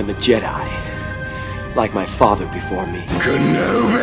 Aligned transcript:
am 0.00 0.08
a 0.08 0.14
Jedi, 0.14 1.76
like 1.76 1.92
my 1.92 2.06
father 2.06 2.46
before 2.46 2.86
me. 2.86 3.00
Kenobi! 3.20 4.00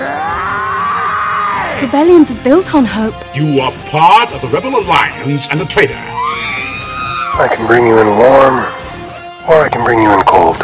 Rebellions 1.81 2.29
are 2.29 2.43
built 2.43 2.75
on 2.75 2.85
hope. 2.85 3.15
You 3.35 3.59
are 3.61 3.71
part 3.87 4.31
of 4.31 4.41
the 4.41 4.47
Rebel 4.47 4.77
Alliance 4.77 5.47
and 5.49 5.59
a 5.59 5.65
traitor. 5.65 5.95
I 5.95 7.51
can 7.51 7.65
bring 7.65 7.87
you 7.87 7.97
in 7.97 8.07
warm, 8.07 8.59
or 9.49 9.65
I 9.65 9.69
can 9.71 9.83
bring 9.83 10.03
you 10.03 10.13
in 10.13 10.21
cold. 10.25 10.59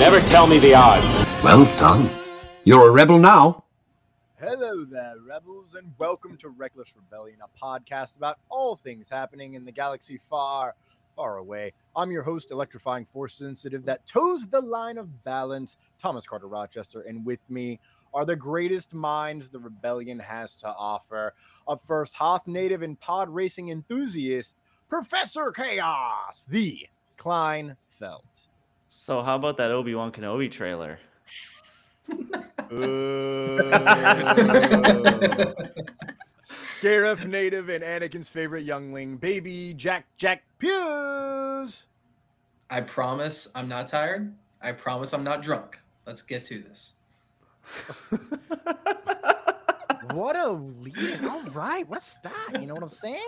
Never 0.00 0.20
tell 0.28 0.48
me 0.48 0.58
the 0.58 0.74
odds. 0.74 1.16
Well 1.44 1.64
done. 1.78 2.10
You're 2.64 2.88
a 2.88 2.90
rebel 2.90 3.20
now. 3.20 3.64
Hello 4.40 4.84
there, 4.84 5.14
rebels, 5.24 5.76
and 5.76 5.92
welcome 5.98 6.36
to 6.38 6.48
Reckless 6.48 6.94
Rebellion, 6.96 7.38
a 7.42 7.64
podcast 7.64 8.16
about 8.16 8.38
all 8.48 8.74
things 8.74 9.08
happening 9.08 9.54
in 9.54 9.64
the 9.64 9.72
galaxy 9.72 10.16
far, 10.16 10.74
far 11.18 11.38
away. 11.38 11.72
I'm 11.96 12.12
your 12.12 12.22
host, 12.22 12.52
electrifying 12.52 13.04
force 13.04 13.34
sensitive 13.34 13.84
that 13.86 14.06
toes 14.06 14.46
the 14.46 14.60
line 14.60 14.98
of 14.98 15.24
balance, 15.24 15.76
Thomas 15.98 16.24
Carter 16.24 16.46
Rochester, 16.46 17.00
and 17.00 17.26
with 17.26 17.40
me 17.50 17.80
are 18.14 18.24
the 18.24 18.36
greatest 18.36 18.94
minds 18.94 19.48
the 19.48 19.58
rebellion 19.58 20.20
has 20.20 20.54
to 20.56 20.68
offer. 20.68 21.34
Up 21.66 21.80
first, 21.84 22.14
Hoth 22.14 22.46
native 22.46 22.82
and 22.82 22.98
pod 23.00 23.28
racing 23.28 23.70
enthusiast, 23.70 24.54
Professor 24.88 25.50
Chaos, 25.50 26.46
the 26.48 26.86
Klein 27.16 27.76
Felt. 27.98 28.42
So 28.86 29.20
how 29.20 29.34
about 29.34 29.56
that 29.56 29.72
Obi 29.72 29.96
Wan 29.96 30.12
Kenobi 30.12 30.48
trailer? 30.48 31.00
Scarif 36.48 37.26
native 37.26 37.68
and 37.68 37.84
Anakin's 37.84 38.30
favorite 38.30 38.64
youngling, 38.64 39.16
baby 39.16 39.74
Jack 39.74 40.06
Jack 40.16 40.42
Pews. 40.58 41.86
I 42.70 42.80
promise 42.82 43.50
I'm 43.54 43.68
not 43.68 43.88
tired. 43.88 44.34
I 44.60 44.72
promise 44.72 45.12
I'm 45.12 45.24
not 45.24 45.42
drunk. 45.42 45.78
Let's 46.06 46.22
get 46.22 46.44
to 46.46 46.58
this. 46.60 46.94
What 50.18 50.36
a 50.36 50.50
lead. 50.50 51.24
All 51.24 51.44
right. 51.50 51.88
What's 51.88 52.18
that? 52.24 52.48
You 52.60 52.66
know 52.66 52.74
what 52.74 52.82
I'm 52.82 52.88
saying? 52.88 53.20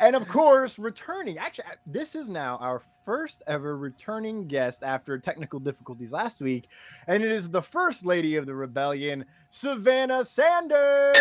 And 0.00 0.16
of 0.16 0.26
course, 0.26 0.76
returning. 0.76 1.38
Actually, 1.38 1.66
this 1.86 2.16
is 2.16 2.28
now 2.28 2.56
our 2.56 2.82
first 3.04 3.44
ever 3.46 3.78
returning 3.78 4.48
guest 4.48 4.82
after 4.82 5.20
technical 5.20 5.60
difficulties 5.60 6.10
last 6.10 6.40
week. 6.40 6.66
And 7.06 7.22
it 7.22 7.30
is 7.30 7.48
the 7.48 7.62
first 7.62 8.04
lady 8.04 8.34
of 8.34 8.46
the 8.46 8.56
rebellion, 8.56 9.24
Savannah 9.50 10.24
Sanders. 10.24 11.16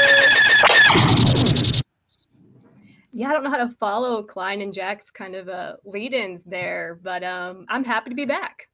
Yeah, 3.12 3.30
I 3.30 3.34
don't 3.34 3.44
know 3.44 3.52
how 3.52 3.64
to 3.64 3.70
follow 3.80 4.24
Klein 4.24 4.62
and 4.62 4.74
Jack's 4.74 5.12
kind 5.12 5.36
of 5.36 5.48
uh, 5.48 5.74
lead-ins 5.86 6.42
there, 6.48 6.98
but 7.04 7.24
um, 7.24 7.68
I'm 7.70 7.84
happy 7.84 8.10
to 8.10 8.16
be 8.16 8.26
back. 8.26 8.70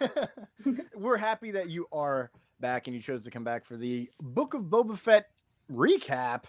We're 0.94 1.16
happy 1.16 1.50
that 1.52 1.70
you 1.70 1.86
are 1.92 2.30
back 2.60 2.86
and 2.86 2.94
you 2.94 3.02
chose 3.02 3.22
to 3.22 3.30
come 3.30 3.44
back 3.44 3.64
for 3.64 3.76
the 3.76 4.10
Book 4.20 4.54
of 4.54 4.64
Boba 4.64 4.96
Fett 4.96 5.30
recap, 5.72 6.44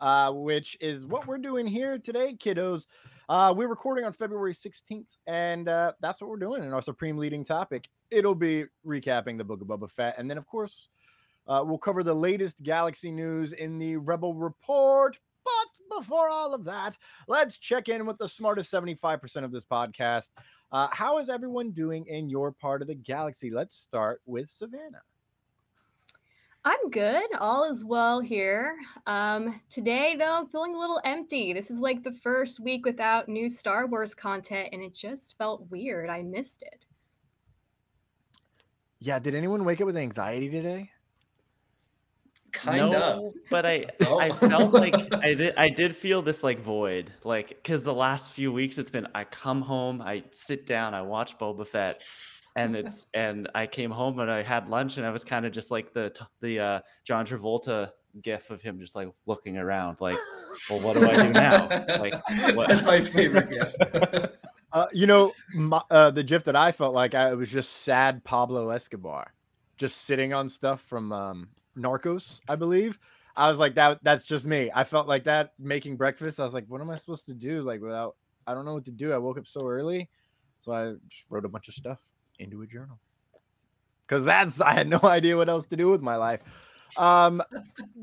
uh, 0.00 0.32
which 0.32 0.76
is 0.80 1.06
what 1.06 1.26
we're 1.26 1.38
doing 1.38 1.66
here 1.66 1.98
today, 1.98 2.34
kiddos. 2.34 2.86
Uh, 3.28 3.54
we're 3.56 3.68
recording 3.68 4.04
on 4.04 4.12
February 4.12 4.52
16th, 4.52 5.16
and 5.26 5.68
uh, 5.68 5.92
that's 6.00 6.20
what 6.20 6.28
we're 6.28 6.36
doing 6.36 6.64
in 6.64 6.72
our 6.72 6.82
supreme 6.82 7.16
leading 7.16 7.44
topic. 7.44 7.88
It'll 8.10 8.34
be 8.34 8.64
recapping 8.84 9.38
the 9.38 9.44
Book 9.44 9.60
of 9.62 9.68
Boba 9.68 9.90
Fett, 9.90 10.16
and 10.18 10.28
then, 10.28 10.36
of 10.36 10.46
course, 10.46 10.88
uh, 11.46 11.62
we'll 11.64 11.78
cover 11.78 12.02
the 12.02 12.14
latest 12.14 12.62
galaxy 12.62 13.10
news 13.10 13.52
in 13.52 13.78
the 13.78 13.96
Rebel 13.96 14.34
Report. 14.34 15.18
But 15.44 15.98
before 15.98 16.28
all 16.28 16.54
of 16.54 16.64
that, 16.64 16.96
let's 17.26 17.58
check 17.58 17.88
in 17.88 18.06
with 18.06 18.18
the 18.18 18.28
smartest 18.28 18.72
75% 18.72 19.44
of 19.44 19.50
this 19.50 19.64
podcast. 19.64 20.30
Uh, 20.70 20.88
how 20.92 21.18
is 21.18 21.28
everyone 21.28 21.72
doing 21.72 22.06
in 22.06 22.30
your 22.30 22.52
part 22.52 22.80
of 22.80 22.88
the 22.88 22.94
galaxy? 22.94 23.50
Let's 23.50 23.76
start 23.76 24.20
with 24.24 24.48
Savannah. 24.48 25.02
I'm 26.64 26.90
good. 26.90 27.24
All 27.40 27.64
is 27.64 27.84
well 27.84 28.20
here. 28.20 28.76
Um, 29.06 29.60
today, 29.68 30.14
though, 30.16 30.38
I'm 30.38 30.46
feeling 30.46 30.76
a 30.76 30.78
little 30.78 31.00
empty. 31.04 31.52
This 31.52 31.70
is 31.72 31.78
like 31.80 32.04
the 32.04 32.12
first 32.12 32.60
week 32.60 32.84
without 32.86 33.28
new 33.28 33.48
Star 33.48 33.86
Wars 33.86 34.14
content, 34.14 34.68
and 34.72 34.80
it 34.80 34.94
just 34.94 35.36
felt 35.38 35.68
weird. 35.70 36.08
I 36.08 36.22
missed 36.22 36.62
it. 36.62 36.86
Yeah, 39.00 39.18
did 39.18 39.34
anyone 39.34 39.64
wake 39.64 39.80
up 39.80 39.86
with 39.86 39.96
anxiety 39.96 40.48
today? 40.48 40.90
Kind 42.52 42.92
no, 42.92 43.28
of. 43.28 43.34
but 43.50 43.66
I 43.66 43.86
Oh. 44.06 44.20
I 44.20 44.30
felt 44.30 44.72
like 44.74 44.94
I 45.14 45.34
did 45.34 45.56
I 45.56 45.68
did 45.70 45.96
feel 45.96 46.22
this 46.22 46.44
like 46.44 46.60
void, 46.60 47.10
like 47.24 47.48
because 47.48 47.82
the 47.82 47.94
last 47.94 48.34
few 48.34 48.52
weeks 48.52 48.78
it's 48.78 48.90
been 48.90 49.08
I 49.14 49.24
come 49.24 49.62
home, 49.62 50.00
I 50.02 50.22
sit 50.30 50.66
down, 50.66 50.94
I 50.94 51.00
watch 51.02 51.38
Boba 51.38 51.66
Fett, 51.66 52.04
and 52.56 52.76
it's 52.76 53.06
and 53.14 53.48
I 53.54 53.66
came 53.66 53.90
home 53.90 54.18
and 54.18 54.30
I 54.30 54.42
had 54.42 54.68
lunch 54.68 54.98
and 54.98 55.06
I 55.06 55.10
was 55.10 55.24
kind 55.24 55.46
of 55.46 55.52
just 55.52 55.70
like 55.70 55.92
the 55.92 56.12
the 56.40 56.60
uh, 56.60 56.80
John 57.04 57.26
Travolta 57.26 57.90
gif 58.20 58.50
of 58.50 58.60
him 58.60 58.78
just 58.78 58.94
like 58.94 59.08
looking 59.26 59.56
around, 59.56 59.98
like, 60.00 60.18
well, 60.68 60.80
what 60.80 60.94
do 60.94 61.08
I 61.08 61.22
do 61.22 61.32
now? 61.32 61.68
Like, 61.98 62.12
what? 62.54 62.68
That's 62.68 62.84
my 62.84 63.00
favorite 63.00 63.50
gif. 63.50 64.30
Uh, 64.74 64.86
you 64.90 65.06
know, 65.06 65.30
my, 65.54 65.82
uh, 65.90 66.10
the 66.10 66.22
gif 66.22 66.44
that 66.44 66.56
I 66.56 66.72
felt 66.72 66.94
like 66.94 67.14
I 67.14 67.34
was 67.34 67.50
just 67.50 67.82
sad 67.82 68.24
Pablo 68.24 68.70
Escobar, 68.70 69.34
just 69.76 70.06
sitting 70.06 70.32
on 70.32 70.48
stuff 70.48 70.80
from 70.80 71.12
um, 71.12 71.50
Narcos, 71.76 72.40
I 72.48 72.56
believe. 72.56 72.98
I 73.36 73.50
was 73.50 73.58
like 73.58 73.74
that. 73.74 74.02
That's 74.02 74.24
just 74.24 74.46
me. 74.46 74.70
I 74.74 74.84
felt 74.84 75.06
like 75.06 75.24
that 75.24 75.52
making 75.58 75.98
breakfast. 75.98 76.40
I 76.40 76.44
was 76.44 76.54
like, 76.54 76.64
what 76.68 76.80
am 76.80 76.88
I 76.88 76.94
supposed 76.94 77.26
to 77.26 77.34
do? 77.34 77.60
Like 77.60 77.82
without, 77.82 78.16
I 78.46 78.54
don't 78.54 78.64
know 78.64 78.72
what 78.72 78.86
to 78.86 78.92
do. 78.92 79.12
I 79.12 79.18
woke 79.18 79.36
up 79.36 79.46
so 79.46 79.60
early, 79.60 80.08
so 80.62 80.72
I 80.72 80.94
just 81.06 81.26
wrote 81.28 81.44
a 81.44 81.50
bunch 81.50 81.68
of 81.68 81.74
stuff 81.74 82.08
into 82.38 82.62
a 82.62 82.66
journal. 82.66 82.98
Because 84.06 84.24
that's 84.24 84.60
I 84.60 84.72
had 84.72 84.88
no 84.88 85.00
idea 85.04 85.36
what 85.36 85.48
else 85.48 85.66
to 85.66 85.76
do 85.76 85.88
with 85.88 86.02
my 86.02 86.16
life. 86.16 86.40
Um, 86.98 87.42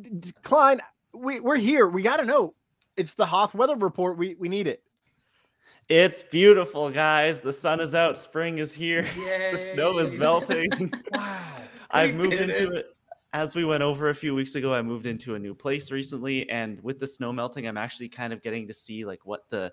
d- 0.02 0.10
d- 0.20 0.32
Klein, 0.42 0.80
we 1.14 1.40
we're 1.40 1.58
here. 1.58 1.88
We 1.88 2.02
got 2.02 2.18
to 2.18 2.26
know. 2.26 2.56
It's 2.98 3.14
the 3.14 3.26
Hoth 3.26 3.54
weather 3.54 3.76
report. 3.76 4.18
We 4.18 4.36
we 4.40 4.50
need 4.50 4.68
it. 4.68 4.84
It's 5.88 6.22
beautiful, 6.22 6.92
guys. 6.92 7.40
The 7.40 7.54
sun 7.54 7.80
is 7.80 7.96
out. 7.96 8.18
Spring 8.18 8.60
is 8.60 8.74
here. 8.74 9.08
The 9.52 9.58
snow 9.58 10.00
is 10.00 10.16
melting. 10.16 10.70
Wow. 11.14 11.46
I've 11.92 12.14
moved 12.14 12.34
into 12.34 12.72
it. 12.72 12.76
it. 12.76 12.86
As 13.34 13.56
we 13.56 13.66
went 13.66 13.82
over 13.82 14.10
a 14.10 14.16
few 14.16 14.36
weeks 14.36 14.54
ago, 14.54 14.72
I 14.76 14.84
moved 14.84 15.08
into 15.08 15.34
a 15.34 15.40
new 15.40 15.56
place 15.56 15.90
recently, 15.92 16.48
and 16.52 16.80
with 16.84 17.00
the 17.00 17.08
snow 17.08 17.34
melting, 17.34 17.68
I'm 17.68 17.78
actually 17.78 18.10
kind 18.10 18.32
of 18.32 18.44
getting 18.44 18.68
to 18.68 18.74
see 18.76 19.06
like 19.06 19.26
what 19.26 19.50
the 19.50 19.72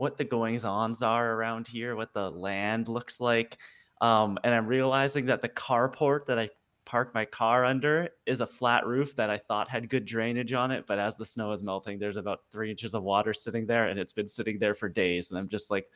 what 0.00 0.16
the 0.16 0.24
goings 0.24 0.64
ons 0.64 1.02
are 1.02 1.34
around 1.34 1.68
here, 1.68 1.94
what 1.94 2.14
the 2.14 2.30
land 2.30 2.88
looks 2.88 3.20
like, 3.20 3.58
um, 4.00 4.38
and 4.42 4.54
I'm 4.54 4.66
realizing 4.66 5.26
that 5.26 5.42
the 5.42 5.48
carport 5.50 6.24
that 6.26 6.38
I 6.38 6.48
parked 6.86 7.14
my 7.14 7.26
car 7.26 7.66
under 7.66 8.08
is 8.24 8.40
a 8.40 8.46
flat 8.46 8.86
roof 8.86 9.14
that 9.16 9.28
I 9.28 9.36
thought 9.36 9.68
had 9.68 9.90
good 9.90 10.06
drainage 10.06 10.54
on 10.54 10.70
it, 10.70 10.86
but 10.86 10.98
as 10.98 11.16
the 11.16 11.26
snow 11.26 11.52
is 11.52 11.62
melting, 11.62 11.98
there's 11.98 12.16
about 12.16 12.40
three 12.50 12.70
inches 12.70 12.94
of 12.94 13.02
water 13.02 13.34
sitting 13.34 13.66
there, 13.66 13.88
and 13.88 14.00
it's 14.00 14.14
been 14.14 14.26
sitting 14.26 14.58
there 14.58 14.74
for 14.74 14.88
days, 14.88 15.30
and 15.30 15.38
I'm 15.38 15.48
just 15.48 15.70
like 15.70 15.86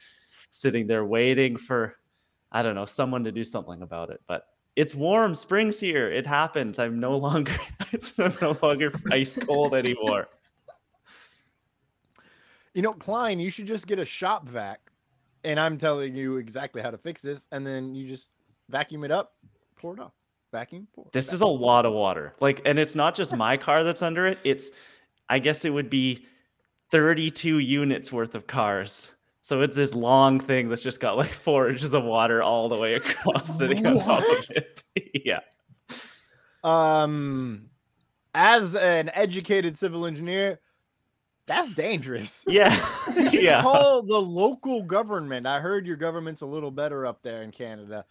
sitting 0.50 0.86
there 0.86 1.06
waiting 1.06 1.56
for 1.56 1.96
I 2.52 2.62
don't 2.62 2.74
know 2.74 2.84
someone 2.84 3.24
to 3.24 3.32
do 3.32 3.42
something 3.42 3.80
about 3.80 4.10
it, 4.10 4.20
but 4.28 4.44
it's 4.76 4.94
warm. 4.94 5.34
Spring's 5.34 5.80
here. 5.80 6.12
It 6.12 6.26
happens. 6.26 6.78
I'm 6.78 7.00
no 7.00 7.16
longer 7.28 7.56
it's 7.92 8.16
no 8.18 8.56
longer 8.62 8.92
ice 9.10 9.38
cold 9.38 9.74
anymore. 9.74 10.28
You 12.74 12.82
know, 12.82 12.92
Klein, 12.92 13.38
you 13.38 13.50
should 13.50 13.66
just 13.66 13.86
get 13.86 13.98
a 14.00 14.04
shop 14.04 14.48
vac, 14.48 14.80
and 15.44 15.60
I'm 15.60 15.78
telling 15.78 16.14
you 16.14 16.38
exactly 16.38 16.82
how 16.82 16.90
to 16.90 16.98
fix 16.98 17.22
this, 17.22 17.46
and 17.52 17.64
then 17.64 17.94
you 17.94 18.08
just 18.08 18.28
vacuum 18.68 19.04
it 19.04 19.12
up, 19.12 19.34
pour 19.80 19.94
it 19.94 20.00
off, 20.00 20.12
vacuum, 20.52 20.88
pour. 20.92 21.08
This 21.12 21.32
is 21.32 21.40
a 21.40 21.46
lot 21.46 21.86
of 21.86 21.92
water. 21.92 22.34
Like, 22.40 22.60
and 22.64 22.78
it's 22.78 22.96
not 22.96 23.14
just 23.14 23.36
my 23.36 23.56
car 23.56 23.84
that's 23.84 24.02
under 24.02 24.26
it. 24.26 24.38
It's, 24.42 24.72
I 25.28 25.38
guess 25.38 25.64
it 25.64 25.70
would 25.70 25.88
be 25.88 26.26
32 26.90 27.58
units 27.58 28.10
worth 28.10 28.34
of 28.34 28.46
cars. 28.48 29.12
So 29.40 29.60
it's 29.60 29.76
this 29.76 29.94
long 29.94 30.40
thing 30.40 30.68
that's 30.68 30.82
just 30.82 31.00
got 31.00 31.16
like 31.16 31.30
four 31.30 31.68
inches 31.68 31.92
of 31.92 32.02
water 32.02 32.42
all 32.42 32.68
the 32.68 32.78
way 32.78 32.94
across 32.94 33.56
sitting 33.56 33.86
on 33.86 33.98
top 34.00 34.22
of 34.22 34.46
it. 34.50 34.82
yeah. 35.24 35.40
Um, 36.64 37.68
as 38.34 38.74
an 38.74 39.10
educated 39.14 39.76
civil 39.76 40.06
engineer, 40.06 40.60
that's 41.46 41.74
dangerous. 41.74 42.44
Yeah. 42.48 42.74
You 43.14 43.28
should 43.28 43.42
yeah. 43.42 43.62
call 43.62 44.02
the 44.02 44.18
local 44.20 44.82
government. 44.82 45.46
I 45.46 45.60
heard 45.60 45.86
your 45.86 45.96
government's 45.96 46.40
a 46.40 46.46
little 46.46 46.70
better 46.70 47.06
up 47.06 47.22
there 47.22 47.42
in 47.42 47.50
Canada. 47.52 48.04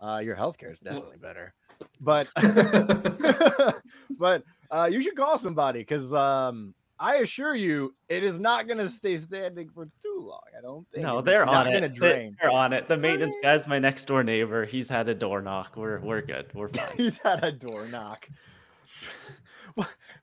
Uh, 0.00 0.20
your 0.22 0.36
healthcare 0.36 0.72
is 0.72 0.80
definitely 0.80 1.16
better, 1.16 1.52
but 2.00 2.28
but 4.18 4.44
uh, 4.70 4.88
you 4.90 5.02
should 5.02 5.16
call 5.16 5.36
somebody 5.36 5.80
because 5.80 6.12
um, 6.12 6.74
I 6.98 7.16
assure 7.16 7.54
you, 7.54 7.94
it 8.08 8.22
is 8.24 8.38
not 8.38 8.66
going 8.66 8.78
to 8.78 8.88
stay 8.88 9.18
standing 9.18 9.68
for 9.68 9.86
too 10.02 10.18
long. 10.20 10.42
I 10.56 10.62
don't 10.62 10.86
think. 10.90 11.04
No, 11.04 11.20
they're 11.20 11.42
it's 11.42 11.52
not 11.52 11.66
on 11.66 11.72
gonna 11.72 11.86
it. 11.86 11.92
They- 11.92 12.12
Drain. 12.12 12.36
They're 12.40 12.52
on 12.52 12.72
it. 12.72 12.88
The 12.88 12.96
maintenance 12.96 13.36
guy's 13.42 13.66
my 13.66 13.78
next 13.78 14.04
door 14.06 14.22
neighbor. 14.22 14.64
He's 14.64 14.88
had 14.88 15.08
a 15.08 15.14
door 15.14 15.42
knock. 15.42 15.76
We're 15.76 16.00
we're 16.00 16.22
good. 16.22 16.46
We're 16.54 16.68
fine. 16.68 16.96
He's 16.96 17.18
had 17.18 17.44
a 17.44 17.52
door 17.52 17.86
knock. 17.88 18.28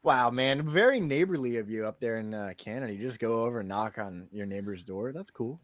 Wow, 0.04 0.30
man, 0.30 0.70
very 0.70 1.00
neighborly 1.00 1.58
of 1.58 1.70
you 1.70 1.86
up 1.88 1.98
there 2.00 2.18
in 2.18 2.34
uh, 2.34 2.52
Canada. 2.58 2.94
You 2.94 3.00
just 3.00 3.20
go 3.20 3.44
over 3.44 3.60
and 3.62 3.70
knock 3.70 3.98
on 3.98 4.28
your 4.32 4.46
neighbor's 4.46 4.84
door. 4.84 5.14
That's 5.14 5.32
cool. 5.32 5.62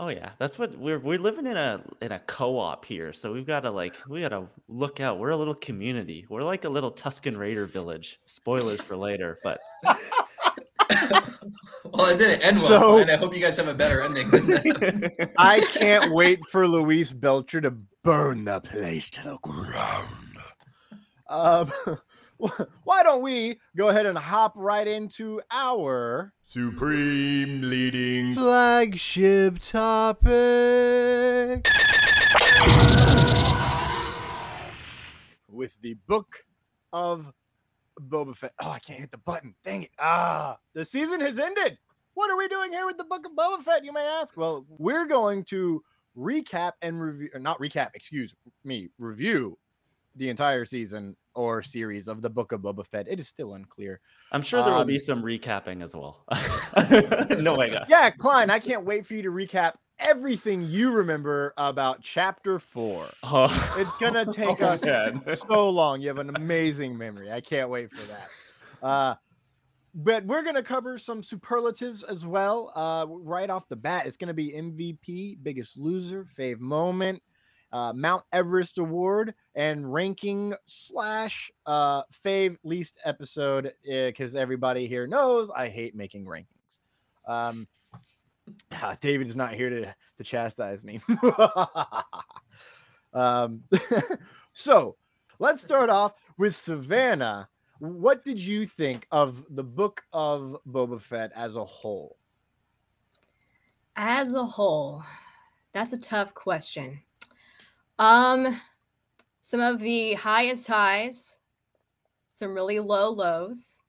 Oh 0.00 0.08
yeah, 0.08 0.30
that's 0.38 0.58
what 0.58 0.76
we're 0.78 0.98
we're 0.98 1.18
living 1.18 1.46
in 1.46 1.58
a 1.58 1.84
in 2.00 2.12
a 2.12 2.18
co-op 2.20 2.86
here. 2.86 3.12
So 3.12 3.32
we've 3.34 3.46
got 3.46 3.60
to 3.60 3.70
like 3.70 3.94
we 4.08 4.22
got 4.22 4.30
to 4.30 4.48
look 4.66 5.00
out. 5.00 5.18
We're 5.18 5.30
a 5.30 5.36
little 5.36 5.54
community. 5.54 6.24
We're 6.30 6.42
like 6.42 6.64
a 6.64 6.70
little 6.70 6.90
Tusken 6.90 7.36
Raider 7.36 7.66
village. 7.66 8.18
Spoilers 8.24 8.80
for 8.80 8.96
later, 8.96 9.38
but 9.44 9.60
well, 11.84 12.06
it 12.06 12.18
didn't 12.18 12.40
end 12.42 12.56
well, 12.56 12.66
So- 12.66 12.98
and 12.98 13.10
I 13.10 13.16
hope 13.16 13.34
you 13.34 13.42
guys 13.42 13.58
have 13.58 13.68
a 13.68 13.74
better 13.74 14.00
ending 14.00 14.30
than 14.30 14.46
that. 14.46 15.32
I 15.38 15.60
can't 15.60 16.14
wait 16.14 16.40
for 16.50 16.66
Luis 16.66 17.12
Belcher 17.12 17.60
to 17.60 17.72
burn 18.02 18.46
the 18.46 18.60
place 18.62 19.10
to 19.10 19.22
the 19.22 19.36
ground. 19.42 20.08
Um, 21.28 21.70
why 22.84 23.02
don't 23.04 23.22
we 23.22 23.58
go 23.76 23.88
ahead 23.88 24.06
and 24.06 24.18
hop 24.18 24.52
right 24.56 24.88
into 24.88 25.40
our 25.52 26.32
Supreme 26.42 27.60
leading. 27.62 28.34
flagship 28.34 29.60
topic 29.60 30.28
with 35.48 35.80
the 35.82 35.94
book 36.08 36.44
of 36.92 37.32
Boba 38.00 38.36
Fett. 38.36 38.54
Oh, 38.60 38.70
I 38.70 38.80
can't 38.80 38.98
hit 38.98 39.12
the 39.12 39.18
button. 39.18 39.54
Dang 39.62 39.84
it. 39.84 39.90
Ah, 40.00 40.58
the 40.74 40.84
season 40.84 41.20
has 41.20 41.38
ended. 41.38 41.78
What 42.14 42.28
are 42.30 42.36
we 42.36 42.48
doing 42.48 42.72
here 42.72 42.86
with 42.86 42.96
the 42.98 43.04
book 43.04 43.24
of 43.24 43.32
Boba 43.32 43.62
Fett, 43.62 43.84
you 43.84 43.92
may 43.92 44.04
ask? 44.20 44.36
Well, 44.36 44.66
we're 44.68 45.06
going 45.06 45.44
to 45.44 45.82
recap 46.18 46.72
and 46.82 47.00
review, 47.00 47.30
not 47.38 47.60
recap, 47.60 47.90
excuse 47.94 48.34
me, 48.64 48.88
review 48.98 49.58
the 50.16 50.28
entire 50.28 50.64
season 50.64 51.16
or 51.34 51.62
series 51.62 52.08
of 52.08 52.22
the 52.22 52.30
book 52.30 52.52
of 52.52 52.60
Boba 52.60 52.86
Fett. 52.86 53.06
It 53.08 53.18
is 53.20 53.28
still 53.28 53.54
unclear. 53.54 54.00
I'm 54.30 54.42
sure 54.42 54.62
there 54.62 54.72
will 54.72 54.80
Um, 54.80 54.86
be 54.86 54.98
some 54.98 55.22
recapping 55.22 55.82
as 55.82 55.94
well. 55.94 56.24
no 57.42 57.56
way. 57.56 57.74
Yeah, 57.88 58.10
Klein, 58.10 58.50
I 58.50 58.58
can't 58.58 58.84
wait 58.84 59.06
for 59.06 59.14
you 59.14 59.22
to 59.22 59.30
recap 59.30 59.72
everything 59.98 60.62
you 60.68 60.92
remember 60.92 61.54
about 61.56 62.00
chapter 62.02 62.58
four. 62.58 63.06
Oh, 63.22 63.74
It's 63.76 63.90
gonna 64.00 64.24
take 64.32 64.60
Oh, 64.60 64.66
us 64.66 65.40
so 65.40 65.70
long. 65.70 66.00
You 66.00 66.08
have 66.08 66.18
an 66.18 66.34
amazing 66.34 66.96
memory. 66.98 67.30
I 67.30 67.40
can't 67.40 67.70
wait 67.70 67.94
for 67.94 68.06
that. 68.08 68.28
Uh, 68.82 69.14
but 69.94 70.24
we're 70.24 70.42
gonna 70.42 70.62
cover 70.62 70.96
some 70.98 71.22
superlatives 71.22 72.02
as 72.02 72.24
well. 72.26 72.72
Uh, 72.74 73.06
right 73.08 73.50
off 73.50 73.68
the 73.68 73.76
bat, 73.76 74.06
it's 74.06 74.16
gonna 74.16 74.34
be 74.34 74.50
MVP, 74.52 75.38
biggest 75.42 75.76
loser, 75.78 76.24
fave 76.24 76.58
moment, 76.58 77.22
uh, 77.72 77.92
Mount 77.94 78.24
Everest 78.32 78.78
award, 78.78 79.34
and 79.54 79.92
ranking 79.92 80.54
slash 80.66 81.50
uh, 81.66 82.02
fave 82.24 82.56
least 82.64 82.98
episode. 83.04 83.72
Because 83.84 84.36
everybody 84.36 84.86
here 84.86 85.06
knows 85.06 85.50
I 85.50 85.68
hate 85.68 85.94
making 85.94 86.26
rankings. 86.26 86.80
Um, 87.26 87.66
ah, 88.72 88.96
David 89.00 89.26
is 89.26 89.36
not 89.36 89.54
here 89.54 89.70
to 89.70 89.94
to 90.18 90.24
chastise 90.24 90.84
me. 90.84 91.00
um, 93.12 93.62
so 94.52 94.96
let's 95.38 95.62
start 95.62 95.90
off 95.90 96.12
with 96.38 96.54
Savannah. 96.54 97.48
What 97.78 98.24
did 98.24 98.38
you 98.38 98.64
think 98.64 99.06
of 99.10 99.44
the 99.50 99.64
book 99.64 100.02
of 100.12 100.56
Boba 100.68 101.00
Fett 101.00 101.32
as 101.34 101.56
a 101.56 101.64
whole? 101.64 102.16
As 103.96 104.32
a 104.32 104.44
whole, 104.44 105.02
that's 105.74 105.92
a 105.92 105.98
tough 105.98 106.32
question. 106.32 107.00
Um, 108.02 108.60
some 109.42 109.60
of 109.60 109.78
the 109.78 110.14
highest 110.14 110.66
highs, 110.66 111.38
some 112.30 112.52
really 112.52 112.80
low 112.80 113.10
lows, 113.10 113.80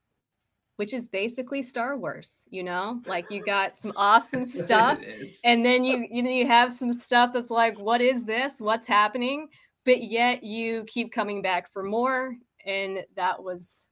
which 0.76 0.94
is 0.94 1.08
basically 1.08 1.64
Star 1.64 1.98
Wars, 1.98 2.44
you 2.52 2.62
know? 2.62 3.02
Like 3.08 3.32
you 3.32 3.44
got 3.44 3.76
some 3.76 3.92
awesome 3.98 4.46
stuff 4.46 5.02
and 5.44 5.66
then 5.66 5.84
you 5.84 6.06
you 6.12 6.22
know 6.22 6.30
you 6.30 6.46
have 6.46 6.72
some 6.72 6.94
stuff 6.94 7.34
that's 7.34 7.50
like 7.50 7.80
what 7.80 8.02
is 8.02 8.24
this? 8.24 8.62
What's 8.62 8.88
happening? 8.88 9.48
But 9.84 10.04
yet 10.04 10.44
you 10.44 10.84
keep 10.84 11.12
coming 11.12 11.42
back 11.42 11.74
for 11.74 11.82
more 11.82 12.36
and 12.68 13.00
that 13.16 13.42
was 13.42 13.88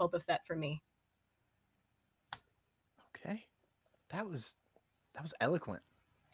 Boba 0.00 0.20
Fett 0.24 0.44
for 0.44 0.56
me. 0.56 0.82
Okay, 3.14 3.44
that 4.10 4.28
was 4.28 4.56
that 5.14 5.22
was 5.22 5.32
eloquent. 5.40 5.82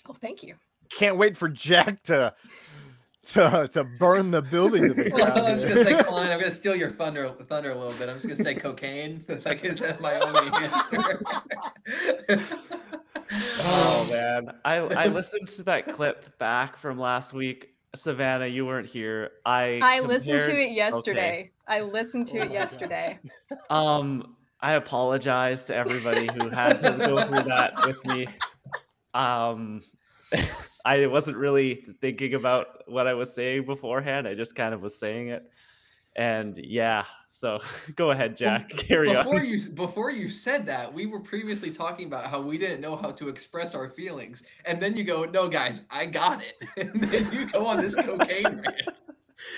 Oh, 0.08 0.14
thank 0.14 0.42
you. 0.42 0.54
Can't 0.88 1.18
wait 1.18 1.36
for 1.36 1.50
Jack 1.50 2.02
to 2.04 2.32
to 3.26 3.68
to 3.72 3.84
burn 3.84 4.30
the 4.30 4.42
building 4.42 4.82
to 4.88 4.94
the 4.94 5.10
Well, 5.14 5.26
ground. 5.26 5.46
I'm 5.48 5.54
just 5.58 5.68
gonna 5.68 5.82
say, 5.82 6.02
Klein. 6.02 6.30
I'm 6.30 6.38
gonna 6.38 6.50
steal 6.50 6.76
your 6.76 6.90
thunder, 6.90 7.28
thunder 7.28 7.70
a 7.70 7.74
little 7.74 7.92
bit. 7.94 8.08
I'm 8.08 8.16
just 8.16 8.26
gonna 8.26 8.36
say 8.36 8.54
cocaine. 8.54 9.24
like 9.44 9.64
is 9.64 9.80
that 9.80 10.00
my 10.00 10.14
only 10.20 10.50
answer? 10.52 11.22
Oh 13.60 14.08
man, 14.10 14.52
I 14.64 14.76
I 14.76 15.06
listened 15.08 15.48
to 15.48 15.62
that 15.64 15.88
clip 15.88 16.38
back 16.38 16.76
from 16.76 16.98
last 16.98 17.32
week. 17.32 17.72
Savannah, 17.94 18.46
you 18.46 18.66
weren't 18.66 18.86
here. 18.86 19.30
I 19.44 19.80
I 19.82 20.00
listened 20.00 20.42
to 20.42 20.56
it 20.60 20.72
yesterday. 20.72 21.20
Okay. 21.20 21.50
I 21.66 21.80
listened 21.82 22.28
to 22.28 22.38
Oh 22.38 22.42
it 22.42 22.48
my 22.48 22.54
yesterday. 22.54 23.18
Um, 23.70 24.36
I 24.60 24.74
apologize 24.74 25.64
to 25.66 25.74
everybody 25.74 26.28
who 26.34 26.48
had 26.48 26.78
to 26.80 26.92
go 26.92 27.24
through 27.26 27.42
that 27.44 27.72
with 27.86 28.04
me. 28.06 28.28
Um, 29.14 29.82
I 30.86 31.04
wasn't 31.06 31.36
really 31.36 31.84
thinking 32.00 32.34
about 32.34 32.84
what 32.86 33.08
I 33.08 33.14
was 33.14 33.34
saying 33.34 33.64
beforehand. 33.66 34.28
I 34.28 34.34
just 34.34 34.54
kind 34.54 34.72
of 34.72 34.82
was 34.82 34.96
saying 34.96 35.28
it, 35.28 35.50
and 36.14 36.56
yeah. 36.56 37.04
So 37.28 37.60
go 37.96 38.12
ahead, 38.12 38.36
Jack. 38.36 38.68
Carry 38.76 39.12
before 39.12 39.40
on. 39.40 39.46
you 39.46 39.60
before 39.74 40.10
you 40.12 40.28
said 40.28 40.64
that, 40.66 40.94
we 40.94 41.06
were 41.06 41.18
previously 41.18 41.72
talking 41.72 42.06
about 42.06 42.26
how 42.26 42.40
we 42.40 42.56
didn't 42.56 42.80
know 42.80 42.94
how 42.94 43.10
to 43.10 43.28
express 43.28 43.74
our 43.74 43.88
feelings, 43.88 44.44
and 44.64 44.80
then 44.80 44.96
you 44.96 45.02
go, 45.02 45.24
"No, 45.24 45.48
guys, 45.48 45.88
I 45.90 46.06
got 46.06 46.40
it," 46.40 46.54
and 46.76 47.00
then 47.02 47.32
you 47.32 47.46
go 47.46 47.66
on 47.66 47.80
this 47.80 47.96
cocaine 47.96 48.44
rant, 48.44 49.02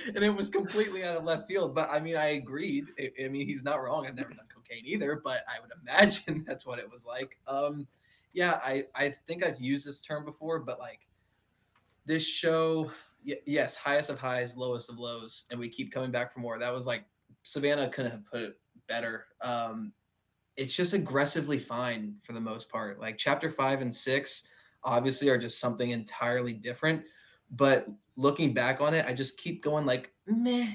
and 0.06 0.25
it 0.25 0.34
was 0.34 0.48
completely 0.48 1.04
out 1.04 1.14
of 1.14 1.25
left 1.25 1.46
field. 1.46 1.75
But 1.75 1.90
I 1.90 2.00
mean, 2.00 2.16
I 2.16 2.28
agreed. 2.28 2.86
I, 2.98 3.26
I 3.26 3.28
mean, 3.28 3.46
he's 3.46 3.64
not 3.64 3.82
wrong. 3.82 4.06
I've 4.06 4.16
never 4.16 4.30
done 4.30 4.46
cocaine 4.48 4.86
either, 4.86 5.20
but 5.22 5.42
I 5.46 5.60
would 5.60 5.72
imagine 5.82 6.42
that's 6.46 6.64
what 6.64 6.78
it 6.78 6.90
was 6.90 7.04
like. 7.04 7.36
Um, 7.46 7.86
yeah, 8.32 8.60
I 8.64 8.84
I 8.94 9.10
think 9.10 9.44
I've 9.44 9.60
used 9.60 9.86
this 9.86 10.00
term 10.00 10.25
before, 10.25 10.60
but 10.60 10.78
like 10.78 11.07
this 12.08 12.26
show, 12.26 12.93
y- 13.26 13.40
yes, 13.46 13.76
highest 13.76 14.10
of 14.10 14.19
highs, 14.20 14.56
lowest 14.58 14.90
of 14.90 14.99
lows, 14.99 15.46
and 15.52 15.60
we 15.60 15.70
keep 15.70 15.93
coming 15.93 16.12
back 16.12 16.32
for 16.32 16.40
more. 16.40 16.58
That 16.58 16.75
was 16.75 16.87
like 16.88 17.06
Savannah 17.44 17.90
couldn't 17.90 18.12
have 18.12 18.26
put 18.26 18.43
it 18.43 18.60
better. 18.88 19.28
Um, 19.43 19.94
it's 20.56 20.76
just 20.76 20.94
aggressively 20.94 21.58
fine 21.58 22.19
for 22.22 22.32
the 22.32 22.40
most 22.40 22.70
part. 22.70 23.00
Like 23.00 23.19
chapter 23.19 23.50
five 23.50 23.82
and 23.82 23.94
six, 23.94 24.50
obviously, 24.84 25.28
are 25.31 25.38
just 25.38 25.60
something 25.60 25.90
entirely 25.90 26.55
different. 26.55 27.06
But 27.50 27.88
looking 28.16 28.54
back 28.54 28.81
on 28.81 28.94
it, 28.94 29.06
I 29.06 29.14
just 29.14 29.38
keep 29.38 29.62
going 29.62 29.87
like 29.87 30.14
meh, 30.26 30.75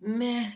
meh, 0.00 0.52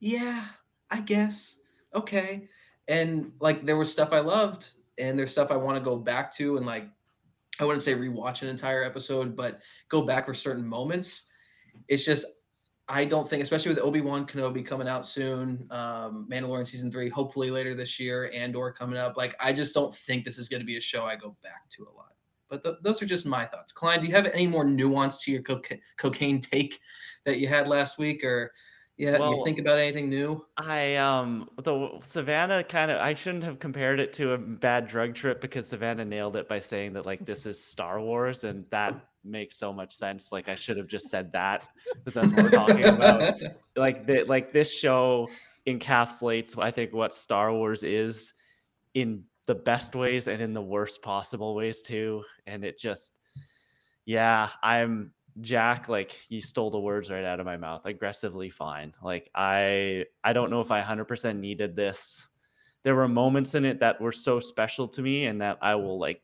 yeah, 0.00 0.48
I 0.90 1.00
guess, 1.02 1.60
okay. 1.94 2.48
And 2.88 3.34
like 3.40 3.66
there 3.66 3.76
was 3.78 3.92
stuff 3.92 4.12
I 4.12 4.20
loved, 4.20 4.70
and 4.98 5.18
there's 5.18 5.32
stuff 5.32 5.50
I 5.50 5.56
want 5.56 5.78
to 5.78 5.84
go 5.84 5.98
back 5.98 6.32
to, 6.34 6.56
and 6.56 6.66
like 6.66 6.90
I 7.60 7.64
wouldn't 7.64 7.82
say 7.82 7.94
rewatch 7.94 8.42
an 8.42 8.48
entire 8.48 8.84
episode, 8.84 9.36
but 9.36 9.60
go 9.88 10.02
back 10.02 10.26
for 10.26 10.34
certain 10.34 10.66
moments. 10.66 11.30
It's 11.88 12.04
just 12.04 12.26
I 12.88 13.04
don't 13.04 13.28
think, 13.28 13.42
especially 13.42 13.70
with 13.70 13.80
Obi 13.80 14.00
Wan 14.00 14.26
Kenobi 14.26 14.64
coming 14.64 14.86
out 14.86 15.04
soon, 15.04 15.66
um, 15.70 16.28
Mandalorian 16.30 16.66
season 16.66 16.90
three, 16.90 17.08
hopefully 17.08 17.50
later 17.50 17.74
this 17.74 17.98
year, 17.98 18.30
Andor 18.32 18.70
coming 18.70 18.96
up. 18.96 19.16
Like, 19.16 19.34
I 19.40 19.52
just 19.52 19.74
don't 19.74 19.92
think 19.92 20.24
this 20.24 20.38
is 20.38 20.48
going 20.48 20.60
to 20.60 20.66
be 20.66 20.76
a 20.76 20.80
show 20.80 21.04
I 21.04 21.16
go 21.16 21.36
back 21.42 21.68
to 21.70 21.82
a 21.82 21.92
lot. 21.96 22.12
But 22.48 22.62
th- 22.62 22.76
those 22.82 23.02
are 23.02 23.06
just 23.06 23.26
my 23.26 23.44
thoughts. 23.44 23.72
Klein, 23.72 24.00
do 24.00 24.06
you 24.06 24.14
have 24.14 24.26
any 24.26 24.46
more 24.46 24.64
nuance 24.64 25.20
to 25.24 25.32
your 25.32 25.42
coca- 25.42 25.78
cocaine 25.96 26.40
take 26.40 26.78
that 27.24 27.38
you 27.38 27.48
had 27.48 27.66
last 27.66 27.98
week, 27.98 28.22
or 28.22 28.52
yeah, 28.98 29.12
you 29.12 29.20
Well, 29.20 29.44
think 29.44 29.58
about 29.58 29.78
anything 29.78 30.08
new? 30.08 30.44
I 30.56 30.96
um 30.96 31.50
the 31.62 31.98
Savannah 32.02 32.64
kind 32.64 32.90
of 32.90 32.98
I 32.98 33.14
shouldn't 33.14 33.44
have 33.44 33.58
compared 33.58 34.00
it 34.00 34.12
to 34.14 34.32
a 34.32 34.38
bad 34.38 34.88
drug 34.88 35.14
trip 35.14 35.40
because 35.40 35.68
Savannah 35.68 36.04
nailed 36.04 36.36
it 36.36 36.48
by 36.48 36.60
saying 36.60 36.94
that 36.94 37.04
like 37.04 37.24
this 37.26 37.44
is 37.44 37.62
Star 37.62 38.00
Wars 38.00 38.44
and 38.44 38.64
that 38.70 38.94
makes 39.22 39.56
so 39.56 39.72
much 39.72 39.94
sense. 39.94 40.32
Like 40.32 40.48
I 40.48 40.54
should 40.54 40.78
have 40.78 40.88
just 40.88 41.10
said 41.10 41.32
that 41.32 41.68
because 41.94 42.14
that's 42.14 42.32
what 42.32 42.44
we're 42.44 42.50
talking 42.50 42.84
about. 42.84 43.34
Like 43.76 44.06
the, 44.06 44.24
like 44.24 44.54
this 44.54 44.72
show 44.72 45.28
encapsulates 45.66 46.56
I 46.58 46.70
think 46.70 46.94
what 46.94 47.12
Star 47.12 47.52
Wars 47.52 47.82
is 47.82 48.32
in 48.94 49.24
the 49.44 49.54
best 49.54 49.94
ways 49.94 50.26
and 50.28 50.40
in 50.40 50.54
the 50.54 50.62
worst 50.62 51.02
possible 51.02 51.54
ways 51.54 51.82
too. 51.82 52.24
And 52.46 52.64
it 52.64 52.78
just 52.78 53.12
yeah, 54.06 54.48
I'm 54.62 55.12
Jack, 55.40 55.88
like 55.88 56.16
you 56.28 56.40
stole 56.40 56.70
the 56.70 56.80
words 56.80 57.10
right 57.10 57.24
out 57.24 57.40
of 57.40 57.46
my 57.46 57.56
mouth. 57.56 57.84
Aggressively 57.84 58.48
fine. 58.48 58.94
Like 59.02 59.30
I 59.34 60.06
I 60.24 60.32
don't 60.32 60.50
know 60.50 60.60
if 60.60 60.70
I 60.70 60.80
100% 60.80 61.38
needed 61.38 61.76
this. 61.76 62.26
There 62.84 62.94
were 62.94 63.08
moments 63.08 63.54
in 63.54 63.64
it 63.64 63.80
that 63.80 64.00
were 64.00 64.12
so 64.12 64.40
special 64.40 64.88
to 64.88 65.02
me 65.02 65.26
and 65.26 65.40
that 65.42 65.58
I 65.60 65.74
will 65.74 65.98
like 65.98 66.22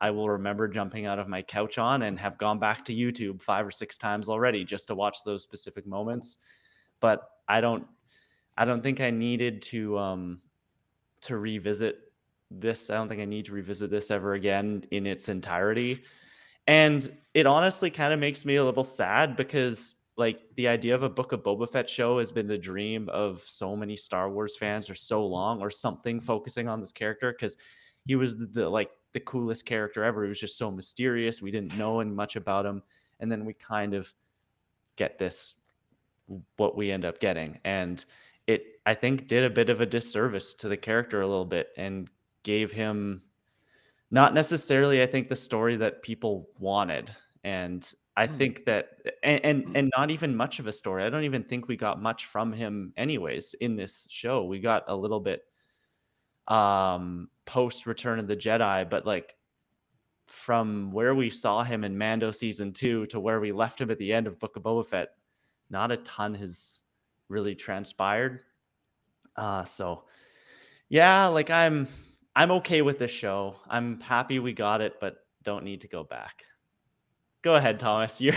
I 0.00 0.10
will 0.10 0.28
remember 0.28 0.68
jumping 0.68 1.06
out 1.06 1.18
of 1.18 1.28
my 1.28 1.42
couch 1.42 1.78
on 1.78 2.02
and 2.02 2.18
have 2.18 2.38
gone 2.38 2.58
back 2.58 2.84
to 2.86 2.94
YouTube 2.94 3.42
5 3.42 3.66
or 3.66 3.70
6 3.70 3.98
times 3.98 4.28
already 4.28 4.64
just 4.64 4.88
to 4.88 4.94
watch 4.94 5.18
those 5.24 5.42
specific 5.42 5.86
moments. 5.86 6.38
But 7.00 7.28
I 7.48 7.60
don't 7.60 7.86
I 8.56 8.64
don't 8.64 8.82
think 8.82 9.00
I 9.00 9.10
needed 9.10 9.60
to 9.62 9.98
um 9.98 10.40
to 11.22 11.36
revisit 11.36 11.98
this. 12.50 12.88
I 12.88 12.94
don't 12.94 13.08
think 13.08 13.20
I 13.20 13.26
need 13.26 13.46
to 13.46 13.52
revisit 13.52 13.90
this 13.90 14.10
ever 14.10 14.32
again 14.32 14.86
in 14.90 15.06
its 15.06 15.28
entirety 15.28 16.04
And 16.66 17.16
it 17.34 17.46
honestly 17.46 17.90
kind 17.90 18.12
of 18.12 18.18
makes 18.18 18.44
me 18.44 18.56
a 18.56 18.64
little 18.64 18.84
sad 18.84 19.36
because 19.36 19.96
like 20.16 20.40
the 20.56 20.68
idea 20.68 20.94
of 20.94 21.02
a 21.02 21.08
book 21.08 21.32
of 21.32 21.42
Boba 21.42 21.70
Fett 21.70 21.88
show 21.88 22.18
has 22.18 22.32
been 22.32 22.46
the 22.46 22.58
dream 22.58 23.08
of 23.10 23.40
so 23.42 23.76
many 23.76 23.96
Star 23.96 24.30
Wars 24.30 24.56
fans 24.56 24.86
for 24.86 24.94
so 24.94 25.24
long, 25.26 25.60
or 25.60 25.70
something 25.70 26.20
focusing 26.20 26.68
on 26.68 26.80
this 26.80 26.92
character 26.92 27.32
because 27.32 27.56
he 28.06 28.14
was 28.14 28.36
the, 28.36 28.46
the, 28.46 28.68
like 28.68 28.90
the 29.12 29.20
coolest 29.20 29.66
character 29.66 30.02
ever. 30.02 30.22
He 30.22 30.28
was 30.28 30.40
just 30.40 30.56
so 30.56 30.70
mysterious. 30.70 31.42
We 31.42 31.50
didn't 31.50 31.76
know 31.76 32.02
much 32.04 32.36
about 32.36 32.64
him, 32.64 32.82
and 33.20 33.30
then 33.30 33.44
we 33.44 33.52
kind 33.52 33.94
of 33.94 34.12
get 34.96 35.18
this 35.18 35.54
what 36.56 36.76
we 36.76 36.90
end 36.90 37.04
up 37.04 37.20
getting, 37.20 37.60
and 37.64 38.04
it 38.46 38.80
I 38.86 38.94
think 38.94 39.28
did 39.28 39.44
a 39.44 39.50
bit 39.50 39.68
of 39.68 39.80
a 39.80 39.86
disservice 39.86 40.54
to 40.54 40.68
the 40.68 40.76
character 40.76 41.20
a 41.20 41.26
little 41.26 41.44
bit 41.44 41.68
and 41.76 42.08
gave 42.42 42.72
him 42.72 43.22
not 44.10 44.34
necessarily 44.34 45.02
I 45.02 45.06
think 45.06 45.28
the 45.28 45.36
story 45.36 45.76
that 45.76 46.02
people 46.02 46.48
wanted 46.58 47.10
and 47.44 47.90
I 48.16 48.26
Hmm. 48.26 48.38
think 48.38 48.64
that 48.64 48.90
and, 49.22 49.44
and 49.44 49.76
and 49.76 49.92
not 49.96 50.10
even 50.10 50.34
much 50.34 50.58
of 50.58 50.66
a 50.66 50.72
story. 50.72 51.04
I 51.04 51.10
don't 51.10 51.24
even 51.24 51.42
think 51.44 51.68
we 51.68 51.76
got 51.76 52.00
much 52.00 52.24
from 52.26 52.52
him 52.52 52.92
anyways 52.96 53.54
in 53.60 53.76
this 53.76 54.06
show. 54.10 54.44
We 54.44 54.58
got 54.60 54.84
a 54.88 54.96
little 54.96 55.20
bit 55.20 55.42
um 56.48 57.28
post 57.44 57.86
Return 57.86 58.18
of 58.18 58.26
the 58.28 58.36
Jedi, 58.36 58.88
but 58.88 59.04
like 59.06 59.36
from 60.26 60.90
where 60.92 61.14
we 61.14 61.30
saw 61.30 61.62
him 61.62 61.84
in 61.84 61.96
Mando 61.98 62.30
season 62.30 62.72
2 62.72 63.06
to 63.06 63.20
where 63.20 63.40
we 63.40 63.52
left 63.52 63.80
him 63.80 63.90
at 63.90 63.98
the 63.98 64.12
end 64.12 64.26
of 64.26 64.38
Book 64.40 64.56
of 64.56 64.62
Boba 64.62 64.86
Fett, 64.86 65.10
not 65.70 65.92
a 65.92 65.96
ton 65.98 66.34
has 66.34 66.80
really 67.28 67.54
transpired. 67.54 68.40
Uh 69.36 69.64
so 69.64 70.04
yeah, 70.88 71.26
like 71.26 71.50
I'm 71.50 71.88
I'm 72.36 72.50
okay 72.52 72.82
with 72.82 72.98
this 72.98 73.10
show. 73.10 73.56
I'm 73.66 73.98
happy 73.98 74.38
we 74.38 74.52
got 74.52 74.82
it, 74.82 75.00
but 75.00 75.16
don't 75.42 75.64
need 75.64 75.80
to 75.80 75.88
go 75.88 76.04
back. 76.04 76.44
Go 77.42 77.54
ahead, 77.54 77.80
Thomas. 77.80 78.20
You're, 78.20 78.34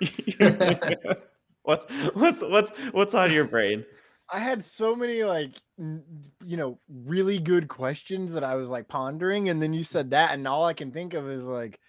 you're 0.00 1.16
what's 1.62 1.86
what's 2.14 2.40
what's 2.42 2.70
what's 2.92 3.14
on 3.14 3.32
your 3.32 3.44
brain? 3.44 3.84
I 4.30 4.38
had 4.38 4.64
so 4.64 4.94
many 4.94 5.24
like 5.24 5.50
you 5.78 6.56
know 6.56 6.78
really 6.88 7.40
good 7.40 7.66
questions 7.66 8.32
that 8.34 8.44
I 8.44 8.54
was 8.54 8.70
like 8.70 8.86
pondering, 8.86 9.48
and 9.48 9.60
then 9.60 9.72
you 9.72 9.82
said 9.82 10.10
that, 10.10 10.32
and 10.32 10.46
all 10.46 10.64
I 10.64 10.72
can 10.72 10.92
think 10.92 11.14
of 11.14 11.28
is 11.28 11.44
like, 11.44 11.80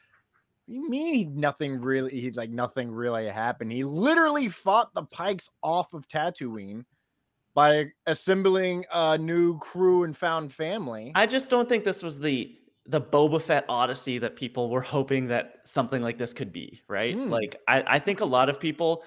you 0.65 0.89
mean 0.89 1.35
nothing 1.35 1.81
really? 1.81 2.19
He 2.19 2.31
like 2.31 2.49
nothing 2.49 2.89
really 2.89 3.27
happened. 3.27 3.71
He 3.71 3.83
literally 3.83 4.47
fought 4.47 4.93
the 4.95 5.03
Pikes 5.03 5.49
off 5.61 5.93
of 5.93 6.07
Tatooine 6.07 6.85
by 7.53 7.87
assembling 8.07 8.85
a 8.91 9.17
new 9.17 9.57
crew 9.59 10.03
and 10.03 10.15
found 10.15 10.51
family. 10.51 11.11
I 11.15 11.25
just 11.25 11.49
don't 11.49 11.69
think 11.69 11.83
this 11.83 12.03
was 12.03 12.19
the 12.19 12.57
the 12.85 12.99
Boba 12.99 13.41
Fett 13.41 13.63
Odyssey 13.69 14.17
that 14.17 14.35
people 14.35 14.69
were 14.69 14.81
hoping 14.81 15.27
that 15.27 15.59
something 15.63 16.01
like 16.01 16.17
this 16.17 16.33
could 16.33 16.51
be, 16.51 16.81
right? 16.89 17.15
Hmm. 17.15 17.29
Like 17.29 17.61
I, 17.67 17.83
I 17.87 17.99
think 17.99 18.19
a 18.19 18.25
lot 18.25 18.49
of 18.49 18.59
people 18.59 19.03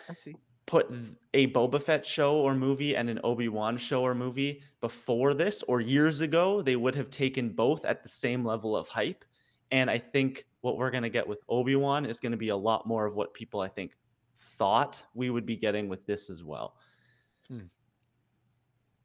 put 0.67 0.91
a 1.35 1.47
Boba 1.53 1.81
Fett 1.81 2.05
show 2.05 2.39
or 2.39 2.55
movie 2.55 2.97
and 2.97 3.09
an 3.09 3.21
Obi-Wan 3.23 3.77
show 3.77 4.03
or 4.03 4.15
movie 4.15 4.63
before 4.81 5.33
this 5.33 5.63
or 5.69 5.81
years 5.81 6.21
ago, 6.21 6.61
they 6.61 6.77
would 6.77 6.95
have 6.95 7.11
taken 7.11 7.51
both 7.51 7.85
at 7.85 8.03
the 8.03 8.09
same 8.09 8.45
level 8.45 8.77
of 8.77 8.89
hype. 8.89 9.25
And 9.71 9.91
I 9.91 9.99
think 9.99 10.47
what 10.63 10.77
we're 10.77 10.91
going 10.91 11.05
to 11.05 11.11
get 11.11 11.27
with 11.27 11.39
Obi-Wan 11.49 12.07
is 12.07 12.19
going 12.19 12.33
to 12.33 12.39
be 12.39 12.49
a 12.49 12.57
lot 12.57 12.87
more 12.87 13.07
of 13.07 13.15
what 13.15 13.35
people 13.35 13.61
I 13.61 13.69
think 13.69 13.93
thought 14.39 15.03
we 15.15 15.31
would 15.31 15.47
be 15.47 15.57
getting 15.57 15.89
with 15.89 16.07
this 16.07 16.31
as 16.31 16.43
well. 16.43 16.77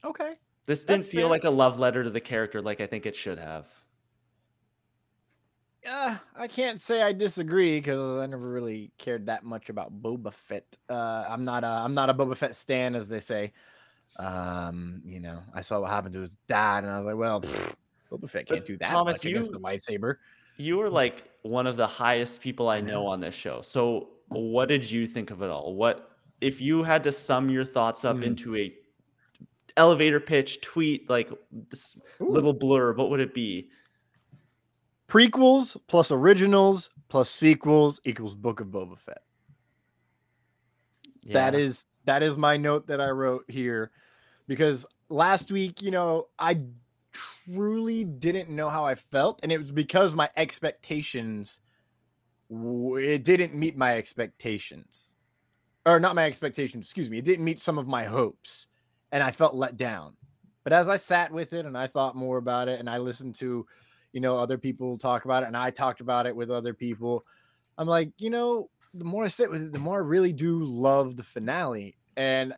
Okay. 0.03 0.33
This 0.65 0.81
didn't 0.81 1.01
That's 1.01 1.11
feel 1.11 1.21
fair. 1.21 1.29
like 1.29 1.43
a 1.43 1.49
love 1.49 1.79
letter 1.79 2.03
to 2.03 2.09
the 2.09 2.21
character 2.21 2.61
like 2.61 2.81
I 2.81 2.85
think 2.87 3.05
it 3.05 3.15
should 3.15 3.37
have. 3.39 3.67
Uh, 5.89 6.15
I 6.35 6.47
can't 6.47 6.79
say 6.79 7.01
I 7.01 7.11
disagree 7.11 7.77
because 7.79 8.21
I 8.21 8.27
never 8.27 8.47
really 8.49 8.91
cared 8.99 9.25
that 9.25 9.43
much 9.43 9.69
about 9.69 9.99
Boba 10.01 10.31
Fett. 10.31 10.63
Uh, 10.87 11.25
I'm 11.27 11.43
not 11.43 11.63
a 11.63 11.67
I'm 11.67 11.95
not 11.95 12.09
a 12.09 12.13
Boba 12.13 12.37
Fett 12.37 12.55
stan, 12.55 12.95
as 12.95 13.07
they 13.09 13.19
say. 13.19 13.51
Um, 14.17 15.01
you 15.05 15.19
know, 15.19 15.41
I 15.55 15.61
saw 15.61 15.79
what 15.79 15.89
happened 15.89 16.13
to 16.13 16.19
his 16.21 16.35
dad, 16.47 16.83
and 16.83 16.93
I 16.93 16.99
was 16.99 17.07
like, 17.07 17.15
well, 17.15 17.41
pfft, 17.41 17.73
Boba 18.11 18.29
Fett 18.29 18.45
can't 18.47 18.65
do 18.65 18.77
that 18.77 18.89
Thomas, 18.89 19.17
much 19.23 19.31
against 19.31 19.49
you- 19.51 19.57
the 19.57 19.63
lightsaber. 19.63 20.15
You 20.57 20.77
were 20.77 20.89
like 20.89 21.23
one 21.41 21.65
of 21.65 21.77
the 21.77 21.87
highest 21.87 22.41
people 22.41 22.69
I 22.69 22.81
know 22.81 23.07
on 23.07 23.19
this 23.19 23.33
show. 23.33 23.63
So, 23.63 24.09
what 24.27 24.67
did 24.67 24.89
you 24.89 25.07
think 25.07 25.31
of 25.31 25.41
it 25.41 25.49
all? 25.49 25.73
What 25.73 26.11
if 26.41 26.61
you 26.61 26.83
had 26.83 27.03
to 27.05 27.11
sum 27.11 27.49
your 27.49 27.65
thoughts 27.65 28.05
up 28.05 28.17
Hmm. 28.17 28.23
into 28.23 28.55
a 28.55 28.71
elevator 29.77 30.19
pitch, 30.19 30.61
tweet, 30.61 31.09
like 31.09 31.31
this 31.69 31.97
little 32.19 32.55
blurb? 32.55 32.97
What 32.97 33.09
would 33.09 33.19
it 33.19 33.33
be? 33.33 33.69
Prequels 35.07 35.77
plus 35.87 36.11
originals 36.11 36.89
plus 37.09 37.29
sequels 37.29 37.99
equals 38.05 38.35
Book 38.35 38.59
of 38.61 38.67
Boba 38.67 38.97
Fett. 38.97 39.23
That 41.25 41.53
Yeah. 41.53 41.59
is 41.59 41.85
that 42.05 42.23
is 42.23 42.37
my 42.37 42.57
note 42.57 42.87
that 42.87 42.99
I 43.01 43.09
wrote 43.09 43.45
here 43.49 43.91
because 44.47 44.85
last 45.09 45.51
week, 45.51 45.81
you 45.81 45.91
know, 45.91 46.27
I 46.39 46.61
truly 47.11 48.05
didn't 48.05 48.49
know 48.49 48.69
how 48.69 48.85
I 48.85 48.95
felt, 48.95 49.41
and 49.43 49.51
it 49.51 49.57
was 49.59 49.71
because 49.71 50.15
my 50.15 50.29
expectations 50.35 51.59
it 52.49 53.23
didn't 53.23 53.53
meet 53.53 53.77
my 53.77 53.95
expectations, 53.97 55.15
or 55.85 55.99
not 55.99 56.15
my 56.15 56.25
expectations. 56.25 56.87
Excuse 56.87 57.09
me, 57.09 57.17
it 57.17 57.25
didn't 57.25 57.45
meet 57.45 57.59
some 57.61 57.77
of 57.77 57.87
my 57.87 58.03
hopes, 58.03 58.67
and 59.11 59.23
I 59.23 59.31
felt 59.31 59.55
let 59.55 59.77
down. 59.77 60.15
But 60.63 60.73
as 60.73 60.87
I 60.87 60.97
sat 60.97 61.31
with 61.31 61.53
it 61.53 61.65
and 61.65 61.77
I 61.77 61.87
thought 61.87 62.15
more 62.15 62.37
about 62.37 62.67
it, 62.67 62.79
and 62.79 62.89
I 62.89 62.99
listened 62.99 63.35
to, 63.35 63.65
you 64.13 64.21
know, 64.21 64.37
other 64.37 64.57
people 64.57 64.97
talk 64.97 65.25
about 65.25 65.43
it, 65.43 65.47
and 65.47 65.57
I 65.57 65.71
talked 65.71 66.01
about 66.01 66.27
it 66.27 66.35
with 66.35 66.51
other 66.51 66.73
people, 66.73 67.25
I'm 67.77 67.87
like, 67.87 68.11
you 68.19 68.29
know, 68.29 68.69
the 68.93 69.05
more 69.05 69.23
I 69.23 69.29
sit 69.29 69.49
with 69.49 69.63
it, 69.63 69.71
the 69.71 69.79
more 69.79 69.97
I 69.97 70.05
really 70.05 70.33
do 70.33 70.63
love 70.63 71.15
the 71.15 71.23
finale. 71.23 71.97
And 72.15 72.53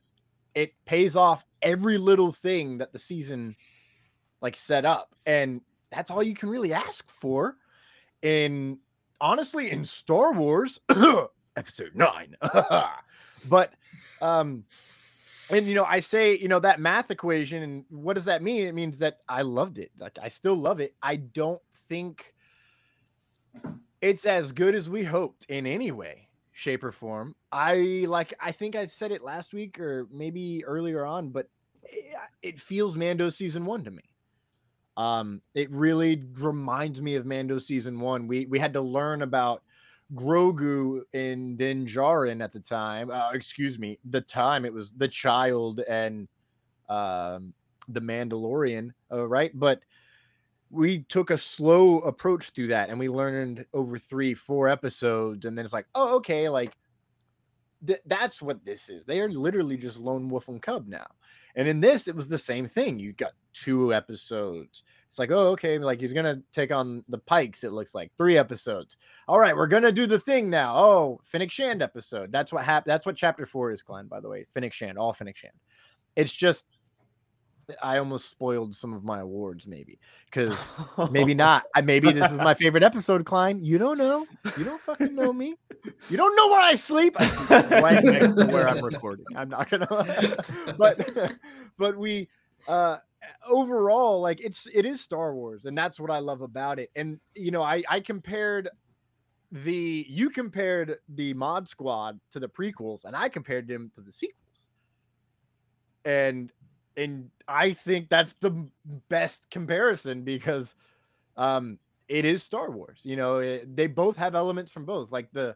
it 0.56 0.74
pays 0.86 1.16
off 1.16 1.46
every 1.62 1.98
little 1.98 2.32
thing 2.32 2.80
that 2.80 2.92
the 2.92 3.00
season 3.00 3.56
like 4.42 4.56
set 4.56 4.86
up. 4.86 5.16
And 5.26 5.62
that's 5.92 6.12
all 6.12 6.24
you 6.24 6.34
can 6.34 6.50
really 6.50 6.74
ask 6.74 7.10
for 7.10 7.56
in 8.22 8.80
honestly 9.22 9.72
in 9.72 9.84
Star 9.84 10.34
Wars 10.34 10.80
episode 11.56 11.92
9. 11.96 12.36
but 13.50 13.74
um 14.22 14.64
and 15.54 15.68
you 15.68 15.76
know, 15.76 15.86
I 15.86 16.00
say, 16.00 16.38
you 16.38 16.48
know, 16.48 16.60
that 16.60 16.80
math 16.80 17.12
equation 17.12 17.64
and 17.64 17.86
what 17.90 18.14
does 18.14 18.26
that 18.26 18.42
mean? 18.42 18.68
It 18.68 18.74
means 18.74 18.98
that 19.00 19.20
I 19.28 19.44
loved 19.44 19.78
it. 19.78 19.92
Like 19.98 20.18
I 20.22 20.28
still 20.28 20.56
love 20.56 20.80
it. 20.80 20.96
I 21.02 21.16
don't 21.16 21.62
think 21.88 22.34
it's 24.02 24.26
as 24.26 24.52
good 24.52 24.76
as 24.76 24.90
we 24.90 25.04
hoped 25.04 25.46
in 25.46 25.66
any 25.66 25.92
way 25.92 26.28
shape 26.52 26.84
or 26.84 26.92
form 26.92 27.36
i 27.52 28.06
like 28.08 28.34
i 28.40 28.52
think 28.52 28.76
i 28.76 28.86
said 28.86 29.12
it 29.12 29.24
last 29.24 29.54
week 29.54 29.80
or 29.80 30.08
maybe 30.12 30.64
earlier 30.66 31.04
on 31.04 31.30
but 31.30 31.48
it, 31.84 32.16
it 32.44 32.60
feels 32.60 32.96
mando 32.96 33.28
season 33.30 33.66
one 33.66 33.84
to 33.84 33.90
me 33.90 34.04
um 34.98 35.42
it 35.56 35.72
really 35.72 36.24
reminds 36.36 37.02
me 37.02 37.16
of 37.16 37.26
mando 37.26 37.58
season 37.58 38.00
one 38.00 38.28
we 38.28 38.46
we 38.46 38.60
had 38.60 38.74
to 38.74 38.82
learn 38.82 39.24
about 39.24 39.64
grogu 40.14 41.02
and 41.14 41.58
din 41.58 41.86
Djarin 41.86 42.44
at 42.44 42.54
the 42.54 42.60
time 42.60 43.10
uh, 43.10 43.32
excuse 43.34 43.80
me 43.80 44.00
the 44.10 44.22
time 44.22 44.66
it 44.66 44.74
was 44.74 44.92
the 44.94 45.08
child 45.08 45.80
and 45.82 46.28
um 46.90 47.54
the 47.90 48.02
mandalorian 48.02 48.92
uh, 49.12 49.28
right? 49.28 49.52
But 49.58 49.82
we 50.70 51.00
took 51.04 51.30
a 51.30 51.38
slow 51.38 52.00
approach 52.00 52.50
through 52.50 52.68
that 52.68 52.90
and 52.90 52.98
we 52.98 53.08
learned 53.10 53.66
over 53.74 53.98
three 53.98 54.34
four 54.34 54.68
episodes 54.68 55.46
and 55.46 55.58
then 55.58 55.66
it's 55.66 55.74
like 55.74 55.86
oh 55.94 56.16
okay 56.16 56.50
like 56.50 56.76
th- 57.86 58.02
that's 58.06 58.42
what 58.42 58.64
this 58.66 58.90
is. 58.90 59.06
They 59.06 59.20
are 59.22 59.30
literally 59.30 59.78
just 59.78 60.00
lone 60.00 60.30
wolf 60.30 60.48
and 60.48 60.62
cub 60.62 60.88
now. 60.88 61.06
And 61.56 61.68
in 61.68 61.80
this 61.80 62.08
it 62.08 62.16
was 62.16 62.28
the 62.28 62.38
same 62.38 62.68
thing. 62.68 63.00
You 63.00 63.14
got 63.14 63.34
two 63.54 63.94
episodes. 63.94 64.84
It's 65.08 65.20
like 65.20 65.32
oh 65.32 65.50
okay 65.50 65.78
like 65.78 66.02
he's 66.02 66.14
gonna 66.14 66.42
take 66.52 66.72
on 66.72 67.04
the 67.08 67.20
pikes 67.20 67.64
it 67.64 67.74
looks 67.74 67.94
like 67.94 68.12
three 68.18 68.38
episodes. 68.38 68.98
All 69.28 69.40
right 69.40 69.56
we're 69.56 69.68
gonna 69.68 69.92
do 69.92 70.08
the 70.08 70.20
thing 70.20 70.50
now. 70.50 70.76
Oh 70.76 71.22
fennec 71.24 71.52
shand 71.52 71.82
episode. 71.82 72.32
That's 72.32 72.52
what 72.52 72.64
happened 72.64 72.92
that's 72.92 73.06
what 73.06 73.16
chapter 73.16 73.46
four 73.46 73.72
is 73.72 73.84
Glenn, 73.84 74.08
by 74.08 74.20
the 74.20 74.30
way. 74.30 74.46
Fennec 74.54 74.74
Shand 74.74 74.98
all 74.98 75.14
fennec 75.14 75.38
shand. 75.38 75.54
It's 76.16 76.34
just 76.34 76.66
I 77.82 77.98
almost 77.98 78.30
spoiled 78.30 78.76
some 78.76 78.94
of 78.94 79.04
my 79.04 79.20
awards, 79.20 79.68
maybe 79.68 80.00
because 80.26 80.74
maybe 81.12 81.34
not. 81.46 81.64
I 81.76 81.82
maybe 81.82 82.12
this 82.12 82.32
is 82.32 82.40
my 82.40 82.54
favorite 82.54 82.84
episode, 82.84 83.26
Klein. 83.26 83.64
You 83.64 83.78
don't 83.78 83.98
know. 83.98 84.26
You 84.58 84.64
don't 84.64 84.82
fucking 84.82 85.16
know 85.16 85.32
me. 85.32 85.56
You 86.10 86.18
don't 86.18 86.36
know 86.36 86.48
where 86.48 86.62
I 86.62 86.76
sleep. 86.76 87.16
I 87.20 87.26
where 88.52 88.68
I'm 88.68 88.84
recording. 88.84 89.26
I'm 89.36 89.50
not 89.50 89.70
gonna. 89.70 89.88
but 90.78 91.34
but 91.78 91.98
we 91.98 92.30
uh 92.68 92.98
overall 93.48 94.22
like 94.22 94.42
it's 94.42 94.68
it 94.74 94.86
is 94.86 95.02
Star 95.02 95.34
Wars, 95.34 95.66
and 95.66 95.78
that's 95.78 96.00
what 96.00 96.12
I 96.12 96.20
love 96.20 96.42
about 96.42 96.80
it. 96.80 96.90
And 96.96 97.20
you 97.36 97.52
know, 97.52 97.62
I 97.62 97.84
I 97.90 98.00
compared 98.00 98.70
the 99.52 100.06
you 100.10 100.30
compared 100.30 100.98
the 101.08 101.34
Mod 101.36 101.68
Squad 101.68 102.20
to 102.32 102.40
the 102.40 102.50
prequels, 102.50 103.06
and 103.06 103.16
I 103.16 103.30
compared 103.30 103.68
them 103.68 103.92
to 103.96 104.02
the 104.02 104.12
sequels. 104.12 104.70
And 106.06 106.52
and 106.98 107.30
I 107.48 107.72
think 107.74 108.10
that's 108.10 108.34
the 108.36 108.68
best 109.10 109.50
comparison 109.50 110.24
because 110.24 110.76
um 111.38 111.80
it 112.08 112.26
is 112.26 112.44
Star 112.44 112.70
Wars. 112.70 113.00
You 113.04 113.16
know, 113.16 113.38
it, 113.38 113.76
they 113.76 113.88
both 113.88 114.18
have 114.18 114.36
elements 114.36 114.72
from 114.72 114.86
both. 114.86 115.12
Like 115.12 115.32
the 115.32 115.56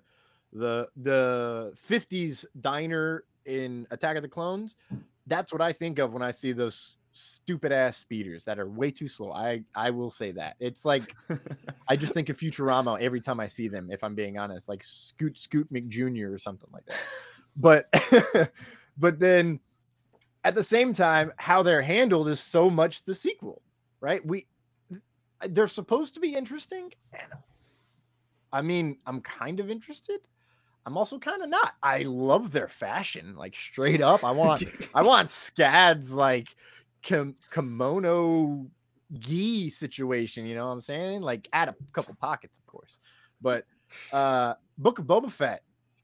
the 0.54 0.88
the 0.96 1.74
50s 1.88 2.46
diner 2.60 3.24
in 3.46 3.86
Attack 3.92 4.18
of 4.18 4.24
the 4.24 4.30
Clones. 4.30 4.76
That's 5.28 5.52
what 5.52 5.62
I 5.62 5.74
think 5.74 6.00
of 6.00 6.14
when 6.14 6.24
I 6.24 6.32
see 6.32 6.54
those 6.54 6.98
stupid 7.14 7.72
ass 7.72 7.98
speeders 7.98 8.46
that 8.46 8.60
are 8.60 8.70
way 8.70 8.92
too 8.92 9.08
slow. 9.08 9.32
I 9.32 9.64
I 9.76 9.90
will 9.90 10.10
say 10.10 10.32
that. 10.32 10.56
It's 10.60 10.86
like 10.86 11.14
I 11.88 11.96
just 11.96 12.14
think 12.14 12.30
of 12.30 12.38
Futurama 12.38 13.00
every 13.02 13.20
time 13.22 13.40
I 13.40 13.48
see 13.48 13.68
them 13.68 13.90
if 13.92 14.04
I'm 14.04 14.16
being 14.16 14.38
honest, 14.38 14.70
like 14.70 14.84
Scoot 14.84 15.38
Scoot 15.38 15.72
McJunior 15.72 16.34
or 16.34 16.38
something 16.38 16.70
like 16.72 16.86
that. 16.86 17.02
But 17.60 17.92
but 19.00 19.18
then 19.18 19.60
at 20.48 20.56
the 20.56 20.64
same 20.64 20.94
time 20.94 21.34
how 21.36 21.62
they're 21.62 21.82
handled 21.82 22.30
is 22.30 22.40
so 22.40 22.70
much 22.70 23.04
the 23.04 23.14
sequel, 23.14 23.62
right? 24.00 24.26
We 24.26 24.48
they're 25.50 25.68
supposed 25.68 26.14
to 26.14 26.22
be 26.22 26.34
interesting 26.34 26.94
and 27.12 27.34
I 28.54 28.62
mean, 28.62 28.98
I'm 29.06 29.20
kind 29.20 29.60
of 29.60 29.70
interested. 29.70 30.22
I'm 30.86 30.98
also 30.98 31.20
kind 31.20 31.44
of 31.44 31.50
not. 31.50 31.74
I 31.84 32.04
love 32.04 32.52
their 32.52 32.70
fashion, 32.70 33.36
like 33.36 33.58
straight 33.58 34.02
up. 34.02 34.24
I 34.24 34.32
want, 34.32 34.64
I 34.96 35.04
want 35.04 35.30
Scads 35.30 36.14
like 36.14 36.56
kim- 37.02 37.36
kimono 37.52 38.68
gi 39.20 39.70
situation. 39.70 40.46
You 40.46 40.56
know 40.56 40.68
what 40.68 40.72
I'm 40.72 40.82
saying? 40.82 41.24
Like 41.24 41.50
add 41.52 41.68
a 41.68 41.76
couple 41.92 42.16
pockets, 42.16 42.58
of 42.58 42.66
course. 42.68 43.00
But 43.42 43.66
uh 44.14 44.54
Book 44.78 45.00
of 45.00 45.06
Boba 45.06 45.30
Fett, 45.30 45.62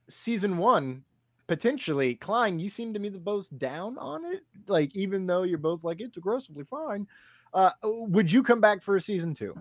season 0.10 0.58
one, 0.58 1.06
potentially. 1.48 2.16
Klein, 2.16 2.60
you 2.60 2.70
seem 2.70 2.94
to 2.94 3.00
be 3.00 3.10
the 3.10 3.20
most 3.20 3.58
down 3.58 3.98
on 3.98 4.26
it. 4.26 4.44
Like 4.68 4.96
even 4.96 5.26
though 5.26 5.44
you're 5.44 5.58
both 5.58 5.84
like 5.84 6.02
it's 6.02 6.18
aggressively 6.18 6.64
fine. 6.64 7.08
Uh, 7.54 7.72
would 7.84 8.32
you 8.32 8.42
come 8.42 8.60
back 8.60 8.82
for 8.82 8.96
a 8.96 9.02
season 9.02 9.34
two? 9.34 9.56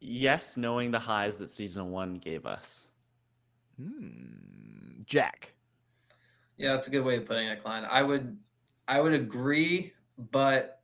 Yes, 0.00 0.56
knowing 0.56 0.90
the 0.90 0.98
highs 0.98 1.38
that 1.38 1.50
season 1.50 1.90
one 1.90 2.14
gave 2.14 2.46
us. 2.46 2.84
Hmm. 3.78 5.00
Jack. 5.06 5.52
Yeah, 6.56 6.72
that's 6.72 6.88
a 6.88 6.90
good 6.90 7.04
way 7.04 7.16
of 7.16 7.26
putting 7.26 7.48
it, 7.48 7.60
Klein. 7.60 7.86
I 7.88 8.02
would 8.02 8.38
I 8.86 9.00
would 9.00 9.12
agree, 9.12 9.92
but 10.30 10.80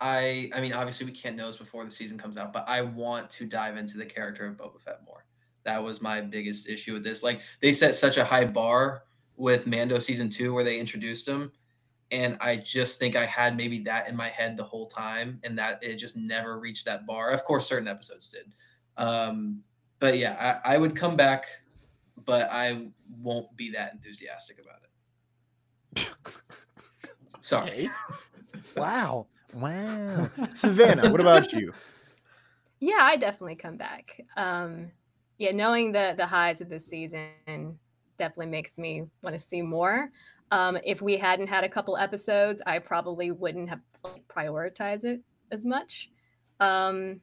I 0.00 0.50
I 0.54 0.60
mean 0.60 0.72
obviously 0.72 1.06
we 1.06 1.12
can't 1.12 1.36
know 1.36 1.46
this 1.46 1.56
before 1.56 1.84
the 1.84 1.90
season 1.90 2.16
comes 2.16 2.36
out, 2.36 2.52
but 2.52 2.68
I 2.68 2.82
want 2.82 3.30
to 3.30 3.46
dive 3.46 3.76
into 3.76 3.98
the 3.98 4.06
character 4.06 4.46
of 4.46 4.56
Boba 4.56 4.80
Fett 4.80 5.00
more. 5.04 5.24
That 5.64 5.82
was 5.82 6.00
my 6.00 6.20
biggest 6.20 6.68
issue 6.68 6.94
with 6.94 7.04
this. 7.04 7.22
Like 7.22 7.42
they 7.60 7.72
set 7.72 7.94
such 7.94 8.16
a 8.16 8.24
high 8.24 8.44
bar 8.44 9.04
with 9.36 9.66
Mando 9.66 9.98
season 9.98 10.28
2 10.28 10.52
where 10.52 10.64
they 10.64 10.78
introduced 10.78 11.26
him 11.26 11.52
and 12.10 12.36
I 12.40 12.56
just 12.56 12.98
think 12.98 13.14
I 13.14 13.24
had 13.24 13.56
maybe 13.56 13.78
that 13.80 14.08
in 14.08 14.16
my 14.16 14.28
head 14.28 14.56
the 14.56 14.64
whole 14.64 14.86
time 14.86 15.40
and 15.44 15.56
that 15.58 15.82
it 15.82 15.96
just 15.96 16.16
never 16.16 16.58
reached 16.58 16.84
that 16.86 17.06
bar. 17.06 17.30
Of 17.30 17.44
course 17.44 17.68
certain 17.68 17.88
episodes 17.88 18.30
did. 18.30 18.52
Um 18.96 19.62
but 19.98 20.18
yeah, 20.18 20.60
I, 20.64 20.74
I 20.74 20.78
would 20.78 20.96
come 20.96 21.16
back 21.16 21.44
but 22.24 22.48
I 22.50 22.88
won't 23.22 23.54
be 23.56 23.70
that 23.70 23.92
enthusiastic 23.92 24.58
about 24.60 24.80
it. 25.96 26.16
Sorry. 27.40 27.88
wow. 28.76 29.26
Wow. 29.54 30.30
Savannah, 30.54 31.10
what 31.10 31.20
about 31.20 31.52
you? 31.52 31.72
Yeah, 32.80 32.98
I 33.00 33.16
definitely 33.16 33.56
come 33.56 33.76
back. 33.76 34.20
Um, 34.36 34.90
yeah, 35.40 35.52
knowing 35.52 35.92
the 35.92 36.12
the 36.14 36.26
highs 36.26 36.60
of 36.60 36.68
this 36.68 36.86
season 36.86 37.78
definitely 38.18 38.46
makes 38.46 38.76
me 38.76 39.04
want 39.22 39.34
to 39.34 39.40
see 39.40 39.62
more. 39.62 40.10
Um, 40.50 40.76
if 40.84 41.00
we 41.00 41.16
hadn't 41.16 41.46
had 41.46 41.64
a 41.64 41.68
couple 41.68 41.96
episodes, 41.96 42.60
I 42.66 42.78
probably 42.78 43.30
wouldn't 43.30 43.70
have 43.70 43.80
prioritized 44.28 45.04
it 45.04 45.22
as 45.50 45.64
much. 45.64 46.10
Um, 46.60 47.22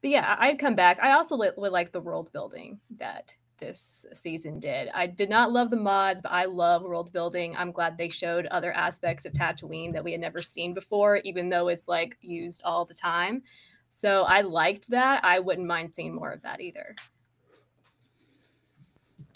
but 0.00 0.10
yeah, 0.10 0.34
I'd 0.38 0.58
come 0.58 0.74
back. 0.74 0.98
I 1.02 1.12
also 1.12 1.36
li- 1.36 1.50
would 1.58 1.72
like 1.72 1.92
the 1.92 2.00
world 2.00 2.32
building 2.32 2.80
that 2.96 3.36
this 3.58 4.06
season 4.14 4.58
did. 4.58 4.88
I 4.94 5.06
did 5.06 5.28
not 5.28 5.52
love 5.52 5.68
the 5.68 5.76
mods, 5.76 6.22
but 6.22 6.32
I 6.32 6.46
love 6.46 6.82
world 6.82 7.12
building. 7.12 7.54
I'm 7.54 7.70
glad 7.70 7.98
they 7.98 8.08
showed 8.08 8.46
other 8.46 8.72
aspects 8.72 9.26
of 9.26 9.34
Tatooine 9.34 9.92
that 9.92 10.04
we 10.04 10.12
had 10.12 10.22
never 10.22 10.40
seen 10.40 10.72
before, 10.72 11.18
even 11.18 11.50
though 11.50 11.68
it's 11.68 11.86
like 11.86 12.16
used 12.22 12.62
all 12.64 12.86
the 12.86 12.94
time. 12.94 13.42
So 13.90 14.22
I 14.22 14.40
liked 14.42 14.90
that. 14.90 15.24
I 15.24 15.40
wouldn't 15.40 15.66
mind 15.66 15.94
seeing 15.94 16.14
more 16.14 16.30
of 16.30 16.42
that 16.42 16.60
either. 16.60 16.94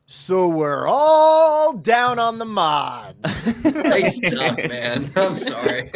So 0.07 0.49
we're 0.49 0.87
all 0.87 1.73
down 1.75 2.19
on 2.19 2.39
the 2.39 2.45
mods. 2.45 3.19
they 3.63 4.05
suck, 4.09 4.57
man. 4.59 5.11
I'm 5.17 5.39
sorry. 5.39 5.91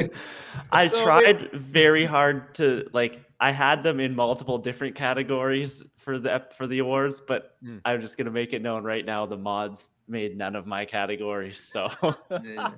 I 0.72 0.88
So 0.88 1.02
tried 1.04 1.42
it- 1.42 1.54
very 1.54 2.04
hard 2.04 2.54
to 2.56 2.88
like 2.92 3.22
I 3.40 3.52
had 3.52 3.82
them 3.84 4.00
in 4.00 4.16
multiple 4.16 4.58
different 4.58 4.96
categories 4.96 5.84
for 5.98 6.18
the 6.18 6.44
for 6.56 6.66
the 6.66 6.78
awards, 6.80 7.20
but 7.20 7.54
Mm. 7.64 7.80
I'm 7.84 8.00
just 8.00 8.16
gonna 8.16 8.30
make 8.30 8.52
it 8.52 8.62
known 8.62 8.82
right 8.84 9.04
now 9.04 9.26
the 9.26 9.36
mods 9.36 9.90
made 10.08 10.36
none 10.36 10.56
of 10.56 10.66
my 10.66 10.84
categories. 10.84 11.60
So 11.60 11.88
they 12.30 12.56
were- 12.56 12.72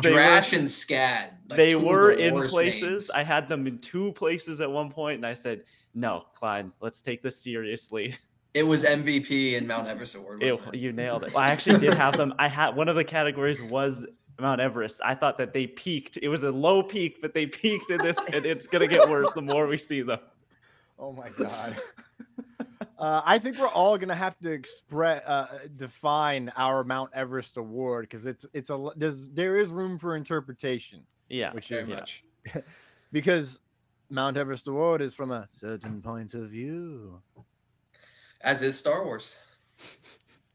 Drash 0.00 0.52
and 0.56 0.66
Scad. 0.66 1.30
like 1.48 1.56
they 1.56 1.74
were 1.74 2.14
the 2.16 2.22
in 2.26 2.48
places. 2.48 2.82
names. 2.82 3.10
I 3.10 3.22
had 3.24 3.48
them 3.48 3.66
in 3.66 3.78
two 3.78 4.12
places 4.12 4.60
at 4.60 4.70
one 4.70 4.90
point, 4.90 5.16
and 5.16 5.26
I 5.26 5.34
said, 5.34 5.64
"No, 5.94 6.24
Klein, 6.34 6.72
let's 6.80 7.02
take 7.02 7.22
this 7.22 7.38
seriously." 7.40 8.14
It 8.54 8.66
was 8.66 8.84
MVP 8.84 9.58
and 9.58 9.68
Mount 9.68 9.86
Everest 9.86 10.14
Award. 10.14 10.42
Ew, 10.42 10.58
it? 10.72 10.76
you 10.78 10.90
nailed 10.92 11.24
it. 11.24 11.34
Well, 11.34 11.42
I 11.44 11.50
actually 11.50 11.78
did 11.78 11.92
have 11.92 12.16
them. 12.16 12.32
I 12.38 12.48
had 12.48 12.74
one 12.74 12.88
of 12.88 12.96
the 12.96 13.04
categories 13.04 13.60
was 13.60 14.06
Mount 14.40 14.62
Everest. 14.62 15.00
I 15.04 15.14
thought 15.14 15.36
that 15.38 15.52
they 15.52 15.66
peaked. 15.66 16.16
It 16.22 16.28
was 16.28 16.42
a 16.42 16.50
low 16.50 16.82
peak, 16.82 17.20
but 17.20 17.34
they 17.34 17.44
peaked 17.46 17.90
in 17.90 17.98
this, 17.98 18.16
and 18.32 18.46
it's 18.46 18.66
gonna 18.66 18.86
get 18.86 19.08
worse 19.10 19.30
the 19.34 19.42
more 19.42 19.66
we 19.66 19.76
see 19.76 20.00
them. 20.00 20.20
Oh 20.98 21.12
my 21.12 21.28
god. 21.36 21.76
Uh, 22.98 23.20
I 23.24 23.38
think 23.38 23.58
we're 23.58 23.68
all 23.68 23.98
gonna 23.98 24.14
have 24.14 24.38
to 24.38 24.50
express 24.50 25.22
uh, 25.26 25.58
define 25.76 26.50
our 26.56 26.82
Mount 26.82 27.10
Everest 27.12 27.56
award 27.58 28.04
because 28.04 28.24
it's 28.24 28.46
it's 28.54 28.70
a 28.70 28.88
there's 28.96 29.28
there 29.28 29.56
is 29.56 29.68
room 29.68 29.98
for 29.98 30.16
interpretation 30.16 31.04
Yeah, 31.28 31.52
which 31.52 31.68
Very 31.68 31.82
is 31.82 31.88
much. 31.90 32.24
because 33.12 33.60
Mount 34.08 34.36
Everest 34.36 34.66
award 34.68 35.02
is 35.02 35.14
from 35.14 35.30
a 35.30 35.48
certain 35.52 36.00
point 36.00 36.32
of 36.34 36.48
view. 36.48 37.20
As 38.40 38.62
is 38.62 38.78
Star 38.78 39.04
Wars. 39.04 39.36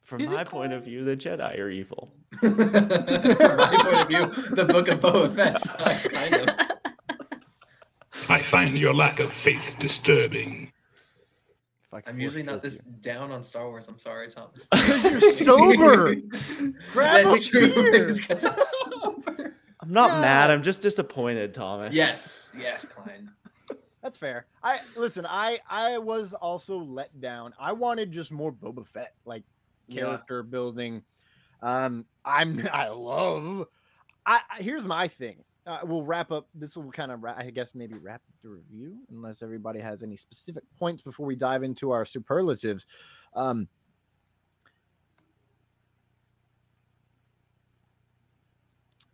From 0.04 0.19
Is 0.21 0.30
my 0.30 0.43
point 0.43 0.73
of 0.73 0.84
view, 0.84 1.06
the 1.06 1.15
Jedi 1.15 1.58
are 1.58 1.69
evil. 1.69 2.12
From 2.39 2.58
my 2.58 3.77
point 3.82 4.01
of 4.01 4.08
view, 4.10 4.56
the 4.56 4.65
Book 4.65 4.89
of 4.89 4.99
Boba 4.99 5.32
Fett 5.34 5.58
sucks, 5.58 6.08
kind 6.10 6.36
of. 6.36 6.49
I 8.30 8.41
find 8.41 8.77
your 8.77 8.93
lack 8.93 9.19
of 9.21 9.32
faith 9.32 9.77
disturbing. 9.80 10.71
If 11.91 11.97
I 11.97 12.01
could 12.01 12.13
I'm 12.13 12.19
usually 12.21 12.43
not 12.43 12.54
choke 12.54 12.62
this 12.63 12.77
down 12.80 13.32
on 13.34 13.43
Star 13.43 13.67
Wars. 13.67 13.88
I'm 13.89 13.97
sorry, 13.97 14.30
Thomas. 14.32 14.67
Because 14.71 15.04
you're 15.04 15.32
sober. 15.32 16.15
Grab 16.93 17.25
That's 17.25 17.47
a 17.47 17.49
true. 17.49 17.73
beer. 17.73 18.08
I'm 18.10 18.38
sober. 19.01 19.58
I'm 19.82 19.91
not 19.91 20.10
Yeah. 20.12 20.21
mad. 20.21 20.51
I'm 20.51 20.63
just 20.63 20.82
disappointed, 20.82 21.54
Thomas. 21.54 21.93
Yes, 21.93 22.51
yes, 22.58 22.86
Klein. 22.86 23.32
That's 24.01 24.17
fair. 24.17 24.45
I 24.63 24.80
listen. 24.95 25.25
I 25.27 25.60
I 25.69 25.97
was 25.97 26.34
also 26.34 26.77
let 26.77 27.19
down. 27.19 27.54
I 27.60 27.73
wanted 27.73 28.12
just 28.12 28.32
more 28.32 28.51
Boba 28.54 28.88
Fett, 28.88 29.13
like 29.25 29.43
Yeah. 29.88 30.04
character 30.04 30.43
building. 30.43 31.04
Um, 31.62 32.06
I'm 32.23 32.67
I 32.71 32.88
love. 32.88 33.67
I 34.25 34.39
I- 34.49 34.62
here's 34.63 34.86
my 34.86 35.08
thing. 35.10 35.43
Uh, 35.67 35.80
we'll 35.84 36.04
wrap 36.04 36.32
up. 36.32 36.47
This 36.56 36.76
will 36.76 36.91
kind 36.91 37.12
of, 37.12 37.24
I 37.24 37.52
guess, 37.52 37.76
maybe 37.76 37.93
wrap 37.95 38.21
the 38.41 38.50
review, 38.50 38.97
unless 39.12 39.43
everybody 39.43 39.80
has 39.80 40.02
any 40.02 40.17
specific 40.17 40.63
points 40.80 41.04
before 41.04 41.26
we 41.26 41.36
dive 41.36 41.62
into 41.62 41.91
our 41.91 42.04
superlatives. 42.04 42.88
Um, 43.36 43.67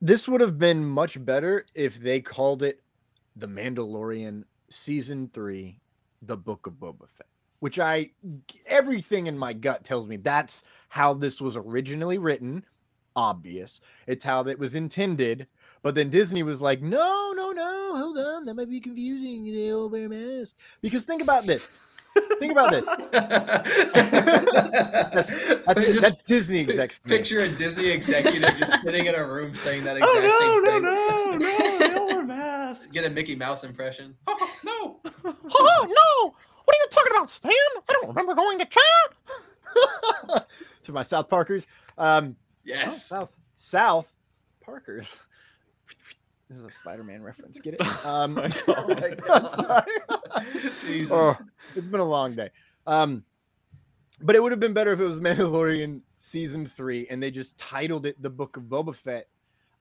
this 0.02 0.28
would 0.28 0.40
have 0.40 0.58
been 0.58 0.86
much 0.86 1.24
better 1.26 1.66
if 1.76 2.00
they 2.00 2.22
called 2.22 2.64
it 2.64 2.82
the 3.36 3.48
Mandalorian 3.48 4.44
season 4.70 5.30
three, 5.34 5.82
the 6.22 6.38
Book 6.38 6.66
of 6.66 6.74
Boba 6.74 7.10
Fett, 7.10 7.28
which 7.60 7.78
I 7.78 8.12
everything 8.66 9.28
in 9.28 9.38
my 9.38 9.54
gut 9.54 9.84
tells 9.84 10.08
me 10.08 10.18
that's 10.18 10.64
how 10.90 11.14
this 11.14 11.42
was 11.42 11.58
originally 11.58 12.18
written. 12.18 12.64
Obvious, 13.16 13.82
it's 14.06 14.24
how 14.24 14.42
it 14.48 14.60
was 14.60 14.76
intended. 14.76 15.48
But 15.84 15.96
then 15.96 16.10
Disney 16.10 16.44
was 16.44 16.62
like, 16.62 16.82
no, 16.82 17.34
no, 17.36 17.52
no, 17.52 17.98
hold 17.98 18.18
on, 18.18 18.46
that 18.46 18.54
might 18.56 18.70
be 18.70 18.80
confusing. 18.80 19.46
They 19.46 19.72
all 19.74 19.90
wear 19.90 20.08
masks. 20.10 20.56
Because 20.82 21.04
think 21.06 21.22
about 21.22 21.46
this. 21.46 21.70
Think 22.40 22.52
about 22.52 22.72
this. 22.72 22.86
That's, 23.12 23.70
that's, 25.66 26.02
that's 26.02 26.24
Disney 26.24 26.62
execs. 26.62 27.00
Picture 27.00 27.42
a 27.42 27.50
Disney 27.50 27.90
executive 27.90 28.56
just 28.58 28.82
sitting 28.84 29.06
in 29.06 29.14
a 29.16 29.24
room 29.26 29.54
saying 29.54 29.84
that 29.84 29.98
exact 29.98 30.16
Oh 30.16 30.22
no, 30.22 30.40
same 30.40 30.64
no, 30.64 30.72
thing. 30.72 30.82
no, 30.84 31.36
no! 31.38 31.80
They 31.80 31.94
all 31.94 32.08
wear 32.08 32.24
masks. 32.26 32.88
Get 32.88 33.06
a 33.06 33.10
Mickey 33.10 33.36
Mouse 33.36 33.64
impression. 33.64 34.16
Oh, 34.26 34.52
no. 34.66 35.00
Oh 35.26 35.86
no! 35.88 36.34
What 36.66 36.76
are 36.76 36.80
you 36.80 36.88
talking 36.90 37.12
about, 37.16 37.30
Stan? 37.30 37.52
I 37.88 37.94
don't 37.94 38.08
remember 38.08 38.34
going 38.34 38.58
to 38.60 38.66
China. 38.66 40.46
to 40.84 40.92
my 40.92 41.04
South 41.04 41.30
Parkers, 41.30 41.68
um, 41.98 42.36
oh, 42.40 42.44
Yes. 42.66 43.06
South 43.06 43.30
South 43.56 44.12
Parkers. 44.66 45.18
This 46.50 46.60
is 46.60 46.64
a 46.64 46.72
Spider-Man 46.72 47.24
reference. 47.24 47.60
Get 47.60 47.76
it? 47.76 47.82
Um, 48.06 48.38
Oh 48.68 49.14
I'm 49.30 49.48
sorry. 49.48 49.92
Jesus. 50.82 51.12
Oh, 51.12 51.36
it's 51.76 51.88
been 51.88 52.00
a 52.00 52.06
long 52.06 52.36
day. 52.36 52.50
Um, 52.86 53.24
but 54.22 54.36
it 54.36 54.42
would 54.42 54.52
have 54.52 54.60
been 54.60 54.74
better 54.74 54.94
if 54.94 55.00
it 55.00 55.04
was 55.04 55.20
Mandalorian 55.20 56.02
season 56.18 56.66
three 56.66 57.06
and 57.10 57.22
they 57.22 57.32
just 57.32 57.58
titled 57.58 58.06
it 58.06 58.22
"The 58.22 58.30
Book 58.30 58.58
of 58.58 58.64
Boba 58.64 58.96
Fett." 58.96 59.28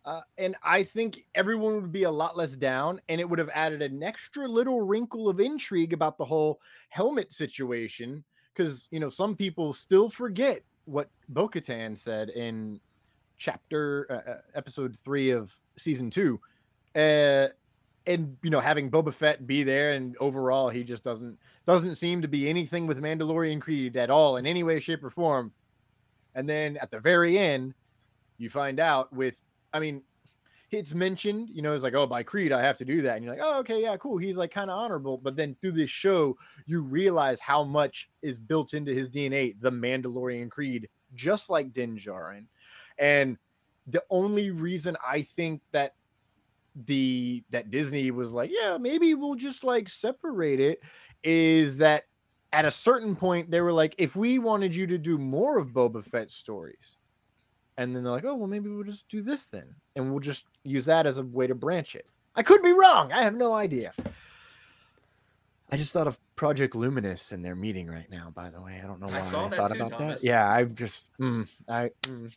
Uh, 0.04 0.20
and 0.38 0.54
I 0.62 0.84
think 0.84 1.24
everyone 1.34 1.74
would 1.74 1.92
be 1.92 2.04
a 2.04 2.10
lot 2.10 2.36
less 2.36 2.54
down, 2.54 3.00
and 3.08 3.20
it 3.20 3.28
would 3.28 3.40
have 3.40 3.50
added 3.52 3.82
an 3.82 4.04
extra 4.04 4.46
little 4.46 4.80
wrinkle 4.80 5.28
of 5.28 5.40
intrigue 5.40 5.92
about 5.92 6.16
the 6.16 6.24
whole 6.24 6.60
helmet 6.90 7.32
situation. 7.32 8.22
Because 8.54 8.88
you 8.90 9.00
know, 9.00 9.08
some 9.08 9.36
people 9.36 9.72
still 9.72 10.08
forget 10.08 10.62
what 10.84 11.10
Bo-Katan 11.28 11.98
said 11.98 12.30
in 12.30 12.80
chapter 13.36 14.06
uh, 14.08 14.30
uh, 14.30 14.38
episode 14.54 14.96
three 15.04 15.30
of 15.30 15.52
season 15.76 16.08
two. 16.10 16.40
Uh, 16.96 17.48
and 18.06 18.36
you 18.42 18.50
know 18.50 18.60
having 18.60 18.90
Boba 18.90 19.12
Fett 19.12 19.46
be 19.46 19.62
there 19.62 19.90
and 19.92 20.16
overall 20.18 20.68
he 20.68 20.84
just 20.84 21.02
doesn't 21.02 21.38
doesn't 21.64 21.96
seem 21.96 22.22
to 22.22 22.28
be 22.28 22.48
anything 22.48 22.86
with 22.86 23.02
Mandalorian 23.02 23.60
Creed 23.60 23.96
at 23.96 24.10
all 24.10 24.36
in 24.36 24.46
any 24.46 24.62
way 24.62 24.80
shape 24.80 25.04
or 25.04 25.10
form. 25.10 25.52
And 26.34 26.48
then 26.48 26.76
at 26.78 26.90
the 26.90 27.00
very 27.00 27.38
end 27.38 27.74
you 28.38 28.48
find 28.48 28.80
out 28.80 29.12
with 29.12 29.42
I 29.72 29.80
mean 29.80 30.02
it's 30.70 30.94
mentioned, 30.94 31.48
you 31.52 31.62
know, 31.62 31.74
it's 31.74 31.84
like, 31.84 31.94
oh, 31.94 32.06
by 32.06 32.22
Creed, 32.22 32.52
I 32.52 32.60
have 32.62 32.76
to 32.78 32.84
do 32.84 33.02
that. 33.02 33.16
And 33.16 33.24
you're 33.24 33.34
like, 33.34 33.42
oh, 33.44 33.60
okay, 33.60 33.80
yeah, 33.80 33.96
cool. 33.96 34.18
He's 34.18 34.36
like 34.36 34.50
kind 34.50 34.70
of 34.70 34.78
honorable. 34.78 35.16
But 35.16 35.36
then 35.36 35.56
through 35.60 35.72
this 35.72 35.90
show, 35.90 36.36
you 36.66 36.82
realize 36.82 37.40
how 37.40 37.62
much 37.62 38.10
is 38.22 38.36
built 38.38 38.74
into 38.74 38.92
his 38.92 39.08
DNA, 39.08 39.54
the 39.60 39.70
Mandalorian 39.70 40.50
Creed, 40.50 40.88
just 41.14 41.50
like 41.50 41.72
Din 41.72 41.96
Djarin. 41.96 42.46
And 42.98 43.38
the 43.86 44.02
only 44.10 44.50
reason 44.50 44.96
I 45.06 45.22
think 45.22 45.62
that 45.70 45.94
the 46.84 47.42
that 47.50 47.70
Disney 47.70 48.10
was 48.10 48.32
like, 48.32 48.50
yeah, 48.52 48.76
maybe 48.78 49.14
we'll 49.14 49.34
just 49.34 49.64
like 49.64 49.88
separate 49.88 50.60
it 50.60 50.82
is 51.22 51.78
that 51.78 52.04
at 52.52 52.64
a 52.64 52.70
certain 52.70 53.16
point 53.16 53.50
they 53.50 53.60
were 53.60 53.72
like, 53.72 53.94
if 53.98 54.14
we 54.14 54.38
wanted 54.38 54.74
you 54.74 54.86
to 54.86 54.98
do 54.98 55.18
more 55.18 55.58
of 55.58 55.68
Boba 55.68 56.04
Fett 56.04 56.30
stories, 56.30 56.96
and 57.78 57.94
then 57.94 58.02
they're 58.02 58.12
like, 58.12 58.24
oh 58.24 58.34
well, 58.34 58.46
maybe 58.46 58.68
we'll 58.68 58.84
just 58.84 59.08
do 59.08 59.22
this 59.22 59.46
then, 59.46 59.74
and 59.94 60.10
we'll 60.10 60.20
just 60.20 60.44
use 60.64 60.84
that 60.84 61.06
as 61.06 61.18
a 61.18 61.22
way 61.22 61.46
to 61.46 61.54
branch 61.54 61.94
it. 61.94 62.06
I 62.34 62.42
could 62.42 62.62
be 62.62 62.72
wrong. 62.72 63.12
I 63.12 63.22
have 63.22 63.34
no 63.34 63.54
idea. 63.54 63.92
I 65.70 65.76
just 65.76 65.92
thought 65.92 66.06
of 66.06 66.18
Project 66.36 66.76
Luminous 66.76 67.32
in 67.32 67.42
their 67.42 67.56
meeting 67.56 67.88
right 67.88 68.08
now. 68.10 68.30
By 68.34 68.50
the 68.50 68.60
way, 68.60 68.80
I 68.82 68.86
don't 68.86 69.00
know 69.00 69.08
why 69.08 69.16
I 69.16 69.18
I, 69.18 69.22
thought 69.22 69.52
too, 69.52 69.82
about 69.82 69.90
Thomas. 69.92 70.20
that. 70.20 70.26
Yeah, 70.26 70.48
I'm 70.48 70.74
just 70.74 71.10
mm, 71.18 71.48
I 71.68 71.90
mm, 72.02 72.32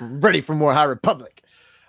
ready 0.00 0.40
for 0.40 0.54
more 0.54 0.72
High 0.72 0.84
Republic. 0.84 1.42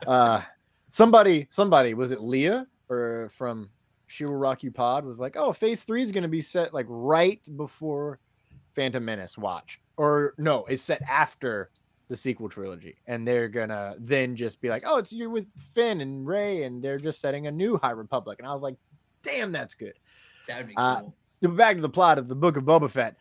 Uh, 0.06 0.42
somebody, 0.90 1.48
somebody 1.50 1.94
was 1.94 2.12
it 2.12 2.22
Leah 2.22 2.68
or 2.90 3.30
from 3.32 3.70
She 4.08 4.26
Will 4.26 4.36
Rock 4.36 4.64
You 4.64 4.72
Pod 4.72 5.06
was 5.06 5.20
like, 5.20 5.36
oh, 5.38 5.54
Phase 5.54 5.84
Three 5.84 6.02
is 6.02 6.12
going 6.12 6.24
to 6.24 6.30
be 6.30 6.42
set 6.42 6.74
like 6.74 6.86
right 6.90 7.40
before 7.56 8.20
Phantom 8.74 9.04
Menace. 9.04 9.38
Watch 9.38 9.80
or 9.98 10.34
no, 10.38 10.66
it's 10.66 10.82
set 10.82 11.02
after 11.04 11.70
the 12.08 12.16
sequel 12.16 12.50
trilogy, 12.50 12.98
and 13.06 13.28
they're 13.28 13.48
gonna 13.48 13.96
then 14.00 14.36
just 14.36 14.60
be 14.62 14.70
like, 14.70 14.84
oh, 14.86 14.98
it's 14.98 15.12
you're 15.12 15.30
with 15.30 15.46
Finn 15.74 16.02
and 16.02 16.26
Rey, 16.26 16.64
and 16.64 16.82
they're 16.82 16.98
just 16.98 17.22
setting 17.22 17.48
a 17.48 17.52
new 17.52 17.78
High 17.78 17.92
Republic. 17.92 18.40
And 18.40 18.48
I 18.48 18.54
was 18.54 18.64
like, 18.64 18.76
damn, 19.22 19.52
that's 19.52 19.76
good. 19.76 19.94
That'd 20.48 20.68
be 20.68 20.74
Uh, 20.76 21.02
cool. 21.02 21.16
But 21.42 21.56
back 21.56 21.76
to 21.76 21.82
the 21.82 21.90
plot 21.90 22.18
of 22.18 22.28
the 22.28 22.36
Book 22.36 22.58
of 22.58 22.64
Boba 22.64 22.90
Fett. 22.90 23.16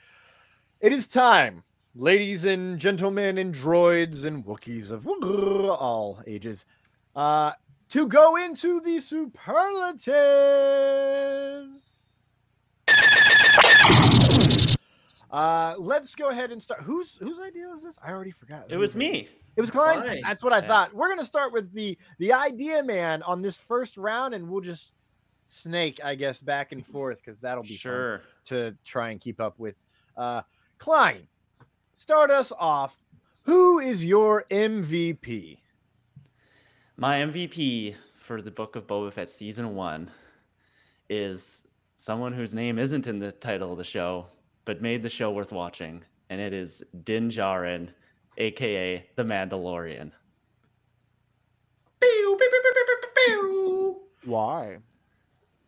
It 0.80 0.92
is 0.92 1.06
time, 1.06 1.62
ladies 1.94 2.44
and 2.44 2.78
gentlemen, 2.78 3.38
and 3.38 3.54
droids 3.54 4.24
and 4.24 4.44
Wookiees 4.44 4.90
of 4.90 5.06
all 5.06 6.22
ages, 6.26 6.64
uh, 7.16 7.52
to 7.90 8.06
go 8.06 8.36
into 8.36 8.80
the 8.80 9.00
superlatives. 9.00 10.04
Uh, 15.30 15.74
let's 15.78 16.14
go 16.14 16.28
ahead 16.30 16.50
and 16.52 16.62
start. 16.62 16.82
Whose 16.82 17.16
whose 17.20 17.38
idea 17.40 17.68
was 17.68 17.82
this? 17.82 17.98
I 18.04 18.12
already 18.12 18.30
forgot. 18.30 18.70
It 18.70 18.76
was 18.78 18.94
me. 18.94 19.28
It 19.56 19.60
was 19.60 19.70
Klein. 19.70 20.00
Klein. 20.00 20.20
That's 20.22 20.42
what 20.42 20.52
I 20.54 20.58
Yeah. 20.60 20.66
thought. 20.68 20.94
We're 20.94 21.08
gonna 21.08 21.24
start 21.24 21.52
with 21.52 21.72
the 21.72 21.98
the 22.18 22.32
idea 22.32 22.82
man 22.82 23.22
on 23.24 23.42
this 23.42 23.58
first 23.58 23.96
round, 23.98 24.32
and 24.34 24.48
we'll 24.48 24.62
just 24.62 24.92
snake, 25.46 26.00
I 26.02 26.14
guess, 26.14 26.40
back 26.40 26.72
and 26.72 26.84
forth 26.86 27.18
because 27.18 27.40
that'll 27.40 27.62
be 27.62 27.70
fun 27.70 27.76
Sure. 27.78 28.22
to 28.46 28.76
try 28.84 29.10
and 29.10 29.20
keep 29.20 29.40
up 29.40 29.58
with. 29.58 29.76
Uh, 30.16 30.42
Klein, 30.78 31.28
start 31.94 32.30
us 32.30 32.50
off. 32.58 32.96
Who 33.42 33.78
is 33.80 34.04
your 34.04 34.44
MVP? 34.50 35.60
My 37.00 37.20
MVP 37.20 37.94
for 38.16 38.42
the 38.42 38.50
Book 38.50 38.74
of 38.74 38.88
Boba 38.88 39.12
Fett 39.12 39.30
season 39.30 39.76
one 39.76 40.10
is 41.08 41.62
someone 41.94 42.32
whose 42.32 42.54
name 42.54 42.76
isn't 42.76 43.06
in 43.06 43.20
the 43.20 43.30
title 43.30 43.70
of 43.70 43.78
the 43.78 43.84
show, 43.84 44.26
but 44.64 44.82
made 44.82 45.04
the 45.04 45.08
show 45.08 45.30
worth 45.30 45.52
watching, 45.52 46.02
and 46.28 46.40
it 46.40 46.52
is 46.52 46.82
Din 47.04 47.30
Djarin, 47.30 47.90
aka 48.38 49.06
the 49.14 49.22
Mandalorian. 49.22 50.10
Pew, 52.00 52.36
pew, 52.36 52.50
pew, 52.50 52.60
pew, 52.64 52.72
pew, 52.74 52.96
pew, 53.00 53.10
pew. 53.14 54.00
Why? 54.24 54.78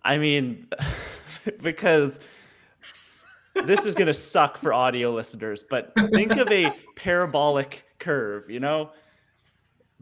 I 0.03 0.19
mean, 0.19 0.67
because 1.63 2.19
this 3.55 3.87
is 3.87 3.95
gonna 3.95 4.15
suck 4.15 4.59
for 4.59 4.73
audio 4.73 5.13
listeners, 5.13 5.63
but 5.63 5.93
think 6.11 6.33
of 6.33 6.51
a 6.51 6.73
parabolic 6.97 7.85
curve, 8.01 8.51
you 8.51 8.59
know? 8.59 8.91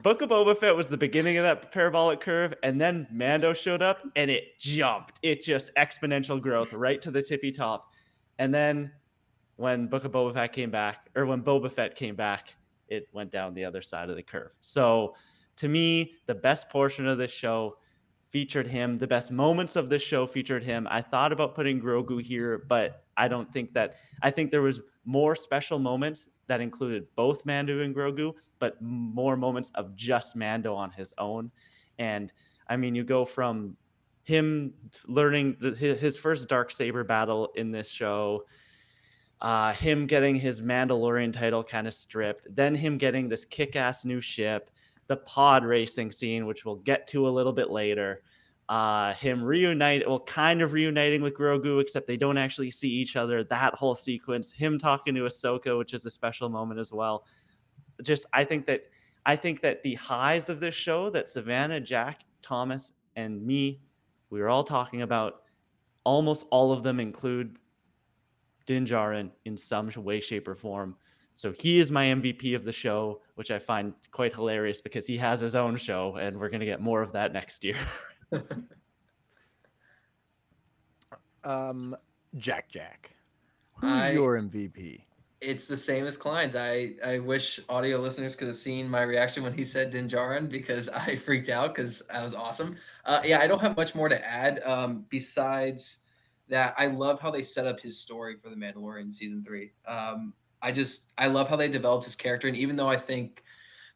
Book 0.02 0.22
of 0.22 0.30
Boba 0.30 0.56
Fett 0.56 0.76
was 0.76 0.86
the 0.86 0.96
beginning 0.96 1.38
of 1.38 1.42
that 1.42 1.72
parabolic 1.72 2.20
curve, 2.20 2.54
and 2.62 2.80
then 2.80 3.08
Mando 3.10 3.52
showed 3.52 3.82
up 3.82 3.98
and 4.14 4.30
it 4.30 4.56
jumped. 4.60 5.18
It 5.24 5.42
just 5.42 5.74
exponential 5.74 6.40
growth 6.40 6.72
right 6.72 7.02
to 7.02 7.10
the 7.10 7.20
tippy 7.20 7.50
top. 7.50 7.92
And 8.38 8.54
then 8.54 8.92
when 9.56 9.88
Book 9.88 10.04
of 10.04 10.12
Boba 10.12 10.34
Fett 10.34 10.52
came 10.52 10.70
back, 10.70 11.08
or 11.16 11.26
when 11.26 11.42
Boba 11.42 11.70
Fett 11.70 11.96
came 11.96 12.14
back, 12.14 12.54
it 12.86 13.08
went 13.12 13.32
down 13.32 13.54
the 13.54 13.64
other 13.64 13.82
side 13.82 14.08
of 14.08 14.14
the 14.14 14.22
curve. 14.22 14.52
So 14.60 15.16
to 15.56 15.68
me, 15.68 16.12
the 16.26 16.34
best 16.34 16.68
portion 16.68 17.08
of 17.08 17.18
this 17.18 17.32
show 17.32 17.78
featured 18.24 18.68
him. 18.68 18.98
The 18.98 19.06
best 19.08 19.32
moments 19.32 19.74
of 19.74 19.88
this 19.88 20.02
show 20.02 20.28
featured 20.28 20.62
him. 20.62 20.86
I 20.88 21.02
thought 21.02 21.32
about 21.32 21.56
putting 21.56 21.80
Grogu 21.80 22.22
here, 22.22 22.64
but 22.68 23.02
I 23.16 23.26
don't 23.26 23.52
think 23.52 23.74
that 23.74 23.96
I 24.22 24.30
think 24.30 24.52
there 24.52 24.62
was 24.62 24.80
more 25.08 25.34
special 25.34 25.78
moments 25.78 26.28
that 26.48 26.60
included 26.60 27.06
both 27.16 27.46
Mando 27.46 27.80
and 27.80 27.94
Grogu, 27.94 28.34
but 28.58 28.76
more 28.82 29.38
moments 29.38 29.72
of 29.74 29.96
just 29.96 30.36
Mando 30.36 30.74
on 30.74 30.90
his 30.90 31.14
own. 31.16 31.50
And 31.98 32.30
I 32.68 32.76
mean, 32.76 32.94
you 32.94 33.04
go 33.04 33.24
from 33.24 33.78
him 34.24 34.74
learning 35.06 35.56
the, 35.60 35.70
his, 35.70 36.18
first 36.18 36.46
dark 36.46 36.70
saber 36.70 37.04
battle 37.04 37.48
in 37.54 37.70
this 37.70 37.90
show 37.90 38.44
uh, 39.40 39.72
him 39.72 40.06
getting 40.06 40.34
his 40.34 40.60
Mandalorian 40.60 41.32
title 41.32 41.62
kind 41.62 41.86
of 41.86 41.94
stripped, 41.94 42.46
then 42.54 42.74
him 42.74 42.98
getting 42.98 43.28
this 43.28 43.44
kick 43.44 43.76
ass 43.76 44.04
new 44.04 44.20
ship, 44.20 44.70
the 45.06 45.16
pod 45.16 45.64
racing 45.64 46.10
scene, 46.10 46.44
which 46.44 46.64
we'll 46.64 46.76
get 46.76 47.06
to 47.08 47.26
a 47.26 47.30
little 47.30 47.52
bit 47.52 47.70
later. 47.70 48.20
Uh, 48.68 49.14
him 49.14 49.42
reunite, 49.42 50.06
well, 50.06 50.20
kind 50.20 50.60
of 50.60 50.72
reuniting 50.74 51.22
with 51.22 51.34
Grogu, 51.34 51.80
except 51.80 52.06
they 52.06 52.18
don't 52.18 52.36
actually 52.36 52.70
see 52.70 52.88
each 52.88 53.16
other. 53.16 53.42
That 53.44 53.74
whole 53.74 53.94
sequence, 53.94 54.52
him 54.52 54.78
talking 54.78 55.14
to 55.14 55.22
Ahsoka, 55.22 55.78
which 55.78 55.94
is 55.94 56.04
a 56.04 56.10
special 56.10 56.50
moment 56.50 56.78
as 56.78 56.92
well. 56.92 57.24
Just, 58.02 58.26
I 58.32 58.44
think 58.44 58.66
that, 58.66 58.82
I 59.24 59.36
think 59.36 59.62
that 59.62 59.82
the 59.82 59.94
highs 59.94 60.50
of 60.50 60.60
this 60.60 60.74
show 60.74 61.08
that 61.10 61.30
Savannah, 61.30 61.80
Jack, 61.80 62.20
Thomas, 62.42 62.92
and 63.16 63.42
me, 63.44 63.80
we 64.28 64.40
were 64.40 64.50
all 64.50 64.64
talking 64.64 65.00
about, 65.00 65.42
almost 66.04 66.46
all 66.50 66.70
of 66.70 66.82
them 66.82 67.00
include 67.00 67.58
Din 68.66 68.84
Djarin 68.84 69.30
in 69.46 69.56
some 69.56 69.90
way, 69.96 70.20
shape, 70.20 70.46
or 70.46 70.54
form. 70.54 70.94
So 71.32 71.52
he 71.52 71.78
is 71.78 71.90
my 71.90 72.06
MVP 72.06 72.54
of 72.54 72.64
the 72.64 72.72
show, 72.72 73.22
which 73.36 73.50
I 73.50 73.58
find 73.58 73.94
quite 74.10 74.34
hilarious 74.34 74.80
because 74.82 75.06
he 75.06 75.16
has 75.18 75.40
his 75.40 75.54
own 75.54 75.76
show, 75.76 76.16
and 76.16 76.36
we're 76.36 76.50
gonna 76.50 76.66
get 76.66 76.80
more 76.80 77.00
of 77.00 77.12
that 77.12 77.32
next 77.32 77.64
year. 77.64 77.76
Um, 81.44 81.96
Jack 82.36 82.68
Jack. 82.68 83.10
Who's 83.76 83.90
I- 83.90 84.10
your 84.12 84.38
MVP? 84.38 85.02
It's 85.40 85.68
the 85.68 85.76
same 85.76 86.04
as 86.04 86.16
Klein's. 86.16 86.56
I, 86.56 86.94
I 87.06 87.20
wish 87.20 87.60
audio 87.68 88.00
listeners 88.00 88.34
could 88.34 88.48
have 88.48 88.56
seen 88.56 88.90
my 88.90 89.02
reaction 89.02 89.44
when 89.44 89.52
he 89.52 89.64
said 89.64 89.92
Din 89.92 90.08
Djarin 90.08 90.48
because 90.50 90.88
I 91.06 91.14
freaked 91.14 91.48
out 91.48 91.76
because 91.76 92.04
that 92.08 92.24
was 92.24 92.34
awesome. 92.34 92.76
Uh, 93.04 93.20
yeah, 93.24 93.38
I 93.38 93.46
don't 93.46 93.60
have 93.60 93.76
much 93.76 93.94
more 93.94 94.08
to 94.08 94.26
add 94.26 94.60
um, 94.64 95.04
besides 95.10 96.00
that. 96.48 96.74
I 96.76 96.88
love 96.88 97.20
how 97.20 97.30
they 97.30 97.42
set 97.44 97.68
up 97.68 97.78
his 97.78 97.96
story 98.00 98.34
for 98.34 98.50
the 98.50 98.56
Mandalorian 98.56 99.12
season 99.12 99.44
three. 99.44 99.70
Um, 99.86 100.34
I 100.60 100.72
just 100.72 101.12
I 101.16 101.28
love 101.28 101.48
how 101.48 101.54
they 101.54 101.68
developed 101.68 102.04
his 102.04 102.16
character, 102.16 102.48
and 102.48 102.56
even 102.56 102.74
though 102.74 102.88
I 102.88 102.96
think 102.96 103.44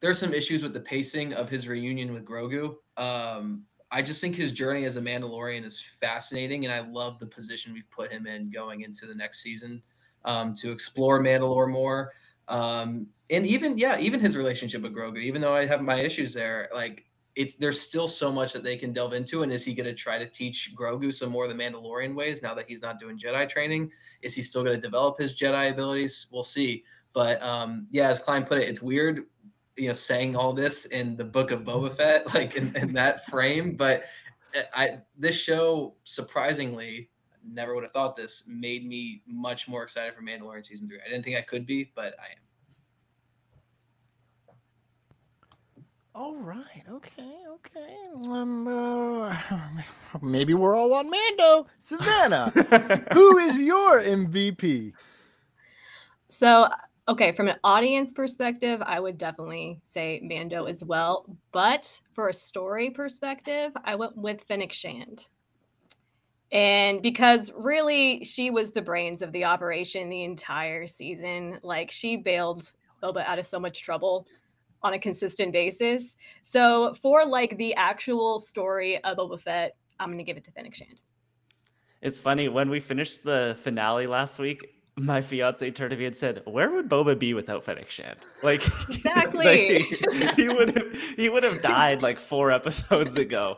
there 0.01 0.11
are 0.11 0.15
some 0.15 0.33
issues 0.33 0.63
with 0.63 0.75
the 0.75 0.81
pacing 0.81 1.33
of 1.35 1.49
his 1.49 1.67
reunion 1.67 2.13
with 2.13 2.25
Grogu, 2.25 2.77
um, 2.97 3.65
I 3.93 4.03
just 4.03 4.21
think 4.21 4.35
his 4.35 4.53
journey 4.53 4.85
as 4.85 4.97
a 4.97 5.03
Mandalorian 5.03 5.65
is 5.65 5.81
fascinating, 5.81 6.65
and 6.65 6.73
I 6.73 6.81
love 6.81 7.19
the 7.19 7.27
position 7.27 7.75
we've 7.75 7.91
put 7.91 8.11
him 8.11 8.27
in 8.27 8.51
going 8.51 8.81
into 8.81 9.07
the 9.07 9.15
next 9.15 9.43
season 9.43 9.83
um, 10.25 10.55
to 10.55 10.73
explore 10.73 11.21
Mandalore 11.23 11.71
more. 11.71 12.13
Um, 12.49 13.07
and 13.31 13.47
even 13.47 13.79
yeah, 13.79 13.99
even 13.99 14.19
his 14.19 14.37
relationship 14.37 14.83
with 14.83 14.95
Grogu, 14.95 15.19
even 15.19 15.41
though 15.41 15.55
I 15.55 15.67
have 15.67 15.83
my 15.83 15.97
issues 15.97 16.35
there, 16.35 16.69
like 16.75 17.05
it's 17.35 17.55
there's 17.55 17.81
still 17.81 18.09
so 18.09 18.31
much 18.33 18.53
that 18.53 18.63
they 18.63 18.77
can 18.77 18.93
delve 18.93 19.15
into. 19.15 19.43
And 19.43 19.53
is 19.53 19.65
he 19.65 19.75
going 19.75 19.87
to 19.87 19.95
try 19.95 20.19
to 20.19 20.27
teach 20.27 20.73
Grogu 20.77 21.13
some 21.13 21.31
more 21.31 21.45
of 21.45 21.57
the 21.57 21.63
Mandalorian 21.63 22.15
ways 22.15 22.43
now 22.43 22.55
that 22.55 22.69
he's 22.69 22.83
not 22.83 22.99
doing 22.99 23.19
Jedi 23.19 23.49
training? 23.49 23.91
Is 24.23 24.35
he 24.35 24.43
still 24.43 24.63
going 24.63 24.77
to 24.77 24.81
develop 24.81 25.19
his 25.19 25.35
Jedi 25.35 25.71
abilities? 25.71 26.27
We'll 26.33 26.43
see. 26.43 26.85
But 27.13 27.43
um, 27.43 27.87
yeah, 27.91 28.09
as 28.09 28.19
Klein 28.19 28.45
put 28.45 28.59
it, 28.59 28.69
it's 28.69 28.83
weird, 28.83 29.27
you 29.77 29.89
know, 29.89 29.93
saying 29.93 30.37
all 30.37 30.53
this 30.53 30.87
in 30.87 31.17
the 31.17 31.25
book 31.25 31.51
of 31.51 31.65
Boba 31.65 31.93
Fett, 31.93 32.35
like 32.35 32.57
in, 32.57 32.75
in 32.77 32.93
that 32.95 33.27
frame. 33.27 33.77
But 33.77 34.05
uh, 34.57 34.63
I 34.75 34.99
this 35.19 35.39
show 35.39 35.95
surprisingly 36.05 37.09
never 37.45 37.75
would 37.75 37.85
have 37.85 37.93
thought 37.93 38.17
this 38.17 38.45
made 38.47 38.87
me 38.87 39.23
much 39.27 39.69
more 39.69 39.83
excited 39.83 40.15
for 40.15 40.23
Mandalorian 40.23 40.65
season 40.65 40.87
three. 40.87 40.99
I 41.05 41.09
didn't 41.09 41.25
think 41.25 41.37
I 41.37 41.43
could 41.43 41.67
be, 41.67 41.91
but 41.95 42.15
I 42.21 42.33
am. 42.33 42.39
All 46.15 46.37
right. 46.37 46.85
Okay. 46.91 47.37
Okay. 47.49 47.97
Um, 48.29 48.69
uh, 48.69 49.35
maybe 50.23 50.53
we're 50.53 50.77
all 50.77 50.93
on 50.93 51.09
Mando. 51.11 51.67
Savannah, 51.79 52.51
who 53.13 53.39
is 53.39 53.59
your 53.59 54.01
MVP? 54.01 54.93
So, 56.29 56.69
okay, 57.09 57.33
from 57.33 57.49
an 57.49 57.57
audience 57.65 58.13
perspective, 58.13 58.81
I 58.85 59.01
would 59.01 59.19
definitely 59.19 59.81
say 59.83 60.21
Mando 60.23 60.67
as 60.67 60.85
well. 60.85 61.27
But 61.53 62.01
for 62.13 62.29
a 62.29 62.33
story 62.33 62.91
perspective, 62.91 63.73
I 63.85 63.95
went 63.97 64.17
with 64.17 64.43
Fennec 64.43 64.73
Shand. 64.73 65.29
And 66.53 67.01
because 67.01 67.51
really 67.57 68.25
she 68.25 68.51
was 68.51 68.73
the 68.73 68.83
brains 68.83 69.23
of 69.23 69.33
the 69.33 69.45
operation 69.45 70.11
the 70.11 70.25
entire 70.25 70.87
season, 70.87 71.59
like 71.63 71.91
she 71.91 72.17
bailed 72.17 72.73
Boba 73.03 73.25
out 73.25 73.39
of 73.39 73.47
so 73.47 73.59
much 73.59 73.83
trouble 73.83 74.27
on 74.83 74.93
a 74.93 74.99
consistent 74.99 75.53
basis. 75.53 76.17
So 76.43 76.93
for 76.95 77.25
like 77.25 77.57
the 77.57 77.75
actual 77.75 78.39
story 78.39 79.03
of 79.03 79.17
Boba 79.17 79.41
Fett, 79.41 79.77
I'm 79.99 80.11
gonna 80.11 80.25
give 80.25 80.37
it 80.37 80.45
to 80.45 80.53
Fennec 80.53 80.75
Shand. 80.75 81.01
It's 82.03 82.21
funny 82.21 82.49
when 82.49 82.69
we 82.69 82.81
finished 82.81 83.25
the 83.25 83.57
finale 83.61 84.07
last 84.07 84.39
week. 84.39 84.82
My 84.97 85.23
fiance 85.23 85.71
turned 85.71 85.91
to 85.93 85.97
me 85.97 86.05
and 86.05 86.15
said, 86.15 86.43
"Where 86.45 86.71
would 86.71 86.89
Boba 86.89 87.19
be 87.19 87.33
without 87.35 87.65
Fennec 87.65 87.91
Shand? 87.91 88.19
Like, 88.43 88.61
Exactly. 88.91 89.87
like, 90.05 90.37
he 90.37 90.49
would 90.49 90.77
have 90.77 90.97
he 91.17 91.29
would 91.31 91.43
have 91.45 91.63
died 91.63 92.03
like 92.03 92.19
four 92.19 92.51
episodes 92.51 93.17
ago." 93.17 93.57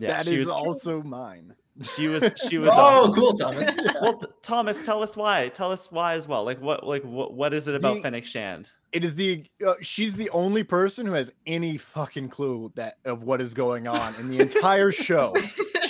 that 0.00 0.24
she 0.24 0.34
is 0.36 0.40
was 0.40 0.48
also 0.48 1.02
mine. 1.02 1.54
she 1.82 2.08
was 2.08 2.24
she 2.48 2.58
was 2.58 2.70
Oh, 2.72 2.80
awesome. 2.80 3.14
cool, 3.14 3.36
Thomas. 3.36 3.70
Well, 4.02 4.22
Thomas, 4.42 4.82
tell 4.82 5.02
us 5.02 5.16
why. 5.16 5.48
Tell 5.50 5.70
us 5.70 5.90
why 5.92 6.14
as 6.14 6.26
well. 6.26 6.42
Like 6.44 6.60
what 6.60 6.86
like 6.86 7.02
what 7.04 7.34
what 7.34 7.52
is 7.54 7.68
it 7.68 7.74
about 7.74 7.96
The- 7.96 8.02
Fennec 8.02 8.24
Shand? 8.24 8.70
It 8.92 9.04
is 9.04 9.14
the 9.14 9.44
uh, 9.64 9.74
she's 9.82 10.16
the 10.16 10.30
only 10.30 10.64
person 10.64 11.06
who 11.06 11.12
has 11.12 11.32
any 11.46 11.76
fucking 11.76 12.28
clue 12.30 12.72
that 12.74 12.96
of 13.04 13.22
what 13.22 13.40
is 13.40 13.54
going 13.54 13.86
on 13.86 14.16
in 14.16 14.28
the 14.30 14.40
entire 14.40 14.90
show. 14.90 15.32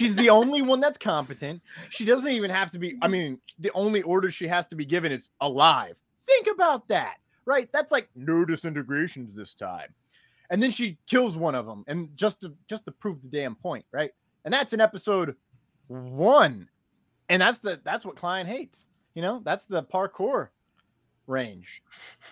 She's 0.00 0.16
the 0.16 0.30
only 0.30 0.62
one 0.62 0.80
that's 0.80 0.96
competent. 0.96 1.60
She 1.90 2.06
doesn't 2.06 2.30
even 2.30 2.50
have 2.50 2.70
to 2.70 2.78
be. 2.78 2.96
I 3.02 3.08
mean, 3.08 3.38
the 3.58 3.70
only 3.74 4.00
order 4.02 4.30
she 4.30 4.48
has 4.48 4.66
to 4.68 4.76
be 4.76 4.86
given 4.86 5.12
is 5.12 5.28
alive. 5.42 5.96
Think 6.26 6.48
about 6.52 6.88
that, 6.88 7.16
right? 7.44 7.68
That's 7.70 7.92
like 7.92 8.08
no 8.16 8.44
disintegrations 8.46 9.34
this 9.34 9.54
time, 9.54 9.94
and 10.48 10.62
then 10.62 10.70
she 10.70 10.96
kills 11.06 11.36
one 11.36 11.54
of 11.54 11.66
them, 11.66 11.84
and 11.86 12.08
just 12.16 12.40
to 12.40 12.54
just 12.66 12.86
to 12.86 12.92
prove 12.92 13.20
the 13.20 13.28
damn 13.28 13.54
point, 13.54 13.84
right? 13.92 14.10
And 14.46 14.54
that's 14.54 14.72
in 14.72 14.80
episode 14.80 15.36
one, 15.88 16.68
and 17.28 17.42
that's 17.42 17.58
the 17.58 17.80
that's 17.84 18.06
what 18.06 18.16
Klein 18.16 18.46
hates. 18.46 18.86
You 19.14 19.20
know, 19.20 19.42
that's 19.44 19.66
the 19.66 19.82
parkour 19.82 20.48
range 21.26 21.82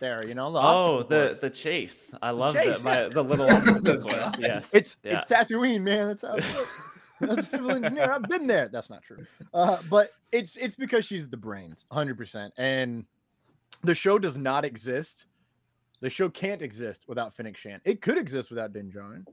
there. 0.01 0.27
You 0.27 0.35
know, 0.35 0.53
the 0.53 0.61
Oh, 0.63 1.03
the 1.03 1.27
course. 1.29 1.41
the 1.41 1.51
chase. 1.51 2.15
I 2.21 2.31
love 2.31 2.55
my 2.55 2.63
yeah. 2.65 3.09
the 3.09 3.23
little 3.23 3.47
course. 4.03 4.33
Yes. 4.39 4.75
It's 4.75 4.97
yeah. 5.03 5.21
it's 5.21 5.31
Tatooine, 5.31 5.83
man. 5.83 6.09
That's 6.09 6.23
how. 6.23 6.35
It. 6.35 6.45
As 7.21 7.39
a 7.39 7.43
civil 7.43 7.71
engineer, 7.71 8.11
I've 8.11 8.23
been 8.23 8.47
there. 8.47 8.69
That's 8.69 8.91
not 8.91 9.03
true. 9.03 9.27
Uh, 9.53 9.79
but 9.91 10.11
it's 10.33 10.57
it's 10.57 10.77
because 10.77 11.05
she's 11.05 11.29
the 11.29 11.37
brains, 11.37 11.87
hundred 11.91 12.17
percent. 12.17 12.53
And 12.57 13.07
the 13.83 13.95
show 13.95 14.19
does 14.19 14.37
not 14.37 14.65
exist. 14.65 15.27
The 16.01 16.11
show 16.11 16.29
can't 16.29 16.63
exist 16.63 17.05
without 17.09 17.35
Fennec 17.35 17.57
Shand. 17.57 17.83
It 17.85 18.01
could 18.01 18.19
exist 18.19 18.51
without 18.51 18.73
Din 18.73 18.91
Djarin. 18.91 19.25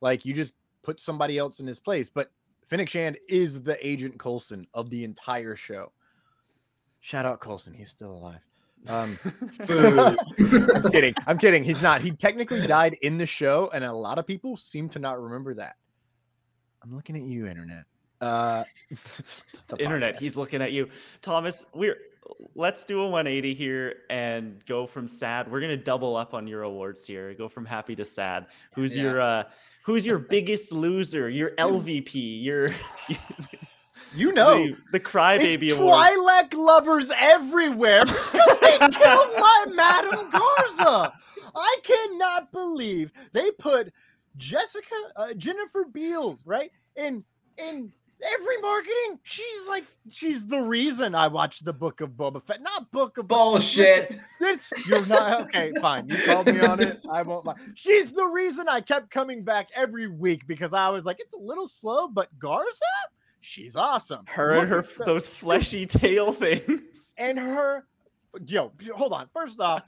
Like 0.00 0.24
you 0.24 0.32
just 0.32 0.54
put 0.82 1.00
somebody 1.00 1.38
else 1.38 1.60
in 1.60 1.66
his 1.66 1.78
place. 1.78 2.08
But 2.08 2.30
Fennec 2.66 2.88
Shand 2.88 3.18
is 3.28 3.62
the 3.62 3.84
Agent 3.86 4.18
Coulson 4.18 4.66
of 4.72 4.90
the 4.90 5.04
entire 5.04 5.56
show. 5.56 5.92
Shout 7.00 7.26
out 7.26 7.40
Coulson. 7.40 7.74
He's 7.74 7.90
still 7.90 8.12
alive. 8.12 8.40
Um, 8.88 9.18
I'm 9.68 10.90
kidding. 10.90 11.14
I'm 11.26 11.38
kidding. 11.38 11.64
He's 11.64 11.82
not. 11.82 12.00
He 12.00 12.10
technically 12.10 12.66
died 12.66 12.96
in 13.02 13.18
the 13.18 13.26
show, 13.26 13.70
and 13.72 13.84
a 13.84 13.92
lot 13.92 14.18
of 14.18 14.26
people 14.26 14.56
seem 14.56 14.88
to 14.90 14.98
not 14.98 15.20
remember 15.20 15.54
that. 15.54 15.76
I'm 16.84 16.94
looking 16.94 17.16
at 17.16 17.22
you, 17.22 17.46
internet. 17.46 17.84
Uh, 18.20 18.64
it's- 18.90 19.42
it's 19.54 19.72
a 19.72 19.76
Internet, 19.82 20.18
he's 20.20 20.36
looking 20.36 20.62
at 20.62 20.72
you. 20.72 20.88
Thomas, 21.22 21.66
we're 21.74 21.96
let's 22.54 22.84
do 22.86 23.00
a 23.00 23.08
180 23.08 23.52
here 23.54 23.96
and 24.08 24.64
go 24.66 24.86
from 24.86 25.06
sad. 25.08 25.50
We're 25.50 25.60
gonna 25.60 25.76
double 25.76 26.16
up 26.16 26.32
on 26.34 26.46
your 26.46 26.62
awards 26.62 27.06
here. 27.06 27.34
Go 27.34 27.48
from 27.48 27.66
happy 27.66 27.94
to 27.96 28.04
sad. 28.04 28.46
Who's 28.74 28.96
Yeah. 28.96 29.02
your 29.02 29.20
uh 29.20 29.44
who's 29.84 30.06
your 30.06 30.18
biggest 30.30 30.72
loser? 30.72 31.28
Your 31.28 31.50
LVP, 31.58 32.42
your 32.42 32.70
You 34.14 34.32
know, 34.32 34.68
the, 34.68 34.76
the 34.92 35.00
crybaby 35.00 35.64
it's 35.64 35.72
award. 35.74 35.96
Twi'lek 35.96 36.54
lovers 36.54 37.10
everywhere 37.18 38.04
because 38.04 38.60
they 38.60 38.78
killed 38.78 39.30
my 39.38 39.66
Madame 39.74 40.30
Garsa. 40.30 41.12
I 41.54 41.76
cannot 41.82 42.52
believe 42.52 43.10
they 43.32 43.50
put 43.52 43.92
Jessica 44.36 44.94
uh, 45.16 45.34
Jennifer 45.34 45.84
Beals 45.92 46.40
right 46.44 46.70
in 46.96 47.24
in 47.58 47.92
every 48.32 48.56
marketing. 48.62 49.18
She's 49.22 49.66
like 49.68 49.84
she's 50.10 50.46
the 50.46 50.60
reason 50.60 51.14
I 51.14 51.28
watched 51.28 51.64
the 51.64 51.72
Book 51.72 52.00
of 52.00 52.10
Boba 52.10 52.42
Fett, 52.42 52.62
not 52.62 52.90
Book 52.90 53.18
of 53.18 53.28
Bullshit. 53.28 54.14
This 54.40 54.72
you're 54.86 55.06
not 55.06 55.40
okay. 55.42 55.72
Fine, 55.80 56.08
you 56.08 56.16
called 56.26 56.46
me 56.46 56.60
on 56.60 56.80
it. 56.82 57.04
I 57.10 57.22
won't 57.22 57.46
lie. 57.46 57.54
She's 57.74 58.12
the 58.12 58.26
reason 58.26 58.68
I 58.68 58.80
kept 58.80 59.10
coming 59.10 59.42
back 59.42 59.68
every 59.74 60.06
week 60.06 60.46
because 60.46 60.74
I 60.74 60.90
was 60.90 61.06
like, 61.06 61.18
it's 61.20 61.32
a 61.34 61.38
little 61.38 61.66
slow, 61.66 62.08
but 62.08 62.28
Garsa, 62.38 62.64
she's 63.40 63.74
awesome. 63.74 64.24
her 64.26 64.50
and 64.52 64.68
her 64.68 64.86
those 65.06 65.28
fleshy 65.28 65.86
tail 65.86 66.32
things. 66.32 67.14
and 67.16 67.38
her. 67.38 67.86
Yo, 68.46 68.72
hold 68.94 69.12
on. 69.12 69.28
First 69.32 69.60
off, 69.60 69.82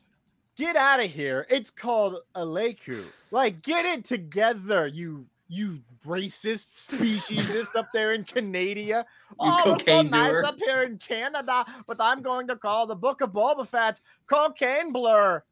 get 0.56 0.76
out 0.76 1.00
of 1.00 1.10
here. 1.10 1.46
It's 1.48 1.70
called 1.70 2.18
Aleku. 2.34 3.04
Like, 3.30 3.62
get 3.62 3.84
it 3.84 4.04
together, 4.04 4.86
you 4.86 5.26
you 5.48 5.80
racist 6.04 6.88
speciesist 6.88 7.76
up 7.76 7.86
there 7.92 8.12
in 8.12 8.24
Canada. 8.24 9.04
oh, 9.38 9.74
it's 9.74 9.84
so 9.84 10.02
nice 10.02 10.32
doer. 10.32 10.44
up 10.44 10.58
here 10.58 10.82
in 10.82 10.98
Canada, 10.98 11.64
but 11.86 11.98
I'm 12.00 12.20
going 12.20 12.48
to 12.48 12.56
call 12.56 12.86
the 12.86 12.96
Book 12.96 13.20
of 13.20 13.30
Boba 13.32 13.66
Fett 13.66 14.00
cocaine 14.26 14.92
blur. 14.92 15.42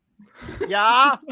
Yeah. 0.69 1.17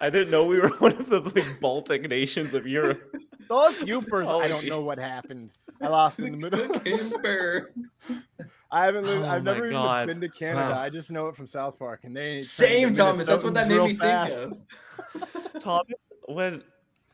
I 0.00 0.10
didn't 0.10 0.30
know 0.30 0.46
we 0.46 0.58
were 0.58 0.68
one 0.78 0.92
of 0.92 1.08
the 1.08 1.20
big 1.20 1.44
Baltic 1.60 2.08
nations 2.08 2.54
of 2.54 2.66
Europe. 2.66 3.16
Those 3.48 3.82
Upers, 3.82 4.26
I 4.26 4.48
don't 4.48 4.66
know 4.66 4.80
what 4.80 4.98
happened. 4.98 5.50
I 5.80 5.88
lost 5.88 6.18
in 6.18 6.38
the 6.38 6.50
middle. 6.50 6.68
Kimber. 6.80 7.72
I 8.72 8.84
haven't 8.84 9.04
lived, 9.04 9.24
Oh 9.24 9.28
I've 9.28 9.44
my 9.44 9.52
never 9.52 9.66
even 9.66 10.06
been 10.06 10.20
to 10.20 10.28
Canada. 10.28 10.70
Wow. 10.74 10.80
I 10.80 10.90
just 10.90 11.10
know 11.10 11.26
it 11.28 11.34
from 11.34 11.46
South 11.46 11.78
Park, 11.78 12.04
and 12.04 12.16
they 12.16 12.38
Same, 12.40 12.92
Thomas. 12.92 13.26
That's 13.26 13.42
what 13.42 13.54
that 13.54 13.66
made 13.68 13.82
me 13.82 13.96
Minnesotans 13.96 14.50
think 14.50 15.24
of. 15.54 15.62
Thomas, 15.62 15.94
when 16.26 16.62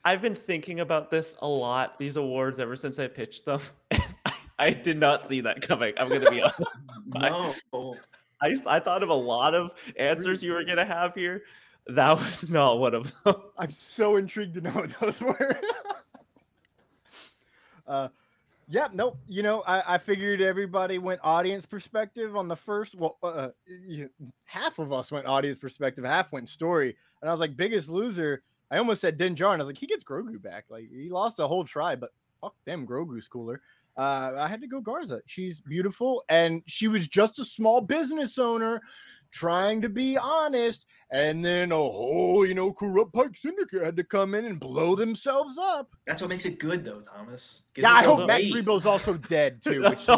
I've 0.04 0.20
been 0.20 0.34
thinking 0.34 0.80
about 0.80 1.10
this 1.10 1.34
a 1.40 1.48
lot, 1.48 1.98
these 1.98 2.16
awards 2.16 2.58
ever 2.58 2.76
since 2.76 2.98
I 2.98 3.06
pitched 3.08 3.46
them. 3.46 3.60
I 4.58 4.70
did 4.70 4.98
not 4.98 5.24
see 5.24 5.40
that 5.42 5.62
coming. 5.62 5.94
I'm 5.96 6.08
gonna 6.08 6.30
be 6.30 6.42
honest. 6.42 7.68
No. 7.72 7.96
I 8.40 8.50
just 8.50 8.66
I 8.66 8.80
thought 8.80 9.02
of 9.02 9.08
a 9.08 9.14
lot 9.14 9.54
of 9.54 9.72
answers 9.98 10.42
you 10.42 10.52
were 10.52 10.64
gonna 10.64 10.84
have 10.84 11.14
here. 11.14 11.44
That 11.86 12.18
was 12.18 12.50
not 12.50 12.78
one 12.78 12.94
of 12.94 13.12
them. 13.24 13.36
I'm 13.56 13.70
so 13.70 14.16
intrigued 14.16 14.54
to 14.56 14.60
know 14.60 14.70
what 14.70 14.90
those 15.00 15.20
were. 15.20 15.58
uh, 17.86 18.08
yeah, 18.68 18.88
no, 18.92 19.16
you 19.26 19.42
know, 19.42 19.62
I, 19.62 19.94
I 19.94 19.98
figured 19.98 20.40
everybody 20.40 20.98
went 20.98 21.20
audience 21.22 21.66
perspective 21.66 22.36
on 22.36 22.48
the 22.48 22.56
first. 22.56 22.94
Well, 22.94 23.16
uh, 23.22 23.48
y- 23.68 24.08
half 24.44 24.78
of 24.78 24.92
us 24.92 25.12
went 25.12 25.26
audience 25.26 25.58
perspective, 25.58 26.04
half 26.04 26.32
went 26.32 26.48
story, 26.48 26.96
and 27.20 27.28
I 27.30 27.32
was 27.32 27.40
like, 27.40 27.56
biggest 27.56 27.88
loser. 27.88 28.42
I 28.70 28.78
almost 28.78 29.00
said 29.00 29.16
Din 29.16 29.36
Djarin. 29.36 29.54
I 29.54 29.58
was 29.58 29.68
like, 29.68 29.78
he 29.78 29.86
gets 29.86 30.02
Grogu 30.02 30.42
back. 30.42 30.64
Like 30.68 30.90
he 30.90 31.08
lost 31.08 31.38
a 31.38 31.46
whole 31.46 31.64
tribe, 31.64 32.00
but 32.00 32.10
fuck 32.40 32.54
them, 32.64 32.86
Grogu's 32.86 33.28
cooler. 33.28 33.60
Uh, 33.96 34.32
I 34.36 34.48
had 34.48 34.60
to 34.60 34.66
go 34.66 34.82
Garsa. 34.82 35.20
She's 35.26 35.60
beautiful, 35.60 36.24
and 36.28 36.62
she 36.66 36.88
was 36.88 37.08
just 37.08 37.38
a 37.38 37.44
small 37.44 37.80
business 37.80 38.36
owner 38.38 38.82
trying 39.36 39.82
to 39.82 39.88
be 39.88 40.16
honest, 40.16 40.86
and 41.10 41.44
then 41.44 41.70
a 41.70 41.76
whole, 41.76 42.46
you 42.46 42.54
know, 42.54 42.72
corrupt 42.72 43.12
Pike 43.12 43.36
Syndicate 43.36 43.82
had 43.82 43.96
to 43.96 44.04
come 44.04 44.34
in 44.34 44.44
and 44.46 44.58
blow 44.58 44.96
themselves 44.96 45.58
up. 45.58 45.94
That's 46.06 46.22
what 46.22 46.30
makes 46.30 46.46
it 46.46 46.58
good, 46.58 46.84
though, 46.84 47.00
Thomas. 47.00 47.62
Gives 47.74 47.84
Yeah, 47.84 47.92
I 47.92 48.02
hope 48.04 48.26
Max 48.26 48.44
weight. 48.44 48.64
Rebo's 48.64 48.86
also 48.86 49.16
dead 49.16 49.62
too. 49.62 49.82
Which 49.88 50.08
I 50.08 50.14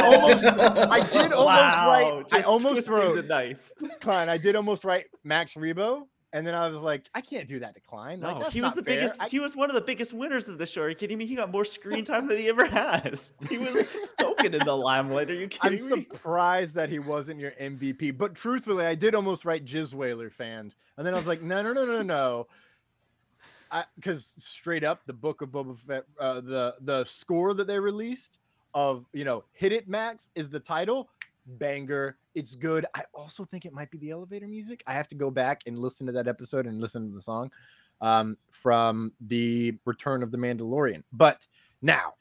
almost, 0.00 0.44
I 0.44 1.00
did 1.00 1.32
almost 1.32 1.36
Wow, 1.36 1.88
write, 1.88 2.24
I 2.32 2.36
just 2.36 2.48
almost 2.48 2.86
twisting 2.86 2.94
wrote 2.94 3.16
the 3.16 3.22
knife. 3.22 3.70
Klein. 4.00 4.28
I 4.28 4.38
did 4.38 4.56
almost 4.56 4.84
write 4.84 5.06
Max 5.24 5.54
Rebo, 5.54 6.04
And 6.34 6.44
then 6.44 6.56
I 6.56 6.68
was 6.68 6.82
like, 6.82 7.08
I 7.14 7.20
can't 7.20 7.46
do 7.46 7.60
that. 7.60 7.76
Like, 7.92 8.18
No, 8.18 8.40
that's 8.40 8.52
he 8.52 8.60
was 8.60 8.74
the 8.74 8.82
fair. 8.82 8.96
biggest. 8.96 9.20
I- 9.20 9.28
He 9.28 9.38
was 9.38 9.54
one 9.54 9.70
of 9.70 9.74
the 9.74 9.80
biggest 9.80 10.12
winners 10.12 10.48
of 10.48 10.58
the 10.58 10.66
show. 10.66 10.82
Are 10.82 10.88
you 10.88 10.96
kidding 10.96 11.16
me? 11.16 11.26
He 11.26 11.36
got 11.36 11.52
more 11.52 11.64
screen 11.64 12.04
time 12.12 12.26
than 12.26 12.38
he 12.38 12.48
ever 12.48 12.66
has. 12.66 13.32
He 13.48 13.56
was 13.56 13.86
soaking 14.18 14.52
in 14.52 14.64
the 14.66 14.76
limelight. 14.76 15.30
Are 15.30 15.34
you 15.34 15.46
kidding 15.46 15.76
me? 15.78 15.92
I'm 15.92 15.98
me? 16.00 16.06
surprised 16.10 16.74
that 16.74 16.90
he 16.90 16.98
wasn't 16.98 17.38
your 17.38 17.52
MVP. 17.52 18.18
But 18.18 18.34
truthfully, 18.34 18.84
I 18.84 18.96
did 18.96 19.14
almost 19.14 19.44
write 19.44 19.64
Jizz 19.64 19.94
Wailer 19.94 20.28
fans. 20.28 20.74
And 20.98 21.06
then 21.06 21.14
I 21.14 21.18
was 21.18 21.28
like, 21.28 21.40
no, 21.40 21.62
no, 21.62 21.72
no, 21.72 21.84
no, 21.84 22.02
no. 22.02 22.48
I 23.70 23.84
Because 23.94 24.34
straight 24.36 24.82
up, 24.82 25.06
the 25.06 25.12
book 25.12 25.40
of 25.40 25.50
Boba 25.50 25.78
Fett, 25.78 26.04
uh, 26.18 26.40
the 26.40 26.74
the 26.80 27.04
score 27.04 27.54
that 27.54 27.68
they 27.68 27.78
released 27.78 28.38
of 28.74 29.06
you 29.12 29.24
know 29.24 29.44
"Hit 29.52 29.72
It 29.72 29.88
Max" 29.88 30.30
is 30.34 30.50
the 30.50 30.58
title. 30.60 31.08
Banger, 31.46 32.16
it's 32.34 32.54
good. 32.54 32.86
I 32.94 33.04
also 33.12 33.44
think 33.44 33.64
it 33.64 33.72
might 33.72 33.90
be 33.90 33.98
the 33.98 34.10
elevator 34.10 34.48
music. 34.48 34.82
I 34.86 34.94
have 34.94 35.08
to 35.08 35.14
go 35.14 35.30
back 35.30 35.62
and 35.66 35.78
listen 35.78 36.06
to 36.06 36.12
that 36.12 36.28
episode 36.28 36.66
and 36.66 36.80
listen 36.80 37.08
to 37.08 37.14
the 37.14 37.20
song 37.20 37.50
um, 38.00 38.36
from 38.50 39.12
the 39.20 39.78
Return 39.84 40.22
of 40.22 40.30
the 40.30 40.38
Mandalorian. 40.38 41.02
But 41.12 41.46
now, 41.82 42.14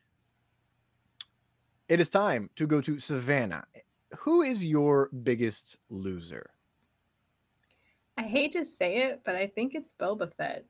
it 1.87 1.99
is 1.99 2.09
time 2.09 2.49
to 2.55 2.67
go 2.67 2.81
to 2.81 2.99
Savannah. 2.99 3.65
Who 4.19 4.41
is 4.41 4.65
your 4.65 5.09
biggest 5.23 5.77
loser? 5.89 6.51
I 8.17 8.23
hate 8.23 8.51
to 8.53 8.63
say 8.63 9.03
it, 9.03 9.21
but 9.25 9.35
I 9.35 9.47
think 9.47 9.73
it's 9.73 9.93
Boba 9.99 10.31
Fett 10.35 10.65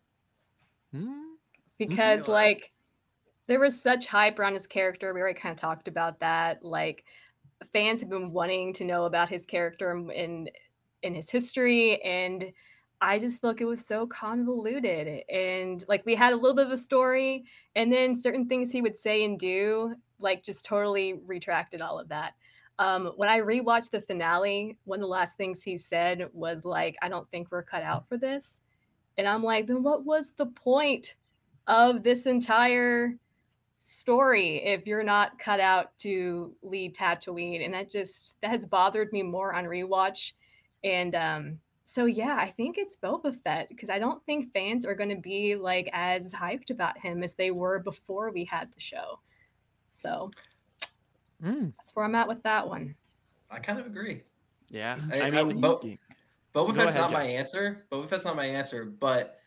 Hmm? 0.94 1.34
because 1.78 2.28
like 2.28 2.72
there 3.48 3.60
was 3.60 3.82
such 3.82 4.08
hype 4.08 4.40
around 4.40 4.54
his 4.54 4.68
character. 4.68 5.14
We 5.14 5.20
already 5.22 5.40
kind 5.40 5.52
of 5.52 5.60
talked 5.60 5.88
about 5.88 6.20
that. 6.20 6.64
Like 6.64 7.04
fans 7.72 8.00
have 8.02 8.10
been 8.10 8.32
wanting 8.32 8.74
to 8.74 8.86
know 8.86 9.06
about 9.06 9.30
his 9.30 9.46
character 9.46 9.92
and 9.92 10.50
in 11.02 11.14
his 11.14 11.30
history 11.30 12.02
and 12.02 12.52
I 13.02 13.20
just 13.20 13.42
feel 13.42 13.50
like 13.50 13.60
it 13.60 13.66
was 13.66 13.86
so 13.86 14.08
convoluted 14.08 15.24
and 15.30 15.84
like 15.90 16.06
we 16.06 16.16
had 16.16 16.32
a 16.32 16.38
little 16.38 16.56
bit 16.56 16.68
of 16.68 16.72
a 16.72 16.78
story 16.78 17.44
and 17.76 17.92
then 17.92 18.16
certain 18.16 18.48
things 18.48 18.72
he 18.72 18.82
would 18.82 18.98
say 18.98 19.26
and 19.26 19.38
do 19.38 19.96
like 20.20 20.42
just 20.42 20.64
totally 20.64 21.20
retracted 21.26 21.82
all 21.82 22.00
of 22.00 22.08
that. 22.10 22.34
Um, 22.80 23.12
when 23.18 23.28
I 23.28 23.40
rewatched 23.42 23.92
the 23.92 24.02
finale, 24.02 24.78
one 24.86 25.00
of 25.00 25.02
the 25.02 25.08
last 25.08 25.38
things 25.38 25.62
he 25.62 25.78
said 25.78 26.30
was 26.32 26.64
like, 26.64 26.96
I 27.02 27.10
don't 27.10 27.30
think 27.30 27.50
we're 27.52 27.62
cut 27.62 27.84
out 27.84 28.08
for 28.08 28.18
this. 28.18 28.62
And 29.18 29.28
I'm 29.28 29.44
like, 29.44 29.68
then 29.68 29.84
what 29.84 30.06
was 30.06 30.32
the 30.32 30.48
point 30.48 31.16
of 31.68 32.04
this 32.04 32.26
entire 32.26 33.16
story 33.84 34.58
if 34.64 34.88
you're 34.88 35.04
not 35.04 35.38
cut 35.40 35.60
out 35.60 35.98
to 36.00 36.56
lead 36.62 36.96
Tatooine? 36.96 37.64
And 37.64 37.74
that 37.74 37.92
just 37.92 38.36
that 38.42 38.50
has 38.52 38.66
bothered 38.66 39.12
me 39.14 39.24
more 39.24 39.54
on 39.54 39.66
rewatch. 39.66 40.34
And 40.84 41.16
um, 41.16 41.60
so 41.86 42.06
yeah, 42.06 42.36
I 42.40 42.50
think 42.50 42.78
it's 42.78 42.96
Boba 42.98 43.36
Fett 43.44 43.70
because 43.70 43.90
I 43.90 44.00
don't 44.00 44.24
think 44.26 44.52
fans 44.52 44.86
are 44.86 44.96
going 44.96 45.10
to 45.10 45.16
be 45.22 45.56
like 45.56 45.90
as 45.94 46.34
hyped 46.34 46.70
about 46.70 46.98
him 46.98 47.24
as 47.24 47.34
they 47.36 47.52
were 47.52 47.80
before 47.80 48.32
we 48.32 48.46
had 48.46 48.72
the 48.74 48.80
show. 48.82 49.20
So 49.92 50.32
Mm. 51.44 51.74
that's 51.78 51.94
where 51.94 52.06
I'm 52.06 52.16
at 52.16 52.30
with 52.30 52.42
that 52.44 52.70
one. 52.70 52.96
I 53.52 53.60
kind 53.60 53.78
of 53.80 53.86
agree. 53.86 54.24
Yeah, 54.70 54.98
I, 55.12 55.22
I 55.24 55.28
I, 55.40 55.44
mean, 55.44 55.60
Bo- 55.60 55.80
Boba 55.80 55.98
Go 56.54 56.74
Fett's 56.74 56.96
ahead, 56.96 57.02
not 57.02 57.12
my 57.12 57.26
Jack. 57.28 57.36
answer. 57.36 57.86
Boba 57.92 58.08
Fett's 58.08 58.24
not 58.24 58.38
my 58.38 58.46
answer, 58.46 58.86
but 58.86 59.38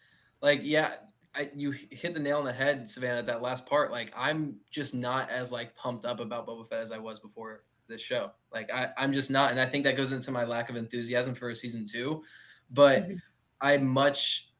like, 0.42 0.60
yeah, 0.62 0.92
I, 1.36 1.50
you 1.54 1.72
hit 1.72 2.14
the 2.14 2.20
nail 2.20 2.38
on 2.38 2.44
the 2.44 2.52
head, 2.52 2.88
Savannah. 2.88 3.22
That 3.22 3.42
last 3.42 3.66
part, 3.66 3.90
like, 3.90 4.12
I'm 4.16 4.56
just 4.70 4.94
not 4.94 5.30
as 5.30 5.52
like 5.52 5.76
pumped 5.76 6.04
up 6.04 6.20
about 6.20 6.46
Boba 6.46 6.68
Fett 6.68 6.80
as 6.80 6.92
I 6.92 6.98
was 6.98 7.18
before 7.20 7.64
this 7.88 8.00
show. 8.00 8.32
Like, 8.52 8.72
I, 8.72 8.88
I'm 8.96 9.12
just 9.12 9.30
not, 9.30 9.50
and 9.50 9.60
I 9.60 9.66
think 9.66 9.84
that 9.84 9.96
goes 9.96 10.12
into 10.12 10.30
my 10.30 10.44
lack 10.44 10.70
of 10.70 10.76
enthusiasm 10.76 11.34
for 11.34 11.50
a 11.50 11.54
season 11.54 11.84
two. 11.84 12.22
But 12.70 13.08
Mhm. 13.08 13.20
I 13.60 13.76
much, 13.78 14.52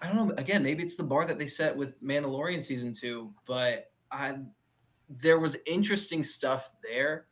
I 0.00 0.06
don't 0.06 0.16
know. 0.28 0.34
Again, 0.36 0.62
maybe 0.62 0.82
it's 0.82 0.96
the 0.96 1.04
bar 1.04 1.26
that 1.26 1.38
they 1.38 1.46
set 1.46 1.76
with 1.76 2.02
Mandalorian 2.02 2.62
season 2.62 2.92
two, 2.92 3.32
but 3.46 3.90
I, 4.10 4.38
there 5.08 5.38
was 5.38 5.56
interesting 5.66 6.24
stuff 6.24 6.70
there 6.82 7.26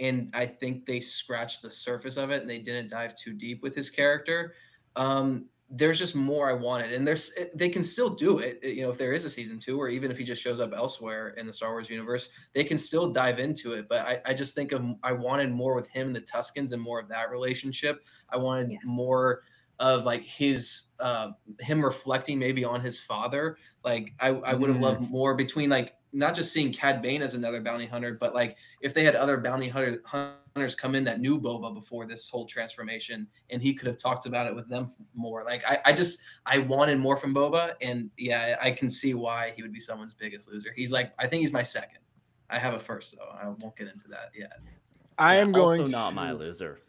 and 0.00 0.30
I 0.34 0.46
think 0.46 0.86
they 0.86 1.00
scratched 1.00 1.62
the 1.62 1.70
surface 1.70 2.16
of 2.16 2.30
it 2.30 2.40
and 2.40 2.50
they 2.50 2.58
didn't 2.58 2.90
dive 2.90 3.14
too 3.16 3.32
deep 3.32 3.62
with 3.62 3.74
his 3.74 3.90
character. 3.90 4.54
Um, 4.96 5.48
there's 5.74 5.98
just 5.98 6.14
more 6.14 6.50
I 6.50 6.52
wanted, 6.52 6.92
and 6.92 7.06
there's 7.06 7.32
they 7.54 7.70
can 7.70 7.82
still 7.82 8.10
do 8.10 8.38
it. 8.38 8.60
uh, 8.62 8.68
You 8.68 8.82
know, 8.82 8.90
if 8.90 8.98
there 8.98 9.12
is 9.14 9.24
a 9.24 9.30
season 9.30 9.58
two, 9.58 9.78
or 9.80 9.88
even 9.88 10.10
if 10.10 10.18
he 10.18 10.24
just 10.24 10.42
shows 10.42 10.60
up 10.60 10.72
elsewhere 10.74 11.30
in 11.30 11.46
the 11.46 11.52
Star 11.52 11.70
Wars 11.70 11.88
universe, 11.88 12.28
they 12.54 12.62
can 12.64 12.76
still 12.78 13.10
dive 13.12 13.38
into 13.38 13.72
it. 13.72 13.88
But 13.88 14.00
I, 14.06 14.20
I 14.26 14.34
just 14.34 14.54
think 14.54 14.72
of 14.72 14.84
I 15.02 15.12
wanted 15.12 15.50
more 15.50 15.74
with 15.74 15.88
him 15.88 16.08
and 16.08 16.16
the 16.16 16.20
Tuskens 16.20 16.72
and 16.72 16.82
more 16.82 17.00
of 17.00 17.08
that 17.08 17.30
relationship. 17.30 18.04
I 18.28 18.36
wanted 18.36 18.70
Yes. 18.70 18.80
more 18.84 19.42
of 19.78 20.04
like 20.04 20.22
his 20.24 20.92
uh, 21.00 21.32
him 21.60 21.84
reflecting 21.84 22.38
maybe 22.38 22.64
on 22.64 22.80
his 22.80 23.00
father. 23.00 23.56
Like 23.82 24.12
I, 24.20 24.28
I 24.28 24.54
would 24.54 24.68
have 24.70 24.78
Mm. 24.78 24.82
loved 24.82 25.00
more 25.00 25.34
between 25.34 25.70
like 25.70 25.94
not 26.12 26.34
just 26.34 26.52
seeing 26.52 26.72
Cad 26.72 27.00
Bane 27.00 27.22
as 27.22 27.34
another 27.34 27.60
bounty 27.60 27.86
hunter, 27.86 28.16
but 28.20 28.34
like 28.34 28.56
if 28.80 28.92
they 28.94 29.04
had 29.04 29.16
other 29.16 29.38
bounty 29.38 29.68
hunter, 29.68 30.02
hunters 30.04 30.74
come 30.74 30.94
in 30.94 31.04
that 31.04 31.20
knew 31.20 31.40
Boba 31.40 31.72
before 31.72 32.06
this 32.06 32.28
whole 32.28 32.46
transformation, 32.46 33.26
and 33.50 33.62
he 33.62 33.72
could 33.74 33.86
have 33.88 33.96
talked 33.98 34.26
about 34.26 34.46
it 34.46 34.54
with 34.54 34.68
them 34.68 34.88
more. 35.14 35.44
Like 35.44 35.62
I, 35.66 35.78
I 35.86 35.92
just 35.92 36.22
I 36.44 36.58
wanted 36.58 36.98
more 36.98 37.16
from 37.16 37.34
Boba, 37.34 37.74
and 37.80 38.10
yeah, 38.18 38.56
I 38.62 38.70
can 38.72 38.90
see 38.90 39.14
why 39.14 39.52
he 39.56 39.62
would 39.62 39.72
be 39.72 39.80
someone's 39.80 40.14
biggest 40.14 40.50
loser. 40.52 40.72
He's 40.76 40.92
like 40.92 41.12
I 41.18 41.26
think 41.26 41.40
he's 41.40 41.52
my 41.52 41.62
second. 41.62 41.98
I 42.50 42.58
have 42.58 42.74
a 42.74 42.78
first 42.78 43.16
though. 43.16 43.30
I 43.30 43.48
won't 43.48 43.76
get 43.76 43.88
into 43.88 44.08
that 44.08 44.30
yet. 44.36 44.52
I 45.18 45.36
yeah, 45.36 45.40
am 45.40 45.52
going 45.52 45.80
also 45.80 45.90
not 45.90 46.14
my 46.14 46.32
loser. 46.32 46.80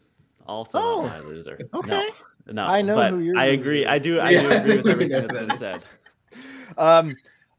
Also 0.46 0.78
Oh, 0.78 1.02
not 1.02 1.08
my 1.08 1.20
loser. 1.20 1.58
okay. 1.74 2.08
No, 2.46 2.52
no. 2.52 2.66
I 2.66 2.82
know 2.82 2.96
but 2.96 3.12
who 3.12 3.20
your 3.20 3.38
I 3.38 3.46
agree. 3.46 3.84
is. 3.84 3.88
I 3.90 3.98
do. 3.98 4.20
I 4.20 4.30
Yeah, 4.30 4.42
do 4.64 4.72
agree 4.72 4.76
with 4.76 4.86
everything 4.88 5.22
that's 5.22 5.38
been 5.38 5.56
said. 5.56 5.82
Um, 6.78 7.14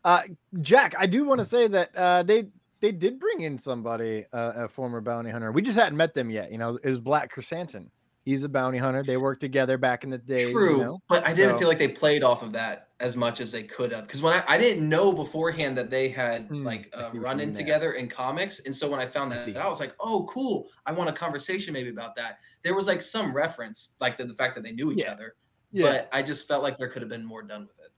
uh, 0.06 0.22
Jack, 0.62 0.96
I 0.98 1.06
do 1.08 1.26
want 1.26 1.40
to 1.40 1.46
say 1.46 1.68
that 1.68 1.90
uh, 1.96 2.24
they 2.24 2.46
they 2.80 2.92
did 2.92 3.20
bring 3.20 3.42
in 3.42 3.58
somebody, 3.58 4.26
uh, 4.32 4.52
a 4.56 4.68
former 4.68 5.02
bounty 5.02 5.32
hunter. 5.32 5.52
We 5.52 5.62
just 5.64 5.78
hadn't 5.78 5.98
met 5.98 6.14
them 6.14 6.30
yet. 6.30 6.52
You 6.52 6.58
know, 6.60 6.76
it 6.82 6.88
was 6.88 7.00
Black 7.02 7.34
Krrsantan. 7.34 7.88
He's 8.24 8.44
a 8.44 8.50
bounty 8.50 8.78
hunter. 8.80 9.04
They 9.04 9.18
worked 9.18 9.42
together 9.42 9.78
back 9.78 10.04
in 10.04 10.10
the 10.10 10.18
day. 10.18 10.52
True, 10.52 10.78
You 10.78 10.84
know? 10.84 11.02
but 11.08 11.24
I 11.28 11.34
didn't 11.34 11.54
So- 11.54 11.60
feel 11.60 11.68
like 11.68 11.78
they 11.78 11.88
played 11.90 12.24
off 12.24 12.42
of 12.44 12.54
that 12.54 12.90
as 13.00 13.16
much 13.16 13.40
as 13.40 13.52
they 13.52 13.62
could 13.64 13.92
have. 13.92 14.04
Because 14.08 14.22
when 14.22 14.34
I, 14.34 14.44
I 14.48 14.58
didn't 14.58 14.88
know 14.88 15.12
beforehand 15.14 15.78
that 15.78 15.90
they 15.92 16.10
had 16.10 16.48
Hmm, 16.48 16.64
like 16.64 16.94
I 16.98 17.02
uh, 17.04 17.12
run 17.14 17.40
in 17.40 17.52
together 17.54 17.92
in 17.94 18.08
comics, 18.08 18.66
and 18.66 18.76
so 18.76 18.90
when 18.90 19.00
I 19.00 19.06
found 19.06 19.32
I 19.34 19.38
that, 19.38 19.46
see. 19.46 19.56
I 19.58 19.68
was 19.68 19.80
like, 19.80 19.94
"Oh, 20.00 20.28
cool! 20.30 20.66
I 20.86 20.92
want 20.92 21.10
a 21.10 21.14
conversation 21.14 21.74
maybe 21.74 21.90
about 21.90 22.16
that." 22.16 22.40
There 22.64 22.74
was 22.76 22.88
like 22.88 23.02
some 23.02 23.36
reference, 23.36 23.96
like 24.00 24.18
the, 24.18 24.26
the 24.26 24.34
fact 24.34 24.56
that 24.56 24.64
they 24.64 24.72
knew 24.72 24.92
each 24.92 25.00
Yeah. 25.00 25.12
other, 25.12 25.36
Yeah. 25.72 25.84
but 25.92 26.10
I 26.12 26.22
just 26.24 26.48
felt 26.48 26.64
like 26.64 26.78
there 26.78 26.90
could 26.90 27.02
have 27.02 27.10
been 27.10 27.26
more 27.26 27.42
done 27.44 27.62
with 27.62 27.80
it. 27.80 27.92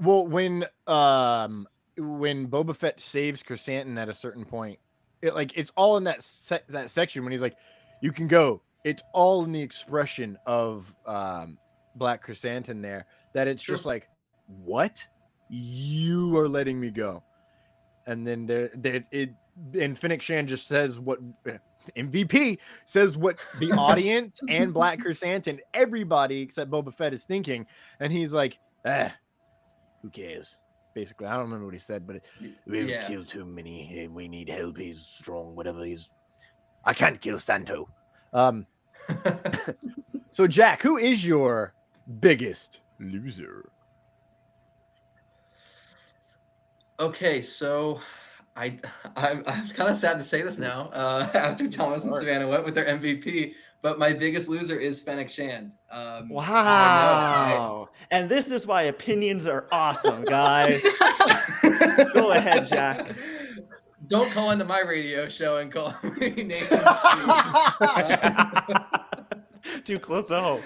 Well, 0.00 0.26
when 0.26 0.64
um 0.86 1.66
when 1.96 2.48
Boba 2.48 2.76
Fett 2.76 3.00
saves 3.00 3.42
Krrsantan 3.42 3.98
at 3.98 4.08
a 4.08 4.14
certain 4.14 4.44
point, 4.44 4.78
it 5.22 5.34
like 5.34 5.56
it's 5.56 5.72
all 5.76 5.96
in 5.96 6.04
that 6.04 6.22
se- 6.22 6.62
that 6.68 6.90
section 6.90 7.24
when 7.24 7.32
he's 7.32 7.42
like, 7.42 7.56
"You 8.00 8.12
can 8.12 8.28
go." 8.28 8.62
It's 8.84 9.02
all 9.12 9.44
in 9.44 9.52
the 9.52 9.60
expression 9.60 10.38
of 10.46 10.94
um 11.06 11.58
Black 11.96 12.24
Krrsantan 12.24 12.80
there 12.82 13.06
that 13.34 13.48
it's 13.48 13.62
Sure. 13.62 13.74
just 13.74 13.86
like, 13.86 14.08
"What? 14.46 15.04
You 15.48 16.36
are 16.38 16.48
letting 16.48 16.78
me 16.78 16.90
go?" 16.90 17.24
And 18.06 18.26
then 18.26 18.46
there, 18.46 18.70
there 18.74 19.02
it 19.10 19.30
and 19.74 19.98
Fennec 19.98 20.22
Shand 20.22 20.46
just 20.48 20.68
says 20.68 21.00
what 21.00 21.18
MVP 21.96 22.58
says 22.84 23.16
what 23.16 23.44
the 23.58 23.72
audience 23.78 24.40
and 24.48 24.72
Black 24.72 25.00
Krrsantan, 25.00 25.58
everybody 25.74 26.40
except 26.42 26.70
Boba 26.70 26.94
Fett 26.94 27.12
is 27.12 27.24
thinking, 27.24 27.66
and 27.98 28.12
he's 28.12 28.32
like, 28.32 28.58
"Ah." 28.86 29.12
Who 30.02 30.10
cares? 30.10 30.58
Basically, 30.94 31.26
I 31.26 31.32
don't 31.34 31.42
remember 31.44 31.66
what 31.66 31.74
he 31.74 31.78
said, 31.78 32.06
but 32.06 32.16
we've 32.66 32.88
Yeah. 32.88 33.06
killed 33.06 33.28
too 33.28 33.44
many. 33.44 34.00
and 34.04 34.14
We 34.14 34.26
need 34.28 34.48
help. 34.48 34.78
He's 34.78 35.00
strong. 35.00 35.54
Whatever. 35.54 35.84
He's. 35.84 36.10
I 36.84 36.92
can't 36.94 37.20
kill 37.20 37.38
Santo. 37.38 37.88
Um. 38.32 38.66
so 40.30 40.46
Jack, 40.46 40.82
who 40.82 40.96
is 40.96 41.24
your 41.24 41.72
biggest 42.20 42.80
loser? 42.98 43.70
Okay, 47.00 47.42
so 47.42 48.00
I 48.56 48.78
I'm, 49.16 49.44
I'm 49.46 49.68
kind 49.68 49.90
of 49.90 49.96
sad 49.96 50.16
to 50.18 50.22
say 50.24 50.42
this 50.42 50.58
now 50.58 50.90
uh, 50.92 51.28
after 51.34 51.68
Thomas 51.68 52.04
and 52.04 52.14
Savannah 52.14 52.48
went 52.48 52.64
with 52.64 52.74
their 52.74 52.86
MVP, 52.86 53.52
but 53.82 53.98
my 53.98 54.12
biggest 54.12 54.48
loser 54.48 54.76
is 54.76 55.00
Fennec 55.00 55.28
Shand. 55.28 55.72
Um, 55.90 56.30
I 56.32 56.34
Wow. 56.34 57.88
And 58.10 58.28
this 58.28 58.50
is 58.50 58.66
why 58.66 58.82
opinions 58.82 59.46
are 59.46 59.66
awesome, 59.70 60.24
guys. 60.24 60.82
Go 62.14 62.32
ahead, 62.32 62.66
Jack. 62.66 63.10
Don't 64.08 64.32
call 64.32 64.50
into 64.50 64.64
my 64.64 64.80
radio 64.80 65.28
show 65.28 65.58
and 65.58 65.70
call 65.70 65.94
me 66.18 66.42
Nathan. 66.42 66.80
Too 69.84 69.98
close 69.98 70.28
to 70.28 70.40
home. 70.40 70.62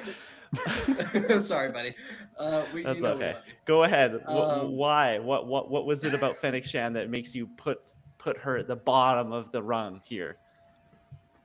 Sorry, 1.40 1.70
buddy. 1.70 1.94
Uh, 2.38 2.64
we, 2.72 2.82
That's 2.82 2.98
you 2.98 3.04
know 3.04 3.12
okay. 3.12 3.34
Go 3.64 3.84
ahead. 3.84 4.20
Um, 4.26 4.76
why? 4.76 5.18
What? 5.18 5.46
What? 5.46 5.70
What 5.70 5.86
was 5.86 6.04
it 6.04 6.14
about 6.14 6.36
Fennec 6.36 6.64
Shand 6.64 6.94
that 6.96 7.10
makes 7.10 7.34
you 7.34 7.46
put 7.56 7.80
put 8.18 8.38
her 8.38 8.58
at 8.58 8.68
the 8.68 8.76
bottom 8.76 9.32
of 9.32 9.50
the 9.50 9.62
rung 9.62 10.00
here? 10.04 10.36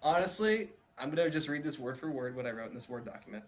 Honestly, 0.04 0.72
I'm 1.00 1.10
gonna 1.10 1.30
just 1.30 1.48
read 1.48 1.64
this 1.64 1.78
word 1.78 1.98
for 1.98 2.12
word 2.12 2.36
what 2.36 2.46
I 2.46 2.52
wrote 2.52 2.70
in 2.70 2.74
this 2.74 2.90
word 2.90 3.06
document. 3.06 3.44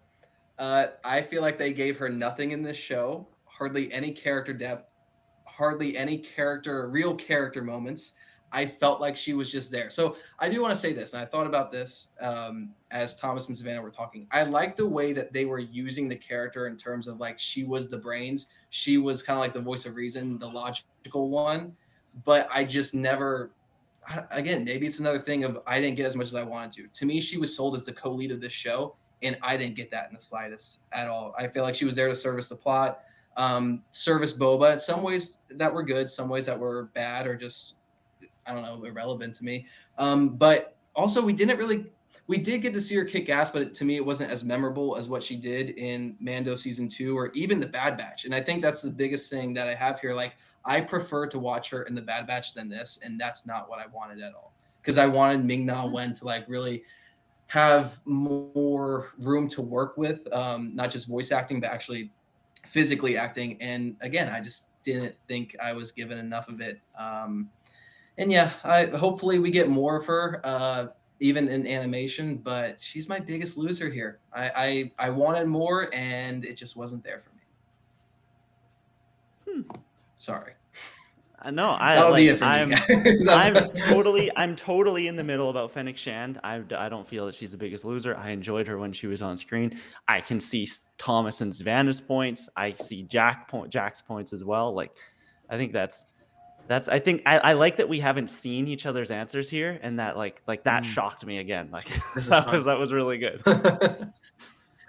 Uh, 0.58 0.88
I 1.04 1.22
feel 1.22 1.42
like 1.42 1.58
they 1.58 1.72
gave 1.72 1.96
her 1.96 2.08
nothing 2.08 2.50
in 2.50 2.62
this 2.62 2.76
show, 2.76 3.26
hardly 3.46 3.92
any 3.92 4.12
character 4.12 4.52
depth, 4.52 4.92
hardly 5.46 5.96
any 5.96 6.18
character, 6.18 6.88
real 6.88 7.14
character 7.14 7.62
moments. 7.62 8.14
I 8.52 8.66
felt 8.66 9.00
like 9.00 9.16
she 9.16 9.32
was 9.32 9.50
just 9.50 9.70
there. 9.70 9.90
So 9.90 10.16
I 10.38 10.48
do 10.48 10.60
want 10.60 10.72
to 10.72 10.80
say 10.80 10.92
this, 10.92 11.12
and 11.12 11.22
I 11.22 11.24
thought 11.24 11.46
about 11.46 11.70
this 11.70 12.08
um, 12.20 12.70
as 12.90 13.14
Thomas 13.14 13.48
and 13.48 13.56
Savannah 13.56 13.80
were 13.80 13.90
talking. 13.90 14.26
I 14.32 14.42
like 14.42 14.76
the 14.76 14.88
way 14.88 15.12
that 15.12 15.32
they 15.32 15.44
were 15.44 15.60
using 15.60 16.08
the 16.08 16.16
character 16.16 16.66
in 16.66 16.76
terms 16.76 17.06
of 17.06 17.20
like 17.20 17.38
she 17.38 17.64
was 17.64 17.88
the 17.88 17.98
brains, 17.98 18.48
she 18.70 18.98
was 18.98 19.22
kind 19.22 19.36
of 19.38 19.40
like 19.40 19.52
the 19.52 19.60
voice 19.60 19.86
of 19.86 19.94
reason, 19.94 20.38
the 20.38 20.48
logical 20.48 21.30
one. 21.30 21.76
But 22.24 22.48
I 22.52 22.64
just 22.64 22.92
never, 22.92 23.50
again, 24.30 24.64
maybe 24.64 24.86
it's 24.86 24.98
another 24.98 25.18
thing 25.18 25.44
of 25.44 25.60
I 25.66 25.80
didn't 25.80 25.96
get 25.96 26.06
as 26.06 26.16
much 26.16 26.26
as 26.26 26.34
I 26.34 26.42
wanted 26.42 26.72
to. 26.72 26.88
To 26.88 27.06
me, 27.06 27.20
she 27.20 27.38
was 27.38 27.54
sold 27.54 27.74
as 27.74 27.84
the 27.84 27.92
co-lead 27.92 28.30
of 28.30 28.40
this 28.40 28.52
show, 28.52 28.96
and 29.22 29.36
I 29.42 29.56
didn't 29.56 29.76
get 29.76 29.90
that 29.90 30.08
in 30.08 30.14
the 30.14 30.20
slightest 30.20 30.80
at 30.92 31.08
all. 31.08 31.34
I 31.38 31.46
feel 31.46 31.62
like 31.62 31.74
she 31.74 31.84
was 31.84 31.96
there 31.96 32.08
to 32.08 32.14
service 32.14 32.48
the 32.48 32.56
plot, 32.56 33.00
um, 33.36 33.82
service 33.90 34.36
Boba. 34.36 34.72
In 34.72 34.78
some 34.78 35.02
ways 35.02 35.38
that 35.50 35.72
were 35.72 35.82
good, 35.82 36.10
some 36.10 36.28
ways 36.28 36.46
that 36.46 36.58
were 36.58 36.84
bad, 36.94 37.26
or 37.26 37.36
just 37.36 37.74
I 38.46 38.52
don't 38.52 38.62
know, 38.62 38.84
irrelevant 38.84 39.36
to 39.36 39.44
me. 39.44 39.66
Um, 39.98 40.30
but 40.30 40.76
also, 40.94 41.24
we 41.24 41.32
didn't 41.32 41.58
really, 41.58 41.86
we 42.26 42.38
did 42.38 42.62
get 42.62 42.72
to 42.72 42.80
see 42.80 42.96
her 42.96 43.04
kick 43.04 43.28
ass, 43.28 43.50
but 43.50 43.74
to 43.74 43.84
me, 43.84 43.96
it 43.96 44.04
wasn't 44.04 44.30
as 44.30 44.42
memorable 44.42 44.96
as 44.96 45.08
what 45.08 45.22
she 45.22 45.36
did 45.36 45.70
in 45.70 46.16
Mando 46.20 46.54
season 46.54 46.88
two 46.88 47.16
or 47.16 47.30
even 47.32 47.60
the 47.60 47.66
Bad 47.66 47.96
Batch. 47.96 48.24
And 48.24 48.34
I 48.34 48.40
think 48.40 48.62
that's 48.62 48.82
the 48.82 48.90
biggest 48.90 49.30
thing 49.30 49.54
that 49.54 49.68
I 49.68 49.74
have 49.74 50.00
here. 50.00 50.14
Like, 50.14 50.36
I 50.64 50.80
prefer 50.80 51.26
to 51.28 51.38
watch 51.38 51.70
her 51.70 51.82
in 51.82 51.94
the 51.94 52.02
Bad 52.02 52.26
Batch 52.26 52.54
than 52.54 52.68
this, 52.68 53.00
and 53.04 53.20
that's 53.20 53.46
not 53.46 53.68
what 53.68 53.78
I 53.78 53.86
wanted 53.86 54.20
at 54.20 54.34
all. 54.34 54.52
Because 54.80 54.98
I 54.98 55.06
wanted 55.06 55.44
Ming 55.44 55.66
Na 55.66 55.84
Mm-hmm. 55.84 55.92
Wen 55.92 56.14
to 56.14 56.24
like 56.24 56.48
really 56.48 56.84
have 57.48 57.98
more 58.04 59.12
room 59.18 59.48
to 59.48 59.62
work 59.62 59.96
with, 59.96 60.32
um, 60.32 60.74
not 60.74 60.90
just 60.90 61.08
voice 61.08 61.32
acting, 61.32 61.60
but 61.60 61.70
actually 61.70 62.10
physically 62.66 63.16
acting. 63.16 63.60
And 63.60 63.96
again, 64.00 64.28
I 64.28 64.40
just 64.40 64.68
didn't 64.84 65.16
think 65.26 65.56
I 65.60 65.72
was 65.72 65.92
given 65.92 66.18
enough 66.18 66.48
of 66.48 66.60
it. 66.60 66.80
Um, 66.98 67.50
and 68.18 68.30
yeah, 68.30 68.52
I 68.64 68.86
hopefully 68.86 69.38
we 69.38 69.50
get 69.50 69.68
more 69.68 69.96
of 69.96 70.06
her, 70.06 70.40
uh, 70.44 70.86
even 71.20 71.48
in 71.48 71.66
animation. 71.66 72.36
But 72.36 72.80
she's 72.80 73.08
my 73.08 73.18
biggest 73.18 73.58
loser 73.58 73.90
here. 73.90 74.20
I 74.32 74.92
I, 74.98 75.06
I 75.06 75.10
wanted 75.10 75.46
more, 75.46 75.92
and 75.94 76.44
it 76.44 76.56
just 76.56 76.76
wasn't 76.76 77.02
there 77.02 77.18
for 77.18 77.30
me. 77.30 77.40
Sorry. 80.20 80.52
Uh, 81.42 81.50
no, 81.50 81.78
I 81.80 81.94
that'll 81.94 82.10
like, 82.10 82.18
be 82.18 82.28
it 82.28 82.36
for 82.36 82.44
I'm, 82.44 82.68
guys. 82.90 83.26
I'm 83.26 83.54
totally, 83.88 84.30
I'm 84.36 84.54
totally 84.54 85.08
in 85.08 85.16
the 85.16 85.24
middle 85.24 85.48
about 85.48 85.72
Fennec 85.72 85.96
Shand. 85.96 86.38
I, 86.44 86.62
I 86.76 86.90
don't 86.90 87.08
feel 87.08 87.24
that 87.24 87.34
she's 87.34 87.52
the 87.52 87.56
biggest 87.56 87.86
loser. 87.86 88.14
I 88.18 88.28
enjoyed 88.28 88.66
her 88.66 88.76
when 88.76 88.92
she 88.92 89.06
was 89.06 89.22
on 89.22 89.38
screen. 89.38 89.80
I 90.08 90.20
can 90.20 90.38
see 90.38 90.68
Thomas 90.98 91.40
and 91.40 91.54
Savannah's 91.54 92.02
points. 92.02 92.50
I 92.54 92.74
see 92.74 93.04
Jack 93.04 93.48
point, 93.48 93.72
Jack's 93.72 94.02
points 94.02 94.34
as 94.34 94.44
well. 94.44 94.74
Like, 94.74 94.92
I 95.48 95.56
think 95.56 95.72
that's, 95.72 96.04
that's. 96.68 96.86
I 96.88 96.98
think 96.98 97.22
I, 97.24 97.38
I 97.38 97.52
like 97.54 97.76
that 97.76 97.88
we 97.88 97.98
haven't 97.98 98.28
seen 98.28 98.68
each 98.68 98.84
other's 98.84 99.10
answers 99.10 99.48
here, 99.48 99.80
and 99.80 99.98
that 99.98 100.18
like, 100.18 100.42
like 100.46 100.64
that 100.64 100.84
shocked 100.84 101.24
me 101.24 101.38
again. 101.38 101.70
Like, 101.72 101.86
that 102.14 102.44
fun. 102.44 102.54
was 102.54 102.66
that 102.66 102.78
was 102.78 102.92
really 102.92 103.16
good. 103.16 103.42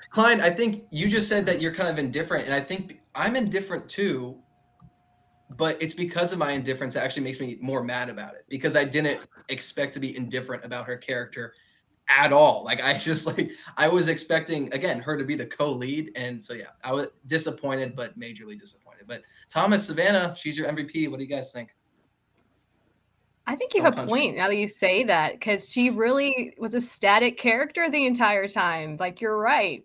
Klein, 0.09 0.41
I 0.41 0.49
think 0.49 0.83
you 0.91 1.07
just 1.07 1.29
said 1.29 1.45
that 1.45 1.61
you're 1.61 1.73
kind 1.73 1.87
of 1.87 1.97
indifferent, 1.97 2.43
and 2.43 2.53
I 2.53 2.59
think 2.59 2.99
I'm 3.15 3.37
indifferent 3.37 3.87
too. 3.87 4.37
But 5.57 5.81
it's 5.81 5.93
because 5.93 6.31
of 6.31 6.39
my 6.39 6.51
indifference 6.51 6.93
that 6.93 7.03
actually 7.03 7.23
makes 7.23 7.39
me 7.39 7.57
more 7.59 7.83
mad 7.83 8.09
about 8.09 8.35
it 8.35 8.45
because 8.47 8.75
I 8.75 8.83
didn't 8.85 9.19
expect 9.49 9.93
to 9.95 9.99
be 9.99 10.15
indifferent 10.15 10.63
about 10.63 10.85
her 10.85 10.97
character 10.97 11.53
at 12.09 12.31
all. 12.33 12.63
Like 12.63 12.81
I 12.81 12.97
just 12.97 13.27
like 13.27 13.51
I 13.77 13.87
was 13.87 14.07
expecting 14.07 14.73
again 14.73 14.99
her 15.01 15.17
to 15.17 15.23
be 15.23 15.35
the 15.35 15.45
co-lead, 15.45 16.11
and 16.15 16.41
so 16.41 16.53
yeah, 16.53 16.67
I 16.83 16.93
was 16.93 17.07
disappointed, 17.25 17.95
but 17.95 18.17
majorly 18.19 18.59
disappointed. 18.59 19.05
But 19.07 19.23
Thomas 19.49 19.85
Savannah, 19.85 20.35
she's 20.37 20.57
your 20.57 20.71
MVP. 20.71 21.09
What 21.09 21.17
do 21.17 21.23
you 21.23 21.29
guys 21.29 21.51
think? 21.51 21.75
I 23.47 23.55
think 23.55 23.73
you 23.73 23.81
Don't 23.81 23.85
have 23.85 23.93
a 23.93 23.97
touch 23.97 24.05
me. 24.05 24.21
point 24.21 24.37
now 24.37 24.47
that 24.47 24.55
you 24.55 24.67
say 24.67 25.03
that 25.05 25.33
because 25.33 25.69
she 25.69 25.89
really 25.89 26.53
was 26.57 26.75
a 26.75 26.81
static 26.81 27.37
character 27.37 27.89
the 27.89 28.05
entire 28.05 28.47
time. 28.47 28.97
Like 28.99 29.19
you're 29.19 29.37
right. 29.37 29.83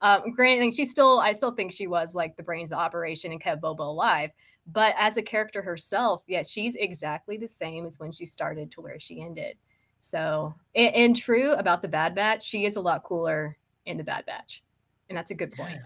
Um, 0.00 0.32
granted, 0.34 0.64
like, 0.64 0.74
she 0.74 0.84
still, 0.84 1.20
I 1.20 1.32
still 1.32 1.52
think 1.52 1.72
she 1.72 1.86
was 1.86 2.14
like 2.14 2.36
the 2.36 2.42
brains 2.42 2.66
of 2.66 2.70
the 2.70 2.76
operation 2.76 3.32
and 3.32 3.40
kept 3.40 3.62
Boba 3.62 3.80
alive. 3.80 4.30
But 4.66 4.94
as 4.98 5.16
a 5.16 5.22
character 5.22 5.62
herself, 5.62 6.22
yeah, 6.26 6.42
she's 6.42 6.74
exactly 6.76 7.36
the 7.36 7.48
same 7.48 7.84
as 7.84 7.98
when 7.98 8.12
she 8.12 8.24
started 8.24 8.70
to 8.72 8.80
where 8.80 8.98
she 8.98 9.20
ended. 9.20 9.56
So, 10.00 10.54
and, 10.74 10.94
and 10.94 11.16
true 11.16 11.52
about 11.52 11.82
the 11.82 11.88
Bad 11.88 12.14
Batch, 12.14 12.42
she 12.42 12.64
is 12.64 12.76
a 12.76 12.80
lot 12.80 13.04
cooler 13.04 13.56
in 13.86 13.96
the 13.96 14.04
Bad 14.04 14.26
Batch, 14.26 14.62
and 15.08 15.16
that's 15.16 15.30
a 15.30 15.34
good 15.34 15.52
point. 15.52 15.78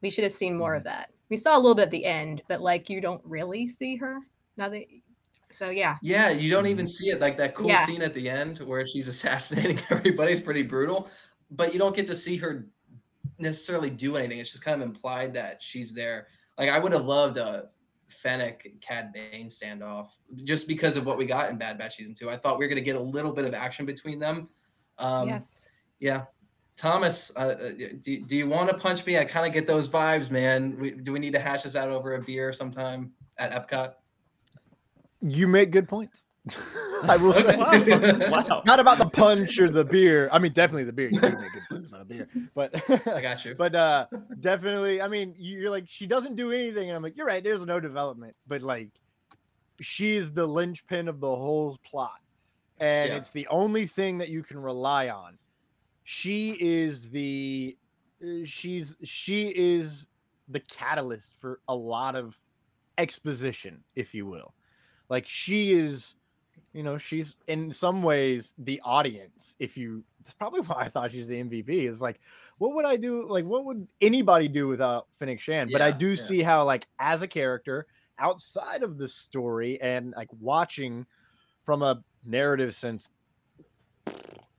We 0.00 0.10
should 0.10 0.24
have 0.24 0.32
seen 0.32 0.56
more 0.56 0.74
of 0.74 0.84
that. 0.84 1.10
We 1.28 1.36
saw 1.36 1.56
a 1.56 1.60
little 1.60 1.74
bit 1.74 1.82
at 1.82 1.90
the 1.90 2.04
end, 2.04 2.42
but 2.48 2.60
like 2.60 2.88
you 2.88 3.00
don't 3.00 3.20
really 3.24 3.68
see 3.68 3.96
her 3.96 4.20
now 4.56 4.68
that. 4.68 4.84
So 5.50 5.70
yeah, 5.70 5.96
Yeah, 6.02 6.30
you 6.30 6.50
don't 6.50 6.66
even 6.66 6.84
mm-hmm. 6.84 6.86
see 6.86 7.08
it 7.08 7.20
like 7.20 7.38
that 7.38 7.54
cool 7.54 7.68
Yeah. 7.68 7.84
scene 7.86 8.02
at 8.02 8.14
the 8.14 8.28
end 8.28 8.58
where 8.58 8.84
she's 8.84 9.08
assassinating 9.08 9.80
everybody 9.90 10.32
is 10.32 10.40
pretty 10.40 10.62
brutal, 10.62 11.08
but 11.50 11.72
you 11.72 11.78
don't 11.78 11.96
get 11.96 12.06
to 12.08 12.14
see 12.14 12.36
her 12.36 12.66
necessarily 13.38 13.88
do 13.88 14.16
anything. 14.16 14.38
It's 14.40 14.50
just 14.50 14.64
kind 14.64 14.80
of 14.80 14.86
implied 14.86 15.34
that 15.34 15.62
she's 15.62 15.94
there. 15.94 16.26
Like 16.58 16.68
I 16.68 16.78
would 16.78 16.92
have 16.92 17.06
loved 17.06 17.38
a 17.38 17.70
Fennec 18.08 18.66
Cad 18.80 19.12
Bane 19.12 19.48
standoff 19.48 20.06
just 20.44 20.66
because 20.66 20.96
of 20.96 21.06
what 21.06 21.18
we 21.18 21.26
got 21.26 21.50
in 21.50 21.58
Bad 21.58 21.78
Batch 21.78 21.96
season 21.96 22.14
two. 22.14 22.30
I 22.30 22.36
thought 22.36 22.58
we 22.58 22.64
were 22.64 22.68
gonna 22.68 22.80
get 22.80 22.96
a 22.96 23.00
little 23.00 23.32
bit 23.32 23.44
of 23.44 23.54
action 23.54 23.86
between 23.86 24.18
them. 24.18 24.48
Um, 24.98 25.28
yes. 25.28 25.68
Yeah. 26.00 26.24
Thomas, 26.76 27.32
uh, 27.36 27.40
uh, 27.40 27.56
do, 28.00 28.22
do 28.22 28.36
you 28.36 28.48
want 28.48 28.70
to 28.70 28.78
punch 28.78 29.04
me? 29.04 29.18
I 29.18 29.24
kind 29.24 29.44
of 29.44 29.52
get 29.52 29.66
those 29.66 29.88
vibes, 29.88 30.30
man. 30.30 30.78
We, 30.78 30.92
do 30.92 31.10
we 31.12 31.18
need 31.18 31.32
to 31.32 31.40
hash 31.40 31.62
this 31.62 31.74
out 31.74 31.88
over 31.88 32.14
a 32.14 32.22
beer 32.22 32.52
sometime 32.52 33.12
at 33.36 33.50
Epcot? 33.50 33.94
You 35.20 35.48
make 35.48 35.72
good 35.72 35.88
points. 35.88 36.26
I 37.02 37.16
will 37.16 37.32
say. 37.32 37.56
Wow. 38.30 38.62
Not 38.64 38.78
about 38.78 38.98
the 38.98 39.08
punch 39.08 39.58
or 39.58 39.68
the 39.68 39.84
beer. 39.84 40.28
I 40.32 40.38
mean, 40.38 40.52
definitely 40.52 40.84
the 40.84 40.92
beer. 40.92 41.10
You 41.98 42.04
do 42.04 42.18
make 42.18 42.32
good 42.32 42.52
points 42.52 42.52
about 42.58 42.70
a 42.70 42.84
beer, 42.84 43.02
but 43.08 43.08
I 43.08 43.20
got 43.20 43.44
you. 43.44 43.54
But 43.58 43.74
uh, 43.74 44.06
definitely, 44.40 45.00
I 45.02 45.08
mean, 45.08 45.34
you're 45.36 45.70
like 45.70 45.84
she 45.88 46.06
doesn't 46.06 46.36
do 46.36 46.52
anything, 46.52 46.88
and 46.88 46.96
I'm 46.96 47.02
like, 47.02 47.16
you're 47.16 47.26
right. 47.26 47.42
There's 47.42 47.64
no 47.64 47.80
development, 47.80 48.36
but 48.46 48.62
like, 48.62 48.90
she's 49.80 50.32
the 50.32 50.46
linchpin 50.46 51.08
of 51.08 51.20
the 51.20 51.34
whole 51.34 51.78
plot, 51.84 52.20
and 52.78 53.08
Yeah. 53.10 53.16
it's 53.16 53.30
the 53.30 53.46
only 53.48 53.86
thing 53.86 54.18
that 54.18 54.28
you 54.28 54.42
can 54.42 54.58
rely 54.58 55.08
on. 55.08 55.38
She 56.04 56.56
is 56.58 57.10
the, 57.10 57.76
uh, 58.22 58.44
she's 58.44 58.96
she 59.04 59.48
is 59.54 60.06
the 60.48 60.60
catalyst 60.60 61.34
for 61.38 61.60
a 61.68 61.74
lot 61.74 62.16
of 62.16 62.36
exposition, 62.96 63.84
if 63.94 64.14
you 64.14 64.26
will. 64.26 64.54
Like 65.10 65.28
she 65.28 65.72
is, 65.72 66.14
you 66.72 66.82
know, 66.82 66.96
she's 66.98 67.38
in 67.46 67.72
some 67.72 68.02
ways 68.02 68.54
the 68.58 68.80
audience. 68.84 69.54
If 69.58 69.76
you, 69.76 70.04
that's 70.28 70.36
probably 70.36 70.60
why 70.66 70.82
I 70.82 70.88
thought 70.88 71.10
she's 71.10 71.26
the 71.26 71.42
MVP. 71.42 71.88
Is 71.88 72.02
like, 72.02 72.20
what 72.58 72.74
would 72.74 72.84
I 72.84 72.96
do? 72.96 73.26
Like, 73.26 73.46
what 73.46 73.64
would 73.64 73.88
anybody 74.00 74.46
do 74.46 74.68
without 74.68 75.06
Fennec 75.18 75.40
Shand? 75.40 75.70
But 75.72 75.80
I 75.80 75.90
do 75.90 76.10
yeah. 76.10 76.16
see 76.16 76.42
how, 76.42 76.64
like, 76.64 76.86
as 76.98 77.22
a 77.22 77.28
character 77.28 77.86
outside 78.18 78.82
of 78.82 78.98
the 78.98 79.08
story 79.08 79.80
and 79.80 80.12
like 80.16 80.28
watching 80.40 81.06
from 81.62 81.82
a 81.82 82.02
narrative 82.26 82.74
sense, 82.74 83.10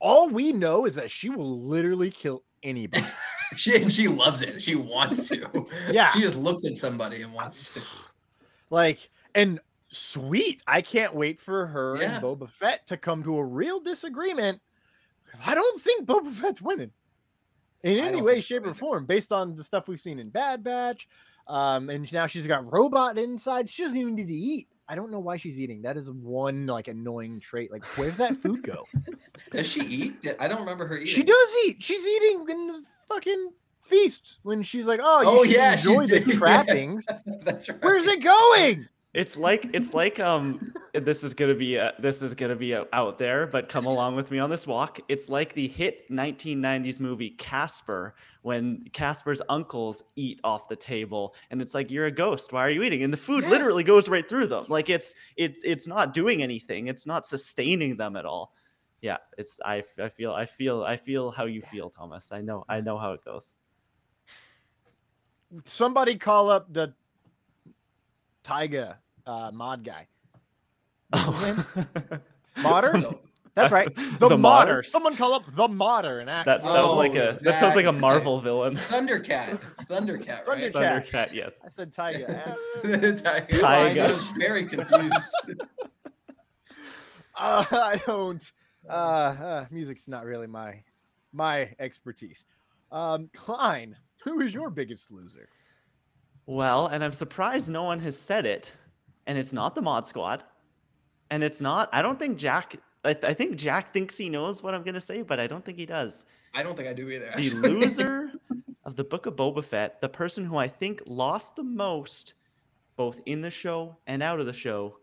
all 0.00 0.28
we 0.28 0.52
know 0.52 0.86
is 0.86 0.96
that 0.96 1.10
she 1.10 1.28
will 1.28 1.60
literally 1.60 2.10
kill 2.10 2.42
anybody. 2.62 3.04
She 3.56 3.82
and 3.82 3.92
she 3.92 4.06
loves 4.06 4.42
it. 4.42 4.62
She 4.62 4.76
wants 4.76 5.28
to. 5.28 5.66
Yeah. 5.90 6.12
She 6.12 6.20
just 6.20 6.38
looks 6.38 6.64
at 6.64 6.76
somebody 6.76 7.22
and 7.22 7.32
wants 7.32 7.74
to. 7.74 7.80
like 8.70 9.10
and 9.34 9.58
sweet 9.88 10.62
i 10.68 10.80
can't 10.80 11.16
wait 11.16 11.40
for 11.40 11.66
her 11.66 11.96
Yeah. 12.00 12.14
and 12.14 12.22
boba 12.22 12.48
fett 12.48 12.86
to 12.86 12.96
come 12.96 13.24
to 13.24 13.38
a 13.38 13.44
real 13.44 13.80
disagreement 13.80 14.60
'cause 15.30 15.40
i 15.46 15.54
don't 15.54 15.80
think 15.80 16.06
boba 16.06 16.32
fett's 16.32 16.60
winning. 16.62 16.90
In 17.82 17.98
any 17.98 18.20
way 18.20 18.40
shape 18.42 18.66
or 18.66 18.74
form 18.74 19.06
based 19.06 19.32
on 19.32 19.54
the 19.54 19.64
stuff 19.64 19.88
we've 19.88 20.00
seen 20.00 20.18
in 20.18 20.28
bad 20.28 20.62
batch 20.62 21.08
um 21.46 21.88
and 21.88 22.12
now 22.12 22.26
she's 22.26 22.46
got 22.46 22.70
robot 22.70 23.16
inside 23.18 23.68
she 23.70 23.82
doesn't 23.82 23.98
even 23.98 24.14
need 24.14 24.28
to 24.28 24.34
eat. 24.34 24.68
I 24.86 24.96
don't 24.96 25.10
know 25.12 25.20
why 25.20 25.36
she's 25.36 25.60
eating. 25.60 25.82
That 25.82 25.96
is 25.96 26.10
one 26.10 26.66
like 26.66 26.88
annoying 26.88 27.38
trait. 27.40 27.70
Like 27.72 27.84
where's 27.96 28.16
that 28.18 28.36
food 28.36 28.62
go? 28.64 28.84
Does 29.52 29.66
she 29.68 29.80
eat? 29.82 30.26
I 30.40 30.46
don't 30.48 30.58
remember 30.60 30.86
her 30.88 30.96
eating. 30.98 31.06
she 31.14 31.22
does 31.22 31.48
eat. 31.64 31.80
She's 31.82 32.04
eating 32.06 32.44
in 32.50 32.66
the 32.66 32.82
fucking 33.08 33.52
feast 33.82 34.40
when 34.42 34.62
she's 34.62 34.86
like 34.86 35.00
oh 35.02 35.22
you 35.22 35.28
Oh, 35.28 35.42
yeah, 35.44 35.76
she's 35.76 35.86
enjoy 35.86 36.06
the 36.06 36.20
doing- 36.20 36.36
trappings. 36.38 37.06
That's 37.44 37.68
right. 37.70 37.78
where's 37.82 38.06
it 38.08 38.20
going 38.22 38.86
It's 39.12 39.36
like 39.36 39.68
it's 39.72 39.92
like 39.92 40.20
um 40.20 40.72
this 40.94 41.24
is 41.24 41.34
gonna 41.34 41.54
be 41.56 41.76
uh 41.78 41.90
this 41.98 42.22
is 42.22 42.32
gonna 42.34 42.54
be 42.54 42.74
uh, 42.74 42.84
out 42.92 43.18
there, 43.18 43.48
but 43.48 43.68
come 43.68 43.86
along 43.86 44.14
with 44.14 44.30
me 44.30 44.38
on 44.38 44.50
this 44.50 44.68
walk. 44.68 45.00
It's 45.08 45.28
like 45.28 45.52
the 45.52 45.66
hit 45.66 46.08
1990s 46.10 47.00
movie 47.00 47.30
Casper 47.30 48.14
when 48.42 48.84
Casper's 48.92 49.42
uncles 49.48 50.04
eat 50.14 50.40
off 50.44 50.68
the 50.68 50.76
table, 50.76 51.34
and 51.50 51.60
it's 51.60 51.74
like 51.74 51.90
you're 51.90 52.06
a 52.06 52.10
ghost. 52.12 52.52
Why 52.52 52.64
are 52.64 52.70
you 52.70 52.84
eating? 52.84 53.02
And 53.02 53.12
the 53.12 53.16
food 53.16 53.42
Yes. 53.42 53.50
literally 53.50 53.82
goes 53.82 54.08
right 54.08 54.28
through 54.28 54.46
them. 54.46 54.66
Like 54.68 54.88
it's 54.88 55.12
it's 55.36 55.64
it's 55.64 55.88
not 55.88 56.12
doing 56.14 56.40
anything. 56.40 56.86
It's 56.86 57.04
not 57.04 57.26
sustaining 57.26 57.96
them 57.96 58.14
at 58.14 58.24
all. 58.26 58.54
Yeah, 59.00 59.16
it's 59.36 59.58
I 59.64 59.82
I 59.98 60.08
feel 60.08 60.30
I 60.32 60.46
feel 60.46 60.84
I 60.84 60.96
feel 60.96 61.32
how 61.32 61.46
you 61.46 61.62
feel, 61.62 61.90
Thomas. 61.90 62.30
I 62.30 62.42
know 62.42 62.64
I 62.68 62.80
know 62.80 62.96
how 62.96 63.12
it 63.14 63.24
goes. 63.24 63.56
Somebody 65.64 66.16
call 66.16 66.48
up 66.48 66.72
the 66.72 66.94
Tyga 68.44 68.96
uh, 69.26 69.50
mod 69.52 69.84
guy. 69.84 70.06
Modder? 72.62 73.02
That's 73.54 73.72
right. 73.72 73.88
The, 74.18 74.28
The 74.28 74.38
modder. 74.38 74.38
Modder? 74.38 74.82
Someone 74.82 75.16
call 75.16 75.34
up 75.34 75.42
the 75.54 75.68
modder 75.68 76.20
and 76.20 76.30
act. 76.30 76.46
That 76.46 76.62
sounds 76.62 76.96
like 76.96 77.14
a 77.14 77.38
that 77.40 77.58
sounds 77.58 77.74
like 77.74 77.86
a 77.86 77.92
Marvel 77.92 78.40
villain. 78.40 78.76
Thundercat. 78.88 79.58
Thundercat, 79.86 80.46
right? 80.46 80.72
Thundercat. 80.72 81.10
Thundercat, 81.10 81.32
yes. 81.32 81.60
I 81.64 81.68
said 81.68 81.92
Tyga. 81.92 82.56
Tyga. 82.82 83.48
Tyga. 83.48 84.00
I 84.00 84.12
was 84.12 84.26
very 84.38 84.66
confused. 84.66 85.34
Uh, 87.38 87.64
I 87.72 88.00
don't. 88.06 88.52
Uh, 88.88 88.92
uh, 88.92 89.66
music's 89.70 90.08
not 90.08 90.24
really 90.24 90.46
my 90.46 90.82
my 91.32 91.70
expertise. 91.78 92.44
Um, 92.92 93.30
Klein, 93.34 93.96
who 94.24 94.40
is 94.40 94.52
your 94.52 94.70
biggest 94.70 95.10
loser? 95.10 95.48
Well, 96.46 96.86
and 96.86 97.04
I'm 97.04 97.12
surprised 97.12 97.70
no 97.70 97.84
one 97.84 98.00
has 98.00 98.18
said 98.18 98.46
it, 98.46 98.72
and 99.26 99.38
it's 99.38 99.52
not 99.52 99.74
the 99.74 99.82
Mod 99.82 100.06
Squad, 100.06 100.42
and 101.30 101.44
it's 101.44 101.60
not. 101.60 101.88
I 101.92 102.02
don't 102.02 102.18
think 102.18 102.38
Jack. 102.38 102.76
I, 103.04 103.14
th- 103.14 103.24
I 103.24 103.34
think 103.34 103.56
Jack 103.56 103.94
thinks 103.94 104.18
he 104.18 104.28
knows 104.28 104.62
what 104.62 104.74
I'm 104.74 104.82
gonna 104.82 105.00
say, 105.00 105.22
but 105.22 105.40
I 105.40 105.46
don't 105.46 105.64
think 105.64 105.78
he 105.78 105.86
does. 105.86 106.26
I 106.54 106.62
don't 106.62 106.76
think 106.76 106.88
I 106.88 106.92
do 106.92 107.08
either. 107.08 107.32
The 107.36 107.54
loser 107.68 108.32
of 108.84 108.96
the 108.96 109.04
Book 109.04 109.26
of 109.26 109.36
Boba 109.36 109.64
Fett, 109.64 110.00
the 110.00 110.08
person 110.08 110.44
who 110.44 110.56
I 110.56 110.68
think 110.68 111.02
lost 111.06 111.56
the 111.56 111.62
most, 111.62 112.34
both 112.96 113.20
in 113.26 113.40
the 113.40 113.50
show 113.50 113.96
and 114.06 114.22
out 114.22 114.40
of 114.40 114.46
the 114.46 114.52
show, 114.52 114.98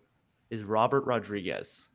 is 0.50 0.64
Robert 0.64 1.06
Rodriguez. 1.06 1.88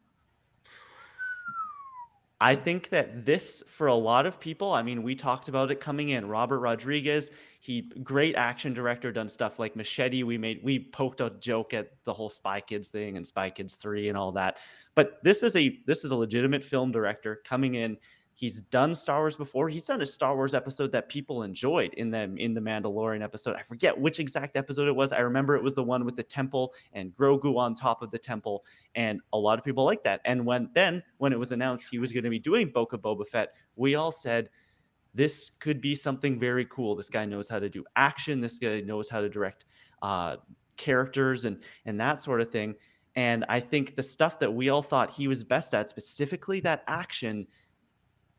I 2.41 2.57
think 2.57 2.89
that 2.89 3.25
this, 3.25 3.63
for 3.69 3.87
a 3.87 3.95
lot 3.95 4.27
of 4.27 4.41
people, 4.41 4.73
I 4.73 4.83
mean, 4.83 5.05
we 5.05 5.15
talked 5.15 5.49
about 5.49 5.71
it 5.71 5.79
coming 5.79 6.09
in. 6.09 6.27
Robert 6.27 6.59
Rodriguez, 6.59 7.31
he 7.63 7.83
great 8.03 8.35
action 8.35 8.75
director, 8.75 9.13
done 9.13 9.29
stuff 9.29 9.61
like 9.61 9.77
Machete. 9.77 10.25
We 10.25 10.37
made 10.37 10.59
we 10.65 10.81
poked 10.81 11.21
a 11.21 11.31
joke 11.39 11.73
at 11.73 11.93
the 12.03 12.13
whole 12.13 12.29
Spy 12.29 12.61
Kids 12.61 12.89
thing 12.89 13.17
and 13.17 13.25
Spy 13.25 13.51
Kids 13.51 13.77
Three 13.77 14.09
and 14.09 14.19
all 14.19 14.33
that. 14.33 14.57
But 14.97 15.23
this 15.23 15.45
is 15.45 15.55
a 15.55 15.79
this 15.87 16.05
is 16.05 16.11
a 16.11 16.17
legitimate 16.17 16.65
film 16.65 16.91
director 16.91 17.41
coming 17.45 17.77
in. 17.77 17.99
He's 18.35 18.63
done 18.63 18.97
Star 18.97 19.21
Wars 19.21 19.37
before. 19.37 19.69
He's 19.69 19.87
done 19.87 20.03
a 20.03 20.07
Star 20.07 20.35
Wars 20.35 20.55
episode 20.55 20.91
that 20.91 21.09
people 21.09 21.45
enjoyed 21.45 21.95
in 21.95 22.11
them 22.11 22.37
in 22.37 22.53
the 22.53 22.61
Mandalorian 22.61 23.23
episode. 23.23 23.55
I 23.55 23.63
forget 23.63 23.97
which 23.97 24.19
exact 24.19 24.57
episode 24.57 24.89
it 24.89 24.97
was. 24.97 25.13
I 25.13 25.21
remember 25.21 25.55
it 25.55 25.63
was 25.63 25.77
the 25.77 25.85
one 25.85 26.05
with 26.05 26.17
the 26.17 26.25
temple 26.25 26.75
and 26.95 27.15
Grogu 27.15 27.57
on 27.57 27.77
top 27.77 28.03
of 28.03 28.11
the 28.11 28.19
temple, 28.19 28.65
and 28.97 29.21
a 29.33 29.39
lot 29.39 29.57
of 29.57 29.65
people 29.65 29.85
liked 29.85 30.03
that. 30.03 30.21
And 30.25 30.45
when 30.45 30.69
then 30.75 31.01
when 31.19 31.33
it 31.33 31.39
was 31.39 31.53
announced 31.53 31.91
he 31.93 32.01
was 32.01 32.11
going 32.11 32.25
to 32.25 32.31
be 32.31 32.41
doing 32.41 32.71
Boca 32.71 32.99
Boba 32.99 33.25
Fett, 33.25 33.51
we 33.77 33.95
all 33.95 34.11
said 34.11 34.49
this 35.15 35.51
could 35.59 35.81
be 35.81 35.95
something 35.95 36.39
very 36.39 36.65
cool. 36.67 36.95
This 36.95 37.09
guy 37.09 37.25
knows 37.25 37.49
how 37.49 37.59
to 37.59 37.69
do 37.69 37.85
action. 37.97 38.41
This 38.41 38.59
guy 38.59 38.81
knows 38.81 39.09
how 39.09 39.21
to 39.21 39.29
direct 39.29 39.65
uh, 40.01 40.37
characters 40.77 41.45
and 41.45 41.63
and 41.85 42.01
that 42.01 42.21
sort 42.21 42.41
of 42.41 42.51
thing. 42.51 42.75
And 43.15 43.45
I 43.49 43.61
think 43.61 43.95
the 43.95 44.03
stuff 44.03 44.39
that 44.39 44.53
we 44.53 44.71
all 44.71 44.83
thought 44.83 45.11
he 45.11 45.29
was 45.29 45.45
best 45.45 45.75
at, 45.75 45.91
specifically 45.91 46.61
that 46.61 46.83
action, 46.87 47.47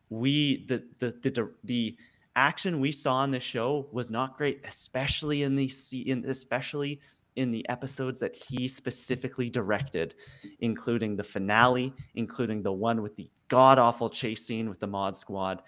we 0.09 0.65
the 0.65 0.83
the 0.99 1.11
the 1.21 1.51
the 1.63 1.97
action 2.35 2.79
we 2.79 2.91
saw 2.91 3.23
in 3.23 3.31
the 3.31 3.39
show 3.39 3.87
was 3.91 4.09
not 4.09 4.37
great, 4.37 4.61
especially 4.65 5.43
in 5.43 5.55
the 5.55 5.71
in 6.05 6.25
especially 6.25 6.99
in 7.35 7.51
the 7.51 7.67
episodes 7.69 8.19
that 8.19 8.35
he 8.35 8.67
specifically 8.67 9.49
directed, 9.49 10.15
including 10.59 11.15
the 11.15 11.23
finale, 11.23 11.93
including 12.15 12.61
the 12.61 12.71
one 12.71 13.01
with 13.01 13.15
the 13.15 13.29
god 13.47 13.77
awful 13.77 14.09
chase 14.09 14.45
scene 14.45 14.69
with 14.69 14.79
the 14.79 14.87
mod 14.87 15.15
squad. 15.15 15.61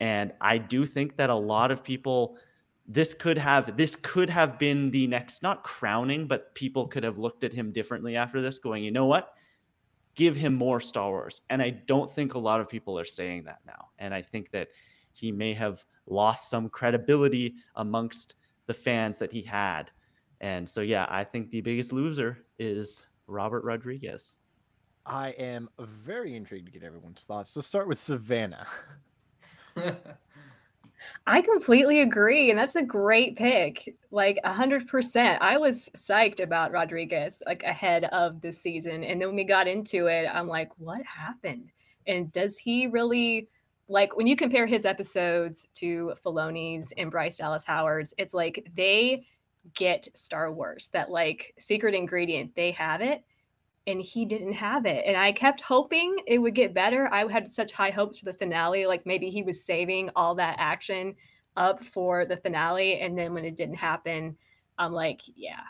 And 0.00 0.32
I 0.40 0.58
do 0.58 0.84
think 0.86 1.16
that 1.16 1.30
a 1.30 1.34
lot 1.34 1.70
of 1.70 1.82
people 1.82 2.38
this 2.88 3.14
could 3.14 3.38
have 3.38 3.76
this 3.76 3.96
could 3.96 4.30
have 4.30 4.58
been 4.58 4.90
the 4.90 5.06
next 5.06 5.42
not 5.42 5.64
crowning, 5.64 6.26
but 6.26 6.54
people 6.54 6.86
could 6.86 7.02
have 7.02 7.18
looked 7.18 7.42
at 7.42 7.52
him 7.52 7.72
differently 7.72 8.16
after 8.16 8.40
this, 8.40 8.58
going, 8.58 8.84
you 8.84 8.90
know 8.90 9.06
what? 9.06 9.32
Give 10.14 10.36
him 10.36 10.54
more 10.54 10.80
Star 10.80 11.10
Wars. 11.10 11.40
And 11.50 11.60
I 11.60 11.70
don't 11.70 12.10
think 12.10 12.34
a 12.34 12.38
lot 12.38 12.60
of 12.60 12.68
people 12.68 12.98
are 12.98 13.04
saying 13.04 13.44
that 13.44 13.60
now. 13.66 13.88
And 13.98 14.14
I 14.14 14.22
think 14.22 14.50
that 14.52 14.68
he 15.12 15.32
may 15.32 15.52
have 15.54 15.84
lost 16.06 16.48
some 16.48 16.68
credibility 16.68 17.54
amongst 17.74 18.36
the 18.66 18.74
fans 18.74 19.18
that 19.18 19.32
he 19.32 19.42
had. 19.42 19.90
And 20.40 20.68
so 20.68 20.80
yeah, 20.80 21.06
I 21.08 21.24
think 21.24 21.50
the 21.50 21.62
biggest 21.62 21.92
loser 21.92 22.44
is 22.58 23.04
Robert 23.26 23.64
Rodriguez. 23.64 24.36
I 25.04 25.30
am 25.30 25.68
very 25.78 26.34
intrigued 26.34 26.66
to 26.66 26.72
get 26.72 26.82
everyone's 26.82 27.24
thoughts. 27.24 27.54
Let's 27.54 27.68
start 27.68 27.88
with 27.88 27.98
Savannah. 27.98 28.66
I 31.26 31.42
completely 31.42 32.00
agree, 32.00 32.50
and 32.50 32.58
that's 32.58 32.76
a 32.76 32.82
great 32.82 33.36
pick. 33.36 33.96
Like 34.10 34.38
a 34.44 34.52
hundred 34.52 34.86
percent. 34.88 35.42
I 35.42 35.58
was 35.58 35.90
psyched 35.96 36.40
about 36.40 36.72
Rodriguez 36.72 37.42
like 37.46 37.62
ahead 37.64 38.04
of 38.06 38.40
this 38.40 38.58
season, 38.60 39.04
and 39.04 39.20
then 39.20 39.28
when 39.28 39.36
we 39.36 39.44
got 39.44 39.68
into 39.68 40.06
it, 40.06 40.28
I'm 40.32 40.48
like, 40.48 40.70
what 40.78 41.04
happened? 41.04 41.70
And 42.06 42.32
does 42.32 42.58
he 42.58 42.86
really 42.86 43.48
like 43.88 44.16
when 44.16 44.26
you 44.26 44.36
compare 44.36 44.66
his 44.66 44.84
episodes 44.84 45.68
to 45.74 46.14
Filoni's 46.24 46.92
and 46.96 47.10
Bryce 47.10 47.36
Dallas 47.38 47.64
Howard's? 47.64 48.14
It's 48.18 48.34
like 48.34 48.66
they 48.76 49.26
get 49.74 50.08
Star 50.16 50.52
Wars. 50.52 50.88
That 50.92 51.10
like 51.10 51.54
secret 51.58 51.94
ingredient, 51.94 52.54
they 52.54 52.70
have 52.72 53.00
it, 53.02 53.24
and 53.86 54.00
he 54.02 54.24
didn't 54.24 54.54
have 54.54 54.86
it. 54.86 55.04
And 55.06 55.16
I 55.16 55.32
kept 55.32 55.60
hoping 55.60 56.16
it 56.26 56.38
would 56.38 56.54
get 56.54 56.74
better. 56.74 57.08
I 57.12 57.30
had 57.30 57.48
such 57.48 57.72
high 57.72 57.90
hopes 57.90 58.18
for 58.18 58.24
the 58.24 58.32
finale. 58.32 58.86
Like 58.86 59.06
maybe 59.06 59.30
he 59.30 59.42
was 59.42 59.64
saving 59.64 60.10
all 60.16 60.34
that 60.36 60.56
action 60.58 61.14
up 61.56 61.82
for 61.82 62.26
the 62.26 62.36
finale. 62.36 63.00
And 63.00 63.16
then 63.16 63.32
when 63.32 63.44
it 63.44 63.56
didn't 63.56 63.76
happen, 63.76 64.36
I'm 64.78 64.92
like, 64.92 65.22
yeah, 65.34 65.62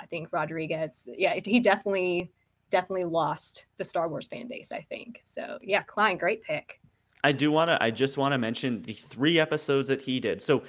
I 0.00 0.06
think 0.06 0.28
Rodriguez, 0.32 1.08
yeah, 1.14 1.38
he 1.44 1.60
definitely, 1.60 2.32
definitely 2.70 3.04
lost 3.04 3.66
the 3.76 3.84
Star 3.84 4.08
Wars 4.08 4.28
fan 4.28 4.48
base, 4.48 4.72
I 4.72 4.80
think. 4.80 5.20
So 5.24 5.58
yeah, 5.62 5.82
Klein, 5.82 6.16
great 6.16 6.42
pick. 6.42 6.80
I 7.24 7.32
do 7.32 7.50
want 7.50 7.68
to. 7.68 7.82
I 7.82 7.90
just 7.90 8.16
want 8.16 8.32
to 8.32 8.38
mention 8.38 8.82
the 8.82 8.92
three 8.92 9.38
episodes 9.38 9.88
that 9.88 10.00
he 10.00 10.20
did. 10.20 10.40
So, 10.40 10.62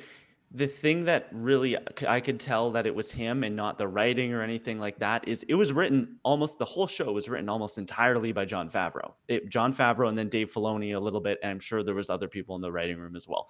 the 0.52 0.68
thing 0.68 1.06
that 1.06 1.28
really 1.32 1.78
I 2.08 2.20
could 2.20 2.40
tell 2.40 2.72
that 2.72 2.88
it 2.88 2.96
was 2.96 3.12
him 3.12 3.44
and 3.44 3.56
not 3.56 3.78
the 3.78 3.88
writing 3.88 4.34
or 4.34 4.42
anything 4.42 4.80
like 4.80 4.98
that 4.98 5.28
is 5.28 5.44
it 5.44 5.54
was 5.54 5.72
written 5.72 6.18
almost 6.24 6.58
the 6.58 6.66
whole 6.66 6.88
show 6.88 7.12
was 7.12 7.30
written 7.30 7.50
almost 7.50 7.78
entirely 7.78 8.32
by 8.32 8.46
Jon 8.46 8.68
Favreau. 8.70 9.14
It, 9.28 9.50
Jon 9.50 9.74
Favreau 9.74 10.10
and 10.10 10.18
then 10.18 10.28
Dave 10.28 10.52
Filoni 10.52 10.96
a 10.96 11.00
little 11.00 11.22
bit, 11.22 11.38
and 11.44 11.52
I'm 11.52 11.60
sure 11.60 11.84
there 11.84 11.94
was 11.94 12.10
other 12.10 12.28
people 12.28 12.56
in 12.56 12.62
the 12.62 12.72
writing 12.72 12.98
room 12.98 13.16
as 13.16 13.28
well. 13.28 13.48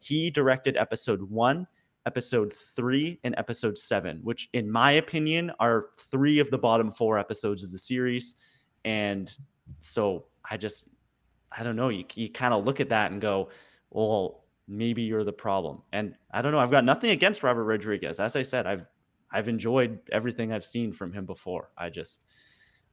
He 0.00 0.28
directed 0.28 0.76
episode 0.76 1.22
one, 1.22 1.68
episode 2.04 2.52
three, 2.52 3.20
and 3.22 3.32
episode 3.38 3.78
seven, 3.78 4.18
which 4.24 4.48
in 4.52 4.68
my 4.68 4.92
opinion 4.92 5.52
are 5.60 5.90
three 5.98 6.40
of 6.40 6.50
the 6.50 6.58
bottom 6.58 6.90
four 6.90 7.16
episodes 7.16 7.62
of 7.62 7.70
the 7.70 7.78
series. 7.78 8.34
And 8.84 9.32
so 9.78 10.26
I 10.50 10.56
just 10.56 10.88
I 11.52 11.62
don't 11.62 11.76
know. 11.76 11.90
You, 11.90 12.04
you 12.14 12.28
kind 12.28 12.54
of 12.54 12.64
look 12.64 12.80
at 12.80 12.88
that 12.88 13.12
and 13.12 13.20
go, 13.20 13.50
well, 13.90 14.39
maybe 14.70 15.02
you're 15.02 15.24
the 15.24 15.32
problem. 15.32 15.82
And 15.92 16.14
I 16.30 16.40
don't 16.40 16.52
know. 16.52 16.60
I've 16.60 16.70
got 16.70 16.84
nothing 16.84 17.10
against 17.10 17.42
Robert 17.42 17.64
Rodriguez. 17.64 18.20
As 18.20 18.36
I 18.36 18.42
said, 18.42 18.66
I've 18.66 18.86
I've 19.30 19.48
enjoyed 19.48 19.98
everything 20.10 20.52
I've 20.52 20.64
seen 20.64 20.92
from 20.92 21.12
him 21.12 21.26
before. 21.26 21.70
I 21.76 21.90
just 21.90 22.22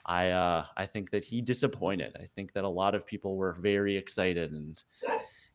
I 0.05 0.31
uh 0.31 0.65
I 0.75 0.87
think 0.87 1.11
that 1.11 1.23
he 1.23 1.41
disappointed. 1.41 2.17
I 2.19 2.27
think 2.35 2.53
that 2.53 2.63
a 2.63 2.69
lot 2.69 2.95
of 2.95 3.05
people 3.05 3.37
were 3.37 3.53
very 3.53 3.95
excited 3.95 4.51
and 4.51 4.81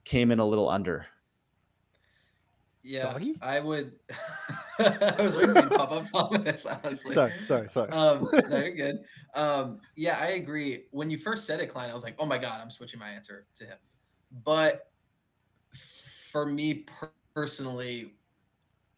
came 0.05 0.31
in 0.31 0.39
a 0.39 0.47
little 0.47 0.69
under. 0.69 1.07
Yeah, 2.85 3.17
I 3.41 3.61
would. 3.61 3.93
I 4.81 5.15
was 5.21 5.37
waiting 5.37 5.55
for 5.55 5.63
you 5.63 5.69
to 5.69 5.77
pop 5.77 5.93
up, 5.93 6.11
Thomas. 6.11 6.67
Honestly, 6.85 7.15
Sorry, 7.15 7.31
sorry, 7.47 7.69
sorry. 7.71 7.91
Um, 7.91 8.27
no, 8.51 8.59
you're 8.59 8.75
good. 8.75 8.97
Um, 9.37 9.79
yeah, 9.95 10.19
I 10.21 10.31
agree. 10.31 10.87
When 10.91 11.09
you 11.09 11.17
first 11.17 11.47
said 11.47 11.61
it, 11.61 11.69
Klein, 11.69 11.91
I 11.91 11.95
was 11.95 12.03
like, 12.03 12.17
"Oh 12.19 12.27
my 12.27 12.39
god, 12.39 12.61
I'm 12.61 12.73
switching 12.73 12.99
my 12.99 13.11
answer 13.11 13.47
to 13.55 13.65
him." 13.65 13.77
But 14.45 14.92
for 16.33 16.47
me 16.47 16.87
personally, 17.35 18.15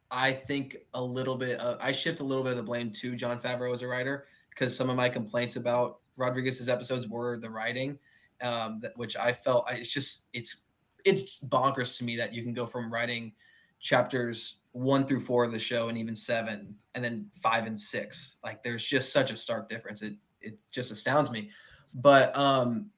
I 0.08 0.32
think 0.32 0.76
a 0.94 1.02
little 1.02 1.34
bit. 1.34 1.58
Of, 1.58 1.78
I 1.82 1.90
shift 1.90 2.20
a 2.20 2.24
little 2.24 2.44
bit 2.44 2.52
of 2.52 2.58
the 2.58 2.62
blame 2.62 2.92
to 2.92 3.16
Jon 3.16 3.40
Favreau 3.40 3.72
as 3.72 3.82
a 3.82 3.88
writer 3.88 4.26
because 4.50 4.74
some 4.74 4.88
of 4.88 4.96
my 4.96 5.08
complaints 5.08 5.56
about 5.56 5.98
Rodriguez's 6.16 6.68
episodes 6.68 7.08
were 7.08 7.36
the 7.36 7.50
writing, 7.50 7.98
um, 8.40 8.78
that, 8.80 8.96
which 8.96 9.16
I 9.16 9.32
felt 9.32 9.66
I, 9.68 9.74
it's 9.74 9.92
just 9.92 10.28
it's 10.32 10.62
it's 11.04 11.40
bonkers 11.40 11.98
to 11.98 12.04
me 12.04 12.16
that 12.16 12.32
you 12.32 12.44
can 12.44 12.54
go 12.54 12.66
from 12.66 12.92
writing 12.92 13.32
chapters 13.80 14.60
one 14.70 15.04
through 15.04 15.20
four 15.20 15.44
of 15.44 15.50
the 15.50 15.58
show 15.58 15.88
and 15.88 15.98
even 15.98 16.14
seven 16.14 16.78
and 16.94 17.04
then 17.04 17.26
five 17.34 17.66
and 17.66 17.78
six 17.78 18.38
like 18.42 18.62
there's 18.62 18.82
just 18.82 19.12
such 19.12 19.30
a 19.30 19.36
stark 19.36 19.68
difference 19.68 20.00
it 20.00 20.14
it 20.40 20.58
just 20.70 20.90
astounds 20.90 21.30
me 21.30 21.50
but 21.92 22.34
um 22.34 22.90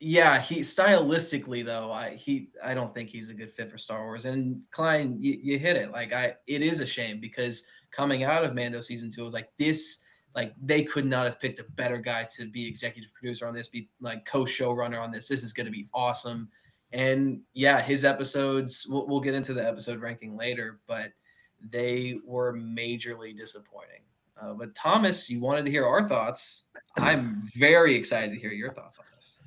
yeah 0.00 0.40
he 0.40 0.60
stylistically 0.60 1.64
though 1.64 1.92
i 1.92 2.10
he 2.14 2.48
i 2.64 2.72
don't 2.72 2.92
think 2.92 3.08
he's 3.08 3.28
a 3.28 3.34
good 3.34 3.50
fit 3.50 3.70
for 3.70 3.78
star 3.78 4.04
wars 4.04 4.24
and 4.24 4.60
klein 4.70 5.16
you, 5.20 5.38
you 5.42 5.58
hit 5.58 5.76
it 5.76 5.92
like 5.92 6.12
i 6.12 6.34
it 6.46 6.62
is 6.62 6.80
a 6.80 6.86
shame 6.86 7.20
because 7.20 7.66
coming 7.90 8.24
out 8.24 8.42
of 8.44 8.54
mando 8.54 8.80
season 8.80 9.10
two 9.10 9.20
it 9.20 9.24
was 9.24 9.34
like 9.34 9.50
this 9.58 10.04
like 10.34 10.54
they 10.62 10.82
could 10.82 11.04
not 11.04 11.26
have 11.26 11.40
picked 11.40 11.58
a 11.58 11.64
better 11.74 11.98
guy 11.98 12.24
to 12.24 12.48
be 12.50 12.66
executive 12.66 13.12
producer 13.12 13.46
on 13.46 13.52
this 13.52 13.68
be 13.68 13.90
like 14.00 14.24
co-showrunner 14.24 15.02
on 15.02 15.10
this 15.10 15.28
this 15.28 15.42
is 15.42 15.52
going 15.52 15.66
to 15.66 15.72
be 15.72 15.88
awesome 15.92 16.48
and 16.92 17.42
yeah, 17.52 17.80
his 17.80 18.04
episodes, 18.04 18.86
we'll, 18.88 19.06
we'll 19.06 19.20
get 19.20 19.34
into 19.34 19.54
the 19.54 19.66
episode 19.66 20.00
ranking 20.00 20.36
later, 20.36 20.80
but 20.86 21.12
they 21.60 22.18
were 22.24 22.54
majorly 22.54 23.36
disappointing. 23.36 24.02
Uh, 24.40 24.54
but 24.54 24.74
Thomas, 24.74 25.28
you 25.28 25.40
wanted 25.40 25.66
to 25.66 25.70
hear 25.70 25.84
our 25.84 26.08
thoughts. 26.08 26.70
I'm 26.96 27.42
very 27.54 27.94
excited 27.94 28.32
to 28.32 28.40
hear 28.40 28.52
your 28.52 28.72
thoughts 28.72 28.98
on 28.98 29.04
this. 29.14 29.39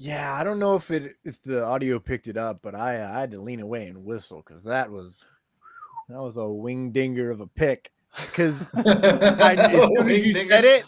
Yeah, 0.00 0.32
I 0.32 0.44
don't 0.44 0.60
know 0.60 0.76
if 0.76 0.92
it 0.92 1.16
if 1.24 1.42
the 1.42 1.64
audio 1.64 1.98
picked 1.98 2.28
it 2.28 2.36
up, 2.36 2.60
but 2.62 2.74
I 2.74 3.04
I 3.04 3.20
had 3.20 3.32
to 3.32 3.40
lean 3.40 3.60
away 3.60 3.88
and 3.88 4.04
whistle 4.04 4.44
because 4.46 4.62
that 4.64 4.88
was 4.90 5.24
that 6.08 6.20
was 6.20 6.36
a 6.36 6.46
wing 6.46 6.92
dinger 6.92 7.30
of 7.30 7.40
a 7.40 7.48
pick. 7.48 7.90
Because 8.16 8.72
as 8.74 9.86
soon 9.86 10.08
as 10.08 10.24
you 10.24 10.34
said 10.34 10.64
it, 10.64 10.86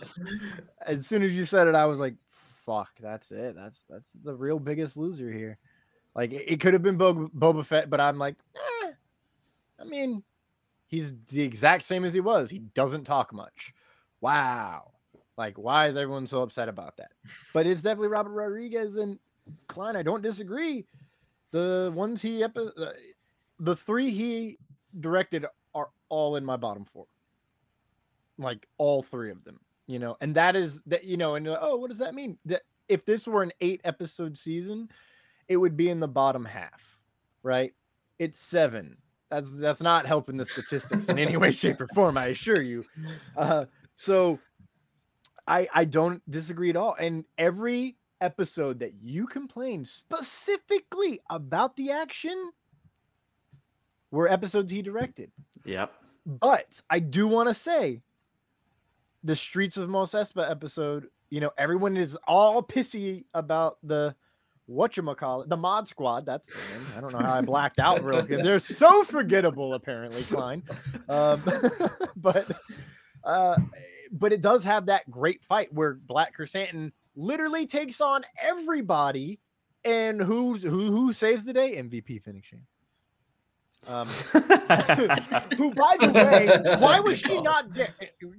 as 0.86 1.06
soon 1.06 1.22
as 1.24 1.34
you 1.34 1.44
said 1.44 1.66
it, 1.66 1.74
I 1.74 1.86
was 1.86 1.98
like, 1.98 2.14
"Fuck, 2.64 2.90
that's 3.00 3.32
it. 3.32 3.56
That's 3.56 3.84
that's 3.90 4.12
the 4.12 4.34
real 4.34 4.60
biggest 4.60 4.96
loser 4.96 5.30
here." 5.32 5.58
Like 6.14 6.32
it, 6.32 6.44
it 6.46 6.60
could 6.60 6.72
have 6.72 6.82
been 6.82 6.96
Bo- 6.96 7.30
Boba 7.36 7.66
Fett, 7.66 7.90
but 7.90 8.00
I'm 8.00 8.16
like, 8.18 8.36
eh, 8.56 8.90
I 9.80 9.84
mean, 9.84 10.22
he's 10.86 11.12
the 11.30 11.42
exact 11.42 11.82
same 11.82 12.04
as 12.04 12.14
he 12.14 12.20
was. 12.20 12.48
He 12.48 12.60
doesn't 12.60 13.04
talk 13.04 13.32
much. 13.32 13.74
Wow. 14.20 14.92
Like, 15.36 15.56
why 15.58 15.86
is 15.86 15.96
everyone 15.96 16.26
so 16.26 16.42
upset 16.42 16.68
about 16.68 16.96
that? 16.98 17.12
But 17.54 17.66
it's 17.66 17.82
definitely 17.82 18.08
Robert 18.08 18.32
Rodriguez 18.32 18.96
and 18.96 19.18
Klein. 19.68 19.96
I 19.96 20.02
don't 20.02 20.22
disagree. 20.22 20.86
The 21.50 21.92
ones 21.94 22.20
he 22.20 22.44
epi- 22.44 22.70
uh, 22.76 22.92
the 23.58 23.76
three 23.76 24.10
he 24.10 24.58
directed 25.00 25.46
are 25.74 25.88
all 26.08 26.36
in 26.36 26.44
my 26.44 26.56
bottom 26.56 26.84
four. 26.84 27.06
Like 28.38 28.66
all 28.78 29.02
three 29.02 29.30
of 29.30 29.44
them, 29.44 29.60
you 29.86 29.98
know, 29.98 30.16
and 30.20 30.34
that 30.34 30.56
is 30.56 30.82
that, 30.86 31.04
you 31.04 31.16
know, 31.16 31.34
and 31.34 31.46
uh, 31.48 31.58
oh, 31.60 31.76
what 31.76 31.90
does 31.90 31.98
that 31.98 32.14
mean? 32.14 32.38
That 32.46 32.62
if 32.88 33.04
this 33.04 33.26
were 33.26 33.42
an 33.42 33.52
eight 33.60 33.80
episode 33.84 34.36
season, 34.38 34.88
it 35.48 35.56
would 35.56 35.76
be 35.76 35.90
in 35.90 36.00
the 36.00 36.08
bottom 36.08 36.44
half, 36.44 36.98
right? 37.42 37.74
It's 38.18 38.38
seven. 38.38 38.96
That's 39.30 39.58
that's 39.58 39.80
not 39.80 40.06
helping 40.06 40.36
the 40.36 40.44
statistics 40.44 41.06
in 41.08 41.18
any 41.18 41.36
way, 41.36 41.52
shape, 41.52 41.80
or 41.80 41.88
form. 41.94 42.18
I 42.18 42.26
assure 42.26 42.62
you. 42.62 42.84
Uh, 43.36 43.66
so 43.94 44.38
I 45.50 45.68
I 45.74 45.84
don't 45.84 46.22
disagree 46.30 46.70
at 46.70 46.76
all. 46.76 46.94
And 46.98 47.24
every 47.36 47.96
episode 48.20 48.78
that 48.78 48.94
you 49.02 49.26
complained 49.26 49.88
specifically 49.88 51.20
about 51.28 51.76
the 51.76 51.90
action 51.90 52.52
were 54.10 54.28
episodes 54.28 54.70
he 54.70 54.80
directed. 54.80 55.32
Yep. 55.64 55.92
But 56.24 56.80
I 56.88 57.00
do 57.00 57.26
want 57.26 57.48
to 57.48 57.54
say 57.54 58.02
the 59.24 59.34
Streets 59.34 59.76
of 59.76 59.88
Mos 59.88 60.12
Espa 60.12 60.48
episode, 60.48 61.08
you 61.30 61.40
know, 61.40 61.50
everyone 61.58 61.96
is 61.96 62.16
all 62.26 62.62
pissy 62.62 63.24
about 63.34 63.78
the 63.82 64.14
whatchamacallit, 64.70 65.48
the 65.48 65.56
mod 65.56 65.88
squad. 65.88 66.26
That's 66.26 66.48
the 66.48 66.54
name. 66.54 66.86
I 66.96 67.00
don't 67.00 67.12
know 67.12 67.18
how 67.18 67.34
I 67.34 67.40
blacked 67.40 67.80
out 67.80 68.02
real 68.04 68.22
good. 68.22 68.44
They're 68.44 68.60
so 68.60 69.02
forgettable, 69.02 69.74
apparently, 69.74 70.22
Klein. 70.22 70.62
Um, 71.08 71.42
but 72.16 72.50
uh 73.24 73.56
but 74.10 74.32
it 74.32 74.40
does 74.40 74.64
have 74.64 74.86
that 74.86 75.10
great 75.10 75.44
fight 75.44 75.72
where 75.72 75.94
Black 75.94 76.36
Krrsantan 76.36 76.92
literally 77.16 77.66
takes 77.66 78.00
on 78.00 78.22
everybody, 78.40 79.40
and 79.84 80.20
who's 80.20 80.62
who 80.62 80.90
who 80.90 81.12
saves 81.12 81.44
the 81.44 81.52
day? 81.52 81.76
MVP 81.76 82.22
finishing. 82.22 82.66
Um, 83.86 84.08
who, 84.32 85.72
by 85.72 85.96
the 85.98 86.12
way, 86.14 86.76
why 86.78 87.00
was 87.00 87.18
she 87.18 87.40
not 87.40 87.72
there? 87.72 87.94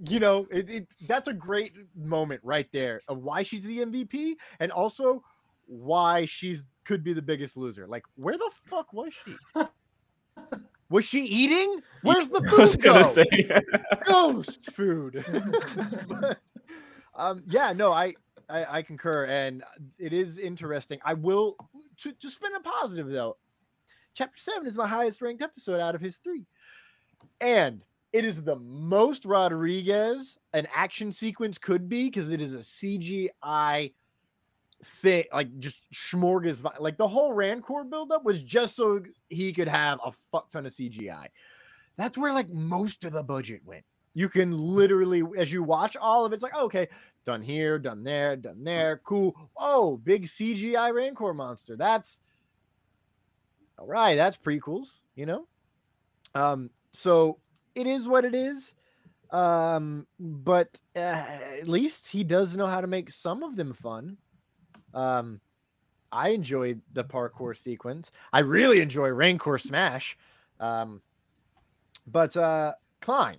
You 0.08 0.20
know, 0.20 0.48
it, 0.52 0.70
it, 0.70 0.94
that's 1.08 1.28
a 1.28 1.34
great 1.34 1.74
moment 1.96 2.42
right 2.44 2.68
there 2.72 3.02
of 3.08 3.18
why 3.20 3.42
she's 3.42 3.64
the 3.64 3.80
MVP, 3.80 4.36
and 4.60 4.72
also 4.72 5.24
why 5.66 6.26
she's 6.26 6.66
could 6.84 7.04
be 7.04 7.14
the 7.14 7.22
biggest 7.22 7.58
loser. 7.58 7.88
Like, 7.88 8.04
where 8.16 8.38
the 8.38 8.52
fuck 8.66 8.94
was 8.94 9.14
she? 9.14 9.36
Was 10.92 11.06
she 11.06 11.24
eating? 11.24 11.82
Where's 12.04 12.30
the 12.30 12.42
food? 12.42 12.60
I 12.60 12.62
was 12.62 12.76
gonna 12.76 13.04
go? 13.04 13.10
say. 13.10 13.62
ghost 14.06 14.72
food. 14.74 15.24
But, 16.10 16.38
um, 17.16 17.44
yeah, 17.48 17.72
no, 17.74 17.94
I, 17.94 18.14
I 18.50 18.66
I 18.78 18.82
concur, 18.82 19.26
and 19.26 19.64
it 19.98 20.12
is 20.12 20.38
interesting. 20.38 21.00
I 21.06 21.14
will 21.14 21.56
to, 22.00 22.12
to 22.12 22.30
spin 22.30 22.52
a 22.56 22.60
positive 22.60 23.08
though. 23.10 23.38
Chapter 24.14 24.38
seven 24.38 24.68
is 24.68 24.76
my 24.76 24.88
highest 24.88 25.22
ranked 25.22 25.42
episode 25.42 25.80
out 25.80 25.96
of 25.96 26.02
his 26.02 26.18
three, 26.18 26.46
and 27.40 27.82
it 28.12 28.26
is 28.26 28.44
the 28.44 28.58
most 28.58 29.24
Rodriguez 29.24 30.38
an 30.54 30.68
action 30.76 31.14
sequence 31.14 31.58
could 31.58 31.88
be 31.88 32.10
because 32.10 32.30
it 32.30 32.42
is 32.42 32.54
a 32.54 32.58
CGI 32.58 33.94
thing, 34.84 35.26
like 35.34 35.60
just 35.60 35.92
smorgasbord. 35.92 36.80
Like 36.80 36.98
the 36.98 37.08
whole 37.08 37.34
Rancor 37.34 37.84
buildup 37.84 38.24
was 38.24 38.44
just 38.44 38.76
so 38.76 39.02
he 39.30 39.54
could 39.54 39.68
have 39.68 40.00
a 40.06 40.12
fuck 40.12 40.50
ton 40.50 40.66
of 40.66 40.72
CGI. 40.72 41.28
That's 41.98 42.18
where 42.18 42.34
like 42.34 42.50
most 42.50 43.06
of 43.06 43.14
the 43.14 43.24
budget 43.24 43.62
went. 43.66 43.84
You 44.14 44.28
can 44.28 44.52
literally, 44.52 45.24
as 45.38 45.52
you 45.52 45.64
watch 45.64 45.96
all 45.96 46.26
of 46.26 46.32
it, 46.32 46.36
it's 46.36 46.44
like, 46.44 46.58
okay, 46.58 46.88
done 47.24 47.42
here, 47.42 47.80
done 47.80 48.04
there, 48.04 48.36
done 48.36 48.64
there, 48.64 49.00
cool. 49.06 49.36
Oh, 49.58 49.98
big 49.98 50.26
CGI 50.26 50.94
Rancor 50.94 51.34
monster. 51.34 51.76
That's 51.78 52.20
all 53.78 53.88
right. 53.88 54.16
That's 54.16 54.38
prequels, 54.38 55.02
you 55.16 55.26
know. 55.26 55.48
Um, 56.36 56.70
so 56.92 57.40
it 57.76 57.88
is 57.88 58.08
what 58.08 58.26
it 58.26 58.36
is. 58.36 58.76
Um, 59.32 60.08
but 60.20 60.78
uh, 60.96 61.00
at 61.00 61.68
least 61.68 62.12
he 62.12 62.24
does 62.24 62.58
know 62.58 62.68
how 62.68 62.82
to 62.82 62.88
make 62.88 63.10
some 63.10 63.44
of 63.44 63.56
them 63.56 63.74
fun. 63.74 64.18
Um, 64.94 65.40
I 66.12 66.30
enjoyed 66.30 66.82
the 66.92 67.04
parkour 67.04 67.56
sequence. 67.58 68.12
I 68.34 68.40
really 68.40 68.82
enjoy 68.82 69.10
Rancor 69.10 69.58
Smash. 69.58 70.18
Um, 70.60 71.02
but 72.06 72.36
uh, 72.36 72.74
Klein, 73.02 73.38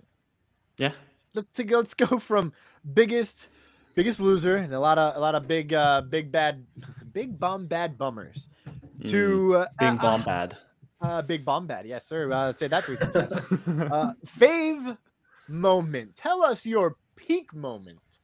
Yeah. 0.77 0.93
let's 1.35 1.49
take 1.49 1.71
let's 1.71 1.93
go 1.93 2.19
from 2.19 2.53
biggest 2.93 3.49
biggest 3.95 4.19
loser 4.19 4.55
and 4.55 4.73
a 4.73 4.79
lot 4.79 4.97
of 4.97 5.15
a 5.15 5.19
lot 5.19 5.35
of 5.35 5.47
big 5.47 5.73
uh 5.73 6.01
big 6.01 6.31
bad 6.31 6.65
big 7.13 7.39
bomb 7.39 7.67
bad 7.67 7.97
bummers 7.97 8.47
to 9.05 9.55
uh, 9.57 9.65
Being 9.77 9.99
uh, 9.99 10.01
bomb 10.01 10.23
bad. 10.23 10.57
uh, 11.01 11.21
big 11.21 11.45
bomb 11.45 11.67
bad 11.67 11.85
yes 11.85 12.05
sir 12.07 12.31
uh, 12.31 12.51
say 12.53 12.67
that 12.67 12.83
three 12.83 12.97
times 12.97 13.31
uh 13.91 14.13
fave 14.25 14.97
moment 15.47 16.15
tell 16.15 16.41
us 16.43 16.65
your 16.65 16.95
peak 17.15 17.53
moment 17.53 18.19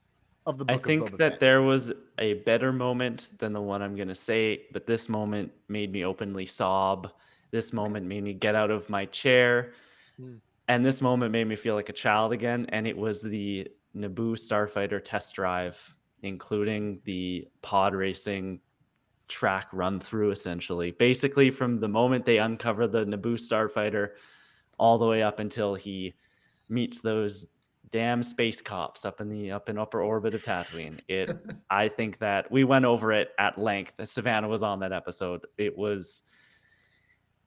of 0.49 0.57
the 0.57 0.65
book 0.65 0.75
I 0.75 0.79
think 0.79 1.11
that 1.17 1.33
Fett. 1.33 1.39
there 1.39 1.61
was 1.61 1.91
a 2.17 2.33
better 2.33 2.73
moment 2.73 3.29
than 3.37 3.53
the 3.53 3.61
one 3.61 3.81
I'm 3.81 3.95
going 3.95 4.07
to 4.07 4.15
say, 4.15 4.63
but 4.73 4.85
this 4.85 5.07
moment 5.07 5.51
made 5.67 5.91
me 5.91 6.03
openly 6.03 6.45
sob. 6.45 7.11
This 7.51 7.71
moment 7.71 8.05
made 8.05 8.23
me 8.23 8.33
get 8.33 8.55
out 8.55 8.71
of 8.71 8.89
my 8.89 9.05
chair. 9.05 9.73
Mm. 10.19 10.39
And 10.67 10.85
this 10.85 11.01
moment 11.01 11.31
made 11.31 11.47
me 11.47 11.55
feel 11.55 11.75
like 11.75 11.89
a 11.89 11.93
child 11.93 12.33
again. 12.33 12.65
And 12.69 12.87
it 12.87 12.97
was 12.97 13.21
the 13.21 13.67
Naboo 13.95 14.33
Starfighter 14.33 15.01
test 15.03 15.33
drive, 15.35 15.95
including 16.23 16.99
the 17.05 17.47
pod 17.61 17.95
racing 17.95 18.59
track 19.27 19.67
run 19.71 19.99
through, 19.99 20.31
essentially. 20.31 20.91
Basically, 20.91 21.51
from 21.51 21.79
the 21.79 21.87
moment 21.87 22.25
they 22.25 22.39
uncover 22.39 22.87
the 22.87 23.05
Naboo 23.05 23.35
Starfighter 23.35 24.09
all 24.77 24.97
the 24.97 25.07
way 25.07 25.21
up 25.21 25.39
until 25.39 25.75
he 25.75 26.13
meets 26.69 26.99
those 26.99 27.45
damn 27.91 28.23
space 28.23 28.61
cops 28.61 29.05
up 29.05 29.21
in 29.21 29.29
the 29.29 29.51
up 29.51 29.69
in 29.69 29.77
upper 29.77 30.01
orbit 30.01 30.33
of 30.33 30.43
Tatooine. 30.43 30.99
It 31.07 31.31
I 31.69 31.87
think 31.87 32.19
that 32.19 32.51
we 32.51 32.63
went 32.63 32.85
over 32.85 33.11
it 33.11 33.29
at 33.37 33.57
length. 33.57 34.05
Savannah 34.07 34.47
was 34.47 34.61
on 34.61 34.79
that 34.79 34.93
episode. 34.93 35.45
It 35.57 35.77
was 35.77 36.23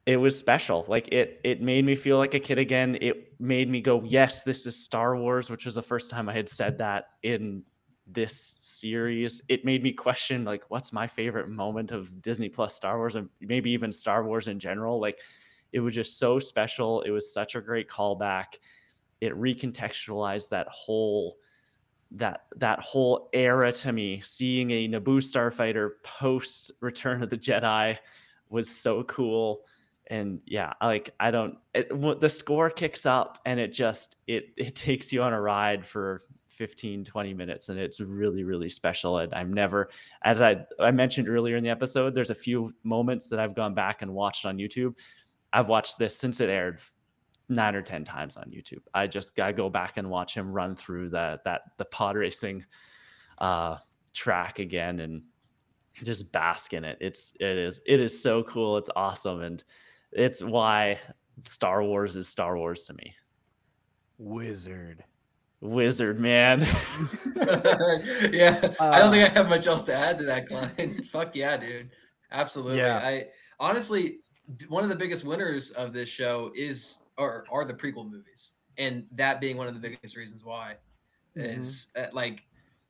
it 0.07 0.17
was 0.17 0.39
special. 0.39 0.85
Like 0.89 1.09
it 1.09 1.41
it 1.45 1.63
made 1.63 1.85
me 1.85 1.95
feel 1.95 2.19
like 2.19 2.35
a 2.35 2.41
kid 2.41 2.59
again. 2.59 2.99
It 3.01 3.41
made 3.41 3.71
me 3.71 3.81
go, 3.81 4.03
"Yes, 4.05 4.43
this 4.43 4.67
is 4.67 4.77
Star 4.77 5.17
Wars," 5.17 5.51
which 5.51 5.65
was 5.65 5.75
the 5.75 5.83
first 5.83 6.11
time 6.11 6.29
I 6.29 6.33
had 6.33 6.49
said 6.49 6.79
that 6.79 7.11
in 7.23 7.63
this 8.07 8.57
series. 8.61 9.43
It 9.49 9.65
made 9.65 9.83
me 9.83 9.93
question 9.93 10.45
like 10.45 10.65
what's 10.69 10.93
my 10.93 11.07
favorite 11.07 11.49
moment 11.49 11.93
of 11.93 12.21
Disney 12.21 12.49
Plus 12.49 12.75
Star 12.75 12.99
Wars 12.99 13.17
and 13.17 13.29
maybe 13.41 13.71
even 13.71 13.93
Star 13.93 14.25
Wars 14.25 14.49
in 14.49 14.59
general. 14.59 15.01
Like 15.01 15.21
it 15.73 15.81
was 15.81 15.95
just 15.95 16.19
so 16.19 16.39
special. 16.39 17.03
It 17.03 17.11
was 17.11 17.33
such 17.33 17.55
a 17.55 17.61
great 17.61 17.89
callback 17.89 18.59
it 19.23 19.39
recontextualized 19.39 20.49
that 20.49 20.67
whole 20.69 21.37
that 22.11 22.43
that 22.57 22.81
whole 22.81 23.31
era 23.33 23.73
to 23.73 23.93
me. 23.93 24.21
Seeing 24.25 24.73
a 24.73 24.89
naboo 24.89 25.19
starfighter 25.19 25.93
post 26.03 26.73
return 26.81 27.23
of 27.23 27.31
the 27.31 27.39
jedi 27.39 27.97
was 28.51 28.69
so 28.69 29.05
cool. 29.05 29.63
And 30.09 30.41
yeah 30.47 30.73
like 30.83 31.15
i 31.21 31.31
don't 31.31 31.57
it, 31.73 31.89
the 32.21 32.29
score 32.29 32.69
kicks 32.69 33.07
up 33.07 33.39
and 33.47 33.61
it 33.61 33.73
just 33.73 34.17
it 34.27 34.49
it 34.57 34.75
takes 34.89 35.13
you 35.13 35.23
on 35.23 35.33
a 35.33 35.41
ride 35.41 35.87
for 35.87 36.23
15 36.49 37.05
20 37.05 37.33
minutes 37.33 37.69
and 37.69 37.79
it's 37.79 38.01
really 38.01 38.43
really 38.43 38.69
special. 38.69 39.19
And 39.19 39.33
i'm 39.33 39.53
never 39.53 39.89
as 40.23 40.43
i 40.43 40.67
i 40.81 40.91
mentioned 40.91 41.29
earlier 41.29 41.57
in 41.57 41.63
the 41.63 41.71
episode 41.71 42.15
there's 42.15 42.31
a 42.31 42.35
few 42.35 42.75
moments 42.83 43.29
that 43.29 43.39
i've 43.39 43.55
gone 43.55 43.75
back 43.75 44.03
and 44.03 44.13
watched 44.13 44.45
on 44.45 44.59
youtube. 44.59 44.97
I've 45.53 45.69
watched 45.69 45.99
this 45.99 46.19
since 46.19 46.41
it 46.41 46.51
aired 46.51 46.81
nine 47.49 47.75
or 47.75 47.83
ten 47.83 48.05
times 48.05 48.37
on 48.37 48.45
YouTube. 48.45 48.83
I 48.95 49.07
just 49.07 49.39
I 49.39 49.53
go 49.53 49.69
back 49.69 49.97
and 49.97 50.11
watch 50.11 50.35
him 50.35 50.53
run 50.53 50.75
through 50.75 51.11
that 51.11 51.45
that 51.45 51.63
the 51.79 51.85
pod 51.85 52.17
racing 52.17 52.65
uh 53.39 53.77
track 54.13 54.59
again 54.59 55.01
and 55.01 55.23
just 55.95 56.31
bask 56.33 56.73
in 56.73 56.85
it. 56.85 56.99
It's 57.01 57.35
it 57.41 57.59
is 57.59 57.81
it 57.87 58.01
is 58.01 58.23
so 58.23 58.43
cool. 58.45 58.77
It's 58.77 58.91
awesome 58.95 59.43
and 59.43 59.63
it's 60.13 60.43
why 60.43 60.99
Star 61.41 61.83
Wars 61.83 62.17
is 62.17 62.29
Star 62.29 62.57
Wars 62.57 62.85
to 62.87 62.95
me. 62.95 63.15
Wizard. 64.19 65.05
Wizard, 65.61 66.19
man. 66.21 66.61
yeah, 67.37 68.73
I 68.81 68.99
don't 68.99 69.13
think 69.13 69.31
I 69.31 69.33
have 69.33 69.49
much 69.49 69.67
else 69.67 69.83
to 69.85 69.95
add 69.95 70.19
to 70.19 70.25
that, 70.25 70.49
Klein. 70.49 71.03
Fuck 71.11 71.35
yeah, 71.35 71.57
dude. 71.57 71.91
Absolutely. 72.31 72.79
Yeah. 72.79 73.01
I 73.03 73.27
honestly, 73.61 74.19
one 74.69 74.83
of 74.83 74.91
the 74.91 74.97
biggest 74.97 75.25
winners 75.25 75.71
of 75.71 75.93
this 75.93 76.09
show 76.09 76.51
is 76.55 76.99
or 77.19 77.45
are 77.51 77.65
the 77.65 77.75
prequel 77.75 78.11
movies, 78.11 78.55
and 78.79 79.07
that 79.13 79.41
being 79.41 79.57
one 79.57 79.69
of 79.69 79.75
the 79.75 79.81
biggest 79.81 80.17
reasons 80.17 80.45
why 80.45 80.77
is 81.35 81.91
uh, 81.99 82.07
like 82.13 82.45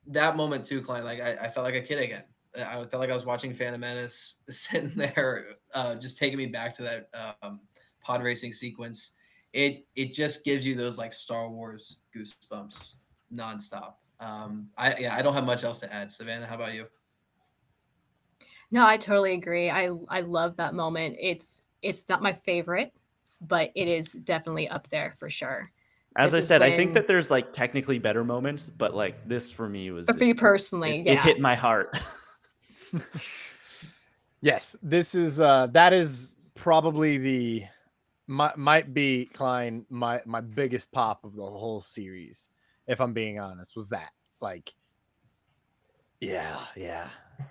that 0.09 0.37
moment 0.37 0.67
too, 0.67 0.81
Klein. 0.81 1.05
Like 1.05 1.21
I, 1.21 1.37
I 1.43 1.49
felt 1.49 1.65
like 1.65 1.75
a 1.75 1.81
kid 1.81 1.99
again. 1.99 2.25
I 2.57 2.85
felt 2.85 2.95
like 2.95 3.11
I 3.11 3.15
was 3.15 3.25
watching 3.25 3.55
Phantom 3.55 3.81
Menace, 3.81 4.43
sitting 4.51 4.91
there, 4.91 5.47
uh, 5.75 5.95
just 5.95 6.19
taking 6.19 6.39
me 6.39 6.47
back 6.47 6.75
to 6.77 6.83
that 6.83 7.35
um, 7.43 7.61
pod 8.01 8.23
racing 8.23 8.53
sequence. 8.53 9.13
It 9.53 9.87
it 9.95 10.15
just 10.15 10.45
gives 10.45 10.67
you 10.67 10.75
those 10.75 10.99
like 10.99 11.13
Star 11.13 11.49
Wars 11.49 12.03
goosebumps 12.17 12.97
nonstop. 13.33 13.95
Um, 14.21 14.69
I 14.77 14.95
yeah, 14.99 15.17
I 15.17 15.23
don't 15.23 15.35
have 15.35 15.47
much 15.47 15.65
else 15.65 15.79
to 15.79 15.93
add. 15.93 16.11
Savannah, 16.11 16.47
how 16.47 16.55
about 16.55 16.75
you? 16.75 16.87
No, 18.71 18.87
I 18.87 18.97
totally 18.97 19.35
agree. 19.35 19.71
I 19.71 19.91
I 20.09 20.21
love 20.21 20.57
that 20.57 20.75
moment. 20.75 21.17
It's 21.21 21.61
it's 21.83 22.09
not 22.09 22.23
my 22.23 22.33
favorite, 22.33 22.93
but 23.47 23.71
it 23.75 23.89
is 23.89 24.13
definitely 24.13 24.69
up 24.69 24.89
there 24.89 25.15
for 25.19 25.29
sure. 25.29 25.71
As 26.17 26.33
This 26.33 26.37
I 26.37 26.41
is 26.41 26.47
said, 26.49 26.63
I 26.63 26.77
think 26.77 26.95
that 26.95 27.09
there's 27.09 27.31
like 27.31 27.53
technically 27.53 27.99
better 27.99 28.23
moments, 28.23 28.69
but 28.69 28.95
like 28.95 29.27
this 29.27 29.51
for 29.51 29.69
me 29.69 29.91
was 29.91 30.07
But 30.07 30.19
for 30.19 30.25
you 30.25 30.35
personally, 30.35 31.01
it, 31.01 31.07
yeah. 31.07 31.13
it 31.13 31.19
hit 31.21 31.41
my 31.41 31.55
heart. 31.55 31.99
Yes, 34.43 34.77
this 34.83 35.15
is 35.15 35.39
uh 35.39 35.69
that 35.69 35.93
is 35.93 36.35
probably 36.57 37.17
the 37.17 37.65
might 38.27 38.59
might 38.59 38.93
be 38.93 39.27
Klein 39.27 39.87
my 39.89 40.21
my 40.27 40.41
biggest 40.41 40.91
pop 40.91 41.25
of 41.25 41.37
the 41.37 41.43
whole 41.43 41.81
series, 41.81 42.49
if 42.89 43.01
I'm 43.01 43.13
being 43.13 43.39
honest, 43.39 43.77
was 43.77 43.89
that 43.91 44.11
like 44.41 44.75
yeah, 46.21 46.59
yeah, 46.77 47.09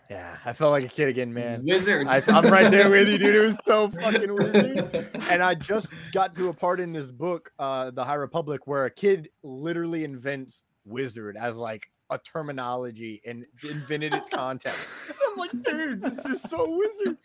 yeah. 0.10 0.38
I 0.46 0.54
felt 0.54 0.72
like 0.72 0.84
a 0.84 0.88
kid 0.88 1.08
again, 1.08 1.34
man. 1.34 1.64
Wizard. 1.66 2.08
I, 2.08 2.22
I'm 2.28 2.52
right 2.52 2.70
there 2.70 2.90
with 2.90 3.08
you, 3.08 3.18
dude. 3.18 3.36
It 3.36 3.40
was 3.40 3.60
so 3.66 3.90
fucking 4.02 4.34
weird. 4.34 5.10
And 5.30 5.42
I 5.42 5.56
just 5.56 5.94
got 6.12 6.36
to 6.36 6.50
a 6.50 6.54
part 6.54 6.80
in 6.80 6.94
this 6.94 7.12
book, 7.12 7.52
uh, 7.60 7.92
The 7.92 8.04
High 8.04 8.16
Republic, 8.16 8.68
where 8.68 8.86
a 8.86 8.92
kid 8.92 9.30
literally 9.44 10.04
invents 10.04 10.64
wizard 10.86 11.38
as 11.38 11.58
like 11.58 11.90
a 12.10 12.18
terminology 12.18 13.22
and 13.26 13.46
invented 13.64 14.14
its 14.14 14.30
content. 14.30 14.76
I'm 15.32 15.38
like, 15.38 15.52
dude, 15.64 16.02
this 16.02 16.26
is 16.26 16.42
so 16.42 16.78
wizard. 16.78 17.18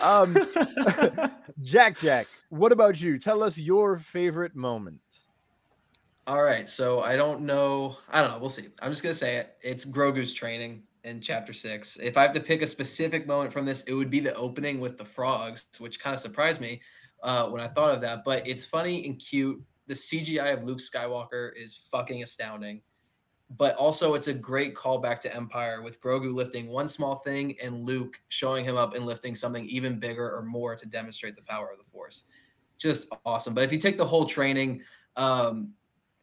Um, 0.00 1.30
Jack, 1.62 1.98
Jack, 1.98 2.26
what 2.50 2.72
about 2.72 3.00
you? 3.00 3.18
Tell 3.18 3.42
us 3.42 3.58
your 3.58 3.98
favorite 3.98 4.54
moment. 4.54 5.00
All 6.26 6.42
right, 6.42 6.68
so 6.68 7.02
I 7.02 7.16
don't 7.16 7.42
know. 7.42 7.98
I 8.10 8.22
don't 8.22 8.30
know. 8.30 8.38
We'll 8.38 8.48
see. 8.48 8.68
I'm 8.80 8.90
just 8.90 9.02
gonna 9.02 9.14
say 9.14 9.36
it. 9.36 9.56
It's 9.62 9.84
Grogu's 9.84 10.32
training 10.32 10.84
in 11.04 11.20
chapter 11.20 11.52
six. 11.52 11.96
If 12.02 12.16
I 12.16 12.22
have 12.22 12.32
to 12.32 12.40
pick 12.40 12.62
a 12.62 12.66
specific 12.66 13.26
moment 13.26 13.52
from 13.52 13.64
this, 13.64 13.84
it 13.84 13.94
would 13.94 14.10
be 14.10 14.20
the 14.20 14.34
opening 14.34 14.80
with 14.80 14.98
the 14.98 15.04
frogs, 15.04 15.66
which 15.78 16.00
kind 16.00 16.14
of 16.14 16.20
surprised 16.20 16.60
me 16.60 16.80
uh, 17.22 17.46
when 17.48 17.60
I 17.60 17.68
thought 17.68 17.94
of 17.94 18.00
that. 18.00 18.24
But 18.24 18.46
it's 18.48 18.64
funny 18.64 19.06
and 19.06 19.18
cute. 19.18 19.62
The 19.86 19.94
CGI 19.94 20.54
of 20.54 20.64
Luke 20.64 20.78
Skywalker 20.78 21.50
is 21.56 21.76
fucking 21.90 22.22
astounding. 22.22 22.80
But 23.50 23.76
also, 23.76 24.14
it's 24.14 24.28
a 24.28 24.34
great 24.34 24.74
callback 24.74 25.20
to 25.20 25.34
Empire 25.34 25.82
with 25.82 26.00
Grogu 26.00 26.34
lifting 26.34 26.68
one 26.68 26.88
small 26.88 27.16
thing 27.16 27.56
and 27.62 27.84
Luke 27.84 28.18
showing 28.28 28.64
him 28.64 28.76
up 28.76 28.94
and 28.94 29.04
lifting 29.04 29.36
something 29.36 29.64
even 29.66 30.00
bigger 30.00 30.34
or 30.34 30.42
more 30.42 30.74
to 30.74 30.86
demonstrate 30.86 31.36
the 31.36 31.42
power 31.42 31.70
of 31.70 31.78
the 31.78 31.84
Force. 31.84 32.24
Just 32.78 33.08
awesome. 33.26 33.54
But 33.54 33.62
if 33.64 33.70
you 33.70 33.78
take 33.78 33.98
the 33.98 34.04
whole 34.04 34.24
training, 34.24 34.82
um, 35.16 35.74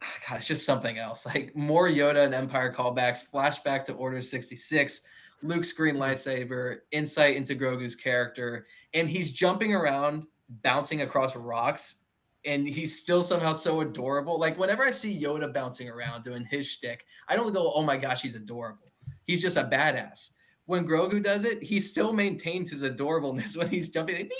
God, 0.28 0.38
it's 0.38 0.46
just 0.46 0.66
something 0.66 0.98
else. 0.98 1.26
Like 1.26 1.54
more 1.56 1.88
Yoda 1.88 2.24
and 2.24 2.34
Empire 2.34 2.72
callbacks, 2.72 3.30
flashback 3.30 3.84
to 3.84 3.92
Order 3.92 4.22
66, 4.22 5.06
Luke's 5.42 5.72
green 5.72 5.96
mm-hmm. 5.96 6.02
lightsaber, 6.02 6.78
insight 6.90 7.36
into 7.36 7.54
Grogu's 7.54 7.96
character, 7.96 8.66
and 8.94 9.08
he's 9.08 9.32
jumping 9.32 9.74
around, 9.74 10.26
bouncing 10.48 11.02
across 11.02 11.34
rocks, 11.36 12.04
and 12.44 12.66
he's 12.66 12.98
still 12.98 13.22
somehow 13.22 13.52
so 13.52 13.80
adorable. 13.80 14.38
Like 14.38 14.58
whenever 14.58 14.84
I 14.84 14.90
see 14.90 15.20
Yoda 15.20 15.52
bouncing 15.52 15.88
around 15.88 16.22
doing 16.24 16.44
his 16.44 16.68
shtick, 16.68 17.04
I 17.28 17.36
don't 17.36 17.52
go, 17.52 17.72
"Oh 17.74 17.82
my 17.82 17.96
gosh, 17.96 18.22
he's 18.22 18.34
adorable." 18.34 18.92
He's 19.24 19.42
just 19.42 19.56
a 19.56 19.64
badass. 19.64 20.30
When 20.66 20.86
Grogu 20.86 21.22
does 21.22 21.44
it, 21.44 21.62
he 21.62 21.80
still 21.80 22.12
maintains 22.12 22.70
his 22.70 22.82
adorableness 22.82 23.56
when 23.58 23.68
he's 23.68 23.90
jumping, 23.90 24.16
like, 24.16 24.32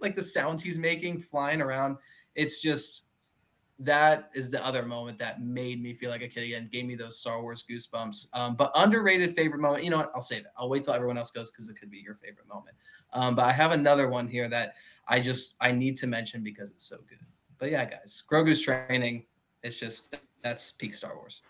like 0.00 0.16
the 0.16 0.24
sounds 0.24 0.62
he's 0.62 0.78
making, 0.78 1.20
flying 1.20 1.60
around. 1.60 1.96
It's 2.34 2.60
just 2.60 3.11
that 3.84 4.30
is 4.34 4.50
the 4.50 4.64
other 4.64 4.84
moment 4.84 5.18
that 5.18 5.42
made 5.42 5.82
me 5.82 5.92
feel 5.92 6.10
like 6.10 6.22
a 6.22 6.28
kid 6.28 6.44
again, 6.44 6.68
gave 6.70 6.86
me 6.86 6.94
those 6.94 7.18
Star 7.18 7.42
Wars 7.42 7.64
goosebumps. 7.68 8.28
Um, 8.32 8.54
but 8.54 8.70
underrated 8.76 9.34
favorite 9.34 9.60
moment, 9.60 9.84
you 9.84 9.90
know 9.90 9.98
what? 9.98 10.12
I'll 10.14 10.20
save 10.20 10.40
it. 10.40 10.52
I'll 10.56 10.68
wait 10.68 10.84
till 10.84 10.94
everyone 10.94 11.18
else 11.18 11.30
goes 11.30 11.50
because 11.50 11.68
it 11.68 11.74
could 11.74 11.90
be 11.90 11.98
your 11.98 12.14
favorite 12.14 12.48
moment. 12.48 12.76
Um, 13.12 13.34
but 13.34 13.44
I 13.44 13.52
have 13.52 13.72
another 13.72 14.08
one 14.08 14.28
here 14.28 14.48
that 14.48 14.74
I 15.08 15.20
just 15.20 15.56
I 15.60 15.72
need 15.72 15.96
to 15.98 16.06
mention 16.06 16.42
because 16.42 16.70
it's 16.70 16.84
so 16.84 16.96
good. 17.08 17.18
But 17.58 17.70
yeah, 17.70 17.84
guys, 17.84 18.22
Grogu's 18.30 18.60
training. 18.60 19.26
It's 19.62 19.76
just 19.76 20.16
that's 20.42 20.72
peak 20.72 20.94
Star 20.94 21.14
Wars. 21.16 21.42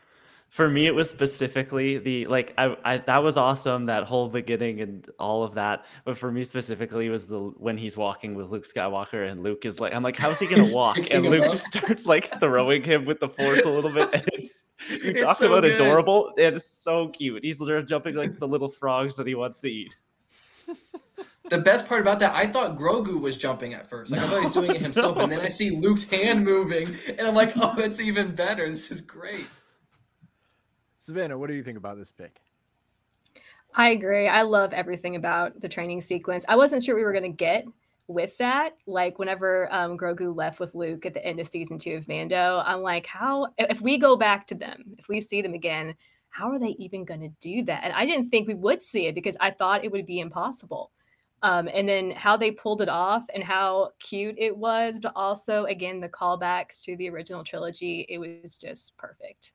For 0.53 0.69
me, 0.69 0.87
it 0.87 0.95
was 0.95 1.09
specifically 1.09 1.97
the 1.97 2.27
like 2.27 2.53
I, 2.59 2.77
I 2.85 2.99
that 2.99 3.23
was 3.23 3.39
awesome 3.39 3.87
that 3.87 4.05
whole 4.05 4.29
beginning 4.29 4.83
and 4.83 5.09
all 5.19 5.45
of 5.45 5.55
that. 5.55 5.87
But 6.05 6.19
for 6.19 6.31
me 6.31 6.45
specifically 6.45 7.09
was 7.09 7.27
the 7.27 7.41
when 7.57 7.79
he's 7.79 7.97
walking 7.97 8.35
with 8.35 8.49
Luke 8.51 8.67
Skywalker 8.67 9.27
and 9.27 9.43
Luke 9.43 9.65
is 9.65 9.81
like 9.81 9.95
I'm 9.95 10.03
like 10.03 10.19
how's 10.19 10.39
he 10.39 10.47
gonna 10.47 10.67
walk 10.75 11.11
and 11.11 11.25
Luke 11.25 11.51
just 11.51 11.69
starts 11.69 12.05
like 12.05 12.39
throwing 12.39 12.83
him 12.85 13.07
with 13.07 13.19
the 13.21 13.31
force 13.31 13.65
a 13.65 13.71
little 13.71 13.91
bit 13.91 14.11
and 14.13 14.29
it's 14.35 14.65
you 14.91 14.99
It's 15.13 15.23
talk 15.23 15.39
so 15.39 15.47
about 15.47 15.63
good. 15.63 15.73
adorable 15.81 16.35
it's 16.37 16.71
so 16.71 17.09
cute 17.09 17.43
he's 17.43 17.59
literally 17.59 17.87
jumping 17.87 18.15
like 18.15 18.39
the 18.39 18.47
little 18.47 18.69
frogs 18.69 19.17
that 19.17 19.27
he 19.27 19.35
wants 19.35 19.59
to 19.61 19.71
eat. 19.71 19.97
The 21.49 21.59
best 21.59 21.89
part 21.89 22.03
about 22.03 22.21
that, 22.21 22.35
I 22.35 22.47
thought 22.47 22.77
Grogu 22.77 23.23
was 23.23 23.39
jumping 23.39 23.73
at 23.73 23.89
first. 23.89 24.13
Like 24.13 24.21
I 24.21 24.29
thought 24.29 24.39
he 24.41 24.45
was 24.45 24.53
doing 24.53 24.71
it 24.75 24.81
himself, 24.89 25.17
and 25.19 25.33
then 25.33 25.41
I 25.41 25.49
see 25.49 25.71
Luke's 25.71 26.09
hand 26.09 26.45
moving, 26.45 26.95
and 27.09 27.27
I'm 27.27 27.35
like, 27.35 27.53
oh, 27.57 27.75
that's 27.77 28.01
even 28.01 28.35
better. 28.35 28.71
This 28.71 28.91
is 28.91 29.01
great. 29.01 29.47
Savannah, 31.03 31.37
what 31.37 31.49
do 31.49 31.55
you 31.55 31.65
think 31.65 31.77
about 31.77 31.99
this 31.99 32.13
pick? 32.13 32.41
I 33.75 33.89
agree. 33.89 34.29
I 34.29 34.43
love 34.43 34.73
everything 34.73 35.17
about 35.17 35.61
the 35.61 35.69
training 35.69 36.01
sequence. 36.01 36.45
I 36.47 36.55
wasn't 36.55 36.85
sure 36.85 36.95
we 36.95 37.03
were 37.03 37.13
going 37.13 37.25
to 37.25 37.29
get 37.29 37.67
with 38.07 38.39
that. 38.39 38.77
Like 38.87 39.19
whenever 39.19 39.73
um, 39.75 39.99
Grogu 39.99 40.35
left 40.35 40.61
with 40.61 40.77
Luke 40.77 41.05
at 41.05 41.13
the 41.13 41.25
end 41.25 41.41
of 41.41 41.49
season 41.49 41.77
two 41.77 41.97
of 41.97 42.07
Mando, 42.07 42.63
I'm 42.65 42.83
like, 42.83 43.07
how 43.07 43.49
if 43.59 43.81
we 43.81 43.99
go 43.99 44.17
back 44.17 44.47
to 44.49 44.55
them, 44.55 44.95
if 44.97 45.09
we 45.09 45.21
see 45.21 45.43
them 45.43 45.55
again, 45.55 45.97
how 46.29 46.51
are 46.53 46.59
they 46.61 46.77
even 46.79 47.05
going 47.05 47.23
to 47.23 47.33
do 47.41 47.65
that? 47.65 47.83
And 47.83 47.93
I 47.93 48.07
didn't 48.07 48.31
think 48.31 48.47
we 48.47 48.55
would 48.55 48.81
see 48.81 49.09
it 49.09 49.17
because 49.17 49.37
I 49.41 49.51
thought 49.51 49.85
it 49.85 49.91
would 49.91 50.07
be 50.07 50.21
impossible. 50.21 50.93
Um, 51.43 51.69
and 51.75 51.89
then 51.89 52.13
how 52.13 52.37
they 52.37 52.53
pulled 52.53 52.81
it 52.81 52.89
off 52.89 53.25
and 53.35 53.43
how 53.43 53.91
cute 53.99 54.37
it 54.39 54.57
was, 54.57 55.01
but 55.01 55.15
also 55.17 55.65
again 55.65 55.99
the 55.99 56.09
callbacks 56.09 56.81
to 56.85 56.97
the 56.97 57.11
original 57.11 57.43
trilogy, 57.43 58.07
it 58.09 58.19
was 58.19 58.57
just 58.57 58.97
perfect. 58.97 59.55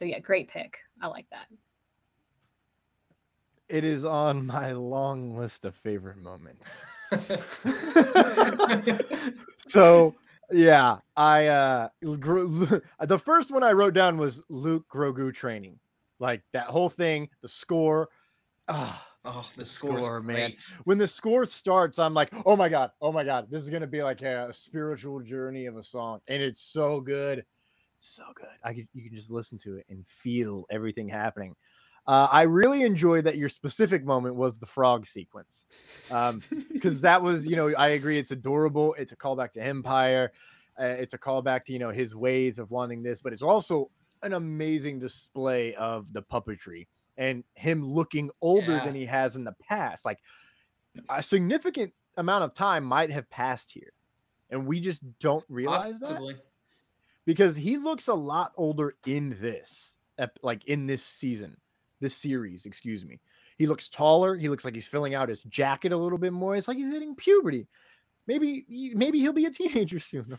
So 0.00 0.06
yeah, 0.06 0.18
great 0.18 0.48
pick. 0.48 0.78
I 1.02 1.08
like 1.08 1.26
that. 1.30 1.44
It 3.68 3.84
is 3.84 4.06
on 4.06 4.46
my 4.46 4.72
long 4.72 5.36
list 5.36 5.66
of 5.66 5.74
favorite 5.74 6.16
moments. 6.16 6.82
so 9.68 10.14
yeah, 10.50 10.96
I 11.18 11.48
uh 11.48 11.88
the 12.00 13.20
first 13.22 13.50
one 13.50 13.62
I 13.62 13.72
wrote 13.72 13.92
down 13.92 14.16
was 14.16 14.42
Luke 14.48 14.86
Grogu 14.90 15.34
training. 15.34 15.78
Like 16.18 16.40
that 16.54 16.64
whole 16.64 16.88
thing, 16.88 17.28
the 17.42 17.48
score. 17.48 18.08
Ah, 18.68 19.06
Oh, 19.26 19.46
the 19.54 19.66
score, 19.66 19.98
score, 19.98 20.22
man. 20.22 20.36
man. 20.36 20.52
When 20.84 20.96
the 20.96 21.06
score 21.06 21.44
starts, 21.44 21.98
I'm 21.98 22.14
like, 22.14 22.32
oh 22.46 22.56
my 22.56 22.70
god, 22.70 22.92
oh 23.02 23.12
my 23.12 23.22
god, 23.22 23.48
this 23.50 23.62
is 23.62 23.68
gonna 23.68 23.86
be 23.86 24.02
like 24.02 24.22
a, 24.22 24.50
spiritual 24.50 25.20
journey 25.20 25.66
of 25.66 25.76
a 25.76 25.82
song, 25.82 26.20
and 26.26 26.42
it's 26.42 26.62
so 26.62 27.02
good, 27.02 27.44
so 28.00 28.24
good. 28.34 28.46
I 28.64 28.72
can 28.74 28.88
you 28.92 29.02
can 29.08 29.14
just 29.16 29.30
listen 29.30 29.58
to 29.58 29.76
it 29.76 29.86
and 29.88 30.06
feel 30.06 30.66
everything 30.70 31.08
happening. 31.08 31.54
Uh, 32.06 32.26
I 32.32 32.42
really 32.42 32.82
enjoyed 32.82 33.24
that 33.24 33.36
your 33.36 33.48
specific 33.50 34.04
moment 34.04 34.34
was 34.34 34.58
the 34.58 34.66
frog 34.66 35.06
sequence, 35.06 35.66
because 36.72 37.00
that 37.02 37.22
was, 37.22 37.46
you 37.46 37.56
know, 37.56 37.72
I 37.76 37.88
agree, 37.88 38.18
it's 38.18 38.30
adorable. 38.30 38.94
It's 38.94 39.12
a 39.12 39.16
callback 39.16 39.52
to 39.52 39.62
Empire. 39.62 40.32
Uh, 40.80 40.84
it's 40.84 41.12
a 41.14 41.18
callback 41.18 41.64
to 41.66 41.72
you 41.74 41.78
know 41.78 41.90
his 41.90 42.16
ways 42.16 42.58
of 42.58 42.70
wanting 42.70 43.02
this, 43.02 43.20
but 43.20 43.32
it's 43.32 43.42
also 43.42 43.90
an 44.22 44.32
amazing 44.32 44.98
display 44.98 45.74
of 45.74 46.12
the 46.12 46.22
puppetry 46.22 46.86
and 47.16 47.44
him 47.54 47.84
looking 47.84 48.30
older 48.40 48.76
Yeah. 48.76 48.84
than 48.84 48.94
he 48.94 49.04
has 49.06 49.36
in 49.36 49.44
the 49.44 49.54
past. 49.68 50.04
Like 50.06 50.18
a 51.10 51.22
significant 51.22 51.92
amount 52.16 52.44
of 52.44 52.54
time 52.54 52.82
might 52.82 53.10
have 53.10 53.28
passed 53.30 53.70
here, 53.70 53.92
and 54.48 54.66
we 54.66 54.80
just 54.80 55.02
don't 55.18 55.44
realize 55.48 56.00
that 56.00 56.08
Possibly. 56.08 56.34
Because 57.26 57.56
he 57.56 57.76
looks 57.76 58.08
a 58.08 58.14
lot 58.14 58.52
older 58.56 58.96
in 59.06 59.36
this, 59.40 59.96
like 60.42 60.64
in 60.66 60.86
this 60.86 61.04
season, 61.04 61.56
this 62.00 62.16
series. 62.16 62.66
Excuse 62.66 63.04
me. 63.04 63.20
He 63.58 63.66
looks 63.66 63.88
taller. 63.88 64.36
He 64.36 64.48
looks 64.48 64.64
like 64.64 64.74
he's 64.74 64.86
filling 64.86 65.14
out 65.14 65.28
his 65.28 65.42
jacket 65.42 65.92
a 65.92 65.96
little 65.96 66.18
bit 66.18 66.32
more. 66.32 66.56
It's 66.56 66.68
like 66.68 66.78
he's 66.78 66.92
hitting 66.92 67.14
puberty. 67.14 67.66
maybe 68.26 68.64
maybe 68.94 69.18
he'll 69.18 69.32
be 69.32 69.44
a 69.44 69.50
teenager 69.50 69.98
soon. 69.98 70.38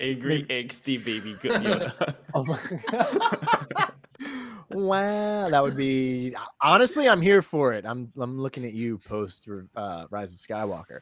Angry, 0.00 0.44
angsty 0.44 1.02
baby 1.02 1.34
Yoda. 1.42 2.14
oh 2.34 2.44
my 2.44 2.58
god! 2.90 3.92
wow, 4.70 5.48
that 5.48 5.62
would 5.62 5.76
be 5.76 6.34
honestly. 6.60 7.08
I'm 7.08 7.22
here 7.22 7.42
for 7.42 7.72
it. 7.72 7.84
I'm 7.86 8.12
I'm 8.18 8.38
looking 8.38 8.64
at 8.64 8.72
you 8.72 8.98
post 8.98 9.48
uh, 9.76 10.06
Rise 10.10 10.32
of 10.32 10.40
Skywalker. 10.40 11.00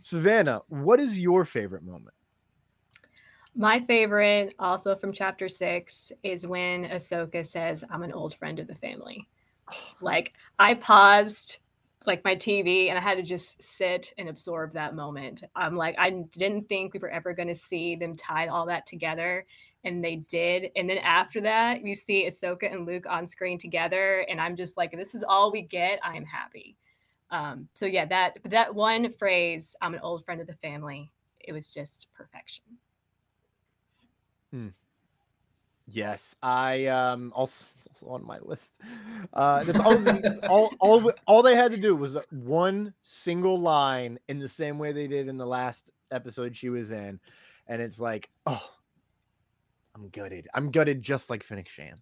Savannah, 0.00 0.62
what 0.68 1.00
is 1.00 1.18
your 1.18 1.44
favorite 1.44 1.82
moment? 1.82 2.14
My 3.60 3.78
favorite, 3.80 4.54
also 4.58 4.96
from 4.96 5.12
chapter 5.12 5.46
six, 5.46 6.12
is 6.22 6.46
when 6.46 6.86
Ahsoka 6.86 7.44
says, 7.44 7.84
I'm 7.90 8.02
an 8.02 8.10
old 8.10 8.34
friend 8.34 8.58
of 8.58 8.66
the 8.66 8.74
family. 8.74 9.28
Like, 10.00 10.32
I 10.58 10.74
paused 10.74 11.58
like 12.06 12.24
my 12.24 12.34
TV 12.34 12.88
and 12.88 12.98
I 12.98 13.02
had 13.02 13.18
to 13.18 13.22
just 13.22 13.62
sit 13.62 14.14
and 14.16 14.30
absorb 14.30 14.72
that 14.72 14.94
moment. 14.94 15.44
I'm 15.54 15.76
like, 15.76 15.94
I 15.98 16.24
didn't 16.32 16.70
think 16.70 16.94
we 16.94 17.00
were 17.00 17.10
ever 17.10 17.34
going 17.34 17.48
to 17.48 17.54
see 17.54 17.96
them 17.96 18.16
tie 18.16 18.46
all 18.46 18.64
that 18.66 18.86
together. 18.86 19.44
And 19.84 20.02
they 20.02 20.16
did. 20.16 20.70
And 20.74 20.88
then 20.88 20.96
after 20.96 21.42
that, 21.42 21.84
you 21.84 21.94
see 21.94 22.26
Ahsoka 22.26 22.72
and 22.72 22.86
Luke 22.86 23.04
on 23.10 23.26
screen 23.26 23.58
together. 23.58 24.24
And 24.30 24.40
I'm 24.40 24.56
just 24.56 24.78
like, 24.78 24.90
this 24.92 25.14
is 25.14 25.22
all 25.22 25.52
we 25.52 25.60
get. 25.60 26.00
I 26.02 26.16
am 26.16 26.24
happy. 26.24 26.78
Um, 27.30 27.68
so 27.74 27.84
yeah, 27.84 28.06
that 28.06 28.38
that 28.44 28.74
one 28.74 29.12
phrase, 29.12 29.76
I'm 29.82 29.92
an 29.92 30.00
old 30.00 30.24
friend 30.24 30.40
of 30.40 30.46
the 30.46 30.54
family, 30.54 31.12
it 31.38 31.52
was 31.52 31.70
just 31.70 32.08
perfection. 32.14 32.64
Hmm. 34.50 34.68
Yes, 35.86 36.36
I 36.42 36.86
um 36.86 37.32
also, 37.34 37.72
also 37.88 38.06
on 38.08 38.24
my 38.24 38.38
list. 38.40 38.80
Uh 39.32 39.64
that's 39.64 39.80
all, 39.80 40.48
all 40.48 40.72
all 40.80 41.12
all 41.26 41.42
they 41.42 41.56
had 41.56 41.72
to 41.72 41.76
do 41.76 41.96
was 41.96 42.16
one 42.30 42.94
single 43.02 43.58
line 43.58 44.18
in 44.28 44.38
the 44.38 44.48
same 44.48 44.78
way 44.78 44.92
they 44.92 45.08
did 45.08 45.28
in 45.28 45.36
the 45.36 45.46
last 45.46 45.90
episode 46.10 46.56
she 46.56 46.68
was 46.68 46.90
in. 46.90 47.20
And 47.66 47.80
it's 47.80 48.00
like, 48.00 48.30
oh, 48.46 48.68
I'm 49.94 50.08
gutted. 50.08 50.48
I'm 50.54 50.70
gutted 50.70 51.02
just 51.02 51.30
like 51.30 51.42
Fennec 51.42 51.68
Shand. 51.68 52.00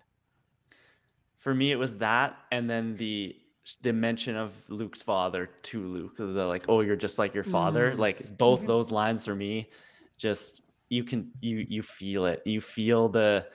For 1.39 1.55
me, 1.55 1.73
it 1.73 1.77
was 1.77 1.95
that, 1.99 2.37
and 2.51 2.69
then 2.69 2.97
the 2.97 3.37
the 3.83 3.93
mention 3.93 4.35
of 4.35 4.55
Luke's 4.69 5.03
father 5.03 5.47
to 5.47 5.87
Luke, 5.87 6.17
the 6.17 6.25
like, 6.25 6.65
oh, 6.69 6.81
you're 6.81 6.97
just 6.97 7.19
like 7.19 7.35
your 7.35 7.45
father. 7.45 7.93
Mm. 7.93 7.99
Like 7.99 8.39
both 8.39 8.61
mm-hmm. 8.61 8.69
those 8.69 8.91
lines 8.91 9.25
for 9.25 9.35
me, 9.35 9.71
just 10.17 10.63
you 10.89 11.05
can 11.05 11.31
you 11.41 11.67
you 11.69 11.83
feel 11.83 12.27
it. 12.27 12.43
You 12.45 12.61
feel 12.61 13.09
the 13.09 13.47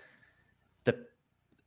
the 0.84 1.05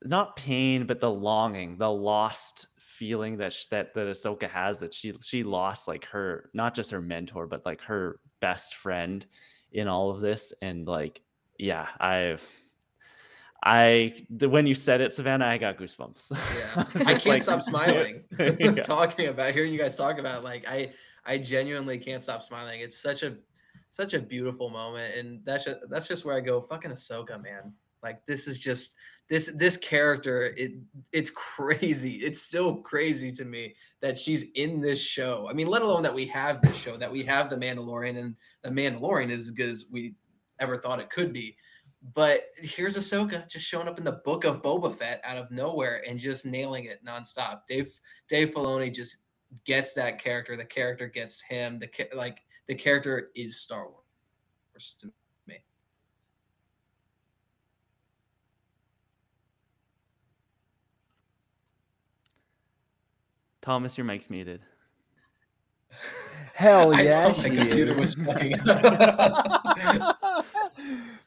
not 0.04 0.36
pain, 0.36 0.86
but 0.86 1.00
the 1.00 1.10
longing, 1.10 1.76
the 1.78 1.90
lost 1.90 2.68
feeling 2.78 3.36
that 3.38 3.52
sh- 3.52 3.66
that 3.66 3.94
that 3.94 4.06
Ahsoka 4.06 4.48
has 4.48 4.78
that 4.80 4.94
she 4.94 5.14
she 5.22 5.42
lost 5.42 5.88
like 5.88 6.04
her 6.06 6.50
not 6.54 6.74
just 6.74 6.90
her 6.90 7.00
mentor, 7.00 7.46
but 7.46 7.66
like 7.66 7.82
her 7.82 8.20
best 8.40 8.76
friend 8.76 9.26
in 9.72 9.88
all 9.88 10.10
of 10.10 10.20
this. 10.20 10.52
And 10.62 10.86
like, 10.86 11.22
yeah, 11.58 11.88
I've 12.00 12.42
I 13.62 14.16
the, 14.30 14.48
when 14.48 14.66
you 14.66 14.74
said 14.74 15.00
it, 15.00 15.12
Savannah, 15.12 15.46
I 15.46 15.58
got 15.58 15.76
goosebumps. 15.76 16.32
Yeah, 16.56 16.84
I 16.94 17.14
can't 17.14 17.26
like, 17.26 17.42
stop 17.42 17.62
smiling 17.62 18.24
talking 18.84 19.28
about 19.28 19.52
hearing 19.52 19.72
you 19.72 19.78
guys 19.78 19.96
talk 19.96 20.18
about. 20.18 20.38
It, 20.38 20.44
like 20.44 20.66
I, 20.68 20.92
I 21.24 21.38
genuinely 21.38 21.98
can't 21.98 22.22
stop 22.22 22.42
smiling. 22.42 22.80
It's 22.80 22.98
such 22.98 23.22
a, 23.22 23.36
such 23.96 24.14
a 24.14 24.20
beautiful 24.20 24.70
moment, 24.70 25.16
and 25.16 25.40
that's 25.44 25.64
just 25.64 25.78
that's 25.88 26.08
just 26.08 26.24
where 26.24 26.36
I 26.36 26.40
go. 26.40 26.60
Fucking 26.60 26.90
Ahsoka, 26.90 27.42
man. 27.42 27.72
Like 28.02 28.24
this 28.26 28.46
is 28.46 28.58
just 28.58 28.94
this 29.28 29.54
this 29.56 29.76
character. 29.76 30.54
It 30.56 30.72
it's 31.12 31.30
crazy. 31.30 32.16
It's 32.16 32.40
still 32.40 32.76
crazy 32.76 33.32
to 33.32 33.44
me 33.44 33.74
that 34.00 34.18
she's 34.18 34.50
in 34.54 34.80
this 34.80 35.00
show. 35.00 35.48
I 35.50 35.54
mean, 35.54 35.66
let 35.68 35.82
alone 35.82 36.02
that 36.02 36.14
we 36.14 36.26
have 36.26 36.60
this 36.62 36.76
show, 36.76 36.96
that 36.96 37.10
we 37.10 37.24
have 37.24 37.50
the 37.50 37.56
Mandalorian, 37.56 38.18
and 38.18 38.36
the 38.62 38.70
Mandalorian 38.70 39.30
is 39.30 39.48
as 39.48 39.50
good 39.50 39.70
as 39.70 39.86
we 39.90 40.14
ever 40.60 40.78
thought 40.78 41.00
it 41.00 41.10
could 41.10 41.32
be 41.32 41.56
but 42.14 42.42
here's 42.56 42.96
Ahsoka 42.96 43.48
just 43.48 43.66
showing 43.66 43.88
up 43.88 43.98
in 43.98 44.04
the 44.04 44.20
book 44.24 44.44
of 44.44 44.62
Boba 44.62 44.94
Fett 44.94 45.20
out 45.24 45.36
of 45.36 45.50
nowhere 45.50 46.02
and 46.08 46.18
just 46.18 46.46
nailing 46.46 46.84
it 46.84 47.04
nonstop. 47.04 47.62
Dave 47.66 47.88
Dave 48.28 48.50
Filoni 48.50 48.94
just 48.94 49.18
gets 49.64 49.92
that 49.94 50.22
character. 50.22 50.56
The 50.56 50.64
character 50.64 51.08
gets 51.08 51.42
him. 51.42 51.78
The 51.78 51.88
like 52.14 52.42
the 52.68 52.74
character 52.74 53.30
is 53.34 53.56
Star 53.58 53.88
Wars 53.88 54.96
to 55.00 55.12
me. 55.46 55.56
Thomas, 63.62 63.96
your 63.96 64.04
mic's 64.04 64.30
muted. 64.30 64.60
Hell 66.54 66.94
yeah, 67.02 67.34
my 67.36 67.48
computer 67.50 67.92
is. 67.92 68.16
was 68.16 68.26
fucking. 68.26 68.56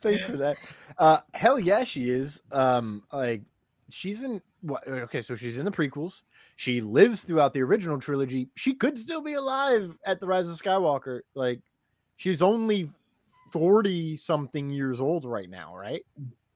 Thanks 0.01 0.25
for 0.25 0.37
that. 0.37 0.57
Uh, 0.97 1.19
hell 1.35 1.59
yeah, 1.59 1.83
she 1.83 2.09
is. 2.09 2.41
Um, 2.51 3.03
like 3.13 3.43
she's 3.89 4.23
in 4.23 4.41
what? 4.61 4.87
Okay, 4.87 5.21
so 5.21 5.35
she's 5.35 5.59
in 5.59 5.65
the 5.65 5.71
prequels. 5.71 6.23
She 6.59 6.81
lives 6.81 7.23
throughout 7.23 7.53
the 7.53 7.61
original 7.61 8.01
trilogy. 8.01 8.49
She 8.55 8.73
could 8.73 8.97
still 8.97 9.21
be 9.21 9.35
alive 9.35 9.95
at 10.05 10.19
the 10.19 10.27
Rise 10.27 10.49
of 10.49 10.57
Skywalker. 10.57 11.21
Like 11.33 11.61
she's 12.17 12.41
only 12.41 12.89
forty 13.49 14.17
something 14.17 14.69
years 14.69 14.99
old 14.99 15.23
right 15.23 15.49
now, 15.49 15.73
right? 15.73 16.05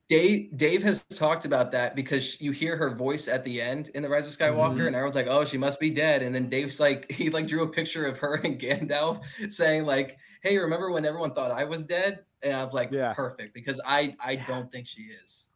Dave 0.10 0.58
Dave 0.58 0.84
has 0.84 1.06
talked 1.06 1.46
about 1.46 1.72
that 1.72 1.96
because 1.96 2.42
you 2.42 2.52
hear 2.52 2.76
her 2.76 2.94
voice 2.94 3.30
at 3.30 3.46
the 3.46 3.62
end 3.62 3.92
in 3.96 4.04
the 4.04 4.10
Rise 4.10 4.28
of 4.28 4.38
Skywalker, 4.38 4.72
mm-hmm. 4.74 4.88
and 4.88 4.96
everyone's 4.98 5.16
like, 5.16 5.28
"Oh, 5.30 5.46
she 5.46 5.58
must 5.58 5.80
be 5.80 5.90
dead." 5.90 6.22
And 6.22 6.36
then 6.36 6.50
Dave's 6.50 6.82
like, 6.82 7.10
he 7.10 7.30
like 7.30 7.48
drew 7.48 7.64
a 7.64 7.70
picture 7.70 8.06
of 8.06 8.20
her 8.20 8.36
and 8.44 8.60
Gandalf, 8.60 9.24
saying 9.52 9.86
like, 9.86 10.18
"Hey, 10.42 10.58
remember 10.58 10.92
when 10.92 11.06
everyone 11.06 11.34
thought 11.34 11.52
I 11.52 11.64
was 11.64 11.86
dead?" 11.86 12.26
And 12.42 12.54
I 12.54 12.62
was 12.66 12.74
like, 12.74 12.92
"Yeah, 12.92 13.14
perfect," 13.14 13.54
because 13.54 13.80
I 13.86 14.18
I 14.20 14.36
don't 14.36 14.70
think 14.70 14.86
she 14.86 15.04
is. 15.04 15.48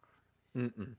Mm-mm. 0.56 0.94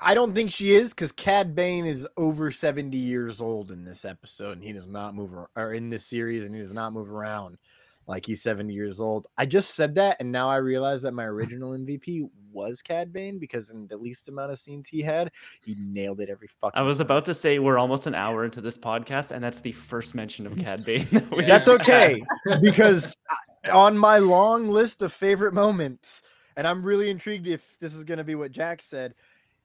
I 0.00 0.14
don't 0.14 0.34
think 0.34 0.50
she 0.50 0.74
is 0.74 0.94
because 0.94 1.12
Cad 1.12 1.54
Bane 1.54 1.86
is 1.86 2.06
over 2.16 2.50
70 2.50 2.96
years 2.96 3.40
old 3.40 3.70
in 3.70 3.84
this 3.84 4.04
episode 4.04 4.56
and 4.56 4.64
he 4.64 4.72
does 4.72 4.86
not 4.86 5.14
move 5.14 5.32
or 5.56 5.72
in 5.74 5.90
this 5.90 6.06
series 6.06 6.42
and 6.42 6.54
he 6.54 6.60
does 6.60 6.72
not 6.72 6.92
move 6.92 7.10
around 7.10 7.58
like 8.06 8.26
he's 8.26 8.42
70 8.42 8.72
years 8.72 9.00
old. 9.00 9.26
I 9.38 9.46
just 9.46 9.74
said 9.74 9.94
that, 9.96 10.16
and 10.20 10.32
now 10.32 10.48
I 10.50 10.56
realize 10.56 11.02
that 11.02 11.12
my 11.12 11.24
original 11.24 11.72
MVP 11.72 12.28
was 12.52 12.82
Cad 12.82 13.12
Bane 13.12 13.38
because 13.38 13.70
in 13.70 13.86
the 13.86 13.96
least 13.96 14.28
amount 14.28 14.50
of 14.52 14.58
scenes 14.58 14.88
he 14.88 15.02
had, 15.02 15.30
he 15.64 15.76
nailed 15.78 16.20
it 16.20 16.28
every 16.28 16.48
fucking. 16.48 16.78
I 16.78 16.82
was 16.82 16.98
time. 16.98 17.06
about 17.06 17.24
to 17.26 17.34
say 17.34 17.58
we're 17.58 17.78
almost 17.78 18.06
an 18.06 18.14
hour 18.14 18.44
into 18.44 18.60
this 18.60 18.76
podcast, 18.76 19.30
and 19.30 19.42
that's 19.42 19.60
the 19.60 19.72
first 19.72 20.14
mention 20.14 20.46
of 20.46 20.56
Cad 20.58 20.84
Bane. 20.84 21.08
That 21.10 21.30
that's 21.46 21.68
okay 21.68 22.22
because 22.60 23.16
on 23.72 23.96
my 23.96 24.18
long 24.18 24.68
list 24.68 25.02
of 25.02 25.12
favorite 25.12 25.54
moments, 25.54 26.22
and 26.56 26.66
I'm 26.66 26.82
really 26.82 27.10
intrigued 27.10 27.46
if 27.46 27.78
this 27.78 27.94
is 27.94 28.04
going 28.04 28.18
to 28.18 28.24
be 28.24 28.34
what 28.34 28.52
Jack 28.52 28.82
said. 28.82 29.14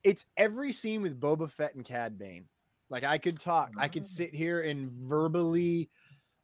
It's 0.08 0.26
every 0.38 0.72
scene 0.72 1.01
with 1.01 1.20
Boba 1.20 1.51
Fett 1.51 1.76
and 1.76 1.84
Cad 1.84 2.18
Bane. 2.18 2.45
Like 2.89 3.03
I 3.03 3.18
could 3.18 3.38
talk, 3.38 3.72
I 3.78 3.89
could 3.89 4.05
sit 4.05 4.34
here 4.34 4.62
and 4.62 4.89
verbally 4.89 5.89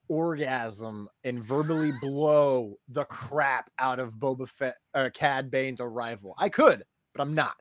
orgasm 0.09 1.07
and 1.24 1.41
verbally 1.41 1.93
blow 2.01 2.78
the 2.89 3.05
crap 3.05 3.72
out 3.80 3.99
of 3.99 4.16
Boba 4.16 4.49
Fett 4.49 4.76
or 4.93 5.05
uh, 5.05 5.09
Cad 5.11 5.49
Bane's 5.49 5.80
arrival. 5.80 6.36
I 6.38 6.49
could, 6.49 6.84
but 7.16 7.22
I'm 7.22 7.34
not. 7.34 7.55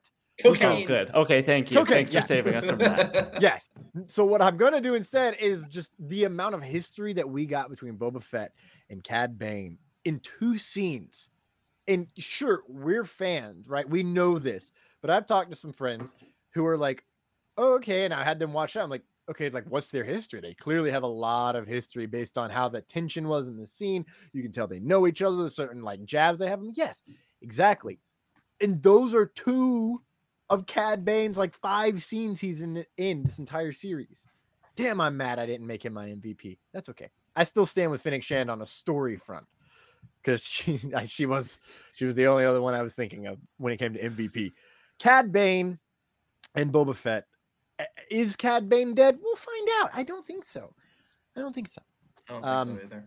Okay. 0.45 0.83
Oh, 0.83 0.87
good. 0.89 1.15
Okay, 1.15 1.41
thank 1.41 1.71
you. 1.71 1.77
Cocaine, 1.77 1.99
Thanks 1.99 2.13
yeah. 2.13 2.21
for 2.21 2.27
saving 2.27 2.55
us 2.55 2.69
from 2.69 2.79
that. 2.81 3.39
yes. 3.41 3.71
So 4.09 4.25
what 4.25 4.43
I'm 4.43 4.57
gonna 4.57 4.81
do 4.81 4.95
instead 4.95 5.37
is 5.37 5.67
just 5.67 5.93
the 6.01 6.25
amount 6.25 6.57
of 6.57 6.63
history 6.65 7.13
that 7.13 7.29
we 7.29 7.47
got 7.47 7.71
between 7.71 7.97
Boba 7.97 8.21
Fett 8.21 8.51
and 8.91 9.05
Cad 9.05 9.39
Bane 9.39 9.79
in 10.05 10.19
two 10.19 10.59
scenes. 10.59 11.31
And 11.87 12.09
sure, 12.19 12.63
we're 12.67 13.05
fans, 13.05 13.69
right? 13.69 13.89
We 13.89 14.03
know 14.03 14.39
this, 14.39 14.73
but 15.03 15.11
I've 15.11 15.27
talked 15.27 15.51
to 15.51 15.57
some 15.57 15.73
friends 15.73 16.15
who 16.55 16.65
are 16.67 16.79
like, 16.79 17.05
oh, 17.59 17.75
okay, 17.75 18.07
and 18.07 18.15
I 18.15 18.25
had 18.25 18.39
them 18.39 18.55
watch 18.55 18.75
that. 18.75 18.85
I'm 18.85 18.91
like, 18.91 19.03
okay, 19.29 19.51
like 19.51 19.65
what's 19.69 19.91
their 19.91 20.05
history? 20.05 20.41
They 20.41 20.55
clearly 20.55 20.91
have 20.91 21.03
a 21.03 21.09
lot 21.09 21.57
of 21.57 21.67
history 21.67 22.07
based 22.07 22.39
on 22.39 22.51
how 22.51 22.69
the 22.69 22.81
tension 22.81 23.29
was 23.29 23.49
in 23.49 23.57
the 23.57 23.67
scene. 23.67 24.07
You 24.33 24.43
can 24.43 24.53
tell 24.53 24.67
they 24.67 24.81
know 24.81 25.07
each 25.07 25.23
other, 25.23 25.37
the 25.37 25.51
certain 25.51 25.83
like 25.83 26.05
jabs 26.05 26.39
they 26.39 26.49
have 26.49 26.61
them. 26.61 26.73
Yes, 26.75 27.03
exactly. 27.43 27.99
And 28.61 28.83
those 28.83 29.15
are 29.15 29.27
two 29.27 30.01
of 30.49 30.67
Cad 30.67 31.05
Bane's 31.05 31.39
like 31.39 31.55
five 31.55 32.03
scenes 32.03 32.41
he's 32.41 32.63
in 32.63 32.85
in 32.97 33.23
this 33.23 33.39
entire 33.39 33.73
series. 33.73 34.27
Damn, 34.77 35.01
I'm 35.01 35.17
mad 35.17 35.39
I 35.39 35.47
didn't 35.47 35.67
make 35.67 35.85
him 35.85 35.95
my 35.95 36.07
MVP. 36.07 36.59
That's 36.73 36.89
okay. 36.91 37.11
I 37.35 37.45
still 37.45 37.67
stand 37.67 37.91
with 37.91 38.03
Fennec 38.03 38.23
Shand 38.23 38.51
on 38.51 38.63
a 38.63 38.67
story 38.67 39.17
front 39.17 39.47
because 40.23 40.45
she 40.45 40.79
she 41.07 41.27
was 41.27 41.59
she 41.95 42.05
was 42.05 42.15
the 42.15 42.27
only 42.27 42.45
other 42.45 42.61
one 42.61 42.75
I 42.75 42.83
was 42.83 42.95
thinking 42.95 43.27
of 43.27 43.39
when 43.59 43.73
it 43.73 43.79
came 43.79 43.95
to 43.95 44.11
MVP. 44.11 44.53
Cad 45.03 45.33
Bane 45.33 45.81
and 46.55 46.73
Boba 46.73 46.95
Fett 46.95 47.27
is 48.09 48.37
Cad 48.37 48.69
Bane 48.69 48.95
dead? 48.95 49.19
We'll 49.21 49.35
find 49.35 49.69
out. 49.81 49.91
I 49.95 50.05
don't 50.05 50.25
think 50.25 50.45
so. 50.45 50.73
I 51.37 51.41
don't 51.41 51.53
think 51.53 51.67
so. 51.67 51.83
I 52.29 52.33
don't 52.35 52.43
think 52.43 52.47
um, 52.55 52.69
so 52.79 52.85
either. 52.85 53.05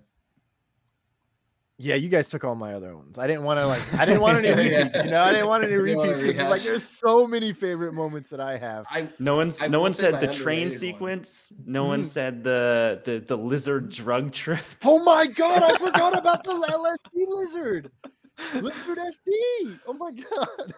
Yeah, 1.78 1.96
you 1.96 2.10
guys 2.10 2.28
took 2.28 2.44
all 2.44 2.56
my 2.56 2.74
other 2.74 2.96
ones. 2.98 3.18
I 3.18 3.28
didn't 3.28 3.44
want 3.44 3.60
to 3.60 3.66
like. 3.68 3.82
I 4.00 4.04
didn't 4.04 4.20
want 4.20 4.44
any 4.44 4.50
repeats. 4.50 4.96
You 5.06 5.12
know, 5.12 5.22
I 5.22 5.32
didn't 5.32 5.48
want 5.48 5.64
any 5.64 5.72
You 5.74 5.86
didn't 5.86 5.98
wanna 6.00 6.12
repeats. 6.16 6.38
'cause, 6.40 6.50
Like, 6.50 6.64
there's 6.64 6.84
so 6.84 7.26
many 7.28 7.54
favorite 7.54 7.94
moments 7.94 8.28
that 8.30 8.42
I 8.42 8.58
have. 8.58 8.86
I 8.90 9.08
No 9.20 9.38
one's 9.38 9.64
I 9.64 9.68
no 9.68 9.80
one 9.80 9.92
said 9.94 10.20
the 10.20 10.28
train 10.28 10.64
underrated 10.64 10.72
one. 10.72 10.80
sequence. 11.24 11.54
No 11.66 11.86
one 11.86 12.04
said 12.04 12.44
the, 12.44 13.02
the 13.06 13.20
the 13.26 13.38
lizard 13.38 13.90
drug 13.90 14.34
trip. 14.34 14.60
Oh 14.84 15.02
my 15.02 15.28
god, 15.28 15.64
I 15.64 15.78
forgot 15.78 16.18
about 16.18 16.44
the 16.44 16.52
LSD 16.52 17.26
lizard. 17.26 17.92
Lizard 18.56 18.98
SD. 18.98 19.80
Oh 19.88 19.94
my 19.94 20.12
god. 20.12 20.74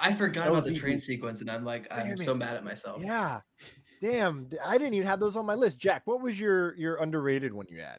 I 0.00 0.12
forgot 0.12 0.48
about 0.48 0.64
the 0.64 0.74
train 0.74 0.98
sequence, 0.98 1.40
and 1.40 1.50
I'm 1.50 1.64
like, 1.64 1.86
I'm 1.90 2.08
Damn 2.08 2.18
so 2.18 2.34
mad 2.34 2.56
at 2.56 2.64
myself. 2.64 3.02
Yeah. 3.02 3.40
Damn, 4.00 4.48
I 4.64 4.78
didn't 4.78 4.94
even 4.94 5.08
have 5.08 5.20
those 5.20 5.36
on 5.36 5.44
my 5.44 5.54
list. 5.54 5.78
Jack, 5.78 6.02
what 6.04 6.22
was 6.22 6.38
your 6.38 6.76
your 6.76 6.96
underrated 6.96 7.52
one 7.52 7.66
you 7.68 7.80
had? 7.80 7.98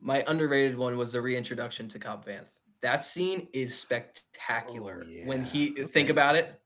My 0.00 0.24
underrated 0.26 0.76
one 0.76 0.96
was 0.96 1.12
the 1.12 1.20
reintroduction 1.20 1.88
to 1.88 1.98
Cobb 1.98 2.24
Vanth. 2.24 2.50
That 2.82 3.04
scene 3.04 3.48
is 3.52 3.72
oh, 3.72 3.74
spectacular. 3.74 5.06
When 5.24 5.44
he 5.44 5.70
think 5.70 6.08
about 6.08 6.36
it 6.36 6.60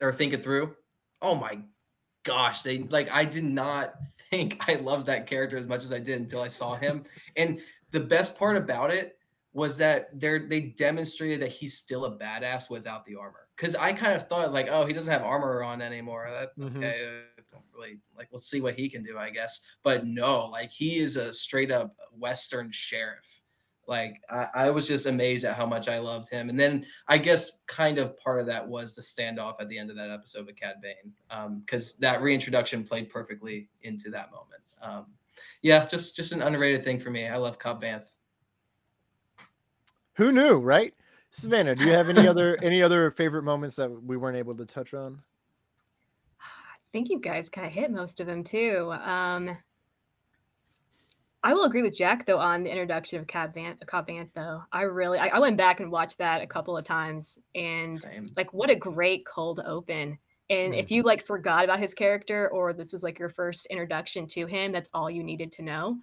or 0.00 0.12
think 0.12 0.32
it 0.32 0.44
through. 0.44 0.74
Oh 1.20 1.34
my 1.34 1.60
gosh, 2.24 2.62
they 2.62 2.78
like 2.78 3.10
I 3.10 3.24
did 3.24 3.44
not 3.44 3.94
think 4.30 4.68
I 4.68 4.74
loved 4.74 5.06
that 5.06 5.26
character 5.26 5.56
as 5.56 5.66
much 5.66 5.84
as 5.84 5.92
I 5.92 5.98
did 5.98 6.20
until 6.20 6.42
I 6.42 6.48
saw 6.48 6.74
him. 6.74 7.04
and 7.36 7.60
the 7.90 8.00
best 8.00 8.38
part 8.38 8.56
about 8.56 8.90
it 8.90 9.16
was 9.54 9.78
that 9.78 10.18
they 10.20 10.38
they 10.40 10.60
demonstrated 10.60 11.40
that 11.40 11.52
he's 11.52 11.78
still 11.78 12.04
a 12.04 12.18
badass 12.18 12.68
without 12.68 13.06
the 13.06 13.14
armor. 13.16 13.48
Because 13.56 13.74
I 13.76 13.92
kind 13.92 14.14
of 14.14 14.28
thought 14.28 14.52
like, 14.52 14.68
oh, 14.68 14.84
he 14.84 14.92
doesn't 14.92 15.12
have 15.12 15.22
armor 15.22 15.62
on 15.62 15.80
anymore. 15.80 16.28
That 16.30 16.58
Mhm. 16.58 16.76
okay, 16.76 17.22
uh, 17.54 17.58
really 17.72 17.98
like. 18.16 18.28
We'll 18.32 18.40
see 18.40 18.60
what 18.60 18.74
he 18.74 18.88
can 18.88 19.02
do, 19.04 19.16
I 19.16 19.30
guess. 19.30 19.60
But 19.82 20.04
no, 20.06 20.46
like 20.46 20.70
he 20.70 20.98
is 20.98 21.16
a 21.16 21.32
straight 21.32 21.70
up 21.70 21.94
Western 22.12 22.70
sheriff. 22.72 23.40
Like 23.86 24.16
I, 24.30 24.48
I 24.54 24.70
was 24.70 24.88
just 24.88 25.06
amazed 25.06 25.44
at 25.44 25.56
how 25.56 25.66
much 25.66 25.88
I 25.88 25.98
loved 25.98 26.30
him. 26.30 26.48
And 26.48 26.58
then 26.58 26.84
I 27.06 27.18
guess 27.18 27.60
kind 27.66 27.98
of 27.98 28.16
part 28.16 28.40
of 28.40 28.46
that 28.46 28.66
was 28.66 28.96
the 28.96 29.02
standoff 29.02 29.60
at 29.60 29.68
the 29.68 29.78
end 29.78 29.90
of 29.90 29.96
that 29.96 30.10
episode 30.10 30.46
with 30.46 30.56
Cad 30.56 30.76
Bane, 30.80 31.12
because 31.60 31.96
that 31.98 32.22
reintroduction 32.22 32.82
played 32.82 33.08
perfectly 33.08 33.68
into 33.82 34.10
that 34.10 34.32
moment. 34.32 34.62
Um, 34.82 35.06
yeah, 35.62 35.86
just 35.86 36.16
just 36.16 36.32
an 36.32 36.42
underrated 36.42 36.82
thing 36.82 36.98
for 36.98 37.10
me. 37.10 37.28
I 37.28 37.36
love 37.36 37.58
Cobb 37.58 37.82
Vanth. 37.82 38.14
Who 40.16 40.32
knew, 40.32 40.58
right? 40.58 40.94
Savannah, 41.30 41.74
do 41.74 41.84
you 41.84 41.92
have 41.92 42.08
any 42.08 42.26
other 42.28 42.56
any 42.62 42.82
other 42.82 43.10
favorite 43.10 43.42
moments 43.42 43.76
that 43.76 43.90
we 43.90 44.16
weren't 44.16 44.36
able 44.36 44.54
to 44.56 44.64
touch 44.64 44.94
on? 44.94 45.18
I 46.40 46.76
think 46.92 47.10
you 47.10 47.18
guys 47.18 47.48
kind 47.48 47.66
of 47.66 47.72
hit 47.72 47.90
most 47.90 48.20
of 48.20 48.26
them 48.28 48.44
too. 48.44 48.92
Um, 48.92 49.56
I 51.42 51.52
will 51.52 51.64
agree 51.64 51.82
with 51.82 51.96
Jack 51.96 52.24
though 52.24 52.38
on 52.38 52.62
the 52.62 52.70
introduction 52.70 53.18
of 53.18 53.26
Cobb 53.26 53.54
Vanth. 53.54 53.84
Cobb 53.86 54.06
Vanth 54.06 54.32
though, 54.32 54.62
I 54.72 54.82
really 54.82 55.18
I, 55.18 55.26
I 55.26 55.38
went 55.40 55.56
back 55.56 55.80
and 55.80 55.90
watched 55.90 56.18
that 56.18 56.40
a 56.40 56.46
couple 56.46 56.76
of 56.76 56.84
times, 56.84 57.38
and 57.54 57.98
Same. 57.98 58.30
like 58.36 58.54
what 58.54 58.70
a 58.70 58.76
great 58.76 59.26
cold 59.26 59.60
open. 59.66 60.18
And 60.50 60.74
if 60.74 60.90
you 60.90 61.02
like 61.02 61.24
forgot 61.24 61.64
about 61.64 61.80
his 61.80 61.94
character 61.94 62.50
or 62.50 62.74
this 62.74 62.92
was 62.92 63.02
like 63.02 63.18
your 63.18 63.30
first 63.30 63.66
introduction 63.70 64.26
to 64.28 64.46
him, 64.46 64.72
that's 64.72 64.90
all 64.92 65.10
you 65.10 65.22
needed 65.24 65.50
to 65.52 65.62
know. 65.62 65.96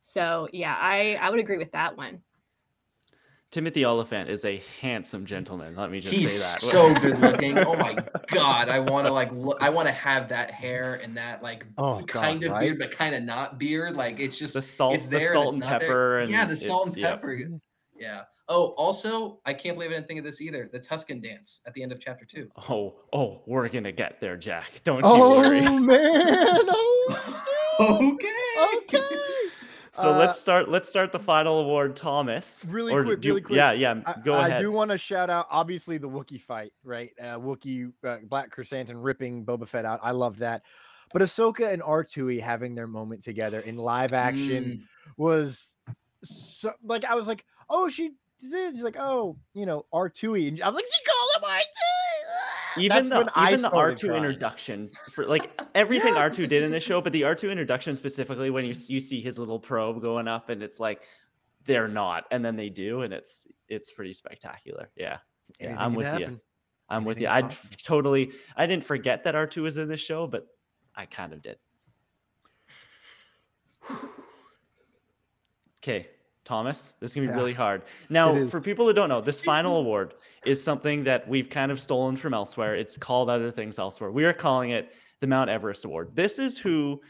So 0.00 0.48
yeah, 0.52 0.74
I 0.74 1.18
I 1.20 1.30
would 1.30 1.40
agree 1.40 1.58
with 1.58 1.72
that 1.72 1.96
one. 1.96 2.22
Timothy 3.50 3.84
Olyphant 3.86 4.28
is 4.28 4.44
a 4.44 4.62
handsome 4.82 5.24
gentleman. 5.24 5.74
Let 5.74 5.90
me 5.90 6.00
just 6.00 6.14
He's 6.14 6.32
say 6.32 6.52
that. 6.52 6.60
so 6.60 7.00
good 7.00 7.18
looking. 7.20 7.58
Oh 7.58 7.76
my 7.76 7.96
god, 8.30 8.68
I 8.68 8.78
want 8.80 9.06
to 9.06 9.12
like 9.12 9.32
look. 9.32 9.56
I 9.62 9.70
want 9.70 9.88
to 9.88 9.94
have 9.94 10.28
that 10.28 10.50
hair 10.50 11.00
and 11.02 11.16
that 11.16 11.42
like 11.42 11.64
Oh, 11.78 12.02
kind 12.06 12.42
God, 12.42 12.46
of 12.46 12.52
right? 12.52 12.60
beard, 12.66 12.78
but 12.78 12.90
kind 12.90 13.14
of 13.14 13.22
not 13.22 13.58
beard. 13.58 13.96
Like 13.96 14.20
it's 14.20 14.36
just 14.38 14.52
The 14.52 14.60
salt- 14.60 14.94
It's 14.94 15.06
the 15.06 15.18
there 15.18 15.32
salt 15.32 15.54
and 15.54 15.62
and 15.62 15.62
it's 15.62 15.70
not 15.72 15.80
pepper 15.80 16.18
and 16.18 16.30
yeah, 16.30 16.44
the 16.44 16.56
salt 16.56 16.88
and 16.88 16.98
it's- 16.98 17.10
yeah. 17.10 17.16
pepper. 17.16 17.40
Yeah. 17.98 18.22
Oh, 18.50 18.68
also, 18.78 19.40
I 19.44 19.52
can't 19.54 19.76
believe 19.76 19.90
I 19.90 19.94
didn't 19.94 20.06
think 20.08 20.18
of 20.20 20.24
this 20.24 20.40
either. 20.40 20.70
The 20.72 20.80
Tusken 20.80 21.22
dance 21.22 21.60
at 21.66 21.74
the 21.74 21.82
end 21.82 21.92
of 21.92 22.00
chapter 22.00 22.24
two. 22.24 22.48
Oh, 22.68 22.96
oh, 23.12 23.42
we're 23.46 23.68
gonna 23.68 23.92
get 23.92 24.20
there, 24.20 24.36
Jack. 24.38 24.82
Don't 24.84 24.98
you 24.98 25.02
Oh 25.04 25.36
worry. 25.36 25.60
man. 25.60 26.64
Oh, 26.68 27.16
okay. 28.14 28.96
okay. 28.96 29.04
So 30.00 30.14
Uh, 30.14 30.18
let's 30.18 30.38
start. 30.38 30.68
Let's 30.68 30.88
start 30.88 31.12
the 31.12 31.18
final 31.18 31.60
award, 31.60 31.96
Thomas. 31.96 32.64
Really 32.68 32.92
Or 32.92 33.04
quick, 33.04 33.20
do 33.20 33.30
really 33.30 33.40
quick. 33.40 33.56
Yeah, 33.56 33.72
yeah. 33.72 34.00
Go 34.24 34.34
I 34.34 34.46
ahead. 34.48 34.58
I 34.58 34.60
do 34.60 34.70
want 34.70 34.90
to 34.90 34.98
shout 34.98 35.28
out, 35.30 35.46
obviously, 35.50 35.98
the 35.98 36.08
Wookiee 36.08 36.40
fight, 36.40 36.72
right? 36.84 37.10
Uh, 37.20 37.38
Wookiee, 37.38 37.92
uh, 38.04 38.18
Black 38.24 38.54
Krrsantan 38.54 38.94
ripping 38.96 39.44
Boba 39.44 39.66
Fett 39.66 39.84
out. 39.84 40.00
I 40.02 40.12
love 40.12 40.38
that. 40.38 40.62
But 41.12 41.22
Ahsoka 41.22 41.72
and 41.72 41.82
R2 41.82 42.40
having 42.40 42.74
their 42.74 42.86
moment 42.86 43.22
together 43.22 43.60
in 43.60 43.76
live 43.76 44.12
action 44.12 44.86
was 45.16 45.74
so 46.22 46.72
like 46.84 47.04
I 47.04 47.14
was 47.14 47.26
like, 47.26 47.44
oh, 47.70 47.88
she 47.88 48.12
did. 48.38 48.74
She's 48.74 48.82
like, 48.82 48.96
oh, 48.98 49.36
you 49.54 49.66
know, 49.66 49.86
R2 49.92 50.48
and 50.48 50.62
I 50.62 50.68
was 50.68 50.76
like, 50.76 50.84
she 50.86 51.04
called 51.04 51.30
him 51.36 51.58
R2. 51.58 52.57
Even 52.78 53.08
the 53.08 53.30
even 53.48 53.62
the 53.62 53.70
R2 53.70 54.00
crying. 54.00 54.16
introduction 54.16 54.90
for 55.12 55.26
like 55.26 55.50
everything 55.74 56.14
R 56.14 56.30
two 56.30 56.46
did 56.46 56.62
in 56.62 56.70
this 56.70 56.82
show, 56.82 57.00
but 57.00 57.12
the 57.12 57.24
R 57.24 57.34
two 57.34 57.50
introduction 57.50 57.94
specifically 57.94 58.50
when 58.50 58.64
you 58.64 58.74
you 58.88 59.00
see 59.00 59.20
his 59.20 59.38
little 59.38 59.58
probe 59.58 60.00
going 60.00 60.28
up 60.28 60.48
and 60.48 60.62
it's 60.62 60.80
like 60.80 61.02
they're 61.64 61.88
not, 61.88 62.24
and 62.30 62.44
then 62.44 62.56
they 62.56 62.70
do, 62.70 63.02
and 63.02 63.12
it's 63.12 63.46
it's 63.68 63.90
pretty 63.90 64.12
spectacular. 64.12 64.90
Yeah, 64.96 65.18
yeah, 65.60 65.76
I'm 65.78 65.94
with 65.94 66.18
you. 66.18 66.40
I'm 66.88 67.04
with 67.04 67.20
you. 67.20 67.28
I 67.28 67.42
totally 67.82 68.32
I 68.56 68.66
didn't 68.66 68.84
forget 68.84 69.24
that 69.24 69.34
R 69.34 69.46
two 69.46 69.62
was 69.62 69.76
in 69.76 69.88
this 69.88 70.00
show, 70.00 70.26
but 70.26 70.46
I 70.96 71.06
kind 71.06 71.32
of 71.32 71.42
did. 71.42 71.56
Okay, 75.80 76.08
Thomas, 76.52 76.94
this 76.98 77.10
is 77.10 77.14
gonna 77.14 77.26
be 77.26 77.30
Yeah, 77.32 77.36
really 77.36 77.52
hard. 77.52 77.82
Now, 78.08 78.46
for 78.46 78.58
people 78.58 78.86
that 78.86 78.94
don't 78.94 79.10
know, 79.10 79.20
this 79.20 79.38
final 79.42 79.76
award 79.76 80.14
is 80.46 80.64
something 80.64 81.04
that 81.04 81.28
we've 81.28 81.50
kind 81.50 81.70
of 81.70 81.78
stolen 81.78 82.16
from 82.16 82.32
elsewhere. 82.32 82.74
It's 82.74 82.96
called 82.96 83.28
other 83.28 83.50
things 83.50 83.78
elsewhere. 83.78 84.10
We 84.10 84.24
are 84.24 84.32
calling 84.32 84.70
it 84.70 84.94
the 85.20 85.26
Mount 85.26 85.50
Everest 85.50 85.84
Award. 85.84 86.16
This 86.16 86.38
is 86.38 86.56
who, 86.56 87.02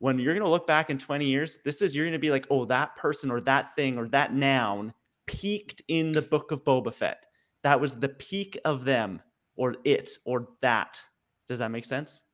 when 0.00 0.18
you're 0.18 0.34
gonna 0.34 0.50
look 0.50 0.66
back 0.66 0.90
in 0.90 0.98
20 0.98 1.24
years, 1.24 1.58
this 1.64 1.82
is 1.82 1.94
you're 1.94 2.04
gonna 2.04 2.18
be 2.18 2.32
like, 2.32 2.48
oh, 2.50 2.64
that 2.64 2.96
person 2.96 3.30
or 3.30 3.40
that 3.42 3.76
thing 3.76 3.96
or 3.96 4.08
that 4.08 4.34
noun 4.34 4.92
peaked 5.26 5.82
in 5.86 6.10
the 6.10 6.22
book 6.22 6.50
of 6.50 6.64
Boba 6.64 6.92
Fett. 6.92 7.26
That 7.62 7.78
was 7.80 7.94
the 7.94 8.08
peak 8.08 8.58
of 8.64 8.84
them, 8.84 9.22
or 9.54 9.76
it, 9.84 10.10
or 10.24 10.48
that. 10.62 11.00
Does 11.46 11.60
that 11.60 11.70
make 11.70 11.84
sense? 11.84 12.24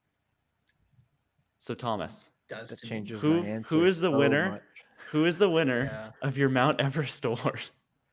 So, 1.58 1.74
Thomas, 1.74 2.30
Does 2.48 2.70
That 2.70 2.78
to 2.78 2.86
me. 2.86 2.88
changes 2.88 3.20
who 3.20 3.42
my 3.42 3.46
answer 3.46 3.74
who 3.74 3.84
is 3.84 4.00
the 4.00 4.10
so 4.10 4.16
winner? 4.18 4.52
much. 4.52 4.62
Who 5.10 5.24
is 5.24 5.38
the 5.38 5.48
winner 5.50 5.84
Yeah. 5.92 6.28
of 6.28 6.36
your 6.36 6.48
Mount 6.48 6.80
Everest 6.80 7.24
award? 7.24 7.60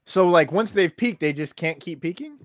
So 0.05 0.27
like 0.27 0.51
once 0.51 0.71
they've 0.71 0.95
peaked, 0.95 1.19
they 1.19 1.33
just 1.33 1.55
can't 1.55 1.79
keep 1.79 2.01
peaking. 2.01 2.37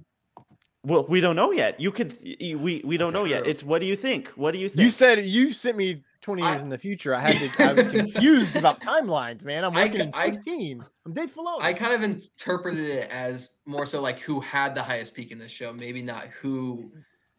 Well, 0.84 1.06
we 1.08 1.20
don't 1.20 1.36
know 1.36 1.52
yet. 1.52 1.78
You 1.78 1.92
could, 1.92 2.12
we 2.24 2.82
we 2.84 2.96
don't 2.96 3.12
know 3.12 3.24
yet. 3.24 3.46
It's 3.46 3.62
what 3.62 3.78
do 3.80 3.86
you 3.86 3.94
think? 3.94 4.28
What 4.30 4.50
do 4.50 4.58
you 4.58 4.68
think? 4.68 4.80
You 4.80 4.90
said 4.90 5.24
you 5.24 5.52
sent 5.52 5.76
me 5.76 6.02
20 6.22 6.42
years 6.42 6.56
I- 6.60 6.62
in 6.64 6.68
the 6.70 6.78
future. 6.78 7.14
I 7.14 7.20
had 7.20 7.36
to. 7.36 7.64
I 7.64 7.72
was 7.72 7.86
confused 7.88 8.56
about 8.56 8.80
timelines, 8.90 9.44
man. 9.44 9.64
I'm 9.64 9.76
I 9.76 9.84
working 9.84 10.10
ca- 10.10 10.24
in 10.26 10.32
I- 10.32 10.34
15. 10.34 10.84
I'm 11.06 11.12
Dave 11.14 11.32
Filoni. 11.34 11.62
I 11.62 11.72
kind 11.72 11.94
of 11.94 12.02
interpreted 12.02 12.84
it 12.90 13.10
as 13.12 13.58
more 13.64 13.86
so 13.86 14.00
like 14.02 14.18
who 14.18 14.40
had 14.40 14.74
the 14.74 14.82
highest 14.82 15.14
peak 15.14 15.30
in 15.30 15.38
this 15.38 15.52
show, 15.52 15.72
maybe 15.72 16.02
not 16.02 16.24
who 16.40 16.90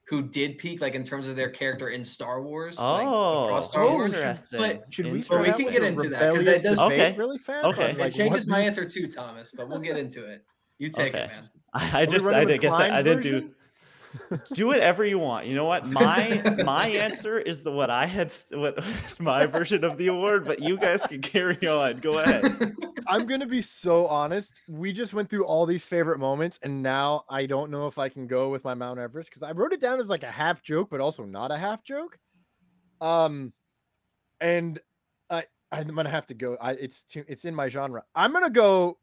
who 0.09 0.21
did 0.21 0.57
peak, 0.57 0.81
like 0.81 0.95
in 0.95 1.03
terms 1.03 1.27
of 1.27 1.35
their 1.35 1.49
character 1.49 1.89
in 1.89 2.03
Star 2.03 2.41
Wars, 2.41 2.77
like 2.77 3.05
oh, 3.07 3.45
across 3.45 3.69
Star 3.71 3.83
oh, 3.83 3.93
Wars. 3.93 4.13
interesting. 4.13 4.59
But 4.59 4.83
Should 4.89 5.05
we 5.05 5.11
Interesting. 5.19 5.23
start 5.23 5.47
we 5.47 5.53
can 5.53 5.65
with 5.65 5.73
get 5.73 5.81
a 5.83 5.87
into 5.87 6.09
that, 6.09 6.33
'cause 6.33 6.45
that 6.45 6.51
rebellious 6.57 6.61
does- 6.63 6.77
debate 6.79 6.99
Okay. 6.99 7.17
really 7.17 7.37
fast? 7.37 7.65
Okay. 7.65 7.83
on, 7.83 7.89
it 7.91 7.97
like, 7.99 8.13
changes 8.13 8.47
my 8.47 8.59
answer 8.59 8.85
too, 8.85 9.07
Thomas. 9.07 9.51
But 9.55 9.69
we'll 9.69 9.79
get 9.79 9.97
into 9.97 10.25
it. 10.25 10.43
You 10.77 10.89
take 10.89 11.13
Okay. 11.15 11.23
it, 11.25 11.31
man. 11.31 11.91
I, 11.93 12.01
I 12.01 12.05
just, 12.05 12.25
running 12.25 12.41
I 12.41 12.45
did, 12.51 12.61
guess 12.61 12.73
I, 12.73 12.89
I 12.97 13.01
didn't 13.01 13.23
version? 13.23 13.41
Do 13.47 13.53
whatever 14.57 15.05
you 15.05 15.19
want. 15.19 15.47
You 15.47 15.55
know 15.55 15.65
what? 15.65 15.87
My 15.87 16.41
my 16.65 16.87
answer 16.87 17.39
is 17.39 17.63
the 17.63 17.71
what 17.71 17.89
I 17.89 18.05
had. 18.05 18.27
s- 18.27 18.47
What 18.51 18.77
is 19.07 19.19
my 19.19 19.45
version 19.45 19.83
of 19.83 19.97
the 19.97 20.07
award? 20.07 20.45
But 20.45 20.59
you 20.59 20.77
guys 20.77 21.05
can 21.05 21.21
carry 21.21 21.67
on. 21.67 21.99
Go 21.99 22.19
ahead. 22.19 22.75
I'm 23.07 23.25
gonna 23.25 23.45
be 23.47 23.61
so 23.61 24.07
honest. 24.07 24.61
We 24.67 24.93
just 24.93 25.13
went 25.13 25.29
through 25.29 25.45
all 25.45 25.65
these 25.65 25.85
favorite 25.85 26.19
moments, 26.19 26.59
and 26.63 26.81
now 26.83 27.25
I 27.29 27.45
don't 27.45 27.71
know 27.71 27.87
if 27.87 27.97
I 27.97 28.09
can 28.09 28.27
go 28.27 28.49
with 28.49 28.63
my 28.63 28.73
Mount 28.73 28.99
Everest 28.99 29.29
because 29.29 29.43
I 29.43 29.51
wrote 29.51 29.73
it 29.73 29.79
down 29.81 29.99
as 29.99 30.09
like 30.09 30.23
a 30.23 30.31
half 30.31 30.61
joke, 30.61 30.89
but 30.89 30.99
also 31.01 31.23
not 31.25 31.51
a 31.51 31.57
half 31.57 31.83
joke. 31.83 32.17
Um, 33.01 33.53
and 34.39 34.79
I 35.29 35.45
I'm 35.71 35.87
gonna 35.95 36.09
have 36.09 36.27
to 36.27 36.33
go. 36.33 36.57
I 36.61 36.71
it's 36.73 37.03
too 37.03 37.25
it's 37.27 37.45
in 37.45 37.55
my 37.55 37.67
genre. 37.69 38.03
I'm 38.15 38.31
gonna 38.33 38.49
go. 38.49 38.97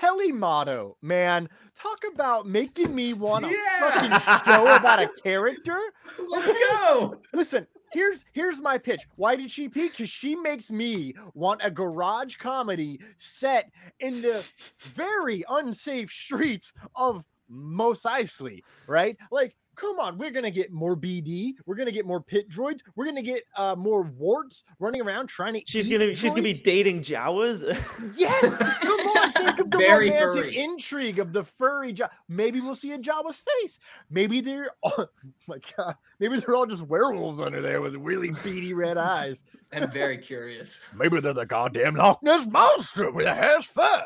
Peli 0.00 0.32
Motto, 0.32 0.96
man, 1.02 1.48
talk 1.74 2.00
about 2.12 2.46
making 2.46 2.94
me 2.94 3.12
want 3.14 3.44
to 3.44 3.50
Yeah! 3.50 3.90
fucking 4.18 4.44
show 4.44 4.76
about 4.76 5.00
a 5.02 5.08
character. 5.22 5.78
Let's 6.28 6.50
go. 6.52 7.20
Listen, 7.32 7.66
here's 7.92 8.24
here's 8.32 8.60
my 8.60 8.78
pitch. 8.78 9.02
Why 9.16 9.36
did 9.36 9.50
she 9.50 9.68
peak? 9.68 9.92
Because 9.92 10.10
she 10.10 10.34
makes 10.34 10.70
me 10.70 11.14
want 11.34 11.60
a 11.62 11.70
garage 11.70 12.36
comedy 12.36 13.00
set 13.16 13.70
in 14.00 14.20
the 14.22 14.44
very 14.80 15.44
unsafe 15.48 16.10
streets 16.10 16.72
of 16.96 17.24
Mos 17.48 18.02
Eisley, 18.02 18.60
right? 18.86 19.16
Like 19.30 19.54
Come 19.76 19.98
on, 19.98 20.18
we're 20.18 20.30
gonna 20.30 20.50
get 20.50 20.72
more 20.72 20.96
BD. 20.96 21.54
We're 21.66 21.74
gonna 21.74 21.90
get 21.92 22.06
more 22.06 22.20
pit 22.20 22.48
droids. 22.48 22.80
We're 22.96 23.06
gonna 23.06 23.22
get 23.22 23.42
uh, 23.56 23.74
more 23.76 24.02
warts 24.02 24.64
running 24.78 25.00
around 25.02 25.26
trying 25.28 25.54
to. 25.54 25.62
She's 25.66 25.88
eat 25.88 25.98
gonna 25.98 26.14
she's 26.14 26.32
gonna 26.32 26.42
be 26.44 26.54
dating 26.54 27.00
Jawas. 27.02 27.64
Yes, 28.16 28.56
come 28.56 29.00
on. 29.00 29.32
Think 29.32 29.58
of 29.58 29.70
the 29.70 29.78
Very 29.78 30.10
romantic 30.10 30.44
furry. 30.44 30.58
intrigue 30.58 31.18
of 31.18 31.32
the 31.32 31.44
furry. 31.44 31.92
Ja- 31.92 32.08
Maybe 32.28 32.60
we'll 32.60 32.74
see 32.74 32.92
a 32.92 32.98
Jawa's 32.98 33.44
face. 33.60 33.78
Maybe 34.10 34.40
they're. 34.40 34.70
Oh 34.84 35.06
my 35.48 35.58
god. 35.76 35.96
Maybe 36.20 36.38
they're 36.38 36.54
all 36.54 36.66
just 36.66 36.82
werewolves 36.82 37.40
under 37.40 37.60
there 37.60 37.80
with 37.82 37.96
really 37.96 38.30
beady 38.44 38.72
red 38.74 38.96
eyes. 38.96 39.44
I'm 39.72 39.90
very 39.90 40.18
curious. 40.18 40.80
Maybe 40.96 41.20
they're 41.20 41.32
the 41.34 41.46
goddamn 41.46 41.96
Loch 41.96 42.22
Ness 42.22 42.46
monster 42.46 43.10
with 43.10 43.26
a 43.26 43.34
hair's 43.34 43.64
fur. 43.64 44.04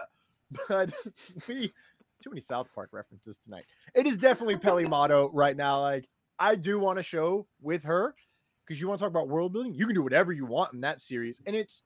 But 0.69 0.95
we 1.47 1.73
too 2.29 2.35
many 2.35 2.41
South 2.41 2.69
Park 2.75 2.91
references 2.93 3.39
tonight. 3.39 3.65
It 3.95 4.07
is 4.07 4.19
definitely 4.19 4.57
Peli 4.57 4.87
Motto 4.87 5.31
right 5.35 5.57
now. 5.57 5.81
Like 5.81 6.09
I 6.39 6.55
do 6.55 6.79
want 6.79 6.99
a 6.99 7.03
show 7.03 7.47
with 7.61 7.85
her 7.85 8.15
because 8.67 8.81
you 8.81 8.89
want 8.89 8.99
to 8.99 9.05
talk 9.05 9.11
about 9.11 9.29
world 9.29 9.53
building. 9.53 9.75
You 9.75 9.87
can 9.87 9.95
do 9.95 10.03
whatever 10.03 10.33
you 10.33 10.45
want 10.45 10.75
in 10.75 10.81
that 10.83 11.01
series, 11.01 11.41
and 11.47 11.57
it's 11.57 11.83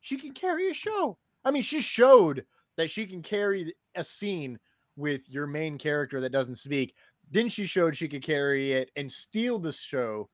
she 0.00 0.16
can 0.16 0.32
carry 0.32 0.70
a 0.70 0.74
show. 0.74 1.18
I 1.44 1.50
mean, 1.50 1.62
she 1.62 1.80
showed 1.80 2.44
that 2.76 2.90
she 2.90 3.06
can 3.06 3.22
carry 3.22 3.74
a 3.94 4.04
scene 4.04 4.58
with 4.96 5.28
your 5.30 5.46
main 5.46 5.78
character 5.78 6.20
that 6.20 6.32
doesn't 6.32 6.56
speak. 6.56 6.94
Then 7.30 7.48
she 7.48 7.66
showed 7.66 7.96
she 7.96 8.08
could 8.08 8.22
carry 8.22 8.72
it 8.72 8.90
and 8.96 9.10
steal 9.10 9.58
the 9.58 9.72
show 9.72 10.28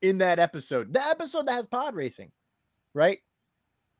in 0.00 0.18
that 0.18 0.38
episode. 0.38 0.92
The 0.92 1.04
episode 1.04 1.46
that 1.46 1.54
has 1.54 1.66
pod 1.66 1.94
racing, 1.94 2.30
right? 2.94 3.18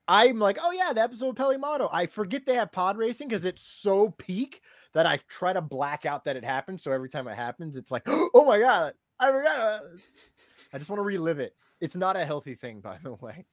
I'm 0.09 0.39
like, 0.39 0.59
oh 0.63 0.73
yeah, 0.73 0.93
the 0.93 1.03
episode 1.03 1.31
of 1.31 1.37
Peli 1.37 1.57
Motto. 1.57 1.89
I 1.93 2.07
forget 2.07 2.45
they 2.45 2.55
have 2.55 2.73
pod 2.73 2.97
racing 2.97 3.29
because 3.29 3.45
it's 3.45 3.63
so 3.63 4.11
peak 4.19 4.61
that 4.95 5.07
I 5.07 5.19
try 5.29 5.53
to 5.53 5.61
black 5.61 6.07
out 6.07 6.25
that 6.25 6.37
it 6.37 6.45
happened. 6.45 6.81
So 6.81 6.93
every 6.93 7.09
time 7.09 7.27
it 7.29 7.37
happens, 7.37 7.77
it's 7.77 7.91
like, 7.91 8.03
oh 8.07 8.45
my 8.47 8.59
god, 8.59 8.95
I 9.19 9.31
forgot. 9.31 9.57
about. 9.57 9.83
I 10.73 10.79
just 10.79 10.91
want 10.91 10.99
to 10.99 11.05
relive 11.05 11.39
it. 11.39 11.55
It's 11.81 11.97
not 11.97 12.17
a 12.17 12.25
healthy 12.25 12.55
thing, 12.55 12.81
by 12.83 12.99
the 13.03 13.15
way. 13.15 13.47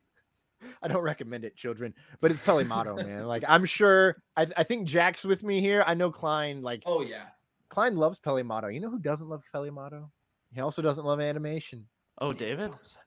I 0.81 0.89
don't 0.89 1.03
recommend 1.03 1.45
it, 1.45 1.55
children, 1.55 1.93
but 2.19 2.31
it's 2.31 2.41
Peli 2.41 2.65
Motto, 2.65 2.97
man. 2.97 3.25
Like 3.27 3.43
I'm 3.47 3.63
sure. 3.63 4.21
I, 4.35 4.47
I 4.57 4.63
think 4.63 4.87
Jack's 4.87 5.23
with 5.23 5.41
me 5.41 5.61
here. 5.61 5.83
I 5.87 5.93
know 5.93 6.11
Klein. 6.11 6.61
Like, 6.61 6.83
Oh 6.85 7.01
yeah. 7.01 7.27
Klein 7.69 7.95
loves 7.95 8.19
Peli 8.19 8.43
Motto. 8.43 8.67
You 8.67 8.81
know 8.81 8.89
who 8.89 8.99
doesn't 8.99 9.29
love 9.29 9.43
Peli 9.53 9.69
Motto? 9.69 10.11
He 10.51 10.59
also 10.59 10.81
doesn't 10.81 11.05
love 11.05 11.21
animation. 11.21 11.85
Oh, 12.19 12.33
David? 12.33 12.71
Thompson. 12.71 13.01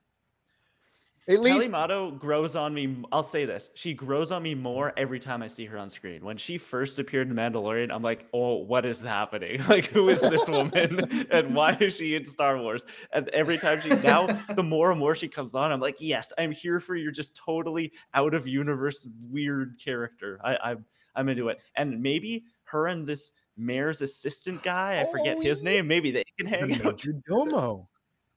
At 1.28 1.40
least 1.40 1.56
Peli 1.56 1.68
Motto 1.70 2.10
grows 2.10 2.56
on 2.56 2.74
me. 2.74 3.04
I'll 3.12 3.22
say 3.22 3.44
this: 3.44 3.70
she 3.74 3.94
grows 3.94 4.32
on 4.32 4.42
me 4.42 4.56
more 4.56 4.92
every 4.96 5.20
time 5.20 5.40
I 5.40 5.46
see 5.46 5.64
her 5.66 5.78
on 5.78 5.88
screen. 5.88 6.24
When 6.24 6.36
she 6.36 6.58
first 6.58 6.98
appeared 6.98 7.28
in 7.28 7.34
Mandalorian, 7.36 7.92
I'm 7.92 8.02
like, 8.02 8.26
"Oh, 8.32 8.56
what 8.56 8.84
is 8.84 9.00
happening? 9.02 9.60
Like, 9.68 9.86
who 9.86 10.08
is 10.08 10.20
this 10.20 10.48
woman, 10.48 11.26
and 11.30 11.54
why 11.54 11.76
is 11.80 11.96
she 11.96 12.16
in 12.16 12.24
Star 12.26 12.58
Wars?" 12.58 12.84
And 13.12 13.28
every 13.28 13.56
time 13.56 13.78
she 13.80 13.90
now, 13.90 14.26
the 14.56 14.64
more 14.64 14.90
and 14.90 14.98
more 14.98 15.14
she 15.14 15.28
comes 15.28 15.54
on, 15.54 15.70
I'm 15.70 15.78
like, 15.80 15.96
"Yes, 16.00 16.32
I'm 16.38 16.50
here 16.50 16.80
for 16.80 16.96
your 16.96 17.12
just 17.12 17.36
totally 17.36 17.92
out 18.14 18.34
of 18.34 18.48
universe 18.48 19.08
weird 19.30 19.78
character. 19.82 20.40
I, 20.42 20.58
I'm 20.62 20.84
I'm 21.14 21.28
into 21.28 21.48
it." 21.48 21.58
And 21.76 22.02
maybe 22.02 22.46
her 22.64 22.88
and 22.88 23.06
this 23.06 23.30
mayor's 23.56 24.02
assistant 24.02 24.62
guy, 24.64 25.00
I 25.00 25.04
forget 25.12 25.36
Oh, 25.38 25.40
his 25.40 25.62
name. 25.62 25.86
Maybe 25.86 26.10
they 26.10 26.24
can 26.36 26.48
hang 26.48 26.72
out. 26.84 26.84
Major 26.84 27.12
Domo. 27.28 27.88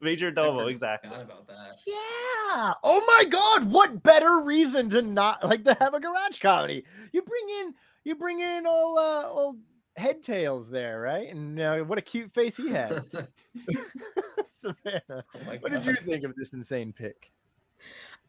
Major 0.06 0.32
Domo, 0.32 0.60
forgot 0.60 0.70
exactly. 0.70 1.22
about 1.22 1.48
that. 1.48 1.76
Yeah. 1.86 2.74
Oh 2.84 3.04
my 3.08 3.26
God. 3.26 3.70
What 3.70 4.04
better 4.04 4.40
reason 4.42 4.90
to 4.92 5.02
not 5.02 5.44
like 5.44 5.64
to 5.66 5.74
have 5.74 5.94
a 5.94 6.00
garage 6.00 6.40
comedy? 6.40 6.86
You 7.12 7.22
bring 7.22 7.50
in 7.60 7.74
you 8.04 8.16
bring 8.16 8.40
in 8.40 8.66
all 8.66 8.98
uh 8.98 9.24
all 9.28 9.58
head 9.98 10.22
tails 10.22 10.70
there, 10.70 11.02
right? 11.02 11.30
And 11.30 11.60
uh, 11.60 11.80
what 11.80 11.98
a 11.98 12.02
cute 12.02 12.32
face 12.32 12.56
he 12.56 12.70
has. 12.70 13.10
Savannah, 14.48 15.04
Oh 15.10 15.58
what 15.60 15.72
did 15.72 15.86
you 15.86 15.96
think 15.96 16.24
of 16.24 16.36
this 16.36 16.54
insane 16.54 16.94
pick? 16.94 17.32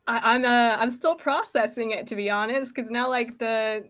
I, 0.07 0.35
I'm 0.35 0.45
uh, 0.45 0.77
I'm 0.79 0.91
still 0.91 1.15
processing 1.15 1.91
it 1.91 2.07
to 2.09 2.17
be 2.17 2.31
honest, 2.31 2.75
because 2.75 2.91
now 2.91 3.09
like 3.09 3.39
the, 3.39 3.85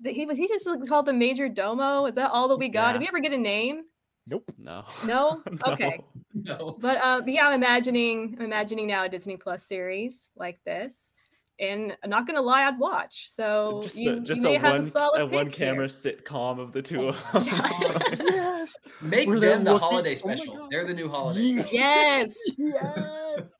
the 0.00 0.12
he 0.12 0.26
was 0.26 0.38
he 0.38 0.46
just 0.46 0.68
called 0.88 1.06
the 1.06 1.12
major 1.12 1.48
domo. 1.48 2.06
Is 2.06 2.14
that 2.14 2.30
all 2.30 2.48
that 2.48 2.56
we 2.56 2.68
got? 2.68 2.92
Did 2.92 3.00
we 3.00 3.08
ever 3.08 3.20
get 3.20 3.32
a 3.32 3.38
name? 3.38 3.84
Nope. 4.26 4.50
No. 4.58 4.84
No. 5.04 5.42
Okay. 5.66 6.00
No. 6.34 6.76
But 6.80 6.98
uh, 6.98 7.20
but 7.20 7.30
yeah, 7.32 7.46
I'm 7.46 7.52
imagining 7.54 8.36
I'm 8.38 8.44
imagining 8.46 8.86
now 8.86 9.04
a 9.04 9.08
Disney 9.08 9.36
Plus 9.36 9.62
series 9.62 10.30
like 10.36 10.58
this, 10.64 11.12
and 11.60 11.94
I'm 12.02 12.08
not 12.10 12.26
gonna 12.26 12.40
lie, 12.40 12.62
I'd 12.64 12.78
watch. 12.78 13.28
So 13.28 13.80
just 13.82 13.98
you, 13.98 14.14
a, 14.14 14.20
just 14.20 14.42
you 14.42 14.48
may 14.48 14.56
a 14.56 14.60
have 14.60 14.72
one 14.72 14.80
a 14.80 14.82
solid 14.84 15.20
a 15.20 15.26
one 15.26 15.46
pick 15.46 15.56
here. 15.56 15.68
camera 15.72 15.88
sitcom 15.88 16.58
of 16.58 16.72
the 16.72 16.80
two 16.82 17.08
of 17.10 17.24
Oh 17.34 17.40
them. 17.40 18.16
yes. 18.24 18.76
Make 19.02 19.28
Where 19.28 19.38
they're 19.38 19.50
them 19.56 19.64
the 19.64 19.72
looking- 19.74 19.88
holiday 19.88 20.12
oh 20.12 20.14
special. 20.14 20.56
God. 20.56 20.68
They're 20.70 20.86
the 20.86 20.94
new 20.94 21.08
holiday 21.10 21.40
Ye- 21.40 21.58
special. 21.58 21.74
Yes. 21.78 22.34
yes. 22.58 23.58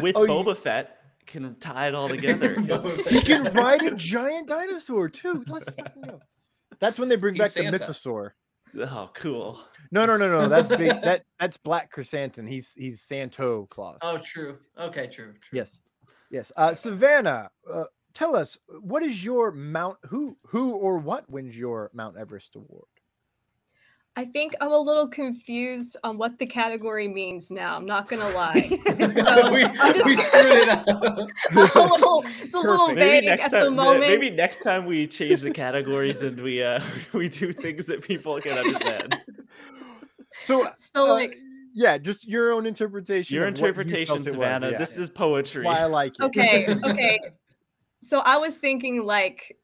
With 0.00 0.16
Oh, 0.16 0.22
you- 0.24 0.28
Boba 0.30 0.56
Fett 0.56 0.96
can 1.26 1.54
tie 1.60 1.88
it 1.88 1.94
all 1.94 2.08
together. 2.08 2.56
Boba 2.56 3.06
He 3.08 3.20
can 3.20 3.44
ride 3.52 3.82
a 3.82 3.94
giant 3.94 4.48
dinosaur 4.48 5.08
too. 5.10 5.44
Let's 5.46 5.68
fucking 5.68 6.02
go. 6.02 6.20
That's 6.80 6.98
when 6.98 7.08
they 7.10 7.16
bring 7.16 7.34
He's 7.34 7.42
back 7.42 7.50
Santa. 7.50 7.76
the 7.78 7.84
mythosaur. 7.84 8.30
Oh, 8.78 9.10
cool. 9.14 9.60
No, 9.90 10.06
no, 10.06 10.16
no, 10.16 10.28
no. 10.28 10.48
That's 10.48 10.68
big. 10.68 10.90
that 11.02 11.24
that's 11.38 11.56
Black 11.56 11.92
Krrsantan. 11.92 12.48
He's 12.48 12.72
he's 12.74 13.02
Santo 13.02 13.66
Claus. 13.70 13.98
Oh, 14.02 14.18
true. 14.18 14.58
Okay, 14.78 15.06
true. 15.06 15.32
true. 15.32 15.34
yes, 15.52 15.80
yes. 16.30 16.52
Uh, 16.56 16.72
Savannah, 16.72 17.50
uh, 17.70 17.84
tell 18.14 18.34
us 18.34 18.58
what 18.80 19.02
is 19.02 19.24
your 19.24 19.52
Mount? 19.52 19.98
Who 20.08 20.36
who 20.46 20.72
or 20.72 20.98
what 20.98 21.28
wins 21.30 21.56
your 21.56 21.90
Mount 21.92 22.16
Everest 22.16 22.56
award? 22.56 22.86
I 24.14 24.26
think 24.26 24.54
I'm 24.60 24.72
a 24.72 24.78
little 24.78 25.08
confused 25.08 25.96
on 26.04 26.18
what 26.18 26.38
the 26.38 26.44
category 26.44 27.08
means 27.08 27.50
now. 27.50 27.74
I'm 27.76 27.86
not 27.86 28.08
gonna 28.08 28.28
lie. 28.34 28.68
So 29.14 29.50
we, 29.52 29.64
I'm 29.64 29.94
just- 29.94 30.04
we 30.04 30.16
screwed 30.16 30.44
it 30.54 30.68
up. 30.68 30.86
a 31.76 31.80
little, 31.80 32.22
it's 32.26 32.52
a 32.52 32.58
little 32.58 32.88
vague 32.88 32.96
Maybe 32.96 33.26
next 33.26 33.44
at 33.46 33.50
the 33.52 33.60
time. 33.64 33.74
moment. 33.76 34.00
Maybe 34.00 34.30
next 34.30 34.62
time 34.62 34.84
we 34.84 35.06
change 35.06 35.40
the 35.42 35.50
categories 35.50 36.20
and 36.22 36.40
we 36.42 36.62
uh 36.62 36.80
we 37.14 37.28
do 37.30 37.52
things 37.52 37.86
that 37.86 38.02
people 38.02 38.38
can 38.40 38.58
understand. 38.58 39.18
So, 40.42 40.68
So 40.94 41.06
uh, 41.10 41.14
like, 41.14 41.38
yeah, 41.74 41.96
just 41.98 42.26
your 42.28 42.52
own 42.52 42.66
interpretation. 42.66 43.34
Your 43.34 43.46
of 43.46 43.52
what 43.54 43.60
you 43.60 43.66
interpretation, 43.66 44.06
felt 44.06 44.18
it 44.18 44.24
was, 44.24 44.32
Savannah. 44.32 44.70
yeah. 44.72 44.78
This 44.78 44.92
is 44.92 45.08
That's 45.08 45.18
poetry. 45.18 45.64
why 45.64 45.78
I 45.80 45.84
like 45.86 46.12
it. 46.18 46.22
okay, 46.24 46.66
okay. 46.84 47.18
So 48.02 48.18
I 48.20 48.36
was 48.36 48.56
thinking 48.56 49.04
like, 49.06 49.56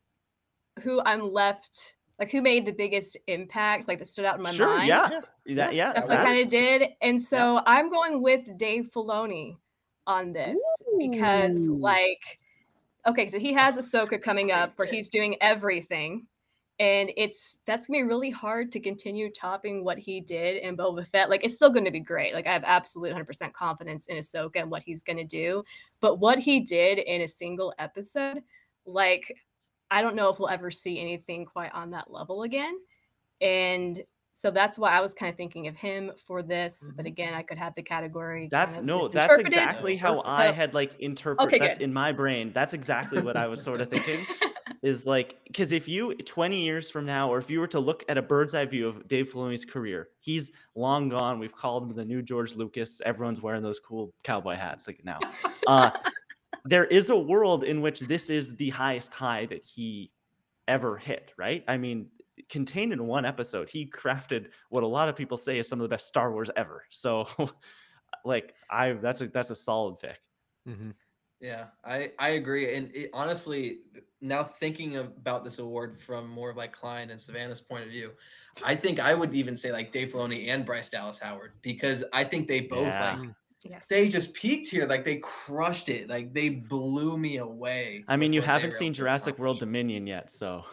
who 0.82 1.03
I'm 1.05 1.32
left, 1.32 1.96
like 2.18 2.30
who 2.30 2.42
made 2.42 2.66
the 2.66 2.72
biggest 2.72 3.16
impact, 3.26 3.86
like 3.88 3.98
that 3.98 4.08
stood 4.08 4.24
out 4.24 4.36
in 4.36 4.42
my 4.42 4.50
sure. 4.50 4.76
mind. 4.76 4.88
Yeah. 4.88 5.08
Yeah. 5.46 5.54
That, 5.54 5.74
yeah. 5.74 5.92
That's 5.92 6.08
what 6.08 6.18
I 6.18 6.24
kind 6.24 6.44
of 6.44 6.50
did. 6.50 6.90
And 7.00 7.22
so 7.22 7.54
Yeah. 7.54 7.62
I'm 7.66 7.90
going 7.90 8.22
with 8.22 8.56
Dave 8.58 8.90
Filoni 8.94 9.56
on 10.06 10.32
this 10.32 10.58
because, 10.98 11.56
like, 11.68 12.40
okay, 13.06 13.28
so 13.28 13.38
he 13.38 13.52
has 13.52 13.76
Ahsoka 13.76 14.20
coming 14.20 14.50
up 14.50 14.72
where 14.76 14.88
he's 14.88 15.08
doing 15.08 15.36
everything. 15.40 16.26
And 16.80 17.10
it's 17.16 17.60
that's 17.66 17.88
gonna 17.88 18.00
be 18.00 18.02
really 18.04 18.30
hard 18.30 18.70
to 18.72 18.80
continue 18.80 19.30
topping 19.32 19.84
what 19.84 19.98
he 19.98 20.20
did 20.20 20.62
in 20.62 20.76
Boba 20.76 21.06
Fett. 21.06 21.28
Like, 21.28 21.44
it's 21.44 21.56
still 21.56 21.70
gonna 21.70 21.90
be 21.90 22.00
great. 22.00 22.34
Like, 22.34 22.46
I 22.46 22.52
have 22.52 22.62
absolute 22.64 23.12
100% 23.12 23.52
confidence 23.52 24.06
in 24.06 24.16
Ahsoka 24.16 24.56
and 24.56 24.70
what 24.70 24.84
he's 24.84 25.02
gonna 25.02 25.24
do. 25.24 25.64
But 26.00 26.20
what 26.20 26.38
he 26.38 26.60
did 26.60 26.98
in 26.98 27.22
a 27.22 27.28
single 27.28 27.74
episode, 27.78 28.42
like, 28.86 29.36
I 29.91 30.03
don't 30.03 30.17
know 30.17 30.29
if 30.30 30.38
we'll 30.38 30.49
ever 30.49 30.71
see 30.71 31.00
anything 31.00 31.45
quite 31.45 31.72
on 31.72 31.91
that 31.91 32.11
level 32.11 32.42
again. 32.42 32.75
And 33.41 34.00
so 34.33 34.50
that's 34.50 34.79
why 34.79 34.91
I 34.91 35.00
was 35.00 35.14
kind 35.14 35.30
of 35.30 35.37
thinking 35.37 35.67
of 35.67 35.76
him 35.76 36.12
for 36.26 36.42
this. 36.42 36.91
But 36.96 37.07
again, 37.07 37.34
I 37.34 37.42
could 37.42 37.58
have 37.58 37.75
the 37.75 37.83
category. 37.83 38.42
kind 38.42 38.50
That's 38.50 38.79
of 38.79 38.84
no, 38.84 39.08
that's 39.08 39.37
exactly 39.38 39.96
how 39.96 40.22
I 40.25 40.53
had 40.53 40.75
like 40.75 40.92
interpret. 41.00 41.49
Okay, 41.49 41.58
that's 41.58 41.79
good. 41.79 41.84
in 41.84 41.92
my 41.92 42.12
brain. 42.12 42.53
That's 42.53 42.72
exactly 42.72 43.21
what 43.21 43.37
I 43.37 43.49
was 43.49 43.62
sort 43.62 43.80
of 43.80 43.91
thinking. 43.91 44.25
is 44.83 45.07
like 45.07 45.38
because 45.46 45.72
if 45.72 45.88
you 45.88 46.14
20 46.14 46.62
years 46.62 46.91
from 46.91 47.04
now, 47.04 47.30
or 47.30 47.38
if 47.38 47.50
you 47.50 47.61
were 47.61 47.67
to 47.68 47.80
look 47.80 48.04
at 48.08 48.17
a 48.17 48.22
bird's 48.22 48.54
eye 48.54 48.64
view 48.64 48.87
of 48.88 49.08
Dave 49.08 49.33
Filoni's 49.33 49.64
career, 49.64 50.08
he's 50.21 50.53
long 50.75 51.08
gone. 51.08 51.38
We've 51.38 51.54
called 51.54 51.91
him 51.91 51.96
the 51.96 52.04
new 52.04 52.22
George 52.22 52.54
Lucas. 52.54 53.00
Everyone's 53.04 53.41
wearing 53.41 53.62
those 53.62 53.80
cool 53.80 54.12
cowboy 54.22 54.54
hats 54.54 54.87
like 54.87 55.00
now. 55.04 55.18
Uh, 55.67 55.91
there 56.64 56.84
is 56.84 57.11
a 57.11 57.16
world 57.18 57.64
in 57.64 57.80
which 57.80 58.00
this 58.00 58.30
is 58.30 58.57
the 58.57 58.70
highest 58.70 59.12
high 59.12 59.46
that 59.46 59.64
he 59.64 60.12
ever 60.66 60.96
hit. 60.96 61.33
Right? 61.37 61.64
I 61.68 61.76
mean, 61.79 62.08
contained 62.49 62.92
in 62.92 63.07
one 63.07 63.25
episode, 63.25 63.68
he 63.68 63.87
crafted 63.87 64.50
what 64.70 64.83
a 64.83 64.87
lot 64.87 65.08
of 65.08 65.16
people 65.16 65.37
say 65.37 65.58
is 65.58 65.68
some 65.68 65.80
of 65.80 65.83
the 65.83 65.88
best 65.95 66.07
Star 66.07 66.33
Wars 66.33 66.50
ever. 66.57 66.84
So, 66.91 67.29
like, 68.25 68.54
I 68.70 68.92
that's 68.92 69.20
a 69.20 69.29
that's 69.29 69.50
a 69.50 69.57
solid 69.57 69.99
pick. 69.99 70.20
Mhm. 70.68 70.95
Yeah, 71.41 71.66
I 71.84 72.12
I 72.18 72.30
agree. 72.30 72.75
And 72.75 72.91
it, 72.95 73.11
honestly, 73.12 73.80
now 74.20 74.42
thinking 74.42 74.96
about 74.96 75.45
this 75.45 75.61
award 75.61 75.96
from 75.96 76.29
more 76.29 76.50
of 76.50 76.57
like 76.57 76.72
Klein 76.72 77.11
and 77.11 77.20
Savannah's 77.20 77.61
point 77.61 77.84
of 77.84 77.91
view, 77.91 78.11
I 78.64 78.75
think 78.75 78.99
I 78.99 79.14
would 79.14 79.33
even 79.34 79.57
say 79.57 79.70
like 79.70 79.92
Dave 79.92 80.08
Filoni 80.12 80.49
and 80.49 80.66
Bryce 80.66 80.88
Dallas 80.88 81.20
Howard 81.20 81.53
because 81.62 82.03
I 82.12 82.25
think 82.25 82.49
they 82.49 82.62
both 82.62 82.88
Yeah. 82.88 83.16
like 83.20 83.30
yes. 83.64 83.87
they 83.89 84.09
just 84.09 84.35
peaked 84.35 84.68
here. 84.68 84.87
Like 84.87 85.05
they 85.05 85.17
crushed 85.17 85.89
it. 85.89 86.09
Like 86.09 86.33
they 86.33 86.49
blew 86.49 87.18
me 87.18 87.39
away. 87.39 88.05
I 88.09 88.17
mean, 88.17 88.33
you 88.33 88.43
haven't 88.43 88.72
seen 88.72 88.89
able 88.89 88.95
to 88.95 88.99
Jurassic 88.99 89.39
World. 89.39 89.59
Dominion 89.59 90.07
yet, 90.07 90.30
so 90.30 90.64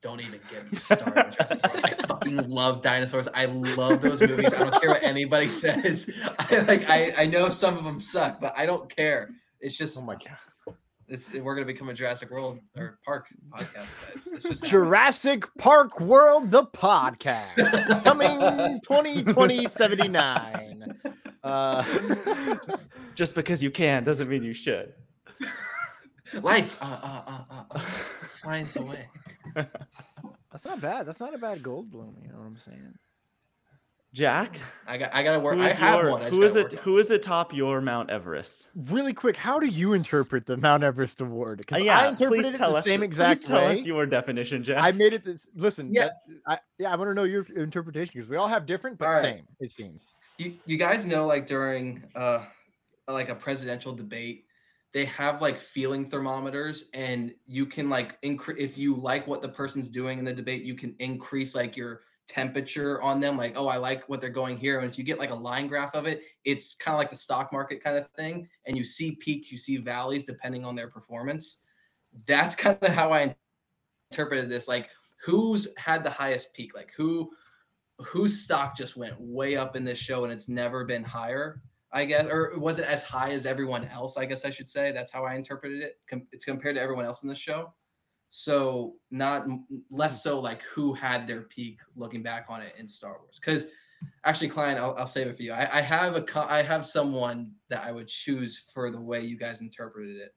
don't 0.00 0.20
even 0.20 0.40
get 0.50 0.70
me 0.70 0.78
started. 0.78 1.18
on 1.18 1.32
Jurassic 1.32 1.62
World. 1.62 1.84
I 1.84 1.94
fucking 2.06 2.48
love 2.48 2.82
dinosaurs. 2.82 3.28
I 3.28 3.44
love 3.46 4.00
those 4.00 4.20
movies. 4.20 4.52
I 4.54 4.58
don't 4.58 4.80
care 4.80 4.90
what 4.90 5.02
anybody 5.02 5.48
says. 5.48 6.10
I, 6.38 6.60
like 6.60 6.88
I, 6.88 7.12
I 7.18 7.26
know 7.26 7.48
some 7.50 7.76
of 7.76 7.84
them 7.84 8.00
suck, 8.00 8.40
but 8.40 8.54
I 8.56 8.66
don't 8.66 8.94
care. 8.94 9.30
It's 9.60 9.76
just 9.76 9.98
Oh 9.98 10.02
my 10.02 10.14
god. 10.14 10.74
it's, 11.06 11.32
we're 11.34 11.54
gonna 11.54 11.66
become 11.66 11.90
a 11.90 11.94
Jurassic 11.94 12.30
World 12.30 12.60
or 12.78 12.98
Park 13.04 13.26
podcast, 13.50 13.74
guys. 13.74 13.96
It's 14.14 14.24
just 14.24 14.44
happening. 14.44 14.70
Jurassic 14.70 15.44
Park 15.58 16.00
World, 16.00 16.50
the 16.50 16.64
podcast, 16.64 17.56
coming 18.04 18.80
2020 18.80 19.66
79. 19.66 20.94
Uh, 21.42 21.84
Just 23.14 23.34
because 23.34 23.62
you 23.62 23.70
can 23.70 24.04
doesn't 24.04 24.28
mean 24.28 24.42
you 24.42 24.52
should. 24.52 24.92
life 26.42 26.76
uh, 26.80 27.00
uh, 27.02 27.22
uh, 27.26 27.44
uh, 27.50 27.64
uh, 27.70 27.78
finds 27.78 28.76
a 28.76 28.82
way. 28.82 29.08
that's 29.54 30.64
not 30.64 30.80
bad. 30.80 31.06
That's 31.06 31.20
not 31.20 31.34
a 31.34 31.38
bad 31.38 31.62
Goldblum. 31.62 32.22
You 32.22 32.28
know 32.28 32.38
what 32.38 32.46
I'm 32.46 32.56
saying? 32.56 32.94
Jack, 34.12 34.58
I 34.88 34.98
got 34.98 35.14
I 35.14 35.22
gotta 35.22 35.38
work. 35.38 35.56
I 35.56 35.68
is 35.68 35.76
have 35.76 36.02
your 36.02 36.10
one. 36.10 36.22
I 36.22 36.30
who 36.30 36.42
is 36.42 36.56
it? 36.56 36.72
work 36.72 36.80
Who 36.82 36.98
is 36.98 37.12
atop 37.12 37.54
your 37.54 37.80
Mount 37.80 38.10
Everest? 38.10 38.66
Really 38.74 39.14
quick, 39.14 39.36
how 39.36 39.60
do 39.60 39.68
you 39.68 39.92
interpret 39.92 40.46
the 40.46 40.56
Mount 40.56 40.82
Everest 40.82 41.20
award? 41.20 41.60
Uh, 41.60 41.62
Because 41.62 41.82
yeah, 41.84 42.00
I 42.00 42.08
interpreted 42.08 42.44
please 42.46 42.54
it 42.54 42.56
tell 42.56 42.72
the 42.72 42.78
us. 42.78 42.84
same 42.84 43.00
please 43.00 43.04
exact 43.06 43.46
tell 43.46 43.66
way. 43.66 43.72
us 43.74 43.86
your 43.86 44.06
definition, 44.06 44.64
Jack. 44.64 44.78
I 44.82 44.90
made 44.90 45.14
it 45.14 45.24
this. 45.24 45.46
Listen, 45.54 45.90
Yeah. 45.92 46.06
that- 46.06 46.40
I, 46.48 46.58
yeah, 46.78 46.92
I 46.92 46.96
want 46.96 47.10
to 47.10 47.14
know 47.14 47.22
your 47.22 47.44
interpretation 47.54 48.12
because 48.14 48.28
we 48.28 48.36
all 48.36 48.48
have 48.48 48.66
different, 48.66 48.98
but 48.98 49.04
All 49.06 49.12
right. 49.12 49.22
same. 49.22 49.46
It 49.60 49.70
seems. 49.70 50.16
you 50.38 50.56
you 50.66 50.76
guys 50.76 51.06
know 51.06 51.26
like 51.28 51.46
during 51.46 52.02
uh 52.16 52.44
like 53.06 53.28
a 53.28 53.34
presidential 53.34 53.92
debate 53.92 54.44
they 54.92 55.04
have 55.04 55.40
like 55.40 55.56
feeling 55.56 56.08
thermometers 56.10 56.90
and 56.94 57.32
you 57.46 57.64
can 57.64 57.88
like 57.88 58.18
increase 58.22 58.56
if 58.58 58.76
you 58.76 58.96
like 58.96 59.26
what 59.28 59.40
the 59.40 59.48
person's 59.48 59.88
doing 59.88 60.18
in 60.18 60.24
the 60.24 60.32
debate 60.32 60.62
you 60.64 60.74
can 60.74 60.96
increase 60.98 61.54
like 61.54 61.76
your 61.76 62.00
temperature 62.30 63.02
on 63.02 63.18
them 63.18 63.36
like 63.36 63.54
oh 63.56 63.66
i 63.66 63.76
like 63.76 64.08
what 64.08 64.20
they're 64.20 64.30
going 64.30 64.56
here. 64.56 64.78
And 64.78 64.88
if 64.88 64.96
you 64.96 65.02
get 65.02 65.18
like 65.18 65.30
a 65.30 65.34
line 65.34 65.66
graph 65.66 65.94
of 65.94 66.06
it 66.06 66.22
it's 66.44 66.74
kind 66.74 66.94
of 66.94 66.98
like 66.98 67.10
the 67.10 67.16
stock 67.16 67.52
market 67.52 67.82
kind 67.82 67.96
of 67.96 68.06
thing 68.10 68.48
and 68.66 68.76
you 68.76 68.84
see 68.84 69.16
peaks 69.16 69.50
you 69.50 69.58
see 69.58 69.78
valleys 69.78 70.24
depending 70.24 70.64
on 70.64 70.76
their 70.76 70.88
performance. 70.88 71.64
That's 72.26 72.54
kind 72.64 72.78
of 72.80 72.92
how 72.94 73.12
i 73.12 73.34
interpreted 74.10 74.48
this 74.48 74.68
like 74.68 74.88
who's 75.24 75.76
had 75.76 76.02
the 76.04 76.10
highest 76.10 76.54
peak? 76.54 76.74
Like 76.74 76.92
who 76.96 77.30
whose 77.98 78.40
stock 78.40 78.76
just 78.76 78.96
went 78.96 79.20
way 79.20 79.56
up 79.56 79.76
in 79.76 79.84
this 79.84 79.98
show 79.98 80.24
and 80.24 80.32
it's 80.32 80.48
never 80.48 80.84
been 80.84 81.02
higher 81.02 81.62
i 81.92 82.04
guess? 82.04 82.26
Or 82.26 82.56
was 82.58 82.78
it 82.78 82.86
as 82.86 83.02
high 83.02 83.30
as 83.30 83.44
everyone 83.44 83.86
else 83.86 84.16
i 84.16 84.24
guess 84.24 84.44
i 84.44 84.50
should 84.50 84.68
say? 84.68 84.92
That's 84.92 85.10
how 85.10 85.24
i 85.24 85.34
interpreted 85.34 85.82
it 85.82 85.98
it's 86.30 86.44
compared 86.44 86.76
to 86.76 86.80
everyone 86.80 87.06
else 87.06 87.24
in 87.24 87.28
the 87.28 87.34
show 87.34 87.74
so 88.30 88.94
not 89.10 89.46
less 89.90 90.22
hmm. 90.22 90.28
so 90.28 90.40
like 90.40 90.62
who 90.62 90.94
had 90.94 91.26
their 91.26 91.42
peak 91.42 91.80
looking 91.96 92.22
back 92.22 92.46
on 92.48 92.62
it 92.62 92.74
in 92.78 92.86
star 92.86 93.18
wars. 93.20 93.38
Because 93.38 93.66
actually 94.24 94.48
klein 94.48 94.78
I'll, 94.78 94.94
I'll 94.96 95.06
save 95.06 95.26
it 95.26 95.36
for 95.36 95.42
you. 95.42 95.52
I, 95.52 95.78
I 95.78 95.80
have 95.82 96.16
a 96.16 96.38
I 96.50 96.62
have 96.62 96.86
someone 96.86 97.52
that 97.68 97.84
i 97.84 97.92
would 97.92 98.08
choose 98.08 98.58
for 98.72 98.90
the 98.90 99.00
way 99.00 99.20
you 99.20 99.36
guys 99.36 99.60
interpreted 99.60 100.16
it. 100.16 100.34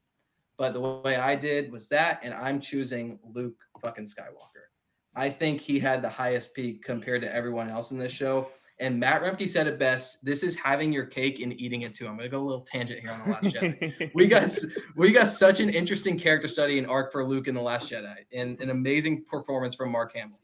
But 0.58 0.74
the 0.74 0.82
way 0.82 1.16
i 1.16 1.36
did 1.36 1.72
was 1.72 1.88
that 1.90 2.20
and 2.24 2.34
i'm 2.34 2.60
choosing 2.60 3.20
luke 3.24 3.62
fucking 3.80 4.06
skywalker. 4.06 4.68
I 5.16 5.30
think 5.30 5.62
he 5.62 5.80
had 5.80 6.02
the 6.02 6.10
highest 6.10 6.56
peak 6.56 6.84
compared 6.84 7.22
to 7.22 7.34
everyone 7.34 7.70
else 7.70 7.92
in 7.92 8.00
this 8.00 8.12
show. 8.12 8.50
And 8.84 9.00
Matt 9.00 9.22
Remke 9.22 9.48
said 9.48 9.66
it 9.66 9.80
best. 9.80 10.24
This 10.26 10.44
is 10.44 10.58
having 10.58 10.92
your 10.92 11.06
cake 11.06 11.40
and 11.40 11.60
eating 11.60 11.82
it 11.82 11.94
too. 11.94 12.06
I'm 12.06 12.18
gonna 12.18 12.28
go 12.28 12.42
a 12.42 12.44
little 12.44 12.62
tangent 12.62 13.00
here 13.00 13.12
on 13.12 13.24
the 13.26 13.32
Last 13.32 13.46
Jedi. 13.46 14.12
we 14.14 14.28
got 14.28 14.50
we 14.96 15.14
got 15.14 15.30
such 15.30 15.62
an 15.62 15.70
interesting 15.70 16.20
character 16.20 16.50
study 16.50 16.78
and 16.78 16.86
arc 16.88 17.14
for 17.14 17.24
Luke 17.24 17.48
in 17.48 17.56
the 17.56 17.62
Last 17.62 17.90
Jedi, 17.90 18.14
and 18.34 18.60
an 18.60 18.70
amazing 18.70 19.24
performance 19.24 19.74
from 19.74 19.90
Mark 19.90 20.14
Hamill. 20.14 20.40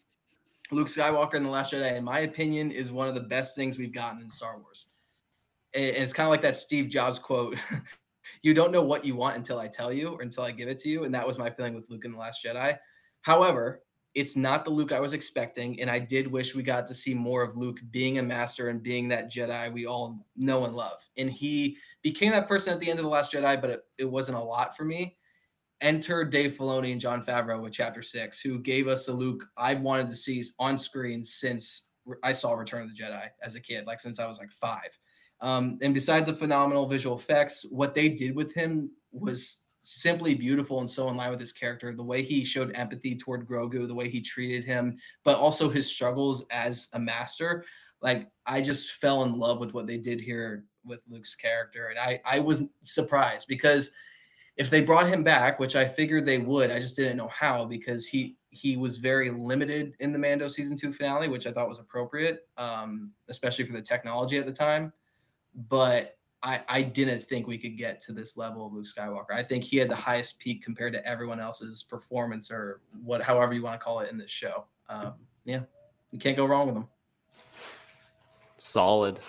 Luke 0.71 0.87
Skywalker 0.87 1.33
in 1.33 1.43
the 1.43 1.49
Last 1.49 1.73
Jedi, 1.73 1.97
in 1.97 2.03
my 2.03 2.19
opinion, 2.19 2.71
is 2.71 2.93
one 2.93 3.09
of 3.09 3.13
the 3.13 3.21
best 3.21 3.57
things 3.57 3.77
we've 3.77 3.93
gotten 3.93 4.21
in 4.21 4.29
Star 4.29 4.57
Wars. 4.57 4.87
And 5.75 5.83
and 5.83 5.97
it's 5.97 6.13
kind 6.13 6.25
of 6.25 6.31
like 6.31 6.41
that 6.41 6.55
Steve 6.55 6.89
Jobs 6.89 7.19
quote. 7.19 7.57
you 8.41 8.53
don't 8.53 8.71
know 8.71 8.83
what 8.83 9.03
you 9.03 9.17
want 9.17 9.35
until 9.35 9.59
I 9.59 9.67
tell 9.67 9.91
you 9.91 10.13
or 10.13 10.21
until 10.21 10.43
I 10.43 10.51
give 10.51 10.69
it 10.69 10.77
to 10.79 10.89
you. 10.89 11.03
And 11.03 11.13
that 11.13 11.27
was 11.27 11.37
my 11.37 11.49
feeling 11.49 11.75
with 11.75 11.89
Luke 11.89 12.05
in 12.05 12.13
the 12.13 12.17
Last 12.17 12.43
Jedi. 12.45 12.77
However, 13.21 13.81
it's 14.15 14.35
not 14.35 14.65
the 14.65 14.71
Luke 14.71 14.91
I 14.91 14.99
was 14.99 15.13
expecting, 15.13 15.79
and 15.79 15.89
I 15.89 15.99
did 15.99 16.27
wish 16.27 16.55
we 16.55 16.63
got 16.63 16.87
to 16.87 16.93
see 16.93 17.13
more 17.13 17.43
of 17.43 17.55
Luke 17.55 17.79
being 17.91 18.17
a 18.17 18.23
master 18.23 18.69
and 18.69 18.81
being 18.81 19.07
that 19.09 19.31
Jedi 19.31 19.71
we 19.71 19.85
all 19.85 20.25
know 20.35 20.65
and 20.65 20.73
love. 20.73 20.97
And 21.17 21.29
he 21.31 21.77
became 22.01 22.31
that 22.31 22.47
person 22.47 22.73
at 22.73 22.79
the 22.79 22.89
end 22.89 22.99
of 22.99 23.05
the 23.05 23.11
Last 23.11 23.31
Jedi, 23.31 23.59
but 23.61 23.69
it, 23.69 23.81
it 23.99 24.05
wasn't 24.05 24.37
a 24.37 24.41
lot 24.41 24.75
for 24.75 24.83
me. 24.83 25.17
Enter 25.81 26.25
Dave 26.25 26.53
Filoni 26.53 26.91
and 26.91 26.99
Jon 26.99 27.23
Favreau 27.23 27.61
with 27.61 27.71
Chapter 27.71 28.01
Six, 28.01 28.41
who 28.41 28.59
gave 28.59 28.87
us 28.87 29.07
a 29.07 29.13
Luke 29.13 29.45
I've 29.57 29.81
wanted 29.81 30.07
to 30.07 30.15
see 30.15 30.43
on 30.59 30.77
screen 30.77 31.23
since 31.23 31.91
I 32.23 32.33
saw 32.33 32.53
Return 32.53 32.81
of 32.81 32.89
the 32.89 33.01
Jedi 33.01 33.27
as 33.43 33.55
a 33.55 33.61
kid, 33.61 33.85
like 33.85 33.99
since 33.99 34.19
I 34.19 34.27
was 34.27 34.39
like 34.39 34.51
five. 34.51 34.97
Um, 35.41 35.77
and 35.81 35.93
besides 35.93 36.27
the 36.27 36.33
phenomenal 36.33 36.87
visual 36.87 37.15
effects, 37.15 37.65
what 37.69 37.93
they 37.93 38.09
did 38.09 38.35
with 38.35 38.53
him 38.53 38.91
was 39.11 39.65
simply 39.81 40.35
beautiful 40.35 40.79
and 40.79 40.89
so 40.89 41.09
in 41.09 41.17
line 41.17 41.31
with 41.31 41.39
his 41.39 41.53
character. 41.53 41.93
The 41.93 42.03
way 42.03 42.21
he 42.21 42.43
showed 42.43 42.75
empathy 42.75 43.15
toward 43.15 43.47
Grogu, 43.47 43.87
the 43.87 43.95
way 43.95 44.09
he 44.09 44.21
treated 44.21 44.63
him, 44.63 44.97
but 45.23 45.37
also 45.37 45.69
his 45.69 45.91
struggles 45.91 46.45
as 46.51 46.89
a 46.93 46.99
master. 46.99 47.65
Like 48.01 48.29
I 48.45 48.61
just 48.61 48.91
fell 48.93 49.23
in 49.23 49.37
love 49.37 49.59
with 49.59 49.73
what 49.73 49.87
they 49.87 49.97
did 49.97 50.21
here 50.21 50.65
with 50.85 51.03
Luke's 51.09 51.35
character, 51.35 51.87
and 51.87 51.99
I 51.99 52.21
I 52.25 52.39
was 52.39 52.69
surprised 52.81 53.47
because 53.47 53.91
if 54.59 54.69
they 54.69 54.81
brought 54.81 55.07
him 55.07 55.23
back, 55.23 55.57
which 55.57 55.77
I 55.77 55.85
figured 55.85 56.25
they 56.25 56.37
would, 56.37 56.69
I 56.69 56.79
just 56.79 56.97
didn't 56.97 57.17
know 57.17 57.29
how 57.29 57.65
because 57.65 58.05
he 58.05 58.35
he 58.49 58.75
was 58.75 58.97
very 58.97 59.29
limited 59.29 59.95
in 59.99 60.11
the 60.11 60.19
Mando 60.19 60.47
season 60.47 60.75
two 60.75 60.91
finale, 60.91 61.29
which 61.29 61.47
I 61.47 61.51
thought 61.51 61.69
was 61.69 61.79
appropriate, 61.79 62.47
um, 62.57 63.11
especially 63.29 63.65
for 63.65 63.73
the 63.73 63.81
technology 63.81 64.37
at 64.37 64.45
the 64.45 64.51
time. 64.51 64.91
But 65.69 66.18
I, 66.41 66.61
I 66.69 66.81
didn't 66.83 67.21
think 67.23 67.47
we 67.47 67.57
could 67.57 67.77
get 67.77 67.99
to 68.03 68.13
this 68.13 68.37
level 68.37 68.65
of 68.65 68.73
Luke 68.73 68.85
Skywalker. 68.85 69.31
I 69.33 69.43
think 69.43 69.63
he 69.63 69.75
had 69.77 69.89
the 69.89 69.95
highest 69.95 70.39
peak 70.39 70.63
compared 70.63 70.93
to 70.93 71.05
everyone 71.05 71.39
else's 71.39 71.83
performance 71.83 72.49
or 72.49 72.79
what, 73.03 73.21
however 73.21 73.53
you 73.53 73.61
want 73.61 73.79
to 73.79 73.83
call 73.83 73.99
it 73.99 74.09
in 74.09 74.17
this 74.17 74.31
show. 74.31 74.65
Um, 74.87 75.13
yeah, 75.43 75.61
you 76.11 76.19
can't 76.19 76.37
go 76.37 76.45
wrong 76.45 76.67
with 76.67 76.77
him. 76.77 76.87
Solid. 78.57 79.19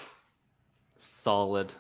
Solid. 0.99 1.73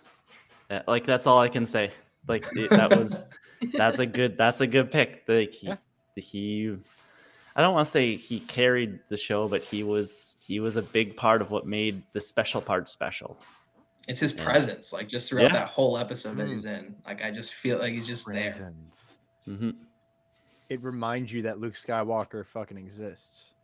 Uh, 0.69 0.81
Like 0.86 1.05
that's 1.07 1.27
all 1.27 1.39
I 1.39 1.48
can 1.48 1.66
say. 1.66 1.90
Like 2.27 2.44
it- 2.52 2.70
that 2.70 2.97
was 2.97 3.27
that's 3.74 3.98
a 3.98 4.07
good 4.07 4.36
that's 4.36 4.61
a 4.61 4.66
good 4.66 4.90
pick. 4.90 5.24
Like 5.28 5.52
he, 5.52 5.73
he 6.16 6.77
I 7.57 7.61
don't 7.62 7.74
want 7.74 7.86
to 7.86 7.90
say 7.90 8.16
he 8.16 8.40
carried 8.40 9.01
the 9.09 9.16
show, 9.16 9.48
but 9.48 9.62
he 9.62 9.82
was 9.82 10.36
he 10.44 10.61
was 10.61 10.77
a 10.77 10.82
big 10.82 11.16
part 11.16 11.43
of 11.43 11.51
what 11.51 11.66
made 11.66 12.02
the 12.12 12.20
special 12.20 12.61
part 12.61 12.89
special. 12.89 13.39
It's 14.11 14.19
his 14.19 14.35
Yeah. 14.35 14.45
presence, 14.45 14.93
like 14.93 15.07
just 15.07 15.31
throughout 15.31 15.53
Yeah. 15.53 15.61
that 15.61 15.69
whole 15.69 15.97
episode 15.97 16.37
that 16.39 16.49
he's 16.49 16.65
mm. 16.65 16.78
in. 16.78 16.97
Like 17.07 17.23
I 17.23 17.31
just 17.31 17.55
feel 17.55 17.78
like 17.78 17.93
he's 17.93 18.09
just 18.09 18.27
there. 18.27 18.51
Presence. 18.51 19.16
hmm 19.45 19.70
It 20.69 20.82
reminds 20.82 21.32
you 21.32 21.43
that 21.43 21.61
Luke 21.61 21.74
Skywalker 21.74 22.45
fucking 22.45 22.77
exists. 22.77 23.55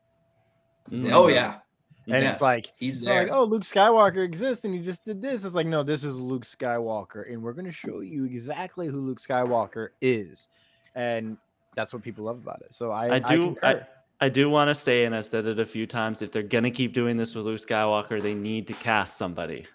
Mm-hmm. 0.89 1.11
Oh 1.13 1.27
yeah, 1.27 1.55
mm-hmm. 1.55 2.13
And 2.13 2.23
Yeah, 2.23 2.31
it's 2.31 2.41
like 2.41 2.71
he's 2.77 2.99
it's 2.99 3.09
like, 3.09 3.29
oh, 3.33 3.43
Luke 3.43 3.65
Skywalker 3.65 4.25
exists 4.25 4.65
and 4.65 4.73
he 4.73 4.81
just 4.81 5.05
did 5.05 5.21
this. 5.21 5.45
It's 5.45 5.57
like, 5.57 5.67
no, 5.67 5.83
this 5.83 6.05
is 6.05 6.21
Luke 6.21 6.45
Skywalker, 6.45 7.29
and 7.29 7.43
we're 7.43 7.53
gonna 7.53 7.73
show 7.73 7.99
you 7.99 8.25
exactly 8.25 8.87
who 8.87 9.01
Luke 9.01 9.21
Skywalker 9.21 9.89
is, 10.01 10.49
and 10.95 11.37
that's 11.75 11.93
what 11.93 12.03
people 12.03 12.25
love 12.25 12.37
about 12.37 12.63
it. 12.63 12.73
So 12.73 12.93
I, 12.93 13.17
I 13.17 13.19
do 13.19 13.57
I, 13.65 13.73
concur. 13.73 13.87
I 14.21 14.29
do 14.29 14.49
want 14.49 14.69
to 14.69 14.77
say, 14.77 15.07
and 15.07 15.15
I've 15.15 15.27
said 15.27 15.47
it 15.47 15.59
a 15.59 15.67
few 15.67 15.89
times, 15.89 16.23
if 16.23 16.31
they're 16.31 16.45
gonna 16.45 16.71
keep 16.71 16.93
doing 16.93 17.17
this 17.17 17.35
with 17.35 17.47
Luke 17.47 17.59
Skywalker, 17.59 18.23
they 18.23 18.35
need 18.35 18.69
to 18.69 18.75
cast 18.75 19.17
somebody. 19.17 19.67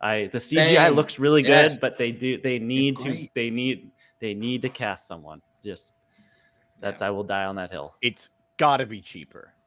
I 0.00 0.28
the 0.32 0.38
CGI 0.38 0.66
Same. 0.86 0.94
looks 0.94 1.18
really 1.18 1.42
Yes. 1.46 1.74
good, 1.74 1.80
but 1.80 1.98
they 1.98 2.10
do 2.12 2.38
they 2.38 2.58
need 2.58 2.96
to 2.98 3.04
great. 3.04 3.34
they 3.34 3.50
need 3.50 3.90
they 4.18 4.34
need 4.34 4.62
to 4.62 4.68
cast 4.68 5.06
someone. 5.06 5.42
Just 5.64 5.94
that's 6.78 7.02
I 7.02 7.10
will 7.10 7.24
die 7.24 7.44
on 7.44 7.56
that 7.56 7.70
hill. 7.70 7.94
it's 8.00 8.30
gotta 8.56 8.86
be 8.86 9.00
cheaper. 9.00 9.52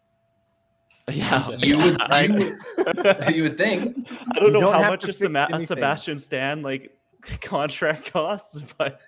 Yeah, 1.11 1.49
You 1.57 1.77
would, 1.79 2.01
I, 2.01 2.21
you 2.23 2.33
would, 2.77 3.35
you 3.35 3.43
would 3.43 3.57
think. 3.57 4.07
I 4.31 4.39
don't 4.39 4.45
You 4.47 4.51
know 4.53 4.59
don't 4.61 4.73
how 4.81 4.89
much 4.89 5.01
to 5.01 5.07
a, 5.07 5.07
fix 5.09 5.19
Sema- 5.19 5.49
a. 5.51 5.59
Sebastian 5.59 6.17
Stan 6.17 6.61
like 6.61 6.97
contract 7.41 8.11
costs, 8.13 8.63
but 8.77 9.01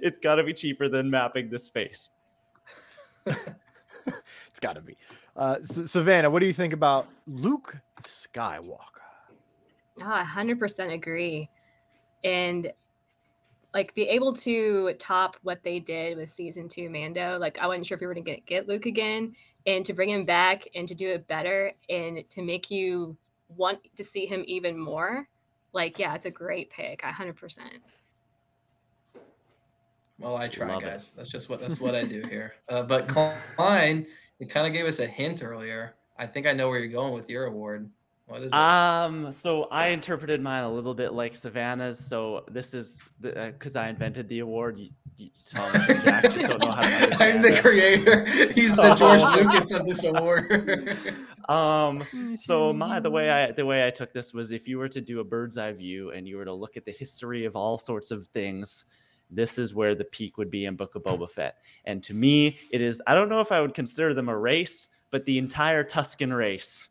it's 0.00 0.16
got 0.16 0.36
to 0.36 0.44
be 0.44 0.54
cheaper 0.54 0.88
than 0.88 1.10
mapping 1.10 1.50
this 1.50 1.68
face. 1.68 2.08
It's 3.26 4.60
gotta 4.60 4.80
be. 4.80 4.96
Uh, 5.36 5.56
S- 5.60 5.90
Savannah, 5.90 6.30
what 6.30 6.40
do 6.40 6.46
you 6.46 6.52
think 6.52 6.72
about 6.72 7.06
Luke 7.26 7.76
Skywalker? 8.02 8.78
Oh, 10.00 10.04
I 10.04 10.24
100% 10.24 10.92
agree. 10.92 11.48
And 12.24 12.72
like 13.74 13.94
be 13.94 14.02
able 14.02 14.32
to 14.34 14.92
top 14.98 15.36
what 15.42 15.62
they 15.62 15.80
did 15.80 16.16
with 16.16 16.28
season 16.30 16.68
two 16.68 16.90
Mando. 16.90 17.38
Like 17.38 17.58
I 17.58 17.66
wasn't 17.66 17.86
sure 17.86 17.96
if 17.96 18.00
we 18.00 18.06
were 18.06 18.14
gonna 18.14 18.24
get, 18.24 18.46
get 18.46 18.68
Luke 18.68 18.86
again, 18.86 19.34
and 19.66 19.84
to 19.86 19.92
bring 19.92 20.10
him 20.10 20.24
back 20.24 20.68
and 20.74 20.86
to 20.88 20.94
do 20.94 21.08
it 21.10 21.26
better 21.26 21.72
and 21.88 22.28
to 22.30 22.42
make 22.42 22.70
you 22.70 23.16
want 23.56 23.78
to 23.96 24.04
see 24.04 24.26
him 24.26 24.44
even 24.46 24.78
more. 24.78 25.28
Like, 25.72 25.98
yeah, 25.98 26.14
it's 26.14 26.26
a 26.26 26.30
great 26.30 26.68
pick. 26.70 27.02
I 27.02 27.10
100%. 27.12 27.58
Well, 30.18 30.36
I 30.36 30.48
try, 30.48 30.68
Love 30.68 30.82
it. 30.82 30.86
guys. 30.86 31.12
That's 31.16 31.30
just 31.30 31.48
what 31.48 31.60
that's 31.60 31.80
what 31.80 31.94
I 31.94 32.04
do 32.04 32.22
here. 32.30 32.54
Uh, 32.68 32.82
but 32.82 33.08
Klein, 33.08 34.06
You 34.38 34.46
kind 34.46 34.66
of 34.66 34.72
gave 34.72 34.86
us 34.86 34.98
a 34.98 35.06
hint 35.06 35.42
earlier. 35.42 35.94
I 36.18 36.26
think 36.26 36.46
I 36.46 36.52
know 36.52 36.68
where 36.68 36.78
you're 36.78 36.88
going 36.88 37.12
with 37.14 37.28
your 37.30 37.44
award. 37.44 37.88
What 38.32 38.40
is 38.40 38.46
it? 38.46 38.54
Um, 38.54 39.30
so 39.30 39.64
I 39.64 39.88
interpreted 39.88 40.40
mine 40.40 40.64
a 40.64 40.72
little 40.72 40.94
bit 40.94 41.12
like 41.12 41.36
Savannah's. 41.36 41.98
So 41.98 42.46
this 42.50 42.72
is 42.72 43.04
because 43.20 43.76
I 43.76 43.90
invented 43.90 44.26
the 44.30 44.38
award. 44.38 44.78
You, 44.78 44.88
you, 45.18 45.28
Thomas 45.50 45.86
and 45.86 46.02
Jack 46.02 46.22
just 46.32 46.48
don't 46.48 46.58
know 46.60 46.70
how 46.70 46.80
to 46.80 47.14
I'm 47.22 47.42
the 47.42 47.52
it. 47.54 47.62
creator. 47.62 48.24
He's 48.54 48.74
the 48.74 48.94
George 48.94 49.20
Lucas 49.20 49.70
of 49.72 49.84
this 49.84 50.04
award. 50.04 50.98
Um, 51.48 52.04
so 52.36 52.72
my 52.72 53.00
the 53.00 53.10
way 53.10 53.28
I 53.28 53.50
the 53.50 53.66
way 53.66 53.84
I 53.84 53.90
took 53.90 54.12
this 54.12 54.32
was 54.32 54.52
if 54.52 54.68
you 54.68 54.78
were 54.78 54.88
to 54.88 55.00
do 55.00 55.18
a 55.18 55.24
bird's 55.24 55.58
eye 55.58 55.72
view 55.72 56.12
and 56.12 56.26
you 56.28 56.36
were 56.36 56.44
to 56.44 56.54
look 56.54 56.76
at 56.76 56.84
the 56.84 56.92
history 56.92 57.46
of 57.46 57.56
all 57.56 57.78
sorts 57.78 58.12
of 58.12 58.28
things, 58.28 58.84
this 59.28 59.58
is 59.58 59.74
where 59.74 59.96
the 59.96 60.04
peak 60.04 60.38
would 60.38 60.52
be 60.52 60.66
in 60.66 60.76
Book 60.76 60.94
of 60.94 61.02
Boba 61.02 61.28
Fett. 61.28 61.56
And 61.84 62.00
to 62.04 62.14
me, 62.14 62.60
it 62.70 62.80
is 62.80 63.02
I 63.08 63.16
don't 63.16 63.28
know 63.28 63.40
if 63.40 63.50
I 63.50 63.60
would 63.60 63.74
consider 63.74 64.14
them 64.14 64.28
a 64.28 64.38
race, 64.38 64.88
but 65.10 65.26
the 65.26 65.36
entire 65.36 65.82
Tusken 65.82 66.34
race. 66.34 66.88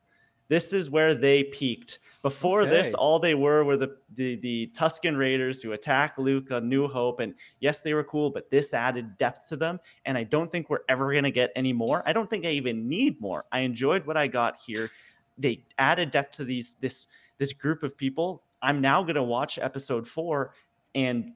This 0.52 0.74
is 0.74 0.90
where 0.90 1.16
they 1.16 1.46
peaked. 1.46 2.00
Before 2.24 2.66
this, 2.66 2.94
all 2.94 3.20
they 3.20 3.36
were 3.36 3.64
were 3.64 3.78
the, 3.78 3.96
the 4.16 4.36
the 4.36 4.70
Tusken 4.76 5.18
Raiders 5.18 5.62
who 5.62 5.72
attack 5.72 6.18
Luke 6.18 6.52
on 6.52 6.68
New 6.68 6.90
Hope, 6.90 7.22
and 7.22 7.34
yes, 7.62 7.84
they 7.84 7.94
were 7.94 8.04
cool, 8.04 8.30
but 8.30 8.52
this 8.52 8.74
added 8.74 9.18
depth 9.18 9.48
to 9.48 9.56
them, 9.56 9.80
and 10.04 10.18
I 10.18 10.26
don't 10.26 10.52
think 10.52 10.70
we're 10.70 10.84
ever 10.90 11.14
gonna 11.14 11.32
get 11.32 11.54
any 11.56 11.72
more. 11.72 12.04
I 12.06 12.12
don't 12.12 12.30
think 12.30 12.46
I 12.46 12.50
even 12.50 12.90
need 12.90 13.22
more. 13.22 13.46
I 13.54 13.62
enjoyed 13.62 14.06
what 14.06 14.18
I 14.18 14.28
got 14.28 14.58
here. 14.58 14.90
They 15.38 15.64
added 15.80 16.12
depth 16.12 16.36
to 16.36 16.44
these 16.44 16.76
this 16.82 17.08
this 17.38 17.54
group 17.54 17.82
of 17.82 17.96
people. 17.96 18.44
I'm 18.62 18.82
now 18.82 19.04
gonna 19.04 19.24
watch 19.24 19.58
episode 19.58 20.06
four 20.06 20.54
and 20.94 21.32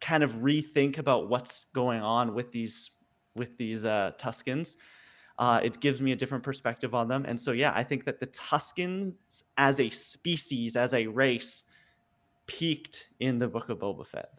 kind 0.00 0.24
of 0.24 0.32
rethink 0.38 0.98
about 0.98 1.28
what's 1.28 1.66
going 1.72 2.00
on 2.00 2.34
with 2.34 2.50
these 2.50 2.90
with 3.36 3.56
these 3.58 3.84
uh, 3.84 4.10
Tuskens. 4.18 4.76
Uh, 5.38 5.60
it 5.62 5.80
gives 5.80 6.00
me 6.00 6.12
a 6.12 6.16
different 6.16 6.44
perspective 6.44 6.94
on 6.94 7.08
them, 7.08 7.24
and 7.26 7.40
so 7.40 7.52
yeah, 7.52 7.72
I 7.74 7.82
think 7.82 8.04
that 8.04 8.20
the 8.20 8.26
Tuskens 8.28 9.42
as 9.56 9.80
a 9.80 9.90
species, 9.90 10.76
as 10.76 10.94
a 10.94 11.06
race, 11.08 11.64
peaked 12.46 13.08
in 13.18 13.38
the 13.38 13.48
Book 13.48 13.68
of 13.68 13.78
Boba 13.78 14.06
Fett. 14.06 14.30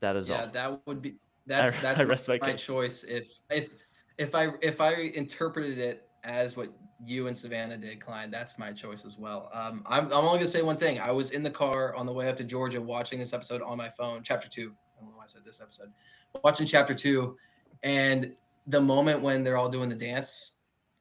That 0.00 0.16
is 0.16 0.28
yeah, 0.28 0.34
all. 0.34 0.40
Yeah, 0.42 0.50
that 0.52 0.86
would 0.86 1.02
be 1.02 1.16
that's 1.46 1.76
I 1.76 1.80
that's 1.80 2.04
rest 2.04 2.28
my 2.28 2.38
my 2.40 2.52
choice. 2.52 3.04
If 3.04 3.38
if 3.50 3.70
if 4.18 4.34
I 4.34 4.48
if 4.60 4.80
I 4.80 4.92
interpreted 4.92 5.78
it 5.78 6.08
as 6.24 6.56
what 6.56 6.68
you 7.04 7.28
and 7.28 7.36
Savannah 7.36 7.76
did, 7.76 8.00
Klein, 8.00 8.30
that's 8.30 8.58
my 8.58 8.72
choice 8.72 9.04
as 9.04 9.18
well. 9.18 9.50
Um, 9.52 9.82
I'm 9.86 10.06
I'm 10.06 10.24
only 10.24 10.38
gonna 10.38 10.46
say 10.48 10.62
one 10.62 10.76
thing. 10.76 11.00
I 11.00 11.12
was 11.12 11.30
in 11.30 11.42
the 11.42 11.50
car 11.50 11.94
on 11.94 12.06
the 12.06 12.12
way 12.12 12.28
up 12.28 12.36
to 12.38 12.44
Georgia 12.44 12.80
watching 12.80 13.18
this 13.18 13.32
episode 13.32 13.62
on 13.62 13.78
my 13.78 13.88
phone, 13.88 14.22
chapter 14.22 14.48
two. 14.48 14.74
I 14.96 15.00
don't 15.00 15.10
know 15.10 15.16
why 15.16 15.24
I 15.24 15.28
said 15.28 15.44
this 15.44 15.60
episode. 15.60 15.92
Watching 16.44 16.66
chapter 16.66 16.94
two, 16.94 17.36
and 17.82 18.34
the 18.68 18.80
moment 18.80 19.20
when 19.22 19.42
they're 19.42 19.56
all 19.56 19.68
doing 19.68 19.88
the 19.88 19.94
dance 19.96 20.54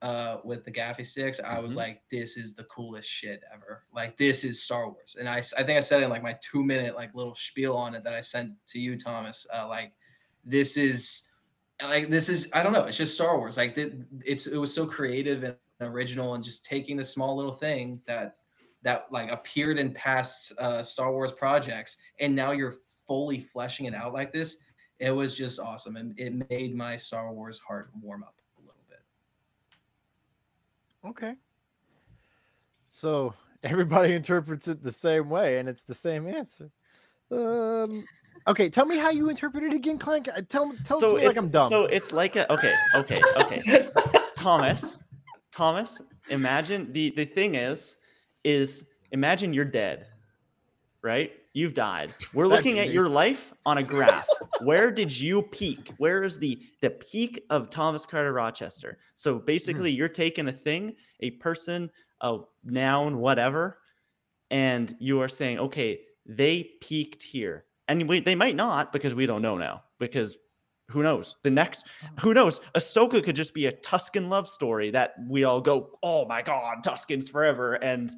uh 0.04 0.38
with 0.44 0.64
the 0.64 0.72
gaffi 0.72 1.04
sticks 1.06 1.40
i 1.40 1.60
was 1.60 1.74
Mhm. 1.74 1.78
like 1.78 2.02
this 2.12 2.38
is 2.38 2.54
the 2.54 2.64
coolest 2.66 3.10
shit 3.10 3.42
ever. 3.54 3.84
Like 3.94 4.16
this 4.16 4.44
is 4.44 4.62
star 4.62 4.90
wars. 4.90 5.16
And 5.20 5.28
I, 5.28 5.38
I 5.38 5.64
think 5.64 5.72
i 5.72 5.80
said 5.80 6.04
in 6.04 6.10
like 6.10 6.22
my 6.24 6.38
two 6.42 6.64
minute 6.64 6.96
like 6.96 7.16
little 7.16 7.34
spiel 7.36 7.76
on 7.76 7.96
it 7.96 8.04
that 8.04 8.14
i 8.14 8.22
sent 8.22 8.54
to 8.68 8.80
you 8.80 8.96
thomas 8.96 9.48
uh 9.54 9.68
like 9.68 9.94
this 10.46 10.78
is 10.78 11.32
like 11.82 12.10
this 12.10 12.30
is 12.30 12.50
i 12.54 12.62
don't 12.64 12.74
know 12.74 12.84
it's 12.86 12.98
just 12.98 13.16
star 13.16 13.38
wars. 13.40 13.58
Like 13.58 13.74
th- 13.76 13.94
it's 14.24 14.46
it 14.48 14.58
was 14.58 14.74
so 14.74 14.86
creative 14.86 15.44
and 15.44 15.56
original 15.82 16.34
and 16.36 16.44
just 16.44 16.64
taking 16.66 16.96
this 16.98 17.10
small 17.12 17.36
little 17.36 17.54
thing 17.54 18.00
that 18.06 18.38
that 18.84 19.08
like 19.12 19.32
appeared 19.32 19.78
in 19.80 19.92
past 19.94 20.54
uh 20.60 20.84
star 20.84 21.12
wars 21.12 21.32
projects 21.32 21.98
and 22.20 22.36
now 22.36 22.52
you're 22.52 22.76
fully 23.08 23.40
fleshing 23.40 23.86
it 23.88 23.96
out 23.96 24.14
like 24.14 24.32
this 24.32 24.62
it 25.00 25.12
was 25.12 25.36
just 25.36 25.60
awesome 25.60 25.96
and 25.96 26.20
it 26.20 26.34
made 26.50 26.76
my 26.76 26.96
star 26.96 27.32
wars 27.32 27.60
heart 27.60 27.90
warm 28.02 28.24
up 28.24 28.36
a 28.58 28.62
little 28.62 28.84
bit 28.90 29.00
Okay. 31.06 31.36
So 32.88 33.34
everybody 33.64 34.14
interprets 34.22 34.68
it 34.68 34.84
the 34.84 34.92
same 34.92 35.30
way, 35.30 35.60
and 35.60 35.70
it's 35.70 35.84
the 35.84 35.96
same 35.96 36.28
answer. 36.28 36.70
Um. 37.32 38.06
Okay, 38.48 38.70
tell 38.70 38.86
me 38.86 38.98
how 38.98 39.10
you 39.10 39.30
interpret 39.30 39.64
it 39.64 39.74
again, 39.74 39.98
Clank. 39.98 40.30
Uh, 40.30 40.42
Tell 40.48 40.74
tell 40.86 41.00
so 41.00 41.08
it 41.08 41.10
to 41.10 41.18
me 41.18 41.28
like 41.28 41.38
I'm 41.38 41.50
dumb. 41.50 41.70
So 41.70 41.86
it's 41.86 42.14
like 42.14 42.38
a 42.38 42.52
okay, 42.52 42.74
okay, 42.96 43.22
okay. 43.36 43.90
Thomas, 44.36 44.98
Thomas, 45.52 46.02
imagine 46.30 46.92
the 46.94 47.12
the 47.12 47.26
thing 47.26 47.56
is, 47.56 47.98
is 48.44 48.86
imagine 49.12 49.54
you're 49.54 49.66
dead, 49.66 50.08
right? 51.02 51.34
You've 51.54 51.74
died. 51.74 52.14
We're 52.34 52.48
looking 52.48 52.80
at 52.80 52.94
your 52.94 53.10
life 53.10 53.54
on 53.66 53.80
a 53.80 53.84
graph. 53.96 54.30
Where 54.62 54.92
did 54.92 55.18
you 55.18 55.42
peak? 55.44 55.94
Where 55.98 56.24
is 56.24 56.38
the 56.40 56.62
the 56.82 56.90
peak 56.90 57.44
of 57.50 57.70
Thomas 57.70 58.06
Carter 58.06 58.34
Rochester? 58.34 58.98
So 59.16 59.40
basically, 59.40 59.92
Hmm. 59.92 59.98
you're 59.98 60.10
taking 60.10 60.48
a 60.48 60.54
thing, 60.54 60.96
a 61.20 61.32
person, 61.32 61.92
a 62.22 62.40
noun, 62.64 63.18
whatever, 63.20 63.80
and 64.50 64.96
you 65.00 65.22
are 65.22 65.30
saying, 65.30 65.60
okay, 65.60 66.02
they 66.26 66.72
peaked 66.82 67.24
here. 67.24 67.66
And 67.88 68.08
we, 68.10 68.20
they 68.20 68.36
might 68.36 68.56
not 68.56 68.92
because 68.92 69.14
we 69.14 69.26
don't 69.26 69.42
know 69.42 69.58
now. 69.58 69.84
Because 70.00 70.38
who 70.90 71.04
knows? 71.04 71.38
The 71.44 71.52
next, 71.52 71.88
who 72.20 72.34
knows? 72.34 72.60
Ahsoka 72.76 73.24
could 73.24 73.36
just 73.36 73.54
be 73.54 73.68
a 73.68 73.72
Tusken 73.72 74.30
love 74.30 74.48
story 74.48 74.90
that 74.92 75.16
we 75.28 75.44
all 75.44 75.62
go, 75.62 75.98
oh 76.04 76.26
my 76.26 76.42
God, 76.42 76.78
Tuskens 76.84 77.30
forever. 77.30 77.76
And 77.76 78.12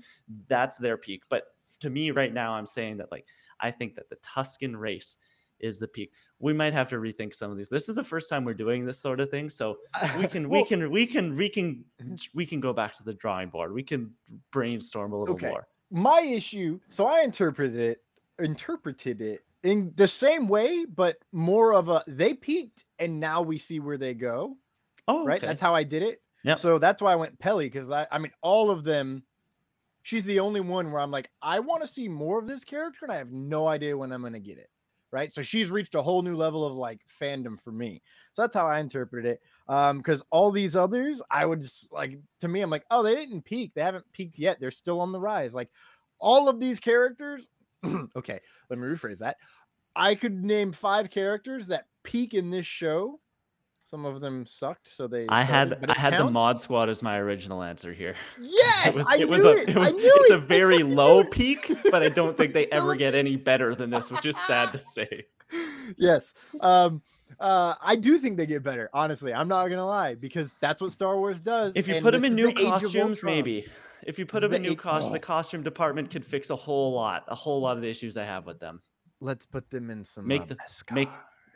that's 0.48 0.78
their 0.78 0.98
peak. 0.98 1.24
But 1.30 1.46
to 1.82 1.90
me, 1.90 2.12
right 2.12 2.34
now, 2.34 2.54
I'm 2.54 2.68
saying 2.68 2.98
that, 2.98 3.12
like, 3.12 3.26
I 3.60 3.72
think 3.72 3.96
that 3.96 4.10
the 4.10 4.18
Tusken 4.18 4.76
race 4.80 5.18
is 5.60 5.80
the 5.80 5.88
peak. 5.88 6.14
We 6.40 6.54
might 6.54 6.74
have 6.74 6.88
to 6.90 6.96
rethink 6.96 7.34
some 7.36 7.52
of 7.52 7.58
these. 7.58 7.70
This 7.70 7.90
is 7.90 7.96
the 7.96 8.04
first 8.04 8.30
time 8.30 8.46
we're 8.46 8.54
doing 8.54 8.86
this 8.86 9.00
sort 9.00 9.20
of 9.20 9.30
thing. 9.30 9.50
So 9.50 9.78
we 10.18 10.28
can, 10.28 10.50
we 10.50 10.64
can, 10.66 10.90
we 10.90 11.06
can, 11.06 11.36
we 11.36 11.50
can, 11.50 11.84
we 12.34 12.46
can 12.46 12.60
go 12.60 12.74
back 12.74 12.94
to 12.96 13.04
the 13.04 13.14
drawing 13.14 13.50
board. 13.50 13.74
We 13.74 13.84
can 13.84 14.14
brainstorm 14.52 15.14
a 15.14 15.18
little 15.18 15.36
Okay. 15.36 15.50
more. 15.50 15.68
My 15.92 16.22
issue, 16.22 16.80
so 16.90 17.08
I 17.08 17.22
interpreted 17.22 17.80
it, 17.80 18.04
interpreted 18.38 19.22
it 19.22 19.44
in 19.64 19.92
the 19.96 20.08
same 20.08 20.48
way, 20.48 20.86
but 20.86 21.18
more 21.32 21.74
of 21.74 21.90
a 21.90 22.04
they 22.08 22.34
peaked 22.34 22.86
and 23.00 23.20
now 23.20 23.42
we 23.42 23.58
see 23.58 23.80
where 23.80 23.98
they 23.98 24.14
go. 24.14 24.56
Oh, 25.08 25.26
right? 25.26 25.38
okay. 25.38 25.48
That's 25.48 25.62
how 25.62 25.74
I 25.74 25.84
did 25.84 26.04
it. 26.04 26.22
Yeah. 26.44 26.56
So 26.56 26.78
that's 26.78 27.02
why 27.02 27.12
I 27.12 27.16
went 27.16 27.38
Peli 27.40 27.66
because 27.66 27.92
I, 27.92 28.08
I 28.12 28.20
mean, 28.20 28.32
all 28.42 28.72
of 28.72 28.84
them. 28.84 29.24
She's 30.02 30.24
the 30.24 30.40
only 30.40 30.62
one 30.62 30.92
where 30.92 31.02
I'm 31.02 31.12
like, 31.12 31.30
I 31.42 31.60
want 31.60 31.82
to 31.82 31.88
see 31.88 32.08
more 32.08 32.40
of 32.40 32.48
this 32.48 32.64
character, 32.64 33.00
and 33.04 33.12
I 33.12 33.18
have 33.18 33.32
no 33.34 33.68
idea 33.68 33.98
when 33.98 34.14
I'm 34.14 34.22
gonna 34.24 34.40
get 34.40 34.58
it. 34.58 34.70
Right. 35.12 35.34
So 35.34 35.42
she's 35.42 35.72
reached 35.72 35.96
a 35.96 36.02
whole 36.02 36.22
new 36.22 36.36
level 36.36 36.64
of 36.64 36.74
like 36.74 37.02
fandom 37.20 37.60
for 37.60 37.72
me. 37.72 38.02
So 38.34 38.44
that's 38.44 38.56
how 38.56 38.68
I 38.68 38.80
interpreted 38.80 39.32
it. 39.32 39.42
Um, 39.68 39.98
because 39.98 40.24
all 40.30 40.52
these 40.52 40.76
others, 40.76 41.22
I 41.32 41.46
would 41.46 41.62
just 41.62 41.92
like 41.92 42.20
to 42.42 42.48
me, 42.48 42.62
I'm 42.62 42.70
like, 42.70 42.86
oh, 42.92 43.02
they 43.02 43.16
didn't 43.16 43.44
peak. 43.44 43.74
They 43.74 43.82
haven't 43.82 44.06
peaked 44.14 44.38
yet. 44.38 44.60
They're 44.60 44.70
still 44.70 45.02
on 45.02 45.12
the 45.12 45.20
rise. 45.20 45.56
Like 45.56 45.70
all 46.20 46.48
of 46.48 46.60
these 46.60 46.80
characters. 46.80 47.48
okay, 48.16 48.40
let 48.70 48.80
me 48.80 48.88
rephrase 48.88 49.20
that. 49.20 49.38
I 49.96 50.16
could 50.16 50.44
name 50.44 50.72
five 50.72 51.10
characters 51.10 51.68
that 51.68 51.86
peak 52.04 52.34
in 52.34 52.52
this 52.52 52.66
show. 52.66 53.20
Some 53.90 54.06
of 54.06 54.22
them 54.22 54.46
sucked, 54.46 54.88
so 54.88 55.08
they. 55.08 55.26
I 55.30 55.44
started, 55.46 55.80
had 55.80 55.90
I 55.90 55.94
it 55.94 55.98
had 55.98 56.20
the 56.20 56.30
mod 56.30 56.60
squad 56.60 56.90
as 56.90 57.02
my 57.02 57.18
original 57.18 57.64
answer 57.64 57.92
here. 57.92 58.14
Yes, 58.40 58.88
it 58.88 58.94
was, 58.94 59.08
I 59.10 59.16
it 59.18 59.28
was 59.28 59.42
knew 59.42 59.50
a 59.50 59.56
it. 59.56 59.70
it 59.70 59.78
I 59.78 59.80
was 59.80 59.96
knew 59.96 60.14
it's 60.22 60.32
a 60.32 60.36
it. 60.38 60.44
very 60.44 60.84
low 60.84 61.24
peak, 61.24 61.72
but 61.90 62.04
I 62.04 62.10
don't 62.10 62.38
think 62.38 62.54
they 62.54 62.68
ever 62.68 62.94
get 62.96 63.16
any 63.16 63.36
better 63.36 63.74
than 63.74 63.90
this, 63.90 64.12
which 64.12 64.26
is 64.28 64.38
sad 64.38 64.72
to 64.74 64.80
say. 64.84 65.26
yes. 65.98 66.34
Um. 66.62 67.02
Uh. 67.40 67.74
I 67.82 67.96
do 67.96 68.20
think 68.20 68.38
they 68.38 68.46
get 68.46 68.62
better. 68.62 68.92
Honestly, 68.94 69.34
I'm 69.34 69.48
not 69.48 69.68
gonna 69.68 69.88
lie 69.88 70.14
because 70.14 70.56
that's 70.62 70.82
what 70.82 70.92
Star 70.92 71.18
Wars 71.18 71.42
does. 71.42 71.76
If 71.76 71.88
you 71.88 72.00
put 72.02 72.12
them 72.12 72.26
in 72.26 72.36
new 72.36 72.54
the 72.54 72.64
costumes, 72.66 73.24
maybe. 73.24 73.66
If 74.04 74.20
you 74.20 74.26
put 74.28 74.42
This 74.42 74.50
them 74.50 74.54
in 74.54 74.62
the 74.62 74.68
new 74.70 74.74
age- 74.74 74.78
costume, 74.80 75.10
Oh. 75.10 75.14
the 75.14 75.20
costume 75.20 75.64
department 75.64 76.12
could 76.12 76.24
fix 76.26 76.52
a 76.52 76.56
whole 76.56 76.94
lot, 76.94 77.24
a 77.28 77.36
whole 77.36 77.60
lot 77.60 77.76
of 77.76 77.82
the 77.82 77.90
issues 77.90 78.18
I 78.18 78.24
have 78.24 78.46
with 78.46 78.60
them. 78.60 78.82
Let's 79.20 79.46
put 79.48 79.70
them 79.72 79.90
in 79.90 80.04
some. 80.06 80.28
Make 80.28 80.44
uh, 80.44 80.46
the 80.46 80.58
make 80.94 81.10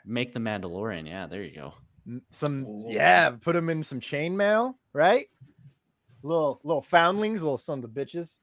make 0.04 0.34
the 0.34 0.40
Mandalorian. 0.40 1.08
Yeah, 1.08 1.28
there 1.28 1.44
you 1.44 1.54
go. 1.56 1.74
M- 2.08 2.22
some 2.32 2.66
Ooh. 2.66 2.86
yeah 2.90 3.30
put 3.32 3.54
them 3.54 3.70
in 3.70 3.82
some 3.84 4.00
chainmail 4.00 4.76
right 4.94 5.28
little 6.22 6.60
little 6.64 6.82
foundlings 6.82 7.42
little 7.42 7.58
sons 7.58 7.86
of 7.86 7.92
bitches 7.92 8.40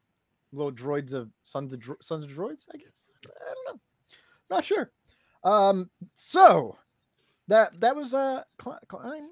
little 0.53 0.73
droids 0.73 1.13
of 1.13 1.31
sons 1.43 1.73
of 1.73 1.79
dro- 1.81 1.97
sons 2.01 2.25
of 2.25 2.31
droids 2.31 2.67
i 2.75 2.77
guess 2.79 3.09
i 3.27 3.55
don't 3.55 3.75
know 3.75 3.81
not 4.51 4.65
sure 4.65 4.91
um 5.45 5.89
so 6.15 6.77
that 7.49 7.79
that 7.81 7.95
was 7.95 8.15
uh 8.15 8.43
klein 8.59 9.31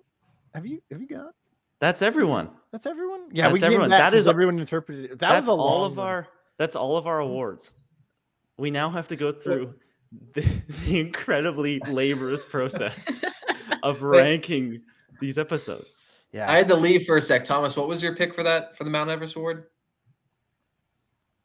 have 0.54 0.66
you 0.66 0.80
have 0.90 1.00
you 1.00 1.06
got 1.08 1.34
That's 1.80 2.02
everyone. 2.02 2.50
that's 2.72 2.86
everyone 2.86 3.28
yeah 3.32 3.46
we 3.52 3.58
That's 3.58 3.62
came 3.62 3.66
everyone. 3.74 3.90
back 3.90 3.98
That 4.00 4.10
'cause 4.10 4.20
is- 4.20 4.28
everyone 4.28 4.58
interpreted 4.58 5.04
it 5.06 5.10
that 5.10 5.18
that's 5.20 5.46
was 5.46 5.56
a 5.58 5.60
all 5.60 5.84
of 5.84 5.96
one. 5.96 6.06
our 6.06 6.28
that's 6.58 6.74
all 6.76 6.96
of 6.96 7.06
our 7.06 7.20
awards. 7.20 7.74
We 8.56 8.72
now 8.72 8.90
have 8.90 9.06
to 9.08 9.16
go 9.16 9.30
through 9.30 9.74
the, 10.34 10.40
the 10.86 10.98
incredibly 11.00 11.78
laborious 11.86 12.44
process 12.44 13.06
of 13.82 14.02
ranking 14.02 14.82
these 15.20 15.38
episodes. 15.38 16.00
yeah 16.32 16.50
I 16.50 16.56
had 16.56 16.68
to 16.68 16.74
leave 16.76 17.04
for 17.06 17.16
a 17.16 17.22
sec. 17.22 17.44
Thomas, 17.44 17.76
what 17.76 17.88
was 17.88 18.02
your 18.02 18.14
pick 18.14 18.34
for 18.34 18.42
that 18.44 18.76
for 18.76 18.84
the 18.84 18.90
Mount 18.90 19.10
Everest 19.10 19.36
award? 19.36 19.66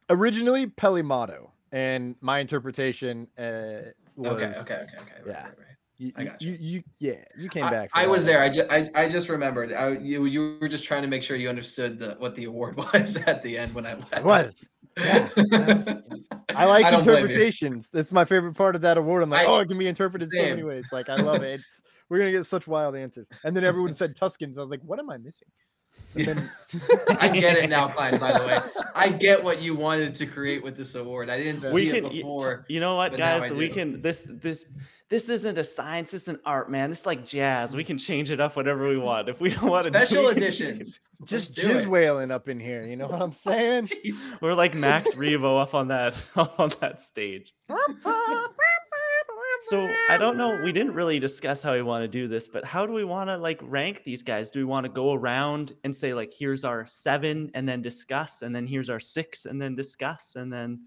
originally 0.10 0.68
peli 0.68 1.02
motto 1.02 1.52
and 1.72 2.16
my 2.20 2.40
interpretation 2.40 3.26
uh 3.38 3.90
was 4.16 4.28
Okay, 4.34 4.45
okay, 4.45 4.54
okay, 4.60 4.74
okay. 4.84 4.94
right, 4.95 5.22
yeah. 5.26 5.34
right, 5.34 5.58
right. 5.58 5.68
You, 5.98 6.12
I 6.18 6.24
got 6.26 6.41
you. 6.41 6.58
you, 6.60 6.84
yeah, 7.00 7.14
you 7.38 7.48
came 7.50 7.64
I, 7.64 7.70
back. 7.70 7.91
for 7.91 7.98
I 8.00 8.08
was 8.08 8.26
there. 8.26 8.41
I 8.41 8.50
just, 8.50 8.70
I, 8.72 8.90
I 8.95 9.08
just 9.08 9.30
remembered. 9.30 9.72
I, 9.72 9.90
you, 9.91 10.26
you 10.26 10.58
were 10.60 10.68
just 10.68 10.84
trying 10.84 11.04
to 11.04 11.08
make 11.08 11.22
sure 11.24 11.38
you 11.38 11.48
understood 11.50 12.00
the, 12.00 12.16
what 12.18 12.36
the 12.36 12.45
award 12.45 12.76
was 12.94 13.16
at 13.16 13.41
the 13.44 13.58
end 13.58 13.74
when 13.76 13.86
I 13.86 13.94
left. 13.94 14.14
I 14.14 14.22
was. 14.22 14.68
Yeah. 14.98 15.30
I 16.56 16.66
like 16.66 16.86
I 16.86 16.91
don't 16.91 17.04
blame 17.04 17.18
you. 17.20 17.24
interpretations. 17.26 17.90
It's 17.94 18.12
my 18.12 18.26
favorite 18.26 18.56
part 18.56 18.76
of 18.76 18.82
that 18.82 18.98
award. 18.98 19.22
I'm 19.24 19.30
like, 19.30 19.48
I- 19.48 19.50
oh, 19.52 19.60
it 19.60 19.68
can 19.68 19.78
be 19.78 19.88
interpreted 19.88 20.32
so 20.32 20.41
many 20.41 20.64
ways. 20.64 20.88
Like, 20.91 21.10
I 21.10 21.16
love 21.16 21.44
it. 21.44 21.60
It's, 21.60 21.84
we're 22.14 22.19
gonna 22.19 22.31
get 22.31 22.45
such 22.45 22.68
wild 22.68 22.95
answers. 22.95 23.27
And 23.44 23.57
then 23.57 23.64
everyone 23.64 23.95
said 23.95 24.15
Tuskens. 24.15 24.57
I 24.57 24.61
was 24.61 24.69
like, 24.69 24.81
what 24.84 24.99
am 24.99 25.10
I 25.10 25.18
missing? 25.18 25.48
Then 26.15 26.48
I 27.19 27.27
get 27.30 27.57
it 27.57 27.69
now, 27.72 27.88
Klein. 27.88 28.19
By 28.19 28.34
the 28.38 28.45
way, 28.45 28.60
I 28.95 29.10
get 29.10 29.44
what 29.44 29.61
you 29.64 29.76
wanted 29.76 30.14
to 30.15 30.27
create 30.27 30.64
with 30.64 30.77
this 30.77 30.94
award. 30.94 31.30
I 31.31 31.38
didn't 31.38 31.61
see 31.61 31.73
we 31.73 31.90
it 31.90 31.94
can 31.95 32.03
y- 32.03 32.10
t- 32.10 32.15
before. 32.18 32.65
you 32.69 32.80
know 32.80 32.95
what 32.98 33.18
guys 33.18 33.52
we 33.52 33.68
can 33.69 33.99
this 33.99 34.27
this 34.30 34.65
this 35.10 35.30
isn't 35.30 35.57
a 35.57 35.64
science 35.64 36.11
this 36.11 36.23
isn't 36.23 36.40
art 36.45 36.72
man 36.72 36.90
it's 36.90 37.06
like 37.06 37.23
jazz 37.26 37.76
we 37.76 37.84
can 37.84 37.98
change 37.99 38.31
it 38.31 38.40
up 38.40 38.56
whatever 38.56 38.88
we 38.90 38.98
want 38.98 39.30
if 39.30 39.40
we 39.40 39.49
don't 39.49 39.69
want 39.69 39.85
to 39.85 39.91
Special 40.06 40.30
editions. 40.30 40.99
just 41.26 41.56
do 41.56 41.68
it. 41.69 41.76
jizz 41.77 41.85
wailing 41.88 42.31
up 42.31 42.48
in 42.49 42.60
here. 42.60 42.84
You 42.84 42.95
know 42.95 43.07
what 43.07 43.22
I'm 43.22 43.31
saying? 43.34 43.90
we're 44.41 44.56
like 44.56 44.73
Max 44.76 45.14
Rebo 45.15 45.61
up 45.61 45.73
on 45.76 45.88
that 45.90 46.23
up 46.35 46.60
on 46.60 46.69
that 46.81 47.02
stage 47.02 47.53
so 49.68 49.90
i 50.10 50.18
don't 50.18 50.38
know 50.38 50.60
we 50.64 50.72
didn't 50.72 50.94
really 50.94 51.19
discuss 51.30 51.61
how 51.61 51.73
we 51.73 51.81
want 51.81 52.03
to 52.03 52.07
do 52.07 52.27
this 52.27 52.48
but 52.48 52.64
how 52.65 52.85
do 52.85 52.94
we 52.94 53.03
want 53.03 53.30
to 53.30 53.38
like 53.38 53.60
rank 53.64 54.03
these 54.03 54.22
guys 54.22 54.49
do 54.49 54.60
we 54.60 54.65
want 54.65 54.85
to 54.85 54.91
go 54.91 55.14
around 55.14 55.76
and 55.84 55.95
say 55.95 56.14
like 56.14 56.34
here's 56.38 56.64
our 56.64 56.85
seven 56.85 57.49
and 57.53 57.68
then 57.68 57.81
discuss 57.81 58.41
and 58.41 58.56
then 58.56 58.68
here's 58.68 58.90
our 58.90 58.99
six 58.99 59.45
and 59.45 59.61
then 59.61 59.76
discuss 59.76 60.35
and 60.35 60.52
then 60.52 60.80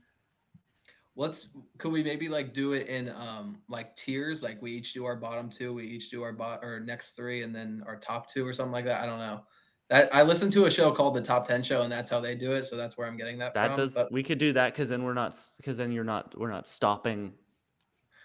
Let's 1.18 1.56
could 1.78 1.92
we 1.92 2.02
maybe 2.02 2.28
like 2.28 2.52
do 2.52 2.74
it 2.74 2.88
in 2.88 3.08
um 3.08 3.58
like 3.68 3.96
tiers? 3.96 4.42
Like 4.42 4.60
we 4.60 4.72
each 4.72 4.92
do 4.92 5.06
our 5.06 5.16
bottom 5.16 5.48
two, 5.48 5.72
we 5.72 5.84
each 5.84 6.10
do 6.10 6.22
our 6.22 6.32
bot 6.32 6.62
or 6.62 6.78
next 6.78 7.12
three, 7.12 7.42
and 7.42 7.54
then 7.54 7.82
our 7.86 7.96
top 7.96 8.30
two 8.30 8.46
or 8.46 8.52
something 8.52 8.72
like 8.72 8.84
that. 8.84 9.00
I 9.00 9.06
don't 9.06 9.18
know. 9.18 9.40
That 9.88 10.14
I 10.14 10.22
listened 10.22 10.52
to 10.52 10.66
a 10.66 10.70
show 10.70 10.90
called 10.90 11.14
the 11.14 11.22
Top 11.22 11.48
Ten 11.48 11.62
Show, 11.62 11.82
and 11.82 11.90
that's 11.90 12.10
how 12.10 12.20
they 12.20 12.34
do 12.34 12.52
it. 12.52 12.66
So 12.66 12.76
that's 12.76 12.98
where 12.98 13.06
I'm 13.06 13.16
getting 13.16 13.38
that, 13.38 13.54
that 13.54 13.68
from. 13.68 13.76
does 13.76 13.94
but- 13.94 14.12
we 14.12 14.22
could 14.22 14.36
do 14.38 14.52
that 14.52 14.74
because 14.74 14.90
then 14.90 15.04
we're 15.04 15.14
not 15.14 15.38
because 15.56 15.78
then 15.78 15.90
you're 15.90 16.04
not 16.04 16.38
we're 16.38 16.50
not 16.50 16.68
stopping 16.68 17.32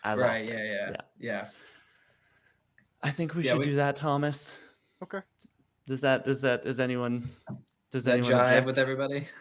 as 0.04 0.20
right? 0.20 0.44
often. 0.44 0.48
Yeah, 0.58 0.64
yeah, 0.90 0.96
yeah, 1.20 1.46
I 3.04 3.12
think 3.12 3.36
we 3.36 3.44
Yeah, 3.44 3.52
should 3.52 3.60
we- 3.60 3.66
do 3.66 3.76
that, 3.76 3.96
Thomas. 3.96 4.54
Okay. 5.04 5.20
Does 5.88 6.02
that 6.02 6.24
does 6.26 6.42
that 6.42 6.64
does 6.64 6.80
anyone 6.80 7.20
does 7.20 7.58
Does 7.92 8.04
that 8.06 8.14
anyone 8.20 8.32
jive 8.34 8.44
object? 8.46 8.66
with 8.68 8.78
everybody? 8.78 9.28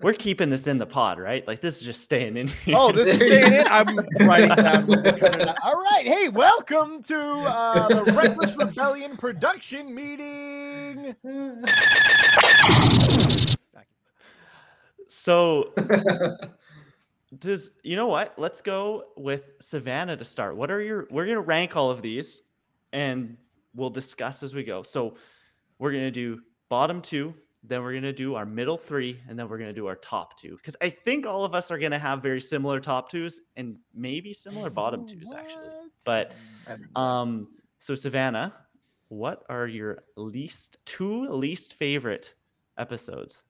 We're 0.00 0.12
keeping 0.14 0.50
this 0.50 0.66
in 0.66 0.78
the 0.78 0.86
pod, 0.86 1.18
right? 1.18 1.46
Like 1.46 1.60
this 1.60 1.76
is 1.78 1.82
just 1.82 2.02
staying 2.02 2.36
in 2.36 2.46
here. 2.48 2.74
Oh, 2.78 2.90
this 2.92 3.08
is 3.08 3.16
staying 3.20 3.52
in. 3.52 3.66
I'm 3.66 3.98
writing 4.20 4.48
down. 4.56 4.86
what 4.86 5.02
we're 5.04 5.12
cutting 5.18 5.42
out. 5.48 5.56
All 5.62 5.74
right. 5.74 6.04
Hey, 6.06 6.28
welcome 6.30 7.02
to 7.02 7.18
uh, 7.18 7.88
the 7.88 8.12
Reckless 8.12 8.56
Rebellion 8.56 9.16
production 9.16 9.94
meeting. 9.94 11.14
so 15.08 15.72
does 17.38 17.70
you 17.82 17.96
know 17.96 18.08
what? 18.08 18.34
Let's 18.38 18.60
go 18.60 19.04
with 19.16 19.50
Savannah 19.60 20.16
to 20.16 20.24
start. 20.24 20.56
What 20.56 20.70
are 20.70 20.82
your 20.82 21.06
we're 21.10 21.26
gonna 21.26 21.40
rank 21.40 21.76
all 21.76 21.90
of 21.90 22.02
these 22.02 22.42
and 22.92 23.36
we'll 23.74 23.90
discuss 23.90 24.42
as 24.42 24.54
we 24.54 24.64
go. 24.64 24.82
So 24.82 25.16
we're 25.78 25.92
gonna 25.92 26.10
do 26.10 26.40
bottom 26.68 27.00
two, 27.00 27.34
then 27.62 27.82
we're 27.82 27.94
gonna 27.94 28.12
do 28.12 28.34
our 28.34 28.46
middle 28.46 28.76
three, 28.76 29.20
and 29.28 29.38
then 29.38 29.48
we're 29.48 29.58
gonna 29.58 29.72
do 29.72 29.86
our 29.86 29.96
top 29.96 30.36
two. 30.38 30.56
Because 30.56 30.76
I 30.80 30.88
think 30.90 31.26
all 31.26 31.44
of 31.44 31.54
us 31.54 31.70
are 31.70 31.78
gonna 31.78 31.98
have 31.98 32.22
very 32.22 32.40
similar 32.40 32.80
top 32.80 33.10
twos 33.10 33.40
and 33.56 33.76
maybe 33.94 34.32
similar 34.32 34.70
bottom 34.70 35.06
twos 35.06 35.32
actually. 35.32 35.68
But 36.04 36.32
um, 36.96 37.48
so 37.78 37.94
Savannah, 37.94 38.54
what 39.08 39.44
are 39.48 39.66
your 39.66 40.04
least 40.16 40.78
two 40.84 41.28
least 41.30 41.74
favorite 41.74 42.34
episodes? 42.76 43.43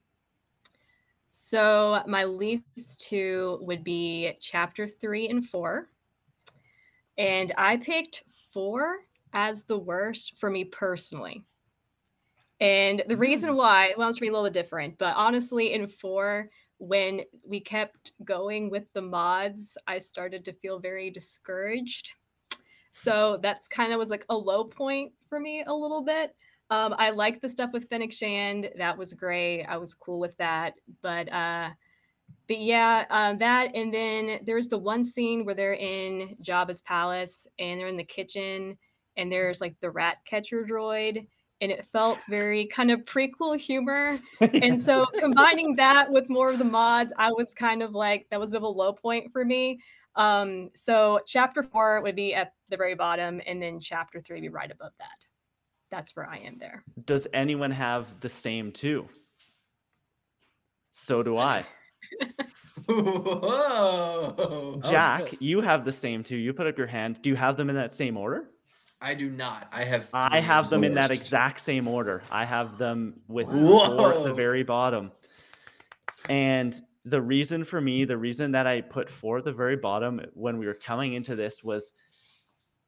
So 1.36 2.00
my 2.06 2.22
least 2.22 3.00
two 3.00 3.58
would 3.62 3.82
be 3.82 4.34
chapter 4.40 4.86
three 4.86 5.28
and 5.28 5.44
four. 5.44 5.88
And 7.18 7.50
I 7.58 7.76
picked 7.76 8.22
four 8.52 8.98
as 9.32 9.64
the 9.64 9.76
worst 9.76 10.36
for 10.36 10.48
me 10.48 10.62
personally. 10.62 11.42
And 12.60 13.02
the 13.08 13.16
reason 13.16 13.50
hmm. 13.50 13.56
why, 13.56 13.94
well, 13.98 14.08
it's 14.08 14.20
be 14.20 14.28
a 14.28 14.30
little 14.30 14.44
bit 14.44 14.52
different, 14.52 14.96
but 14.96 15.16
honestly, 15.16 15.72
in 15.72 15.88
four, 15.88 16.50
when 16.78 17.22
we 17.44 17.58
kept 17.58 18.12
going 18.22 18.70
with 18.70 18.84
the 18.92 19.02
mods, 19.02 19.76
I 19.88 19.98
started 19.98 20.44
to 20.44 20.52
feel 20.52 20.78
very 20.78 21.10
discouraged. 21.10 22.14
So 22.92 23.40
that's 23.42 23.66
kind 23.66 23.92
of 23.92 23.98
was 23.98 24.08
like 24.08 24.24
a 24.28 24.36
low 24.36 24.62
point 24.62 25.12
for 25.28 25.40
me 25.40 25.64
a 25.66 25.74
little 25.74 26.02
bit. 26.02 26.36
Um, 26.70 26.94
I 26.98 27.10
liked 27.10 27.42
the 27.42 27.48
stuff 27.48 27.72
with 27.72 27.88
Fennec 27.88 28.12
Shand. 28.12 28.70
That 28.78 28.96
was 28.96 29.12
great. 29.12 29.64
I 29.64 29.76
was 29.76 29.94
cool 29.94 30.18
with 30.18 30.36
that. 30.38 30.74
But 31.02 31.32
uh 31.32 31.70
but 32.46 32.58
yeah, 32.58 33.04
um, 33.10 33.38
that 33.38 33.74
and 33.74 33.92
then 33.92 34.40
there's 34.44 34.68
the 34.68 34.78
one 34.78 35.04
scene 35.04 35.44
where 35.44 35.54
they're 35.54 35.74
in 35.74 36.36
Jabba's 36.42 36.82
palace 36.82 37.46
and 37.58 37.80
they're 37.80 37.88
in 37.88 37.96
the 37.96 38.04
kitchen 38.04 38.76
and 39.16 39.30
there's 39.32 39.60
like 39.60 39.76
the 39.80 39.90
rat 39.90 40.18
catcher 40.26 40.64
droid 40.64 41.26
and 41.60 41.72
it 41.72 41.84
felt 41.86 42.22
very 42.28 42.66
kind 42.66 42.90
of 42.90 43.00
prequel 43.00 43.58
humor. 43.58 44.18
And 44.40 44.82
so 44.82 45.06
combining 45.18 45.76
that 45.76 46.10
with 46.10 46.28
more 46.28 46.50
of 46.50 46.58
the 46.58 46.64
mods, 46.64 47.12
I 47.16 47.30
was 47.30 47.54
kind 47.54 47.82
of 47.82 47.92
like 47.92 48.26
that 48.30 48.40
was 48.40 48.50
a 48.50 48.52
bit 48.52 48.58
of 48.58 48.64
a 48.64 48.68
low 48.68 48.92
point 48.92 49.32
for 49.32 49.44
me. 49.44 49.80
Um, 50.16 50.70
so 50.74 51.20
chapter 51.26 51.62
four 51.62 52.00
would 52.02 52.16
be 52.16 52.34
at 52.34 52.52
the 52.68 52.76
very 52.76 52.94
bottom, 52.94 53.40
and 53.46 53.62
then 53.62 53.80
chapter 53.80 54.20
three 54.20 54.36
would 54.36 54.42
be 54.42 54.48
right 54.48 54.70
above 54.70 54.92
that. 54.98 55.26
That's 55.94 56.16
where 56.16 56.28
I 56.28 56.38
am 56.38 56.56
there. 56.56 56.82
Does 57.04 57.28
anyone 57.32 57.70
have 57.70 58.18
the 58.18 58.28
same 58.28 58.72
two? 58.72 59.08
So 60.90 61.22
do 61.22 61.38
I. 61.38 61.64
Whoa. 62.88 64.80
Jack, 64.84 65.36
you 65.38 65.60
have 65.60 65.84
the 65.84 65.92
same 65.92 66.24
two. 66.24 66.34
You 66.36 66.52
put 66.52 66.66
up 66.66 66.76
your 66.76 66.88
hand. 66.88 67.22
Do 67.22 67.30
you 67.30 67.36
have 67.36 67.56
them 67.56 67.70
in 67.70 67.76
that 67.76 67.92
same 67.92 68.16
order? 68.16 68.50
I 69.00 69.14
do 69.14 69.30
not. 69.30 69.68
I 69.72 69.84
have. 69.84 70.10
I 70.12 70.40
have 70.40 70.68
them 70.68 70.82
in 70.82 70.94
that 70.94 71.12
exact 71.12 71.60
same 71.60 71.86
order. 71.86 72.24
I 72.28 72.44
have 72.44 72.76
them 72.76 73.20
with 73.28 73.46
four 73.46 74.14
at 74.14 74.24
the 74.24 74.34
very 74.34 74.64
bottom. 74.64 75.12
And 76.28 76.74
the 77.04 77.22
reason 77.22 77.62
for 77.62 77.80
me, 77.80 78.04
the 78.04 78.18
reason 78.18 78.50
that 78.52 78.66
I 78.66 78.80
put 78.80 79.08
four 79.08 79.38
at 79.38 79.44
the 79.44 79.52
very 79.52 79.76
bottom 79.76 80.20
when 80.34 80.58
we 80.58 80.66
were 80.66 80.74
coming 80.74 81.12
into 81.12 81.36
this 81.36 81.62
was 81.62 81.92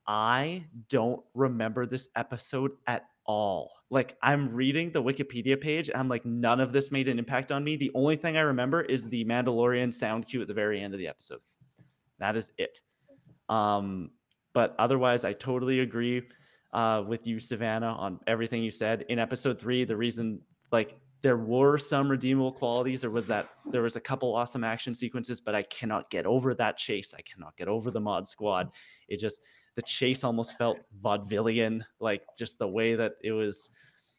I 0.07 0.65
don't 0.89 1.23
remember 1.35 1.87
this 1.87 2.09
episode 2.17 2.73
at 2.87 3.07
all. 3.25 3.73
Like 3.91 4.17
I'm 4.23 4.55
reading 4.55 4.91
the 4.91 5.03
Wikipedia 5.03 5.61
page 5.61 5.89
and 5.89 5.99
I'm 5.99 6.09
like, 6.09 6.25
none 6.25 6.61
of 6.61 6.73
this 6.73 6.91
made 6.91 7.09
an 7.09 7.19
impact 7.19 7.51
on 7.53 7.65
me. 7.65 7.77
The 7.77 7.91
only 7.95 8.17
thing 8.17 8.37
I 8.37 8.43
remember 8.43 8.83
is 8.83 9.09
the 9.09 9.25
Mandalorian 9.25 9.93
sound 9.93 10.27
cue 10.27 10.43
at 10.43 10.49
the 10.49 10.55
very 10.55 10.81
end 10.81 10.95
of 10.95 10.99
the 10.99 11.09
episode. 11.09 11.41
That 12.19 12.37
is 12.37 12.51
it. 12.57 12.81
Um, 13.49 14.11
but 14.55 14.75
otherwise, 14.79 15.25
I 15.25 15.33
totally 15.33 15.81
agree 15.81 16.23
uh, 16.73 17.05
with 17.07 17.27
you, 17.27 17.39
Savannah, 17.41 17.93
on 17.93 18.21
everything 18.27 18.63
you 18.63 18.71
said. 18.71 19.05
In 19.09 19.19
episode 19.19 19.59
three, 19.59 19.85
the 19.85 19.97
reason 19.97 20.41
like 20.73 20.97
there 21.23 21.37
were 21.37 21.79
some 21.79 22.09
redeemable 22.09 22.53
qualities. 22.53 23.01
There 23.01 23.11
was 23.11 23.27
that 23.27 23.49
there 23.71 23.83
was 23.83 23.97
a 23.97 24.01
couple 24.01 24.35
awesome 24.35 24.65
action 24.65 24.95
sequences, 24.95 25.41
but 25.41 25.55
I 25.55 25.63
cannot 25.63 26.11
get 26.11 26.27
over 26.27 26.55
that 26.55 26.77
chase. 26.77 27.15
I 27.17 27.23
cannot 27.23 27.57
get 27.57 27.69
over 27.69 27.91
the 27.91 28.01
mod 28.01 28.27
squad. 28.27 28.71
It 29.09 29.19
just 29.19 29.41
the 29.77 29.83
chase 29.83 30.25
almost 30.25 30.59
felt 30.59 30.79
vaudevillian, 31.03 31.83
like 32.01 32.23
just 32.39 32.59
the 32.59 32.67
way 32.69 32.95
that 32.97 33.13
it 33.23 33.33
was. 33.33 33.71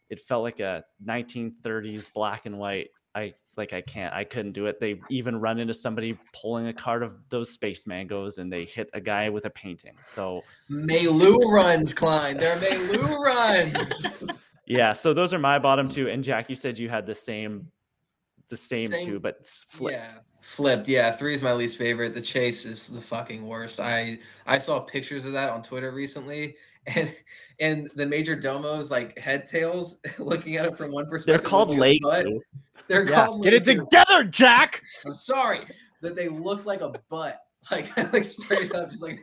It 0.10 0.22
felt 0.22 0.44
like 0.44 0.62
a 0.62 0.86
1930s 1.06 2.14
black 2.14 2.46
and 2.46 2.58
white. 2.58 2.92
I 3.14 3.34
like 3.58 3.74
I 3.74 3.82
can't 3.82 4.14
I 4.14 4.24
couldn't 4.24 4.54
do 4.54 4.68
it. 4.68 4.80
They 4.80 5.02
even 5.10 5.36
run 5.42 5.60
into 5.60 5.74
somebody 5.74 6.18
pulling 6.40 6.68
a 6.68 6.74
cart 6.74 7.04
of 7.04 7.16
those 7.30 7.50
space 7.50 7.86
mangoes 7.88 8.38
and 8.38 8.54
they 8.54 8.64
hit 8.64 8.90
a 8.94 9.02
guy 9.02 9.30
with 9.30 9.46
a 9.46 9.50
painting. 9.50 9.96
So 10.04 10.44
Meilooruns, 10.72 11.96
Klein. 11.96 12.38
They're 12.38 12.56
Melu 12.58 13.18
runs. 13.26 14.06
yeah, 14.66 14.94
so 14.94 15.14
those 15.14 15.34
are 15.34 15.40
my 15.40 15.60
bottom 15.60 15.90
two. 15.90 16.08
And 16.10 16.24
Jack, 16.24 16.50
you 16.50 16.56
said 16.56 16.78
you 16.78 16.90
had 16.90 17.06
the 17.06 17.16
same 17.16 17.68
the 18.50 18.58
same, 18.58 18.90
Same- 18.92 19.06
two, 19.06 19.20
but 19.20 19.46
flipped. 19.46 19.98
Yeah, 19.98 20.20
flipped. 20.48 20.88
Yeah, 20.88 21.12
three 21.12 21.34
is 21.34 21.44
my 21.44 21.52
least 21.52 21.78
favorite. 21.78 22.14
The 22.14 22.22
chase 22.22 22.66
is 22.66 22.88
the 22.88 23.02
fucking 23.02 23.46
worst. 23.46 23.80
I 23.80 24.20
I 24.46 24.58
saw 24.58 24.80
pictures 24.80 25.26
of 25.26 25.34
that 25.34 25.50
on 25.50 25.62
Twitter 25.62 25.92
recently, 25.92 26.56
and 26.88 27.14
and 27.60 27.90
the 27.96 28.06
major 28.06 28.36
domos 28.36 28.90
like 28.90 29.18
head 29.20 29.46
tails 29.46 30.00
looking 30.20 30.56
at 30.56 30.66
it 30.66 30.78
from 30.78 30.92
one 30.92 31.08
perspective. 31.08 31.42
They're 31.42 31.50
called 31.50 31.78
legs. 31.78 32.04
They're 32.88 33.08
Yeah, 33.08 33.26
called 33.26 33.44
get 33.44 33.54
it 33.54 33.66
together, 33.66 34.24
Jack. 34.24 34.82
I'm 35.06 35.14
sorry 35.14 35.66
that 36.02 36.16
they 36.16 36.30
look 36.30 36.66
like 36.66 36.82
a 36.82 36.94
butt. 37.10 37.40
Like 37.70 38.14
like 38.14 38.24
straight 38.24 38.74
up, 38.74 38.92
just 38.92 39.02
like 39.02 39.22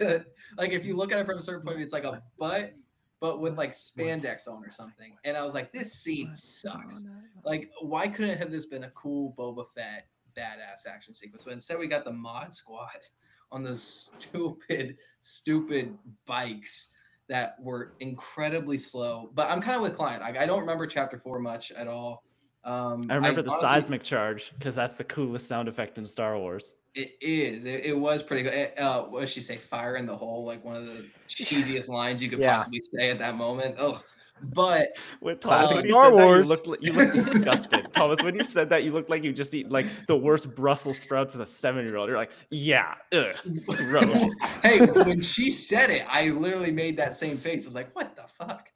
like 0.58 0.72
if 0.72 0.84
you 0.84 0.96
look 0.96 1.12
at 1.12 1.18
it 1.18 1.24
from 1.24 1.38
a 1.38 1.42
certain 1.42 1.62
point, 1.62 1.74
of 1.74 1.76
view, 1.78 1.84
it's 1.84 1.94
like 1.94 2.04
a 2.04 2.22
butt, 2.38 2.72
but 3.18 3.40
with 3.40 3.56
like 3.56 3.70
spandex 3.70 4.46
on 4.46 4.62
or 4.62 4.70
something. 4.70 5.16
And 5.24 5.34
I 5.34 5.42
was 5.44 5.54
like, 5.54 5.72
this 5.72 5.94
scene 5.94 6.34
sucks. 6.34 7.06
Like, 7.42 7.70
why 7.80 8.06
couldn't 8.06 8.36
have 8.36 8.50
this 8.50 8.66
been 8.66 8.84
a 8.84 8.90
cool 8.90 9.34
Boba 9.38 9.64
Fett 9.74 10.08
badass 10.36 10.86
action 10.88 11.14
sequence? 11.14 11.44
But 11.44 11.52
instead, 11.54 11.78
we 11.78 11.86
got 11.86 12.04
the 12.04 12.12
mod 12.12 12.52
squad 12.52 12.88
on 13.52 13.62
those 13.62 13.82
stupid, 14.18 14.96
stupid 15.20 15.96
bikes. 16.26 16.88
that 17.28 17.56
were 17.58 17.94
incredibly 18.00 18.76
slow. 18.76 19.30
But 19.34 19.48
I'm 19.48 19.60
kind 19.62 19.76
of 19.76 19.82
with 19.82 19.94
Klein. 19.94 20.20
I, 20.22 20.42
I 20.42 20.46
don't 20.46 20.60
remember 20.60 20.86
chapter 20.86 21.16
four 21.16 21.38
much 21.38 21.72
at 21.72 21.88
all. 21.88 22.22
Um, 22.64 23.06
I 23.10 23.14
remember 23.14 23.40
the 23.42 23.50
honestly- 23.50 23.68
seismic 23.68 24.02
charge 24.02 24.52
because 24.58 24.74
that's 24.74 24.94
the 24.96 25.04
coolest 25.04 25.48
sound 25.48 25.68
effect 25.68 25.96
in 25.98 26.04
Star 26.04 26.36
Wars. 26.38 26.74
It 26.94 27.12
is. 27.22 27.64
It, 27.64 27.86
it 27.86 27.98
was 27.98 28.22
pretty 28.22 28.42
good. 28.42 28.52
It, 28.54 28.78
Uh, 28.78 29.02
what 29.04 29.20
did 29.20 29.28
she 29.30 29.40
say? 29.40 29.56
Fire 29.56 29.96
in 29.96 30.04
the 30.06 30.14
hole, 30.16 30.44
like 30.44 30.64
one 30.64 30.76
of 30.76 30.86
the 30.86 31.04
cheesiest 31.28 31.88
lines 31.88 32.22
you 32.22 32.28
could 32.28 32.38
Yeah. 32.38 32.56
possibly 32.56 32.80
say 32.80 33.10
at 33.10 33.18
that 33.20 33.36
moment. 33.36 33.74
Ugh. 33.78 34.02
But 34.42 34.88
When, 35.20 35.38
Classic 35.38 35.70
Thomas, 35.70 35.82
when 35.82 35.88
you 35.88 35.94
Star 35.94 36.04
said 36.04 36.18
that, 36.18 36.18
you 36.18 36.26
Wars. 36.26 36.48
looked 36.48 36.66
like, 36.66 36.78
you 36.82 36.92
looked 36.92 37.12
disgusted. 37.12 37.86
Thomas, 37.92 38.22
when 38.22 38.34
you 38.34 38.44
said 38.44 38.68
that, 38.70 38.84
you 38.84 38.92
looked 38.92 39.08
like 39.08 39.24
you 39.24 39.32
just 39.32 39.54
eat 39.54 39.70
like 39.70 39.86
the 40.06 40.16
worst 40.16 40.54
Brussels 40.54 40.98
sprouts 40.98 41.34
as 41.34 41.40
a 41.40 41.46
seven 41.46 41.86
year 41.86 41.96
old. 41.96 42.08
You're 42.08 42.18
like, 42.18 42.32
yeah, 42.50 42.94
ugh, 43.12 43.36
gross. 43.66 44.28
hey, 44.62 44.84
when 44.86 45.20
she 45.22 45.50
said 45.50 45.90
it, 45.90 46.04
I 46.08 46.30
literally 46.30 46.72
made 46.72 46.96
that 46.98 47.16
same 47.16 47.38
face. 47.38 47.64
I 47.64 47.68
was 47.68 47.74
like, 47.74 47.94
what 47.94 48.16
the 48.16 48.24
fuck? 48.26 48.68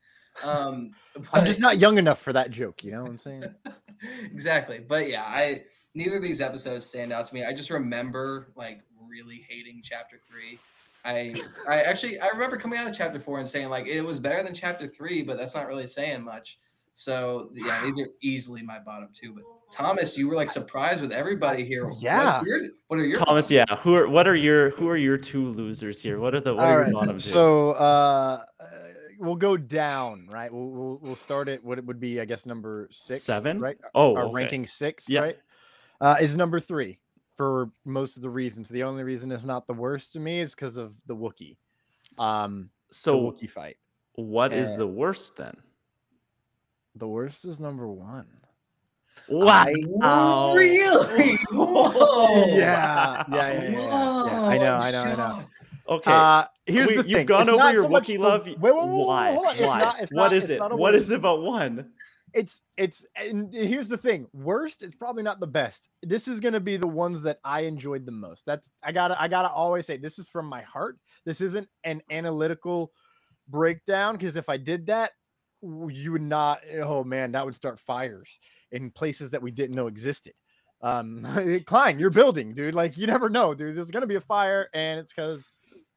Um, 0.44 0.92
I'm 1.32 1.44
just 1.44 1.60
not 1.60 1.78
young 1.78 1.98
enough 1.98 2.20
for 2.20 2.32
that 2.32 2.50
joke. 2.50 2.84
You 2.84 2.92
know 2.92 3.02
what 3.02 3.10
I'm 3.10 3.18
saying? 3.18 3.44
exactly. 4.24 4.78
But 4.78 5.08
yeah, 5.08 5.24
I 5.26 5.64
neither 5.94 6.16
of 6.16 6.22
these 6.22 6.40
episodes 6.40 6.86
stand 6.86 7.12
out 7.12 7.26
to 7.26 7.34
me. 7.34 7.44
I 7.44 7.52
just 7.52 7.70
remember 7.70 8.52
like 8.56 8.82
really 9.08 9.44
hating 9.48 9.82
chapter 9.82 10.16
three. 10.18 10.58
I 11.04 11.34
I 11.68 11.82
actually 11.82 12.18
I 12.20 12.28
remember 12.28 12.56
coming 12.56 12.78
out 12.78 12.88
of 12.88 12.96
chapter 12.96 13.20
four 13.20 13.38
and 13.38 13.48
saying 13.48 13.68
like 13.70 13.86
it 13.86 14.02
was 14.02 14.18
better 14.18 14.42
than 14.42 14.54
chapter 14.54 14.86
three, 14.86 15.22
but 15.22 15.36
that's 15.38 15.54
not 15.54 15.66
really 15.68 15.86
saying 15.86 16.24
much. 16.24 16.58
So 16.94 17.50
yeah, 17.54 17.82
these 17.84 17.98
are 18.00 18.08
easily 18.22 18.62
my 18.62 18.78
bottom 18.80 19.08
two. 19.14 19.32
But 19.32 19.44
Thomas, 19.70 20.18
you 20.18 20.28
were 20.28 20.34
like 20.34 20.50
surprised 20.50 21.00
with 21.00 21.12
everybody 21.12 21.64
here. 21.64 21.90
Yeah. 22.00 22.24
What's 22.24 22.46
your, 22.46 22.60
what 22.88 22.98
are 22.98 23.04
your 23.04 23.20
Thomas, 23.20 23.50
yeah. 23.50 23.64
Who 23.78 23.94
are 23.94 24.08
what 24.08 24.26
are 24.26 24.34
your 24.34 24.70
who 24.70 24.88
are 24.88 24.96
your 24.96 25.16
two 25.16 25.48
losers 25.50 26.02
here? 26.02 26.18
What 26.18 26.34
are 26.34 26.40
the 26.40 26.54
what 26.54 26.64
All 26.64 26.72
are 26.72 26.84
your 26.84 26.92
bottom 26.92 27.14
two? 27.14 27.20
So 27.20 27.70
uh, 27.72 28.42
uh, 28.58 28.66
we'll 29.18 29.36
go 29.36 29.56
down, 29.56 30.26
right? 30.30 30.52
We'll, 30.52 30.68
we'll 30.68 30.98
we'll 31.00 31.16
start 31.16 31.48
at 31.48 31.62
what 31.62 31.78
it 31.78 31.84
would 31.84 32.00
be, 32.00 32.20
I 32.20 32.24
guess, 32.24 32.46
number 32.46 32.88
six, 32.90 33.22
Seven? 33.22 33.60
right? 33.60 33.78
Oh, 33.94 34.16
okay. 34.16 34.32
ranking 34.32 34.66
six, 34.66 35.08
Yeah. 35.08 35.20
right? 35.20 35.38
Uh, 36.00 36.16
is 36.20 36.36
number 36.36 36.58
three 36.60 36.98
for 37.38 37.70
most 37.86 38.16
of 38.16 38.22
the 38.22 38.28
reasons. 38.28 38.68
The 38.68 38.82
only 38.82 39.04
reason 39.04 39.30
it's 39.32 39.44
not 39.44 39.66
the 39.66 39.72
worst 39.72 40.12
to 40.14 40.20
me 40.20 40.40
is 40.40 40.54
because 40.54 40.76
of 40.76 40.94
the 41.06 41.14
Wookiee, 41.16 41.56
um, 42.18 42.68
so 42.90 43.12
the 43.12 43.46
Wookiee 43.46 43.50
fight. 43.50 43.76
what 44.16 44.52
is 44.52 44.74
uh, 44.74 44.78
the 44.78 44.86
worst 44.88 45.36
then? 45.38 45.56
The 46.96 47.08
worst 47.08 47.44
is 47.44 47.60
number 47.60 47.86
one. 47.88 48.26
Wow. 49.28 49.66
Oh, 50.02 50.54
really? 50.56 51.36
Whoa. 51.52 52.56
Yeah, 52.56 53.24
yeah, 53.30 53.52
yeah, 53.52 53.62
yeah, 53.62 53.70
yeah, 53.70 53.70
yeah. 53.70 54.42
I 54.42 54.58
know, 54.58 54.74
I 54.76 54.90
know, 54.90 55.02
I 55.02 55.14
know. 55.16 55.44
Okay. 55.88 56.10
Uh, 56.12 56.44
here's 56.66 56.88
We- 56.88 56.96
the 56.96 57.02
thing. 57.04 57.12
you've 57.12 57.26
gone 57.26 57.42
it's 57.42 57.50
over 57.50 57.72
your 57.72 57.82
so 57.84 57.88
Wookiee 57.88 58.18
love. 58.18 58.46
Wait, 58.46 58.58
wait, 58.60 58.74
wait, 58.74 58.84
wait, 58.88 59.06
Why? 59.06 59.32
hold 59.34 59.46
on. 59.46 59.52
It's 59.56 59.62
Why? 59.66 59.78
not- 59.78 60.00
it's 60.00 60.12
What 60.12 60.22
not- 60.24 60.32
is 60.34 60.50
it? 60.50 60.58
not 60.58 60.72
a 60.72 60.76
What 60.76 60.94
is 60.96 61.10
it 61.12 61.16
about 61.16 61.42
one? 61.42 61.92
It's 62.34 62.62
it's 62.76 63.06
and 63.16 63.52
here's 63.54 63.88
the 63.88 63.96
thing 63.96 64.26
worst 64.32 64.82
is 64.82 64.94
probably 64.94 65.22
not 65.22 65.40
the 65.40 65.46
best. 65.46 65.88
This 66.02 66.28
is 66.28 66.40
going 66.40 66.54
to 66.54 66.60
be 66.60 66.76
the 66.76 66.86
ones 66.86 67.22
that 67.22 67.38
i 67.44 67.62
enjoyed 67.62 68.06
the 68.06 68.12
most. 68.12 68.44
That's 68.46 68.70
i 68.82 68.92
gotta 68.92 69.20
i 69.20 69.28
gotta 69.28 69.48
always 69.48 69.86
say 69.86 69.96
this 69.96 70.18
is 70.18 70.28
from 70.28 70.46
my 70.46 70.62
heart. 70.62 70.98
This 71.24 71.40
isn't 71.40 71.68
an 71.84 72.02
analytical 72.10 72.92
breakdown 73.48 74.14
because 74.14 74.36
if 74.36 74.48
i 74.48 74.58
did 74.58 74.86
that 74.86 75.12
you 75.62 76.12
would 76.12 76.22
not 76.22 76.60
oh 76.82 77.02
man 77.02 77.32
that 77.32 77.44
would 77.44 77.54
start 77.54 77.80
fires 77.80 78.38
in 78.72 78.90
places 78.90 79.30
that 79.30 79.42
we 79.42 79.50
didn't 79.50 79.76
know 79.76 79.86
existed. 79.86 80.34
Um 80.82 81.62
klein 81.66 81.98
you're 81.98 82.10
building 82.10 82.54
dude 82.54 82.74
like 82.74 82.98
you 82.98 83.06
never 83.06 83.28
know 83.30 83.54
dude 83.54 83.76
there's 83.76 83.90
gonna 83.90 84.06
be 84.06 84.16
a 84.16 84.20
fire 84.20 84.68
and 84.74 85.00
it's 85.00 85.12
because 85.12 85.50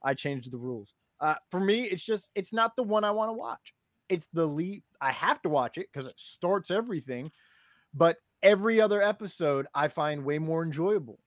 i 0.03 0.13
changed 0.13 0.51
the 0.51 0.57
rules. 0.57 0.95
Uh 1.19 1.35
for 1.49 1.59
me 1.59 1.83
it's 1.83 2.03
just 2.03 2.31
it's 2.35 2.53
not 2.53 2.75
the 2.75 2.83
one 2.83 3.03
i 3.03 3.11
want 3.11 3.29
to 3.29 3.33
watch 3.33 3.73
it's 4.11 4.27
the 4.33 4.45
lead 4.45 4.83
i 4.99 5.11
have 5.11 5.41
to 5.41 5.49
watch 5.49 5.77
it 5.77 5.87
because 5.91 6.05
it 6.05 6.19
starts 6.19 6.69
everything 6.69 7.31
but 7.93 8.17
every 8.43 8.79
other 8.79 9.01
episode 9.01 9.65
i 9.73 9.87
find 9.87 10.23
way 10.23 10.37
more 10.37 10.63
enjoyable 10.63 11.19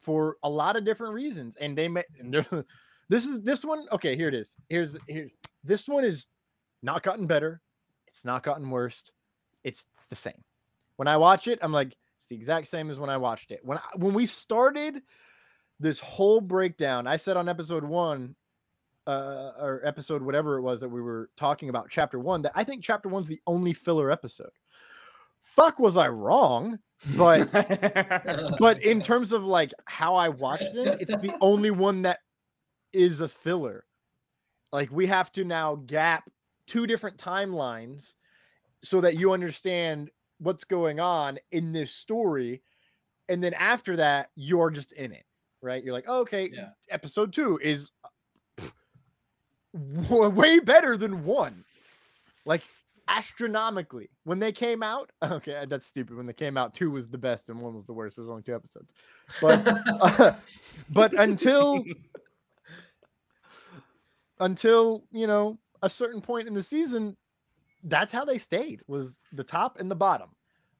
for 0.00 0.36
a 0.42 0.48
lot 0.48 0.76
of 0.76 0.84
different 0.84 1.14
reasons 1.14 1.56
and 1.56 1.76
they 1.76 1.86
may 1.88 2.02
and 2.18 2.32
this 3.08 3.26
is 3.26 3.40
this 3.42 3.64
one 3.64 3.86
okay 3.92 4.16
here 4.16 4.28
it 4.28 4.34
is 4.34 4.56
here's 4.68 4.96
here's 5.06 5.30
this 5.62 5.86
one 5.86 6.04
is 6.04 6.26
not 6.82 7.02
gotten 7.02 7.26
better 7.26 7.60
it's 8.06 8.24
not 8.24 8.42
gotten 8.42 8.68
worse 8.70 9.10
it's 9.62 9.86
the 10.10 10.14
same. 10.14 10.44
When 10.96 11.08
i 11.08 11.16
watch 11.16 11.48
it 11.48 11.58
i'm 11.62 11.72
like 11.72 11.96
it's 12.18 12.26
the 12.26 12.36
exact 12.36 12.68
same 12.68 12.90
as 12.90 12.98
when 12.98 13.10
i 13.10 13.16
watched 13.16 13.50
it. 13.50 13.60
When 13.64 13.78
I, 13.78 13.82
when 13.96 14.14
we 14.14 14.26
started 14.26 15.02
this 15.80 15.98
whole 16.00 16.40
breakdown 16.40 17.06
i 17.06 17.16
said 17.16 17.36
on 17.36 17.48
episode 17.48 17.84
one 17.84 18.36
uh, 19.06 19.52
or 19.58 19.80
episode 19.84 20.22
whatever 20.22 20.56
it 20.56 20.62
was 20.62 20.80
that 20.80 20.88
we 20.88 21.00
were 21.02 21.30
talking 21.36 21.68
about 21.68 21.88
chapter 21.90 22.18
one 22.18 22.40
that 22.42 22.52
i 22.54 22.64
think 22.64 22.82
chapter 22.82 23.08
one's 23.08 23.28
the 23.28 23.40
only 23.46 23.72
filler 23.72 24.10
episode. 24.10 24.50
Fuck 25.42 25.78
was 25.78 25.96
i 25.96 26.08
wrong? 26.08 26.78
But 27.16 27.52
but 28.58 28.82
in 28.82 29.02
terms 29.02 29.32
of 29.32 29.44
like 29.44 29.72
how 29.86 30.14
i 30.14 30.28
watched 30.30 30.72
them 30.74 30.96
it's 31.00 31.14
the 31.16 31.34
only 31.40 31.70
one 31.70 32.02
that 32.02 32.20
is 32.92 33.20
a 33.20 33.28
filler. 33.28 33.84
Like 34.72 34.90
we 34.90 35.06
have 35.06 35.30
to 35.32 35.44
now 35.44 35.74
gap 35.74 36.30
two 36.66 36.86
different 36.86 37.18
timelines 37.18 38.14
so 38.82 39.00
that 39.02 39.16
you 39.16 39.32
understand 39.32 40.10
what's 40.38 40.64
going 40.64 40.98
on 41.00 41.38
in 41.52 41.72
this 41.72 41.92
story 41.92 42.62
and 43.28 43.42
then 43.42 43.52
after 43.54 43.96
that 43.96 44.30
you're 44.34 44.70
just 44.70 44.92
in 44.92 45.12
it 45.12 45.24
right? 45.62 45.82
You're 45.84 45.94
like 45.94 46.04
oh, 46.08 46.20
okay 46.20 46.50
Yeah. 46.52 46.68
episode 46.90 47.32
two 47.32 47.58
is 47.62 47.92
w- 49.74 50.28
way 50.28 50.58
better 50.60 50.96
than 50.96 51.24
one. 51.24 51.64
Like 52.44 52.62
astronomically 53.06 54.08
when 54.24 54.38
they 54.38 54.50
came 54.50 54.82
out 54.82 55.12
okay 55.22 55.66
that's 55.68 55.86
stupid. 55.86 56.16
When 56.16 56.26
they 56.26 56.32
came 56.32 56.56
out 56.56 56.72
two 56.74 56.90
was 56.90 57.08
the 57.08 57.18
best 57.18 57.50
and 57.50 57.60
one 57.60 57.74
was 57.74 57.84
the 57.84 57.92
worst. 57.92 58.16
There's 58.16 58.30
only 58.30 58.42
two 58.42 58.54
episodes. 58.54 58.92
But 59.40 60.38
but 60.90 61.12
until 61.14 61.84
until 64.40 65.04
you 65.12 65.26
know 65.26 65.58
a 65.82 65.90
certain 65.90 66.20
point 66.20 66.48
in 66.48 66.54
the 66.54 66.62
season 66.62 67.16
that's 67.84 68.10
how 68.10 68.24
they 68.24 68.38
stayed 68.38 68.80
was 68.86 69.18
the 69.32 69.44
top 69.44 69.78
and 69.78 69.90
the 69.90 69.96
bottom. 69.96 70.30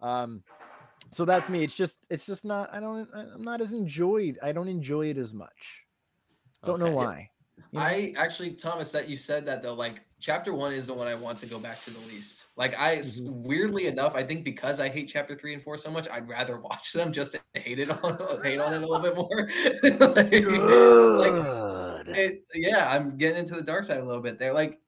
Um 0.01 0.43
so 1.11 1.25
that's 1.25 1.49
me. 1.49 1.62
It's 1.62 1.75
just 1.75 2.07
it's 2.11 2.27
just 2.27 2.45
not 2.45 2.73
i 2.73 2.81
don't 2.81 3.09
i'm 3.15 3.45
not 3.45 3.61
as 3.61 3.73
enjoyed 3.73 4.39
i 4.43 4.53
don't 4.53 4.69
enjoy 4.69 5.09
it 5.09 5.19
as 5.19 5.35
much. 5.35 5.85
Don't 6.65 6.81
know 6.81 6.91
why 6.91 7.29
you 7.72 7.81
know? 7.81 7.81
I 7.81 8.12
actually, 8.16 8.52
Thomas, 8.52 8.90
that 8.93 9.09
you 9.09 9.16
said 9.16 9.47
that 9.47 9.62
though, 9.62 9.74
like 9.74 10.05
chapter 10.20 10.55
one 10.55 10.72
is 10.72 10.86
the 10.86 10.94
one 10.94 11.06
I 11.06 11.14
want 11.14 11.39
to 11.39 11.47
go 11.47 11.59
back 11.59 11.81
to 11.82 11.90
the 11.90 11.98
least. 12.01 12.47
Like 12.56 12.78
I, 12.78 12.97
Mm-hmm. 12.97 13.43
weirdly 13.44 13.86
enough, 13.86 14.14
I 14.14 14.22
think 14.22 14.44
because 14.44 14.81
I 14.81 14.89
hate 14.89 15.09
chapter 15.09 15.35
three 15.35 15.55
and 15.55 15.62
four 15.62 15.76
so 15.76 15.90
much, 15.90 16.09
I'd 16.10 16.28
rather 16.28 16.59
watch 16.59 16.93
them 16.93 17.12
just 17.12 17.32
to 17.32 17.40
hate 17.55 17.78
it 17.78 17.90
on, 18.05 18.43
hate 18.43 18.60
on 18.60 18.74
it 18.74 18.82
a 18.82 18.86
little 18.86 19.01
bit 19.01 19.16
more. 19.16 19.48
Like, 20.14 20.32
like, 22.06 22.16
it, 22.16 22.44
yeah, 22.55 22.89
I'm 22.90 23.16
getting 23.16 23.39
into 23.39 23.55
the 23.55 23.62
dark 23.62 23.85
side 23.85 23.98
a 24.01 24.05
little 24.05 24.22
bit 24.22 24.39
there. 24.39 24.52
Like, 24.52 24.81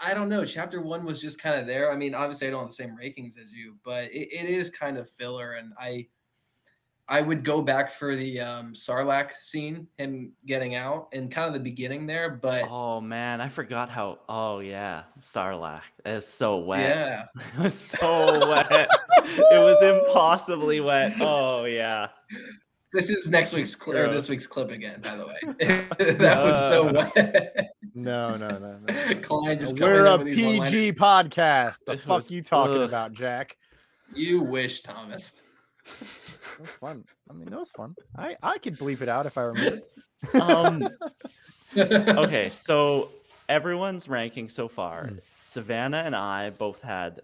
I 0.00 0.14
don't 0.14 0.28
know. 0.28 0.44
Chapter 0.44 0.80
one 0.80 1.04
was 1.04 1.20
just 1.20 1.40
kind 1.42 1.60
of 1.60 1.66
there. 1.66 1.92
I 1.92 1.96
mean, 1.96 2.14
obviously, 2.14 2.48
I 2.48 2.50
don't 2.50 2.60
have 2.60 2.68
the 2.68 2.74
same 2.74 2.96
rankings 2.96 3.38
as 3.38 3.52
you, 3.52 3.76
but 3.84 4.04
it, 4.04 4.28
it 4.32 4.46
is 4.48 4.70
kind 4.70 4.96
of 4.98 5.08
filler, 5.08 5.52
and 5.52 5.72
I. 5.78 6.08
I 7.10 7.20
would 7.20 7.44
go 7.44 7.60
back 7.60 7.90
for 7.90 8.14
the 8.14 8.40
um, 8.40 8.72
Sarlacc 8.72 9.32
scene, 9.32 9.88
him 9.98 10.30
getting 10.46 10.76
out, 10.76 11.08
and 11.12 11.30
kind 11.30 11.48
of 11.48 11.54
the 11.54 11.58
beginning 11.60 12.06
there. 12.06 12.30
But 12.30 12.68
Oh 12.70 13.00
man, 13.00 13.40
I 13.40 13.48
forgot 13.48 13.90
how. 13.90 14.20
Oh 14.28 14.60
yeah, 14.60 15.02
Sarlacc. 15.20 15.82
is 16.06 16.26
so 16.26 16.58
wet. 16.58 16.88
yeah, 16.88 17.24
It 17.58 17.62
was 17.64 17.74
so 17.74 18.48
wet. 18.48 18.88
it 19.24 19.58
was 19.58 19.82
impossibly 19.82 20.80
wet. 20.80 21.14
Oh 21.20 21.64
yeah. 21.64 22.08
this 22.92 23.10
is 23.10 23.28
next 23.28 23.52
week's 23.54 23.76
cl- 23.78 23.96
or 23.98 24.08
this 24.12 24.28
week's 24.28 24.46
clip 24.46 24.70
again. 24.70 25.00
By 25.00 25.16
the 25.16 25.26
way, 25.26 25.38
that 26.14 26.44
was 26.44 26.58
so 26.68 26.88
Uh, 26.90 27.10
wet. 27.16 27.70
no 27.94 28.34
no 28.36 28.50
no 28.56 28.78
no 28.86 29.14
Klein 29.20 29.58
just 29.58 29.80
we're 29.80 30.06
a 30.06 30.16
with 30.16 30.26
these 30.28 30.44
one-liners. 30.44 30.70
pg 30.70 30.92
podcast 30.92 31.74
the 31.86 31.92
It 31.94 32.00
fuck 32.02 32.08
was- 32.18 32.30
you 32.30 32.40
talking 32.42 32.76
ugh. 32.82 32.88
about 32.88 33.12
jack 33.14 33.56
You 34.14 34.42
wish, 34.42 34.82
Thomas. 34.82 35.40
It 36.60 36.62
was 36.62 36.70
fun 36.70 37.04
i 37.30 37.32
mean 37.32 37.48
that 37.48 37.58
was 37.58 37.70
fun 37.70 37.94
i 38.18 38.36
i 38.42 38.58
could 38.58 38.76
bleep 38.76 39.00
it 39.00 39.08
out 39.08 39.24
if 39.26 39.38
i 39.38 39.42
remember 39.42 39.80
Um. 40.40 40.86
okay, 41.76 42.50
so 42.52 43.10
everyone's 43.48 44.06
ranking 44.06 44.50
so 44.50 44.68
far. 44.68 45.06
Mm. 45.06 45.20
Savannah 45.40 46.02
and 46.04 46.14
I 46.14 46.50
both 46.50 46.82
had 46.82 47.22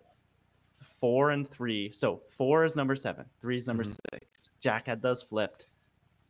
four 0.99 1.31
and 1.31 1.47
three. 1.47 1.93
So 1.93 2.23
four 2.31 2.65
is 2.65 2.75
number 2.75 2.97
seven, 2.97 3.27
three 3.41 3.59
is 3.59 3.67
number 3.67 3.83
Mm-hmm. 3.85 4.15
six. 4.15 4.51
Jack 4.61 4.87
had 4.87 5.03
those 5.03 5.23
flipped, 5.23 5.67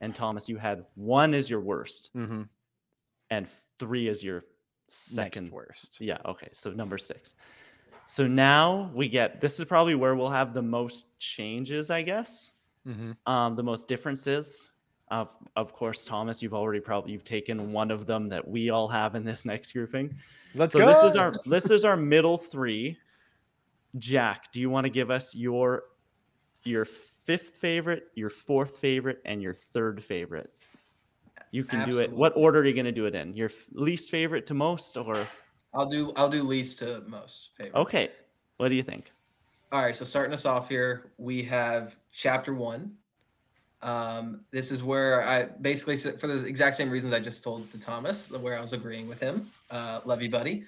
and 0.00 0.12
Thomas, 0.12 0.48
you 0.48 0.56
had 0.56 0.84
one 0.96 1.34
is 1.34 1.48
your 1.48 1.60
worst, 1.60 2.10
mm-hmm. 2.16 2.42
and 3.30 3.46
three 3.78 4.08
is 4.08 4.24
your 4.24 4.44
second 4.88 5.44
next 5.44 5.52
worst 5.52 5.96
Yeah, 6.00 6.18
okay. 6.26 6.48
So 6.52 6.70
number 6.72 6.98
six. 6.98 7.34
So 8.08 8.26
now 8.26 8.90
we 8.94 9.08
get 9.08 9.40
this 9.40 9.58
is 9.58 9.66
probably 9.66 9.94
where 9.94 10.14
we'll 10.16 10.30
have 10.30 10.52
the 10.52 10.62
most 10.62 11.06
changes, 11.18 11.90
I 11.90 12.02
guess. 12.02 12.52
Mm-hmm. 12.86 13.12
Um, 13.30 13.56
the 13.56 13.62
most 13.62 13.88
differences. 13.88 14.70
Of 15.08 15.34
of 15.54 15.72
course, 15.72 16.04
Thomas, 16.04 16.42
you've 16.42 16.54
already 16.54 16.80
probably 16.80 17.12
you've 17.12 17.24
taken 17.24 17.72
one 17.72 17.90
of 17.90 18.06
them 18.06 18.28
that 18.30 18.46
we 18.46 18.70
all 18.70 18.88
have 18.88 19.14
in 19.14 19.24
this 19.24 19.44
next 19.44 19.72
grouping. 19.72 20.16
Let's 20.54 20.72
so 20.72 20.80
go. 20.80 20.86
this 20.86 21.02
is 21.04 21.16
our 21.16 21.34
this 21.46 21.70
is 21.70 21.84
our 21.84 21.96
middle 21.96 22.38
three. 22.38 22.98
Jack, 23.98 24.50
do 24.52 24.60
you 24.60 24.68
want 24.68 24.84
to 24.84 24.90
give 24.90 25.10
us 25.10 25.34
your 25.34 25.84
your 26.64 26.84
fifth 26.84 27.58
favorite, 27.58 28.08
your 28.14 28.30
fourth 28.30 28.78
favorite, 28.78 29.20
and 29.24 29.40
your 29.40 29.54
third 29.54 30.02
favorite? 30.02 30.50
You 31.52 31.64
can 31.64 31.88
do 31.88 32.00
it. 32.00 32.12
What 32.12 32.32
order 32.36 32.60
are 32.60 32.64
you 32.64 32.74
going 32.74 32.86
to 32.86 32.92
do 32.92 33.06
it 33.06 33.14
in? 33.14 33.34
Your 33.34 33.48
f- 33.48 33.66
least 33.72 34.10
favorite 34.10 34.46
to 34.46 34.54
most, 34.54 34.96
or 34.96 35.26
I'll 35.72 35.86
do 35.86 36.12
I'll 36.16 36.28
do 36.28 36.42
least 36.42 36.80
to 36.80 37.02
most 37.06 37.50
favorite. 37.54 37.80
okay? 37.80 38.10
What 38.56 38.68
do 38.68 38.74
you 38.74 38.82
think? 38.82 39.12
All 39.72 39.82
right, 39.82 39.96
so 39.96 40.04
starting 40.04 40.32
us 40.32 40.46
off 40.46 40.68
here, 40.68 41.10
we 41.18 41.42
have 41.44 41.96
chapter 42.12 42.54
one. 42.54 42.92
Um, 43.82 44.42
this 44.52 44.70
is 44.70 44.84
where 44.84 45.26
I 45.28 45.48
basically, 45.60 45.96
for 45.96 46.28
the 46.28 46.46
exact 46.46 46.76
same 46.76 46.88
reasons 46.88 47.12
I 47.12 47.18
just 47.18 47.42
told 47.42 47.70
to 47.72 47.78
Thomas, 47.78 48.30
where 48.30 48.56
I 48.56 48.60
was 48.60 48.72
agreeing 48.72 49.08
with 49.08 49.18
him. 49.18 49.50
Uh, 49.68 50.00
love 50.04 50.22
you, 50.22 50.30
buddy. 50.30 50.64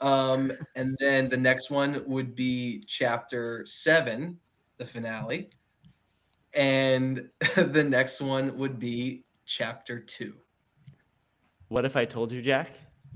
Um, 0.00 0.50
and 0.76 0.96
then 0.98 1.28
the 1.28 1.36
next 1.36 1.70
one 1.70 2.02
would 2.06 2.34
be 2.34 2.82
chapter 2.86 3.66
seven, 3.66 4.38
the 4.78 4.84
finale. 4.86 5.50
And 6.54 7.28
the 7.56 7.84
next 7.84 8.20
one 8.22 8.56
would 8.56 8.78
be 8.78 9.24
chapter 9.44 10.00
two. 10.00 10.34
What 11.68 11.84
if 11.84 11.96
I 11.96 12.06
told 12.06 12.32
you, 12.32 12.40
Jack? 12.40 12.70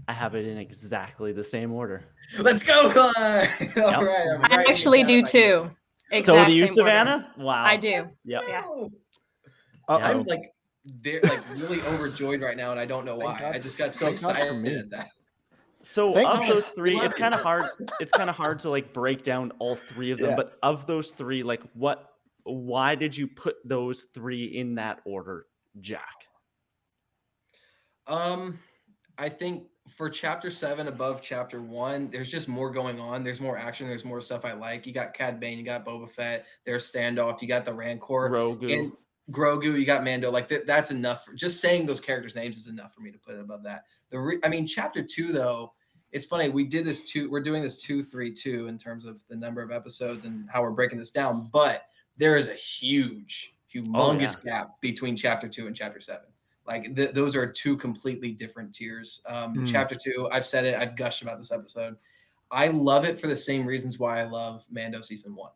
I 0.09 0.13
have 0.13 0.35
it 0.35 0.47
in 0.47 0.59
exactly 0.59 1.33
the 1.33 1.45
same 1.45 1.73
order. 1.73 2.05
Let's 2.39 2.63
go, 2.63 2.91
Clyde! 2.91 3.15
All 3.77 3.91
Yep. 3.91 4.01
right, 4.03 4.27
I'm 4.35 4.45
I 4.53 4.65
actually 4.69 5.05
do 5.05 5.19
right 5.21 5.29
here. 5.29 5.71
too. 6.11 6.21
so 6.23 6.45
do 6.45 6.53
you, 6.53 6.67
same 6.67 6.85
order. 6.85 6.91
Savannah? 6.91 7.35
Wow. 7.39 7.65
I 7.65 7.77
do. 7.77 7.89
Yep. 8.25 8.43
Yeah. 8.49 8.63
Uh, 9.89 9.99
Yeah. 9.99 10.09
I'm 10.09 10.23
like, 10.25 10.53
very, 10.85 11.21
like 11.23 11.41
really 11.57 11.81
overjoyed 11.83 12.41
right 12.43 12.57
now, 12.57 12.73
and 12.73 12.81
I 12.81 12.85
don't 12.85 13.05
know 13.05 13.17
why. 13.17 13.53
I 13.55 13.59
just 13.59 13.79
got 13.79 13.95
so 13.95 14.07
thank 14.07 14.15
excited 14.15 14.55
me. 14.57 14.75
at 14.77 14.91
that. 14.91 15.09
So 15.85 16.15
Thank 16.15 16.29
of 16.29 16.41
God. 16.41 16.51
those 16.51 16.69
three, 16.69 16.97
it's 16.99 17.15
kind 17.15 17.35
of 17.35 17.41
hard. 17.41 17.67
It's 18.01 18.13
kind 18.13 18.29
of 18.31 18.37
hard 18.37 18.59
to 18.61 18.71
like 18.71 18.93
break 18.93 19.23
down 19.25 19.53
all 19.59 19.75
three 19.77 20.11
of 20.13 20.19
them. 20.19 20.31
Yeah. 20.31 20.37
But 20.37 20.59
of 20.63 20.87
those 20.87 21.11
three, 21.13 21.43
like 21.43 21.63
what? 21.75 22.09
Why 22.45 22.95
did 22.97 23.17
you 23.17 23.27
put 23.29 23.57
those 23.65 24.03
three 24.15 24.45
in 24.45 24.75
that 24.77 25.01
order, 25.05 25.47
Jack? 25.81 26.27
Um, 28.07 28.59
I 29.19 29.29
think 29.29 29.65
for 29.89 30.09
chapter 30.09 30.51
seven 30.51 30.89
above 30.89 31.23
chapter 31.23 31.63
one, 31.63 32.11
there's 32.11 32.31
just 32.31 32.49
more 32.49 32.71
going 32.71 33.01
on. 33.01 33.23
There's 33.23 33.41
more 33.41 33.59
action. 33.59 33.89
There's 33.89 34.05
more 34.05 34.21
stuff 34.21 34.45
I 34.45 34.53
like. 34.53 34.87
You 34.87 34.93
got 34.93 35.15
Cad 35.15 35.41
Bane, 35.41 35.59
you 35.59 35.65
got 35.65 35.85
Boba 35.85 36.11
Fett. 36.11 36.47
There's 36.65 36.91
standoff. 36.91 37.43
You 37.43 37.49
got 37.49 37.65
the 37.65 37.75
Rancor 37.75 38.31
Grogu. 38.31 38.73
and 38.73 38.93
Grogu. 39.31 39.79
You 39.79 39.85
got 39.85 40.05
Mando. 40.05 40.31
Like 40.31 40.49
th- 40.49 40.67
that's 40.67 40.91
enough. 40.91 41.25
For, 41.25 41.35
just 41.35 41.61
saying 41.61 41.87
those 41.87 42.01
characters' 42.01 42.35
names 42.35 42.57
is 42.57 42.69
enough 42.69 42.95
for 42.95 43.01
me 43.01 43.11
to 43.11 43.19
put 43.19 43.35
it 43.35 43.41
above 43.41 43.65
that. 43.65 43.85
The 44.11 44.21
re- 44.21 44.41
I 44.45 44.49
mean, 44.49 44.67
chapter 44.67 45.03
two 45.03 45.33
though. 45.33 45.73
It's 46.13 46.27
funny. 46.27 46.51
We 46.51 46.65
did 46.65 46.85
this 46.85 47.11
two. 47.11 47.31
We're 47.31 47.43
doing 47.43 47.63
this 47.63 47.81
two, 47.81 48.03
three, 48.03 48.33
two 48.33 48.69
in 48.69 48.77
terms 48.77 49.07
of 49.07 49.27
the 49.29 49.37
number 49.37 49.63
of 49.63 49.73
episodes 49.73 50.27
and 50.27 50.47
how 50.51 50.61
we're 50.61 50.73
breaking 50.73 50.99
this 50.99 51.11
down. 51.11 51.49
But 51.51 51.87
there 52.19 52.37
is 52.37 52.49
a 52.49 52.55
huge, 52.55 53.57
humongous 53.75 54.39
oh, 54.41 54.45
gap 54.45 54.81
between 54.83 55.17
chapter 55.17 55.49
two 55.49 55.67
and 55.67 55.75
chapter 55.75 56.01
seven. 56.01 56.27
Like 56.67 56.95
th- 56.95 57.13
those 57.13 57.35
are 57.35 57.47
two 57.51 57.77
completely 57.77 58.33
different 58.33 58.75
tiers. 58.75 59.21
Um, 59.27 59.55
Mm. 59.57 59.67
Chapter 59.67 59.97
two, 59.97 60.29
I've 60.33 60.47
said 60.47 60.65
it. 60.65 60.75
I've 60.77 60.97
gushed 60.97 61.23
about 61.23 61.39
this 61.39 61.53
episode. 61.53 61.97
I 62.51 62.69
love 62.69 63.05
it 63.05 63.19
for 63.19 63.27
the 63.27 63.37
same 63.37 63.67
reasons 63.67 63.99
why 63.99 64.21
I 64.21 64.25
love 64.25 64.65
Mando 64.71 65.01
season 65.01 65.35
one. 65.35 65.53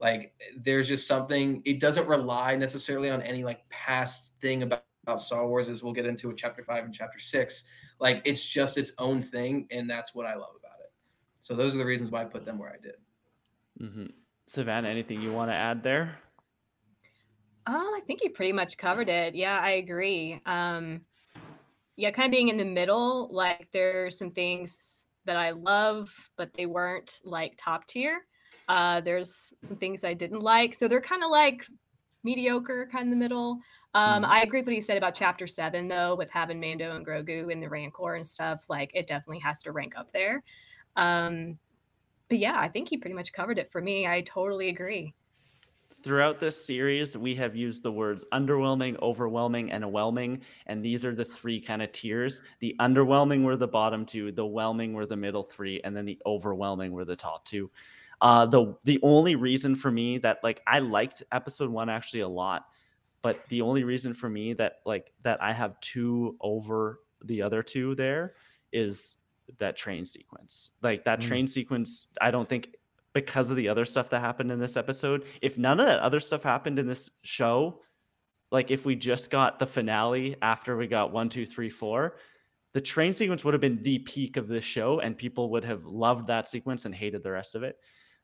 Like 0.00 0.34
there's 0.56 0.86
just 0.88 1.08
something. 1.08 1.62
It 1.64 1.80
doesn't 1.80 2.06
rely 2.06 2.54
necessarily 2.56 3.10
on 3.10 3.22
any 3.22 3.42
like 3.42 3.66
past 3.70 4.38
thing 4.40 4.62
about, 4.62 4.84
about 5.04 5.20
Star 5.20 5.48
Wars, 5.48 5.68
as 5.68 5.82
we'll 5.82 5.94
get 5.94 6.04
into 6.06 6.28
with 6.28 6.36
chapter 6.36 6.62
five 6.62 6.84
and 6.84 6.92
chapter 6.94 7.18
six. 7.18 7.64
Like 7.98 8.20
it's 8.24 8.46
just 8.46 8.76
its 8.76 8.92
own 8.98 9.22
thing, 9.22 9.66
and 9.70 9.88
that's 9.88 10.14
what 10.14 10.26
I 10.26 10.34
love 10.34 10.50
about 10.58 10.80
it. 10.80 10.92
So 11.40 11.54
those 11.54 11.74
are 11.74 11.78
the 11.78 11.86
reasons 11.86 12.10
why 12.10 12.20
I 12.20 12.24
put 12.24 12.44
them 12.44 12.58
where 12.58 12.70
I 12.70 12.76
did. 12.82 12.96
hmm 13.90 14.06
Savannah, 14.46 14.88
anything 14.88 15.20
you 15.22 15.32
want 15.32 15.50
to 15.50 15.54
add 15.54 15.82
there? 15.82 16.18
Um, 17.66 17.74
I 17.94 18.00
think 18.06 18.22
you 18.22 18.30
pretty 18.30 18.52
much 18.52 18.76
covered 18.78 19.08
it. 19.08 19.34
Yeah, 19.34 19.58
I 19.58 19.70
agree. 19.70 20.40
Um, 20.46 21.04
yeah, 21.96 22.10
kind 22.12 22.26
of 22.26 22.32
being 22.32 22.48
in 22.48 22.58
the 22.58 22.64
middle, 22.64 23.28
like 23.32 23.70
there's 23.72 24.18
some 24.18 24.32
things 24.32 25.04
that 25.26 25.36
I 25.36 25.50
love, 25.52 26.10
but 26.36 26.54
they 26.54 26.66
weren't 26.66 27.20
like 27.24 27.54
top 27.58 27.86
tier. 27.86 28.26
Uh, 28.68 29.00
there's 29.00 29.52
some 29.64 29.78
things 29.78 30.04
I 30.04 30.14
didn't 30.14 30.40
like. 30.40 30.74
So 30.74 30.88
they're 30.88 31.00
kind 31.00 31.24
of 31.24 31.30
like 31.30 31.66
mediocre, 32.24 32.88
kind 32.92 33.08
of 33.08 33.10
the 33.10 33.16
middle. 33.16 33.60
Um, 33.94 34.24
Mhm. 34.24 34.26
I 34.26 34.42
agree 34.42 34.60
with 34.60 34.66
what 34.68 34.74
he 34.74 34.80
said 34.82 34.98
about 34.98 35.14
chapter 35.14 35.46
seven, 35.46 35.88
though, 35.88 36.16
with 36.16 36.30
having 36.30 36.60
Mando 36.60 36.96
and 36.96 37.06
Grogu 37.06 37.52
and 37.52 37.62
the 37.62 37.68
Rancor 37.70 38.14
and 38.14 38.26
stuff. 38.26 38.66
Like 38.68 38.92
it 38.94 39.06
definitely 39.06 39.40
has 39.40 39.62
to 39.64 39.72
rank 39.72 39.96
up 39.96 40.12
there. 40.12 40.44
Um, 40.96 41.58
but 42.28 42.38
yeah, 42.38 42.58
I 42.58 42.68
think 42.68 42.88
he 42.90 42.98
pretty 42.98 43.14
much 43.14 43.32
covered 43.32 43.58
it 43.58 43.70
for 43.70 43.80
me. 43.82 44.06
I 44.06 44.22
totally 44.22 44.68
agree. 44.68 45.14
Throughout 46.06 46.38
this 46.38 46.64
series, 46.64 47.16
we 47.18 47.34
have 47.34 47.56
used 47.56 47.82
the 47.82 47.90
words 47.90 48.24
underwhelming, 48.32 48.96
overwhelming, 49.02 49.72
and 49.72 49.90
whelming, 49.90 50.40
and 50.66 50.80
these 50.80 51.04
are 51.04 51.16
the 51.16 51.24
three 51.24 51.60
kind 51.60 51.82
of 51.82 51.90
tiers. 51.90 52.42
The 52.60 52.76
underwhelming 52.78 53.42
were 53.42 53.56
the 53.56 53.66
bottom 53.66 54.06
two, 54.06 54.30
the 54.30 54.46
whelming 54.46 54.92
were 54.92 55.04
the 55.04 55.16
middle 55.16 55.42
three, 55.42 55.80
and 55.82 55.96
then 55.96 56.04
the 56.04 56.16
overwhelming 56.24 56.92
were 56.92 57.04
the 57.04 57.16
top 57.16 57.44
two. 57.44 57.72
Uh, 58.20 58.46
the 58.46 58.76
the 58.84 59.00
only 59.02 59.34
reason 59.34 59.74
for 59.74 59.90
me 59.90 60.18
that 60.18 60.38
like 60.44 60.62
I 60.64 60.78
liked 60.78 61.24
episode 61.32 61.70
one 61.70 61.90
actually 61.90 62.20
a 62.20 62.28
lot, 62.28 62.66
but 63.20 63.40
the 63.48 63.62
only 63.62 63.82
reason 63.82 64.14
for 64.14 64.28
me 64.28 64.52
that 64.52 64.74
like 64.86 65.12
that 65.22 65.42
I 65.42 65.52
have 65.52 65.80
two 65.80 66.36
over 66.40 67.00
the 67.24 67.42
other 67.42 67.64
two 67.64 67.96
there 67.96 68.34
is 68.72 69.16
that 69.58 69.76
train 69.76 70.04
sequence. 70.04 70.70
Like 70.82 71.04
that 71.06 71.18
Mm. 71.18 71.22
train 71.22 71.46
sequence, 71.48 72.10
I 72.20 72.30
don't 72.30 72.48
think 72.48 72.75
because 73.16 73.50
of 73.50 73.56
the 73.56 73.70
other 73.70 73.86
stuff 73.86 74.10
that 74.10 74.20
happened 74.20 74.52
in 74.52 74.60
this 74.60 74.76
episode. 74.76 75.24
If 75.40 75.56
none 75.56 75.80
of 75.80 75.86
that 75.86 76.00
other 76.00 76.20
stuff 76.20 76.42
happened 76.42 76.78
in 76.78 76.86
this 76.86 77.08
show, 77.22 77.80
like 78.52 78.70
if 78.70 78.84
we 78.84 78.94
just 78.94 79.30
got 79.30 79.58
the 79.58 79.66
finale 79.66 80.36
after 80.42 80.76
we 80.76 80.86
got 80.86 81.12
one, 81.12 81.30
two, 81.30 81.46
three, 81.46 81.70
four, 81.70 82.18
the 82.74 82.80
train 82.82 83.14
sequence 83.14 83.42
would 83.42 83.54
have 83.54 83.60
been 83.62 83.82
the 83.82 84.00
peak 84.00 84.36
of 84.36 84.48
this 84.48 84.64
show, 84.64 85.00
and 85.00 85.16
people 85.16 85.50
would 85.52 85.64
have 85.64 85.86
loved 85.86 86.26
that 86.26 86.46
sequence 86.46 86.84
and 86.84 86.94
hated 86.94 87.22
the 87.22 87.30
rest 87.30 87.54
of 87.54 87.62
it. 87.62 87.76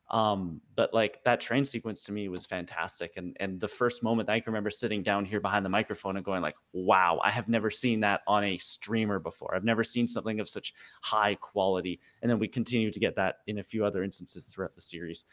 Um, 0.09 0.61
but 0.75 0.93
like 0.93 1.23
that 1.23 1.39
train 1.41 1.65
sequence 1.65 2.03
to 2.03 2.11
me 2.11 2.27
was 2.29 2.45
fantastic. 2.45 3.13
And 3.17 3.35
and 3.39 3.59
the 3.59 3.67
first 3.67 4.03
moment 4.03 4.29
I 4.29 4.39
can 4.39 4.51
remember 4.51 4.69
sitting 4.69 5.01
down 5.01 5.25
here 5.25 5.39
behind 5.39 5.65
the 5.65 5.69
microphone 5.69 6.17
and 6.17 6.25
going 6.25 6.41
like, 6.41 6.55
wow, 6.73 7.19
I 7.23 7.31
have 7.31 7.47
never 7.47 7.71
seen 7.71 8.01
that 8.01 8.21
on 8.27 8.43
a 8.43 8.57
streamer 8.59 9.17
before. 9.17 9.55
I've 9.55 9.63
never 9.63 9.83
seen 9.83 10.07
something 10.07 10.39
of 10.39 10.47
such 10.49 10.73
high 11.01 11.35
quality. 11.35 11.99
And 12.21 12.29
then 12.29 12.37
we 12.37 12.47
continue 12.47 12.91
to 12.91 12.99
get 12.99 13.15
that 13.15 13.37
in 13.47 13.59
a 13.59 13.63
few 13.63 13.85
other 13.85 14.03
instances 14.03 14.47
throughout 14.47 14.75
the 14.75 14.81
series. 14.81 15.25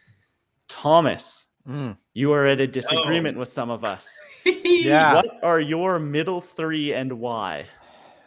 Thomas, 0.69 1.47
Mm. 1.69 1.99
you 2.15 2.33
are 2.33 2.47
at 2.47 2.59
a 2.59 2.67
disagreement 2.67 3.37
with 3.37 3.49
some 3.49 3.69
of 3.71 3.85
us. 3.85 4.09
Yeah. 4.65 5.17
What 5.17 5.27
are 5.43 5.61
your 5.61 5.99
middle 5.99 6.41
three 6.41 6.95
and 6.95 7.13
why? 7.21 7.67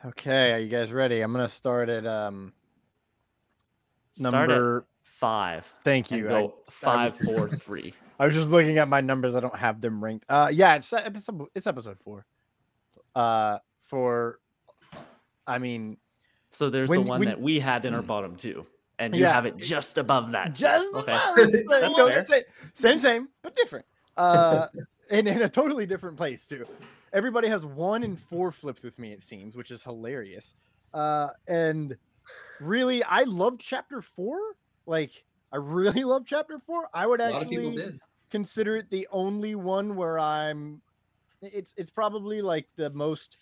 Okay, 0.06 0.52
are 0.52 0.60
you 0.60 0.68
guys 0.70 0.92
ready? 0.92 1.22
I'm 1.22 1.32
gonna 1.32 1.48
start 1.48 1.90
at 1.90 2.06
um 2.06 2.54
Start 4.12 4.34
at 4.36 4.40
number. 4.50 4.88
Five. 5.24 5.74
Thank 5.86 6.12
and 6.12 6.20
you. 6.22 6.28
I- 6.28 6.30
Go 6.32 6.54
five, 6.70 7.18
was- 7.20 7.28
four, 7.30 7.48
three. 7.48 7.94
I 8.20 8.26
was 8.26 8.36
just 8.36 8.50
looking 8.52 8.78
at 8.78 8.88
my 8.90 9.00
numbers. 9.02 9.36
I 9.36 9.40
don't 9.40 9.56
have 9.56 9.80
them 9.82 10.04
ranked. 10.04 10.26
Uh, 10.30 10.50
yeah, 10.52 10.76
it's 10.76 10.92
episode. 10.92 11.48
It's 11.56 11.66
episode 11.66 11.98
four. 12.04 12.26
Uh, 13.16 13.58
for, 13.88 14.40
I 15.48 15.58
mean, 15.60 15.98
So 16.50 16.70
there's 16.70 16.90
When- 16.90 17.04
the 17.04 17.08
one 17.08 17.20
when- 17.22 17.30
that 17.30 17.42
we 17.42 17.60
had 17.60 17.86
in 17.86 17.96
our 17.96 18.02
bottom 18.04 18.36
two, 18.36 18.66
and 19.00 19.16
you 19.16 19.22
Yeah. 19.22 19.34
have 19.34 19.46
it 19.48 19.58
just 19.58 19.98
above 19.98 20.34
that. 20.34 20.54
just 20.54 20.86
Okay. 20.96 21.12
above. 21.14 21.36
That's 21.70 21.96
So 21.96 22.08
fair. 22.10 22.26
same, 22.26 22.44
same, 22.76 23.00
same, 23.00 23.30
but 23.42 23.56
different. 23.56 23.86
Uh, 24.18 24.68
and 25.10 25.28
in 25.28 25.42
a 25.42 25.50
totally 25.50 25.86
different 25.88 26.16
place 26.18 26.46
too. 26.48 26.68
Everybody 27.14 27.48
has 27.48 27.66
one 27.66 28.04
and 28.04 28.20
four 28.20 28.52
flipped 28.52 28.84
with 28.84 29.00
me. 29.00 29.12
It 29.14 29.22
seems, 29.24 29.56
which 29.56 29.72
is 29.72 29.82
hilarious. 29.84 30.54
Uh, 30.94 31.30
and 31.48 31.98
really, 32.60 33.04
I 33.04 33.22
loved 33.24 33.62
chapter 33.62 34.02
four. 34.02 34.38
Like, 34.86 35.26
I 35.52 35.58
really 35.58 36.04
love 36.04 36.24
chapter 36.26 36.60
four. 36.60 36.88
I 36.94 37.08
would 37.08 37.22
A 37.22 37.30
lot 37.30 37.44
of 37.44 37.50
people 37.50 37.70
actually 37.70 38.00
consider 38.30 38.78
it 38.78 38.90
the 38.90 39.08
only 39.12 39.56
one 39.56 39.96
where 39.96 40.20
I'm. 40.20 40.82
It's 41.42 41.74
it's 41.78 41.92
probably 41.92 42.42
like 42.42 42.68
the 42.76 42.90
most. 42.90 43.38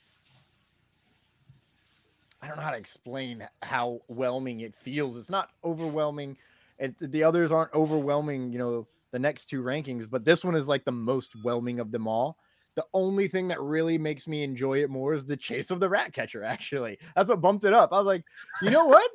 I 2.42 2.48
don't 2.48 2.58
know 2.58 2.64
how 2.64 2.72
to 2.72 2.78
explain 2.78 3.48
how 3.62 4.02
whelming 4.08 4.62
it 4.62 4.76
feels. 4.76 5.18
It's 5.18 5.30
not 5.30 5.50
overwhelming, 5.64 6.38
and 6.80 6.96
the 7.00 7.24
others 7.24 7.52
aren't 7.52 7.74
overwhelming. 7.74 8.52
You 8.52 8.60
know, 8.60 8.88
the 9.12 9.20
next 9.20 9.46
two 9.46 9.62
rankings, 9.62 10.10
but 10.10 10.26
this 10.26 10.44
one 10.44 10.56
is 10.56 10.68
like 10.68 10.84
the 10.84 10.92
most 10.92 11.34
whelming 11.44 11.80
of 11.80 11.92
them 11.92 12.08
all. 12.08 12.38
The 12.76 12.86
only 12.94 13.28
thing 13.28 13.50
that 13.50 13.60
really 13.62 13.98
makes 13.98 14.28
me 14.28 14.44
enjoy 14.44 14.82
it 14.82 14.90
more 14.90 15.14
is 15.14 15.26
the 15.26 15.36
chase 15.36 15.72
of 15.72 15.80
the 15.82 15.90
rat 15.90 16.14
catcher. 16.14 16.44
Actually, 16.44 16.98
that's 17.16 17.30
what 17.30 17.42
bumped 17.42 17.66
it 17.66 17.74
up. 17.74 17.92
I 17.92 17.98
was 17.98 18.08
like, 18.08 18.24
you 18.62 18.70
know 18.70 18.86
what? 18.86 19.10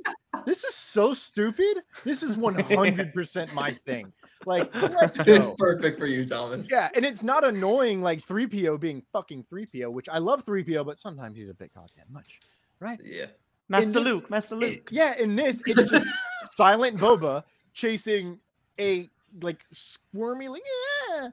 this 0.44 0.62
is 0.64 0.74
so 0.74 1.14
stupid. 1.14 1.78
This 2.04 2.22
is 2.22 2.36
one 2.36 2.54
hundred 2.54 3.14
percent 3.14 3.54
my 3.54 3.72
thing. 3.86 4.12
Like, 4.44 4.70
let's 4.74 5.18
It's 5.26 5.46
go. 5.46 5.54
perfect 5.56 5.98
for 5.98 6.06
you, 6.06 6.26
Thomas. 6.26 6.70
Yeah, 6.70 6.90
and 6.94 7.04
it's 7.06 7.22
not 7.22 7.44
annoying 7.44 8.02
like 8.02 8.20
3PO 8.24 8.78
being 8.78 9.02
fucking 9.12 9.46
3PO, 9.50 9.90
which 9.90 10.08
I 10.10 10.18
love 10.18 10.44
3PO, 10.44 10.84
but 10.84 10.98
sometimes 10.98 11.38
he's 11.38 11.48
a 11.48 11.54
bit 11.54 11.72
goddamn 11.74 12.12
much, 12.12 12.38
right? 12.78 13.00
Yeah. 13.02 13.26
Master 13.70 13.92
this- 13.92 14.04
Luke, 14.04 14.30
Master 14.30 14.56
Luke. 14.56 14.88
Yeah, 14.92 15.14
in 15.18 15.34
this, 15.34 15.62
it's 15.66 15.90
just 15.90 16.06
silent 16.56 16.98
Boba 16.98 17.42
chasing 17.72 18.38
a 18.78 19.08
like 19.42 19.64
squirmy 19.72 20.48
like 20.48 20.62
yeah, 21.10 21.28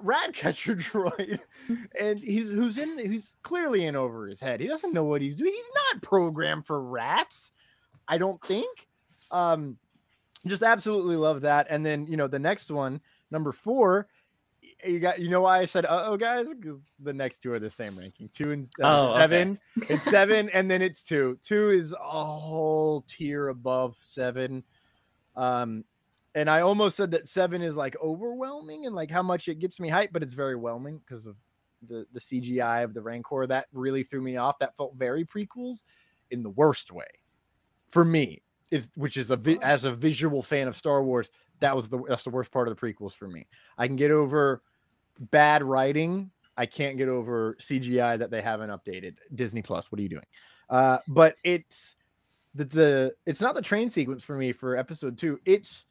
rat 0.00 0.34
catcher 0.34 0.76
droid, 0.76 1.40
and 2.00 2.18
he's 2.18 2.48
who's 2.48 2.78
in 2.78 2.98
who's 2.98 3.36
clearly 3.42 3.84
in 3.86 3.96
over 3.96 4.26
his 4.26 4.40
head. 4.40 4.60
He 4.60 4.68
doesn't 4.68 4.92
know 4.92 5.04
what 5.04 5.22
he's 5.22 5.36
doing. 5.36 5.52
He's 5.52 5.72
not 5.92 6.02
programmed 6.02 6.66
for 6.66 6.82
rats. 6.82 7.52
I 8.08 8.18
don't 8.18 8.42
think. 8.44 8.86
Um, 9.30 9.78
just 10.46 10.62
absolutely 10.62 11.16
love 11.16 11.42
that. 11.42 11.66
And 11.70 11.84
then 11.84 12.06
you 12.06 12.16
know 12.16 12.28
the 12.28 12.38
next 12.38 12.70
one, 12.70 13.00
number 13.30 13.52
four. 13.52 14.08
You 14.84 14.98
got 14.98 15.18
you 15.20 15.28
know 15.30 15.42
why 15.42 15.58
I 15.60 15.64
said 15.66 15.86
uh 15.86 16.04
oh 16.06 16.16
guys 16.16 16.46
because 16.48 16.80
the 16.98 17.12
next 17.12 17.38
two 17.40 17.52
are 17.52 17.58
the 17.58 17.70
same 17.70 17.96
ranking 17.96 18.28
two 18.32 18.50
and 18.52 18.64
uh, 18.82 18.86
Oh, 18.86 19.10
okay. 19.12 19.20
seven 19.20 19.58
it's 19.88 20.04
seven 20.04 20.48
and 20.50 20.70
then 20.70 20.82
it's 20.82 21.04
two 21.04 21.38
two 21.42 21.70
is 21.70 21.92
a 21.92 22.24
whole 22.24 23.02
tier 23.06 23.48
above 23.48 23.96
seven 24.00 24.62
um 25.36 25.84
and 26.34 26.50
I 26.50 26.60
almost 26.60 26.96
said 26.96 27.12
that 27.12 27.28
seven 27.28 27.62
is 27.62 27.76
like 27.76 27.96
overwhelming 28.02 28.86
and 28.86 28.94
like 28.94 29.10
how 29.10 29.22
much 29.22 29.48
it 29.48 29.58
gets 29.58 29.80
me 29.80 29.88
hyped 29.88 30.12
but 30.12 30.22
it's 30.22 30.32
very 30.32 30.56
whelming 30.56 30.98
because 30.98 31.26
of 31.26 31.36
the 31.86 32.06
the 32.12 32.20
CGI 32.20 32.84
of 32.84 32.94
the 32.94 33.02
Rancor 33.02 33.46
that 33.46 33.66
really 33.72 34.02
threw 34.02 34.22
me 34.22 34.36
off 34.36 34.58
that 34.60 34.76
felt 34.76 34.94
very 34.96 35.24
prequels 35.24 35.84
in 36.30 36.42
the 36.42 36.50
worst 36.50 36.92
way 36.92 37.04
for 37.88 38.04
me 38.04 38.42
is 38.70 38.88
which 38.96 39.16
is 39.16 39.30
a 39.30 39.36
vi- 39.36 39.58
as 39.62 39.84
a 39.84 39.92
visual 39.92 40.42
fan 40.42 40.68
of 40.68 40.76
Star 40.76 41.02
Wars 41.02 41.30
that 41.60 41.76
was 41.76 41.88
the 41.88 42.02
that's 42.08 42.24
the 42.24 42.30
worst 42.30 42.50
part 42.50 42.68
of 42.68 42.76
the 42.76 42.80
prequels 42.80 43.14
for 43.14 43.28
me 43.28 43.46
I 43.78 43.86
can 43.86 43.96
get 43.96 44.10
over 44.10 44.62
bad 45.18 45.62
writing 45.62 46.30
I 46.56 46.66
can't 46.66 46.96
get 46.96 47.08
over 47.08 47.56
CGI 47.60 48.18
that 48.18 48.30
they 48.30 48.40
haven't 48.40 48.70
updated. 48.70 49.16
Disney 49.34 49.62
Plus, 49.62 49.90
what 49.90 49.98
are 49.98 50.02
you 50.02 50.08
doing? 50.08 50.26
Uh, 50.70 50.98
but 51.08 51.36
it's 51.44 51.96
the, 52.54 52.64
the 52.64 53.14
it's 53.26 53.40
not 53.40 53.54
the 53.54 53.62
train 53.62 53.88
sequence 53.88 54.24
for 54.24 54.36
me 54.36 54.52
for 54.52 54.76
episode 54.76 55.18
two. 55.18 55.38
It's 55.44 55.86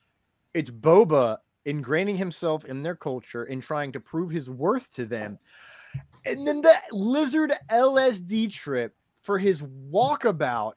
it's 0.53 0.69
Boba 0.69 1.37
ingraining 1.65 2.17
himself 2.17 2.65
in 2.65 2.83
their 2.83 2.95
culture 2.95 3.43
and 3.43 3.61
trying 3.61 3.91
to 3.93 3.99
prove 3.99 4.29
his 4.29 4.49
worth 4.49 4.93
to 4.95 5.05
them. 5.05 5.39
And 6.25 6.47
then 6.47 6.61
the 6.61 6.75
lizard 6.91 7.53
LSD 7.69 8.51
trip 8.51 8.95
for 9.21 9.37
his 9.37 9.61
walkabout 9.61 10.73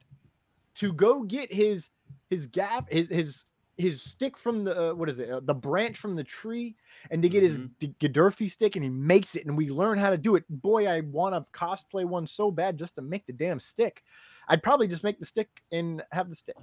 to 0.76 0.92
go 0.92 1.22
get 1.22 1.52
his 1.52 1.90
his 2.30 2.46
gap 2.46 2.90
his 2.90 3.08
his 3.08 3.46
his 3.76 4.02
stick 4.02 4.36
from 4.36 4.64
the 4.64 4.90
uh, 4.90 4.94
what 4.94 5.08
is 5.08 5.18
it 5.18 5.30
uh, 5.30 5.40
the 5.40 5.54
branch 5.54 5.98
from 5.98 6.14
the 6.14 6.24
tree 6.24 6.74
and 7.10 7.22
to 7.22 7.28
get 7.28 7.42
his 7.42 7.58
gaderffii 7.80 8.50
stick 8.50 8.74
and 8.76 8.84
he 8.84 8.90
makes 8.90 9.36
it 9.36 9.44
and 9.46 9.56
we 9.56 9.68
learn 9.68 9.98
how 9.98 10.10
to 10.10 10.18
do 10.18 10.36
it. 10.36 10.44
Boy 10.48 10.86
I 10.86 11.00
want 11.00 11.34
to 11.34 11.58
cosplay 11.58 12.04
one 12.04 12.26
so 12.26 12.50
bad 12.50 12.78
just 12.78 12.94
to 12.96 13.02
make 13.02 13.26
the 13.26 13.32
damn 13.32 13.58
stick. 13.58 14.02
I'd 14.48 14.62
probably 14.62 14.88
just 14.88 15.04
make 15.04 15.18
the 15.18 15.26
stick 15.26 15.48
and 15.72 16.02
have 16.12 16.28
the 16.28 16.36
stick 16.36 16.56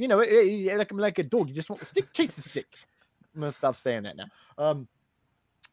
you 0.00 0.08
know 0.08 0.20
it, 0.20 0.28
it- 0.28 0.78
like 0.78 0.92
like 0.92 1.18
a 1.18 1.22
dog 1.22 1.48
you 1.48 1.54
just 1.54 1.70
want 1.70 1.80
the 1.80 1.86
stick 1.86 2.12
chase 2.12 2.36
the 2.36 2.42
stick. 2.42 2.66
I'm 3.34 3.40
gonna 3.42 3.52
stop 3.52 3.76
saying 3.76 4.02
that 4.04 4.16
now. 4.16 4.26
Um 4.58 4.88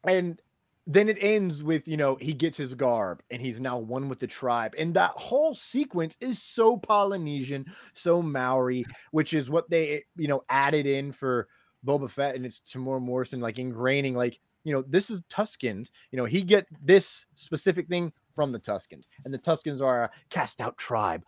and 0.04 0.40
then 0.86 1.08
it 1.08 1.18
ends 1.20 1.62
with 1.62 1.86
you 1.88 1.96
know 1.96 2.16
he 2.16 2.32
gets 2.32 2.56
his 2.56 2.74
garb 2.74 3.22
and 3.30 3.42
he's 3.42 3.60
now 3.60 3.78
one 3.78 4.08
with 4.08 4.20
the 4.20 4.26
tribe. 4.26 4.74
And 4.78 4.94
that 4.94 5.10
whole 5.10 5.54
sequence 5.54 6.16
is 6.20 6.42
so 6.42 6.76
polynesian 6.76 7.66
so 7.92 8.22
maori 8.22 8.84
which 9.10 9.32
is 9.32 9.50
what 9.50 9.68
they 9.70 10.04
you 10.16 10.28
know 10.28 10.42
added 10.48 10.86
in 10.86 11.12
for 11.12 11.48
boba 11.86 12.10
fett 12.10 12.34
and 12.34 12.44
it's 12.44 12.60
Temuera 12.60 13.00
Morrison 13.00 13.40
like 13.40 13.56
ingraining 13.56 14.14
like 14.14 14.40
you 14.64 14.72
know 14.72 14.82
this 14.88 15.10
is 15.10 15.22
Tuskens. 15.22 15.90
You 16.10 16.16
know 16.18 16.24
he 16.24 16.42
get 16.42 16.66
this 16.82 17.26
specific 17.34 17.86
thing 17.86 18.12
from 18.34 18.52
the 18.52 18.60
Tuskens. 18.60 19.06
And 19.24 19.34
the 19.34 19.38
Tuskens 19.38 19.82
are 19.82 20.04
a 20.04 20.10
cast 20.30 20.60
out 20.60 20.76
tribe. 20.78 21.24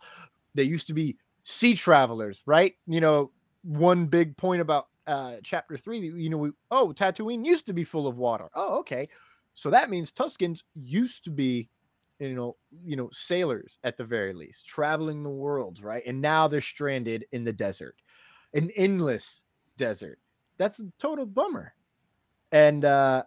They 0.55 0.63
used 0.63 0.87
to 0.87 0.93
be 0.93 1.17
sea 1.43 1.73
travelers 1.73 2.43
right 2.45 2.75
you 2.87 3.01
know 3.01 3.31
one 3.63 4.05
big 4.05 4.35
point 4.37 4.61
about 4.61 4.87
uh 5.07 5.35
chapter 5.43 5.77
three 5.77 5.99
you 5.99 6.29
know 6.29 6.37
we 6.37 6.51
oh 6.69 6.93
tatooine 6.95 7.45
used 7.45 7.65
to 7.65 7.73
be 7.73 7.83
full 7.83 8.07
of 8.07 8.17
water 8.17 8.49
oh 8.55 8.79
okay 8.79 9.07
so 9.53 9.69
that 9.69 9.89
means 9.89 10.11
Tuskens 10.11 10.63
used 10.73 11.23
to 11.25 11.29
be, 11.31 11.69
you 12.19 12.35
know, 12.35 12.55
you 12.83 12.95
know, 12.95 13.09
sailors 13.11 13.79
at 13.83 13.97
the 13.97 14.05
very 14.05 14.33
least, 14.33 14.67
traveling 14.67 15.23
the 15.23 15.29
world, 15.29 15.81
right? 15.83 16.03
And 16.05 16.21
now 16.21 16.47
they're 16.47 16.61
stranded 16.61 17.25
in 17.31 17.43
the 17.43 17.53
desert, 17.53 17.95
an 18.53 18.69
endless 18.75 19.43
desert. 19.77 20.19
That's 20.57 20.79
a 20.79 20.91
total 20.99 21.25
bummer. 21.25 21.73
And 22.51 22.85
uh 22.85 23.23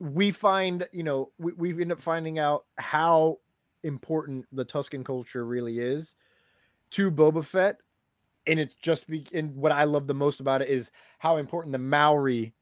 we 0.00 0.32
find, 0.32 0.86
you 0.92 1.04
know, 1.04 1.30
we, 1.38 1.52
we 1.52 1.80
end 1.80 1.92
up 1.92 2.02
finding 2.02 2.38
out 2.38 2.66
how 2.76 3.38
important 3.84 4.44
the 4.52 4.64
Tusken 4.64 5.04
culture 5.04 5.46
really 5.46 5.78
is 5.78 6.14
to 6.92 7.10
Boba 7.10 7.44
Fett. 7.44 7.78
And 8.46 8.60
it's 8.60 8.74
just 8.74 9.08
be 9.08 9.26
and 9.32 9.56
what 9.56 9.72
I 9.72 9.84
love 9.84 10.06
the 10.06 10.14
most 10.14 10.40
about 10.40 10.60
it 10.60 10.68
is 10.68 10.90
how 11.18 11.38
important 11.38 11.72
the 11.72 11.78
Maori 11.78 12.52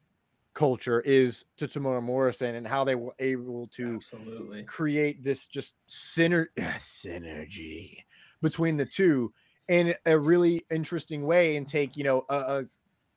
culture 0.55 1.01
is 1.01 1.45
to 1.57 1.67
Temuera 1.67 2.03
Morrison 2.03 2.55
and 2.55 2.67
how 2.67 2.85
they 2.85 2.95
were 2.95 3.15
able 3.19 3.67
to 3.69 3.95
Absolutely. 3.95 4.65
create 4.65 5.23
this 5.23 5.47
just 5.47 5.75
syner- 5.89 6.49
synergy 6.59 7.97
between 8.41 8.77
the 8.77 8.85
two 8.85 9.33
in 9.69 9.95
a 10.07 10.19
really 10.19 10.65
interesting 10.71 11.25
way 11.25 11.57
and 11.57 11.67
take 11.67 11.97
you 11.97 12.05
know 12.05 12.25
a, 12.29 12.37
a 12.37 12.65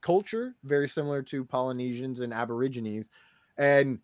culture 0.02 0.56
very 0.64 0.88
similar 0.88 1.22
to 1.24 1.44
Polynesians 1.44 2.20
and 2.20 2.34
Aborigines 2.34 3.10
and 3.58 4.00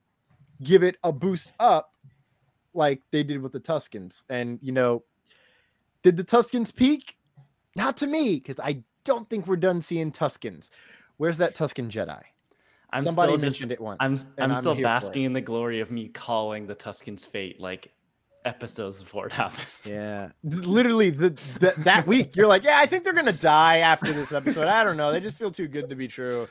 give 0.64 0.84
it 0.84 0.98
a 1.03 1.14
boost 1.14 1.53
up 1.60 1.91
like 2.73 3.02
they 3.11 3.23
did 3.23 3.41
with 3.41 3.52
the 3.52 3.60
Tuskens 3.60 4.23
and 4.30 4.60
you 4.61 4.72
know 4.72 5.03
did 6.03 6.18
the 6.18 6.23
Tuskens 6.23 6.73
peak 6.76 7.18
not 7.76 7.98
to 7.98 8.07
me 8.07 8.36
because 8.36 8.60
I 8.60 8.84
don't 9.03 9.30
think 9.30 9.48
we're 9.48 9.56
done 9.56 9.82
seeing 9.82 10.11
Tuskens 10.11 10.69
where's 11.18 11.38
that 11.38 11.56
Tusken 11.56 11.90
Jedi 11.90 12.22
I'm 12.94 13.03
Somebody 13.03 13.30
still 13.30 13.38
just- 13.38 13.44
mentioned 13.61 13.72
it 13.72 13.80
once, 13.82 13.98
I'm 14.02 14.18
I'm 14.44 14.52
I'm 14.52 14.56
still 14.60 14.73
here 14.73 14.84
for 14.86 14.90
it. 14.90 14.94
basking 15.02 15.23
in 15.23 15.34
the 15.34 15.41
glory 15.41 15.80
of 15.80 15.91
me 15.91 16.10
calling 16.10 16.68
the 16.68 16.76
Tuskens' 16.76 17.26
fate 17.26 17.60
like 17.60 17.94
episodes 18.44 18.99
before 18.99 19.28
it 19.28 19.34
happened. 19.34 19.68
Yeah, 19.86 20.30
literally 20.44 21.10
the, 21.11 21.30
the 21.60 21.73
that 21.84 22.06
week 22.07 22.36
you're 22.36 22.48
like, 22.48 22.64
yeah, 22.64 22.80
I 22.80 22.86
think 22.88 23.03
they're 23.03 23.14
gonna 23.14 23.32
die 23.32 23.78
after 23.78 24.11
this 24.11 24.32
episode. 24.34 24.68
I 24.68 24.84
don't 24.84 24.98
know, 24.98 25.11
they 25.14 25.19
just 25.22 25.38
feel 25.40 25.52
too 25.52 25.68
good 25.68 25.88
to 25.90 25.95
be 25.95 26.07
true. 26.07 26.48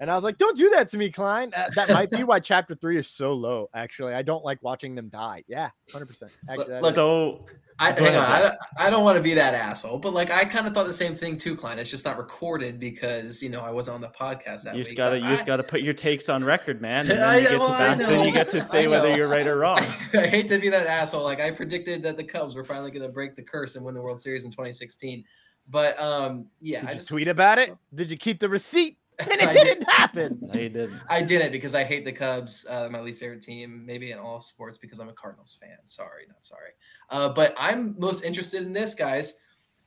And 0.00 0.10
I 0.10 0.14
was 0.14 0.22
like, 0.22 0.36
don't 0.38 0.56
do 0.56 0.70
that 0.70 0.88
to 0.88 0.98
me, 0.98 1.10
Klein. 1.10 1.52
Uh, 1.56 1.68
that 1.74 1.88
might 1.90 2.10
be 2.10 2.22
why 2.22 2.38
chapter 2.40 2.74
three 2.74 2.98
is 2.98 3.08
so 3.08 3.32
low. 3.34 3.68
Actually, 3.74 4.14
I 4.14 4.22
don't 4.22 4.44
like 4.44 4.62
watching 4.62 4.94
them 4.94 5.08
die. 5.08 5.42
Yeah, 5.48 5.70
hundred 5.92 6.06
percent. 6.06 6.30
look- 6.56 6.94
so 6.94 7.46
I, 7.80 7.92
hang 7.92 8.16
on. 8.16 8.24
I, 8.24 8.40
don't- 8.40 8.54
I 8.80 8.90
don't 8.90 9.02
want 9.04 9.16
to 9.16 9.22
be 9.22 9.34
that 9.34 9.54
asshole, 9.54 9.98
but 9.98 10.12
like 10.12 10.30
I 10.30 10.44
kind 10.44 10.66
of 10.66 10.74
thought 10.74 10.86
the 10.86 10.92
same 10.92 11.14
thing 11.14 11.36
too, 11.38 11.56
Klein. 11.56 11.78
It's 11.78 11.90
just 11.90 12.04
not 12.04 12.16
recorded 12.18 12.78
because 12.78 13.42
you 13.42 13.48
know 13.50 13.60
I 13.60 13.70
wasn't 13.70 13.96
on 13.96 14.00
the 14.00 14.08
podcast 14.08 14.62
that 14.64 14.74
you 14.74 14.78
week. 14.78 14.84
just 14.86 14.96
gotta 14.96 15.16
but 15.20 15.22
you 15.24 15.28
just 15.30 15.46
gotta 15.46 15.62
put 15.62 15.80
your 15.82 15.94
takes 15.94 16.28
on 16.28 16.44
record, 16.44 16.80
man. 16.80 17.10
And 17.10 17.18
then 17.18 17.22
I 17.28 17.36
you 17.38 17.48
get 17.48 17.52
know, 17.58 17.66
to 17.68 17.72
I 17.74 17.78
back, 17.78 17.98
then 17.98 18.24
you 18.26 18.32
get 18.32 18.48
to 18.50 18.60
say 18.60 18.86
whether 18.88 19.14
you're 19.16 19.28
right 19.28 19.46
or 19.46 19.56
wrong. 19.58 19.78
I 20.14 20.26
hate 20.28 20.48
to 20.50 20.58
be 20.58 20.68
that 20.68 20.86
asshole. 20.86 21.24
Like 21.24 21.40
I 21.40 21.50
predicted 21.50 22.02
that 22.04 22.16
the 22.16 22.24
Cubs 22.24 22.54
were 22.54 22.64
finally 22.64 22.90
going 22.90 23.02
to 23.06 23.08
break 23.12 23.34
the 23.36 23.42
curse 23.42 23.74
and 23.76 23.84
win 23.84 23.94
the 23.94 24.02
World 24.02 24.20
Series 24.20 24.44
in 24.44 24.50
2016. 24.50 25.24
But 25.70 26.00
um, 26.00 26.46
yeah, 26.60 26.80
Did 26.80 26.88
I 26.88 26.92
you 26.92 26.96
just 26.98 27.08
tweet 27.08 27.28
about 27.28 27.58
it? 27.58 27.76
Did 27.94 28.10
you 28.10 28.16
keep 28.16 28.38
the 28.38 28.48
receipt? 28.48 28.96
And 29.30 29.32
it 29.32 29.48
I 29.48 29.52
did. 29.52 29.64
didn't 29.64 29.90
happen. 29.90 30.38
No, 30.40 30.60
you 30.60 30.68
did. 30.68 30.90
I 31.08 31.22
didn't 31.22 31.50
because 31.50 31.74
I 31.74 31.82
hate 31.82 32.04
the 32.04 32.12
Cubs, 32.12 32.64
uh, 32.68 32.88
my 32.90 33.00
least 33.00 33.18
favorite 33.18 33.42
team, 33.42 33.84
maybe 33.84 34.12
in 34.12 34.18
all 34.18 34.40
sports 34.40 34.78
because 34.78 35.00
I'm 35.00 35.08
a 35.08 35.12
Cardinals 35.12 35.58
fan. 35.60 35.78
Sorry, 35.82 36.22
not 36.28 36.44
sorry. 36.44 36.70
Uh, 37.10 37.28
but 37.28 37.52
I'm 37.58 37.98
most 37.98 38.22
interested 38.22 38.62
in 38.62 38.72
this, 38.72 38.94
guys. 38.94 39.40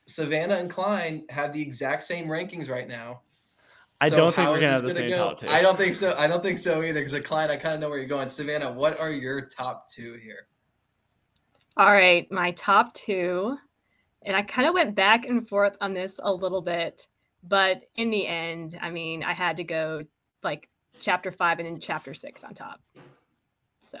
Savannah 0.06 0.56
and 0.56 0.68
Klein 0.68 1.24
have 1.30 1.54
the 1.54 1.62
exact 1.62 2.02
same 2.02 2.26
rankings 2.26 2.68
right 2.68 2.86
now. 2.86 3.22
I 4.02 4.08
don't 4.10 4.34
think 4.34 4.46
how 4.46 4.52
we're 4.52 4.60
gonna 4.60 4.80
this 4.80 4.82
have 4.82 4.94
the 4.96 5.00
gonna 5.00 5.10
same 5.10 5.18
go? 5.18 5.28
top 5.28 5.36
two. 5.38 5.48
I 5.48 5.62
don't 5.62 5.78
think 5.78 5.94
so. 5.94 6.14
I 6.18 6.26
don't 6.26 6.42
think 6.42 6.58
so 6.58 6.82
either. 6.82 7.00
Because 7.02 7.18
Klein, 7.26 7.50
I 7.50 7.56
kind 7.56 7.74
of 7.74 7.80
know 7.80 7.88
where 7.88 7.98
you're 7.98 8.08
going. 8.08 8.28
Savannah, 8.28 8.72
what 8.72 8.98
are 9.00 9.12
your 9.12 9.46
top 9.46 9.88
two 9.88 10.14
here? 10.14 10.48
All 11.76 11.92
right, 11.92 12.30
my 12.30 12.50
top 12.50 12.92
two. 12.94 13.56
And 14.24 14.36
I 14.36 14.42
kind 14.42 14.68
of 14.68 14.74
went 14.74 14.94
back 14.94 15.24
and 15.24 15.48
forth 15.48 15.76
on 15.80 15.94
this 15.94 16.20
a 16.22 16.32
little 16.32 16.62
bit, 16.62 17.06
but 17.42 17.82
in 17.96 18.10
the 18.10 18.26
end, 18.26 18.78
I 18.80 18.90
mean, 18.90 19.22
I 19.22 19.32
had 19.32 19.56
to 19.58 19.64
go 19.64 20.02
like 20.42 20.68
chapter 21.00 21.32
five 21.32 21.58
and 21.58 21.66
then 21.66 21.80
chapter 21.80 22.14
six 22.14 22.44
on 22.44 22.54
top. 22.54 22.80
So, 23.78 23.98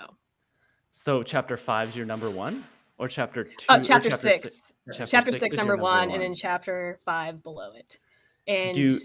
So 0.90 1.22
chapter 1.22 1.56
five's 1.56 1.96
your 1.96 2.06
number 2.06 2.30
one, 2.30 2.64
or 2.98 3.08
chapter 3.08 3.42
uh, 3.42 3.44
two? 3.56 3.66
oh, 3.68 3.76
or 3.78 3.84
chapter, 3.84 4.10
si- 4.10 4.16
six. 4.32 4.72
Chapter, 4.92 5.30
six, 5.30 5.42
is 5.42 5.52
your 5.52 5.56
number, 5.58 5.76
one, 5.76 6.10
and 6.10 6.22
then 6.22 6.34
chapter 6.34 7.00
five 7.04 7.42
below 7.42 7.72
it. 7.76 7.98
And 8.46 8.74
do 8.74 8.98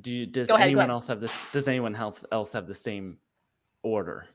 do 0.00 0.12
you, 0.12 0.26
does 0.26 0.50
ahead, 0.50 0.62
anyone 0.62 0.90
else 0.90 1.08
have 1.08 1.20
this? 1.20 1.46
Does 1.52 1.66
anyone 1.66 1.96
else 2.30 2.52
have 2.52 2.66
the 2.66 2.74
same 2.74 3.18
order? 3.82 4.26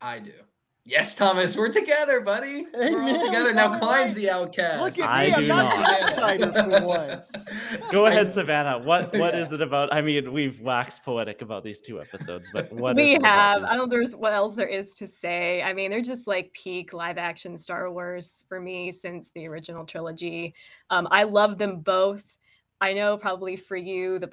I 0.00 0.20
do. 0.20 0.32
Yes, 0.88 1.14
Thomas, 1.14 1.54
we're 1.54 1.68
together, 1.68 2.22
buddy. 2.22 2.64
Hey, 2.74 2.94
we're 2.94 3.02
all 3.02 3.26
together 3.26 3.52
now. 3.52 3.68
got 3.68 3.80
Klein's 3.82 4.14
right. 4.14 4.22
the 4.22 4.30
outcast. 4.30 4.82
Look 4.82 4.98
at 5.06 5.10
I 5.14 5.26
me. 5.26 5.32
I'm 5.34 5.46
not 5.46 6.18
not. 6.18 6.38
the 6.38 6.80
for 6.80 6.86
once. 6.86 7.90
Go 7.92 8.06
ahead, 8.06 8.30
Savannah. 8.30 8.78
What 8.78 9.12
what 9.18 9.34
Yeah. 9.34 9.40
is 9.42 9.52
it 9.52 9.60
about? 9.60 9.92
I 9.92 10.00
mean, 10.00 10.32
we've 10.32 10.58
waxed 10.62 11.04
poetic 11.04 11.42
about 11.42 11.62
these 11.62 11.82
two 11.82 12.00
episodes, 12.00 12.48
but 12.54 12.72
what 12.72 12.98
is 12.98 13.04
we 13.04 13.14
it 13.16 13.22
have. 13.22 13.60
these- 13.60 13.70
I 13.70 13.74
don't 13.76 13.90
know 13.90 13.96
there's 13.96 14.16
what 14.16 14.32
else 14.32 14.54
there 14.54 14.66
is 14.66 14.94
to 14.94 15.06
say. 15.06 15.60
I 15.62 15.74
mean, 15.74 15.90
they're 15.90 16.00
just 16.00 16.26
like 16.26 16.50
peak 16.54 16.94
live 16.94 17.18
action 17.18 17.58
Star 17.58 17.90
Wars 17.92 18.42
for 18.48 18.58
me 18.58 18.90
since 18.90 19.28
the 19.34 19.46
original 19.46 19.84
trilogy. 19.84 20.54
Um, 20.88 21.06
I 21.10 21.24
love 21.24 21.58
them 21.58 21.80
both. 21.80 22.38
I 22.80 22.94
know 22.94 23.18
probably 23.18 23.56
for 23.58 23.76
you, 23.76 24.18
the 24.18 24.30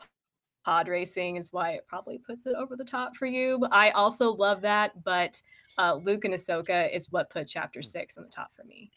pod 0.64 0.88
racing 0.88 1.36
is 1.36 1.52
why 1.52 1.72
it 1.72 1.86
probably 1.86 2.18
puts 2.18 2.45
it 2.45 2.56
over 2.57 2.77
the 2.77 2.86
top 2.86 3.18
for 3.18 3.26
you. 3.26 3.57
But 3.60 3.73
I 3.73 3.90
also 3.90 4.32
love 4.34 4.61
that. 4.61 5.03
But 5.03 5.41
uh, 5.77 5.95
Luke 5.95 6.26
and 6.26 6.34
Ahsoka 6.34 6.93
is 6.93 7.11
what 7.11 7.30
put 7.30 7.47
Chapter 7.47 7.81
Six 7.81 8.18
on 8.18 8.23
the 8.23 8.30
top 8.30 8.52
for 8.56 8.64
me. 8.64 8.91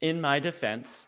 in 0.00 0.20
my 0.20 0.38
defense, 0.38 1.06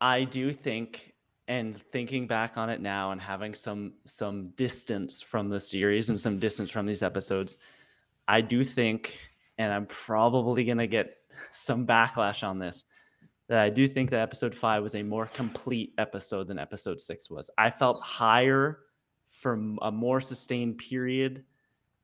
I 0.00 0.24
do 0.24 0.52
think, 0.52 1.14
and 1.48 1.76
thinking 1.76 2.26
back 2.26 2.56
on 2.56 2.70
it 2.70 2.80
now, 2.80 3.10
and 3.12 3.20
having 3.20 3.54
some 3.54 3.94
some 4.04 4.50
distance 4.50 5.20
from 5.20 5.48
the 5.48 5.60
series 5.60 6.08
and 6.08 6.18
some 6.18 6.38
distance 6.38 6.70
from 6.70 6.86
these 6.86 7.02
episodes, 7.02 7.56
I 8.28 8.40
do 8.40 8.64
think, 8.64 9.18
and 9.58 9.72
I'm 9.72 9.86
probably 9.86 10.64
gonna 10.64 10.86
get 10.86 11.16
some 11.52 11.86
backlash 11.86 12.46
on 12.46 12.58
this, 12.58 12.84
that 13.48 13.60
I 13.60 13.70
do 13.70 13.88
think 13.88 14.10
that 14.10 14.20
episode 14.20 14.54
five 14.54 14.82
was 14.82 14.94
a 14.94 15.02
more 15.02 15.26
complete 15.26 15.92
episode 15.98 16.46
than 16.46 16.58
episode 16.58 17.00
six 17.00 17.28
was. 17.28 17.50
I 17.58 17.70
felt 17.70 18.00
higher 18.00 18.80
for 19.30 19.54
a 19.82 19.90
more 19.90 20.20
sustained 20.20 20.78
period 20.78 21.44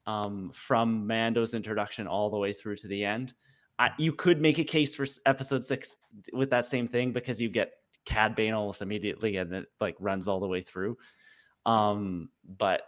um, 0.09 0.51
from 0.55 1.07
Mando's 1.07 1.53
introduction 1.53 2.07
all 2.07 2.31
the 2.31 2.39
way 2.39 2.55
through 2.55 2.77
to 2.77 2.89
the 2.89 3.05
end. 3.05 3.35
I, 3.79 3.91
you 3.99 4.13
could 4.13 4.41
make 4.41 4.59
a 4.59 4.65
case 4.65 4.95
for 4.95 5.07
episode 5.27 5.65
six 5.65 5.97
with 6.33 6.49
that 6.51 6.65
same 6.65 6.89
thing 6.89 7.13
because 7.13 7.41
you 7.41 7.51
get 7.51 7.75
Cad 8.07 8.35
Bane 8.35 8.55
almost 8.55 8.81
immediately 8.81 9.37
and 9.37 9.53
it 9.53 9.67
like 9.81 9.97
runs 10.01 10.27
all 10.27 10.41
the 10.41 10.49
way 10.49 10.63
through. 10.63 10.97
Um, 11.67 12.31
but 12.57 12.83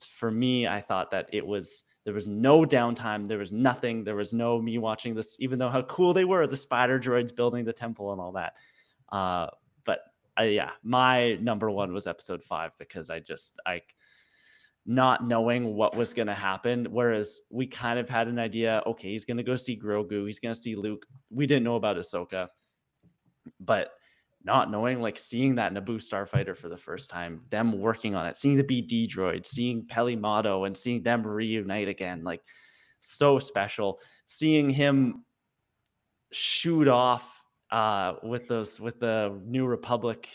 for 0.00 0.30
me, 0.30 0.66
I 0.66 0.80
thought 0.80 1.10
that 1.10 1.28
it 1.30 1.46
was 1.46 1.82
there 2.04 2.14
was 2.14 2.26
no 2.26 2.64
downtime, 2.64 3.28
there 3.28 3.38
was 3.38 3.52
nothing, 3.52 4.02
there 4.02 4.16
was 4.16 4.32
no 4.32 4.60
me 4.60 4.78
watching 4.78 5.14
this, 5.14 5.36
even 5.38 5.58
though 5.58 5.68
how 5.68 5.82
cool 5.82 6.14
they 6.14 6.24
were, 6.24 6.46
the 6.46 6.56
spider 6.56 6.98
droids 6.98 7.36
building 7.36 7.66
the 7.66 7.72
temple 7.72 8.12
and 8.12 8.20
all 8.20 8.32
that. 8.32 8.54
Uh, 9.10 9.48
but 9.84 10.00
uh, 10.40 10.44
yeah, 10.44 10.70
my 10.82 11.34
number 11.34 11.70
one 11.70 11.92
was 11.92 12.06
episode 12.06 12.42
five 12.42 12.72
because 12.78 13.10
I 13.10 13.20
just 13.20 13.60
I 13.66 13.82
not 14.84 15.26
knowing 15.26 15.74
what 15.74 15.96
was 15.96 16.12
going 16.12 16.26
to 16.26 16.34
happen. 16.34 16.86
Whereas 16.90 17.40
we 17.50 17.66
kind 17.66 17.98
of 17.98 18.08
had 18.08 18.28
an 18.28 18.38
idea 18.38 18.82
okay, 18.86 19.10
he's 19.10 19.24
going 19.24 19.36
to 19.36 19.42
go 19.42 19.56
see 19.56 19.78
Grogu, 19.78 20.26
he's 20.26 20.40
going 20.40 20.54
to 20.54 20.60
see 20.60 20.74
Luke. 20.74 21.06
We 21.30 21.46
didn't 21.46 21.64
know 21.64 21.76
about 21.76 21.96
Ahsoka, 21.96 22.48
but 23.60 23.92
not 24.44 24.70
knowing, 24.70 25.00
like 25.00 25.18
seeing 25.18 25.54
that 25.56 25.72
Naboo 25.72 25.98
starfighter 25.98 26.56
for 26.56 26.68
the 26.68 26.76
first 26.76 27.10
time, 27.10 27.42
them 27.50 27.78
working 27.80 28.14
on 28.14 28.26
it, 28.26 28.36
seeing 28.36 28.56
the 28.56 28.64
BD 28.64 29.08
droid, 29.08 29.46
seeing 29.46 29.86
Peli 29.86 30.16
Motto, 30.16 30.64
and 30.64 30.76
seeing 30.76 31.02
them 31.02 31.24
reunite 31.24 31.88
again, 31.88 32.24
like 32.24 32.42
so 32.98 33.38
special. 33.38 34.00
Seeing 34.26 34.70
him 34.70 35.24
shoot 36.32 36.88
off 36.88 37.44
uh, 37.70 38.14
with 38.22 38.48
those 38.48 38.80
with 38.80 38.98
the 38.98 39.40
New 39.44 39.66
Republic 39.66 40.28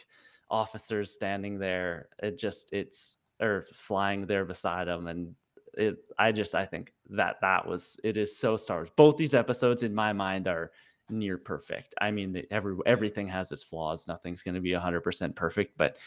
officers 0.50 1.12
standing 1.12 1.60
there, 1.60 2.10
it 2.22 2.38
just 2.38 2.72
it's 2.72 3.17
or 3.40 3.66
flying 3.74 4.26
there 4.26 4.46
beside 4.46 4.88
him 4.88 5.08
and 5.08 5.36
it 5.74 5.98
i 6.18 6.32
just 6.32 6.56
i 6.56 6.66
think 6.66 6.94
that 7.10 7.38
that 7.42 7.68
was 7.68 8.00
it 8.04 8.18
is 8.18 8.38
so 8.38 8.58
Star 8.58 8.78
Wars. 8.78 8.90
both 8.96 9.18
these 9.18 9.34
episodes 9.34 9.84
in 9.84 9.94
my 9.94 10.12
mind 10.12 10.48
are 10.48 10.72
near 11.10 11.38
perfect 11.38 11.94
i 12.02 12.12
mean 12.12 12.44
every 12.52 12.76
everything 12.86 13.28
has 13.28 13.52
its 13.52 13.64
flaws 13.64 14.08
nothing's 14.08 14.42
going 14.44 14.56
to 14.56 14.62
be 14.62 14.72
100% 14.72 15.36
perfect 15.36 15.78
but 15.78 15.98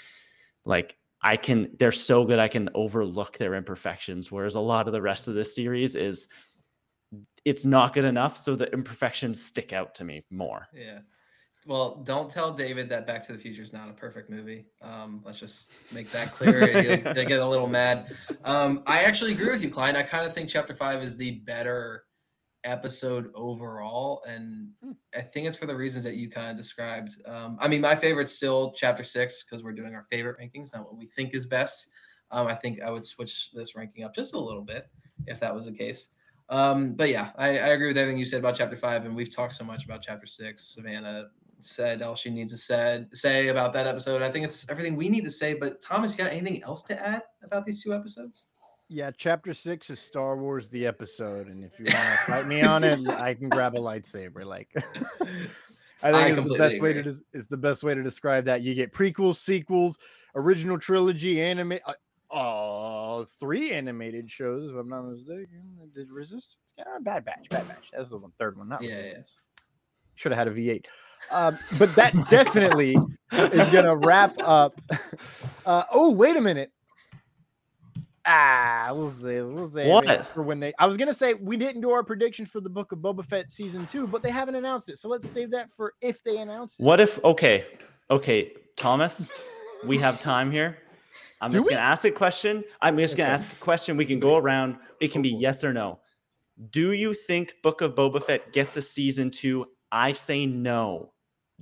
like 0.65 0.97
i 1.23 1.37
can 1.37 1.71
they're 1.79 1.93
so 1.93 2.25
good 2.25 2.39
i 2.39 2.49
can 2.49 2.69
overlook 2.75 3.39
their 3.39 3.55
imperfections 3.55 4.31
whereas 4.31 4.57
a 4.57 4.61
lot 4.61 4.87
of 4.87 4.93
the 4.93 5.01
rest 5.03 5.29
of 5.29 5.35
this 5.35 5.55
series 5.55 5.95
is 5.97 6.29
it's 7.45 7.65
not 7.65 7.95
good 7.95 8.05
enough 8.05 8.37
so 8.37 8.55
the 8.55 8.71
imperfections 8.73 9.43
stick 9.43 9.73
out 9.73 9.95
to 9.95 10.05
me 10.05 10.25
more 10.31 10.69
Yeah. 10.75 11.01
Well, 11.71 12.03
don't 12.03 12.29
tell 12.29 12.53
David 12.53 12.89
that 12.89 13.07
Back 13.07 13.23
to 13.29 13.33
the 13.33 13.39
Future 13.39 13.63
is 13.63 13.73
not 13.73 13.89
a 13.89 13.93
perfect 13.93 14.29
movie. 14.29 14.67
Um, 14.83 15.23
let's 15.25 15.39
just 15.39 15.71
make 15.93 16.11
that 16.11 16.33
clear. 16.33 16.67
They 17.15 17.25
get 17.25 17.39
a 17.39 17.47
little 17.47 17.69
mad. 17.69 18.13
Um, 18.45 18.83
I 18.89 19.05
actually 19.05 19.31
agree 19.31 19.53
with 19.53 19.63
you, 19.63 19.71
Klein. 19.71 19.95
I 19.95 20.03
kind 20.03 20.27
of 20.27 20.35
think 20.35 20.49
Chapter 20.49 20.75
Five 20.75 21.01
is 21.01 21.17
the 21.17 21.37
better 21.47 22.07
episode 22.65 23.31
overall, 23.37 24.21
and 24.29 24.71
I 25.17 25.21
think 25.21 25.47
it's 25.47 25.57
for 25.57 25.67
the 25.67 25.77
reasons 25.77 26.03
that 26.07 26.17
you 26.17 26.29
kind 26.29 26.51
of 26.51 26.57
described. 26.57 27.13
Um, 27.25 27.57
I 27.61 27.69
mean, 27.69 27.83
my 27.83 27.95
favorite's 27.95 28.33
still 28.33 28.73
Chapter 28.73 29.05
Six 29.05 29.45
because 29.45 29.63
we're 29.63 29.71
doing 29.71 29.95
our 29.95 30.03
favorite 30.11 30.39
rankings, 30.41 30.75
not 30.75 30.87
what 30.87 30.97
we 30.97 31.07
think 31.07 31.35
is 31.35 31.47
best. 31.47 31.89
Um, 32.33 32.49
I 32.49 32.57
think 32.57 32.83
I 32.83 32.91
would 32.91 33.05
switch 33.05 33.53
this 33.53 33.77
ranking 33.77 34.03
up 34.03 34.13
just 34.13 34.35
a 34.35 34.41
little 34.41 34.63
bit 34.63 34.91
if 35.29 35.39
that 35.39 35.55
was 35.55 35.67
the 35.67 35.73
case. 35.73 36.15
Um, 36.49 36.95
but 36.95 37.11
yeah, 37.11 37.31
I, 37.39 37.51
I 37.51 37.69
agree 37.69 37.87
with 37.87 37.97
everything 37.97 38.19
you 38.19 38.25
said 38.25 38.41
about 38.41 38.57
chapter 38.57 38.77
five, 38.77 39.05
and 39.05 39.15
we've 39.15 39.33
talked 39.33 39.53
so 39.53 39.65
much 39.65 39.85
about 39.85 40.03
chapter 40.03 40.27
six. 40.27 40.65
Savannah 40.75 41.29
said 41.65 42.03
all 42.03 42.15
she 42.15 42.31
needs 42.31 42.53
to 42.53 42.59
said 42.59 43.09
say 43.13 43.49
about 43.49 43.73
that 43.73 43.87
episode. 43.87 44.23
I 44.23 44.31
think 44.31 44.45
it's 44.45 44.69
everything 44.69 44.97
we 44.97 45.09
need 45.09 45.25
to 45.25 45.31
say. 45.31 45.55
But 45.55 45.81
Thomas, 45.81 46.13
you 46.13 46.19
got 46.19 46.33
anything 46.33 46.63
else 46.63 46.83
to 46.85 47.01
add 47.01 47.23
about 47.43 47.65
these 47.65 47.83
two 47.83 47.95
episodes? 47.95 48.47
Yeah, 48.89 49.13
chapter 49.17 49.55
six 49.55 49.89
is 49.89 50.01
Star 50.01 50.37
Wars 50.37 50.69
the 50.69 50.85
episode, 50.85 51.47
and 51.47 51.65
if 51.65 51.79
you 51.79 51.85
want 51.85 51.97
to 51.97 52.33
fight 52.33 52.47
me 52.49 52.63
on 52.63 52.83
it, 52.83 53.09
I 53.09 53.35
can 53.35 53.49
grab 53.49 53.77
a 53.77 53.79
lightsaber. 53.79 54.45
Like, 54.45 54.69
I 56.03 56.09
I 56.09 56.13
think 56.13 56.39
it's 56.39 56.49
the 56.49 56.59
best 56.59 56.81
way 56.81 56.93
to 56.95 57.01
agree. 57.01 57.15
is 57.33 57.47
the 57.47 57.57
best 57.57 57.85
way 57.85 57.95
to 57.95 58.03
describe 58.03 58.47
that. 58.47 58.63
You 58.63 58.75
get 58.75 58.93
prequels, 58.93 59.37
sequels, 59.37 59.97
original 60.35 60.77
trilogy, 60.77 61.41
anime, 61.41 61.79
uh, 61.87 61.93
uh, 62.33 63.25
three 63.39 63.73
animated 63.73 64.31
shows, 64.31 64.71
if 64.71 64.77
I'm 64.77 64.89
not 64.89 65.03
mistaken. 65.03 65.63
Did 65.95 66.11
Resistance? 66.11 66.57
Yeah, 66.77 66.85
Bad 67.01 67.25
Batch, 67.25 67.49
Bad 67.49 67.69
Batch. 67.69 67.91
That's 67.93 68.11
the 68.11 68.19
one, 68.19 68.33
third 68.39 68.57
one, 68.57 68.69
not 68.69 68.83
Yeah, 68.83 68.91
yeah. 68.91 68.99
Resistance. 68.99 69.39
Should 70.15 70.33
have 70.33 70.39
had 70.39 70.49
a 70.49 70.53
V8. 70.53 70.87
Um, 71.31 71.59
but 71.79 71.95
that 71.97 72.15
definitely 72.29 72.97
is 73.33 73.71
gonna 73.71 73.97
wrap 73.97 74.35
up. 74.41 74.81
Uh, 75.67 75.85
oh, 75.93 76.13
wait 76.13 76.37
a 76.37 76.41
minute. 76.41 76.73
Ah, 78.27 78.91
we'll 78.93 79.11
see. 79.11 79.41
We'll 79.41 79.69
see. 79.69 79.89
What? 79.89 80.27
for 80.33 80.43
when 80.43 80.61
they? 80.61 80.73
I 80.79 80.87
was 80.87 80.97
gonna 80.97 81.15
say 81.15 81.35
we 81.35 81.57
didn't 81.57 81.81
do 81.81 81.91
our 81.91 82.05
predictions 82.05 82.51
for 82.51 82.61
the 82.61 82.69
Book 82.69 82.93
of 82.93 82.99
Boba 82.99 83.25
Fett 83.25 83.51
season 83.51 83.87
two, 83.87 84.07
but 84.07 84.23
they 84.23 84.31
haven't 84.31 84.55
announced 84.55 84.89
it. 84.89 84.99
So 84.99 85.09
let's 85.09 85.29
save 85.29 85.51
that 85.53 85.71
for 85.71 85.95
if 86.01 86.23
they 86.23 86.39
announce 86.39 86.79
it. 86.79 86.85
What 86.85 87.01
if 87.01 87.23
okay, 87.25 87.67
okay, 88.11 88.53
Thomas, 88.77 89.31
we 89.85 89.99
have 89.99 90.21
time 90.21 90.51
here. 90.51 90.79
I'm 91.41 91.51
Do 91.51 91.57
just 91.57 91.67
we? 91.67 91.71
gonna 91.71 91.83
ask 91.83 92.05
a 92.05 92.11
question. 92.11 92.63
I'm 92.83 92.99
just 92.99 93.17
gonna 93.17 93.31
ask 93.31 93.51
a 93.51 93.57
question. 93.57 93.97
We 93.97 94.05
can 94.05 94.21
go 94.21 94.37
around. 94.37 94.77
It 95.01 95.13
can 95.13 95.23
be 95.23 95.31
yes 95.31 95.65
or 95.65 95.73
no. 95.73 96.01
Do 96.71 96.93
you 96.93 97.15
think 97.15 97.55
Book 97.63 97.81
of 97.81 97.95
Boba 97.95 98.23
Fett 98.23 98.53
gets 98.53 98.77
a 98.77 98.83
season 98.83 99.31
two? 99.31 99.67
I 99.93 100.13
say 100.13 100.47
no. 100.47 101.13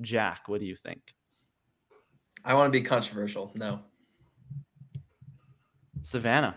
Jack, 0.00 0.42
what 0.46 0.60
do 0.60 0.66
you 0.66 0.76
think? 0.76 1.00
I 2.44 2.54
want 2.54 2.72
to 2.72 2.78
be 2.78 2.84
controversial. 2.84 3.52
No. 3.54 3.80
Savannah, 6.02 6.54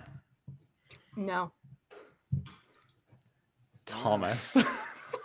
No. 1.18 1.52
Thomas. 3.86 4.54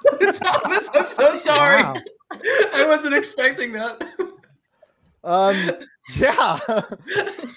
Thomas, 0.20 0.90
I'm 0.94 1.08
so 1.08 1.38
sorry. 1.38 1.82
Wow. 1.82 1.96
I 2.74 2.84
wasn't 2.88 3.14
expecting 3.14 3.72
that. 3.72 4.02
Um, 5.22 5.56
yeah. 6.16 6.58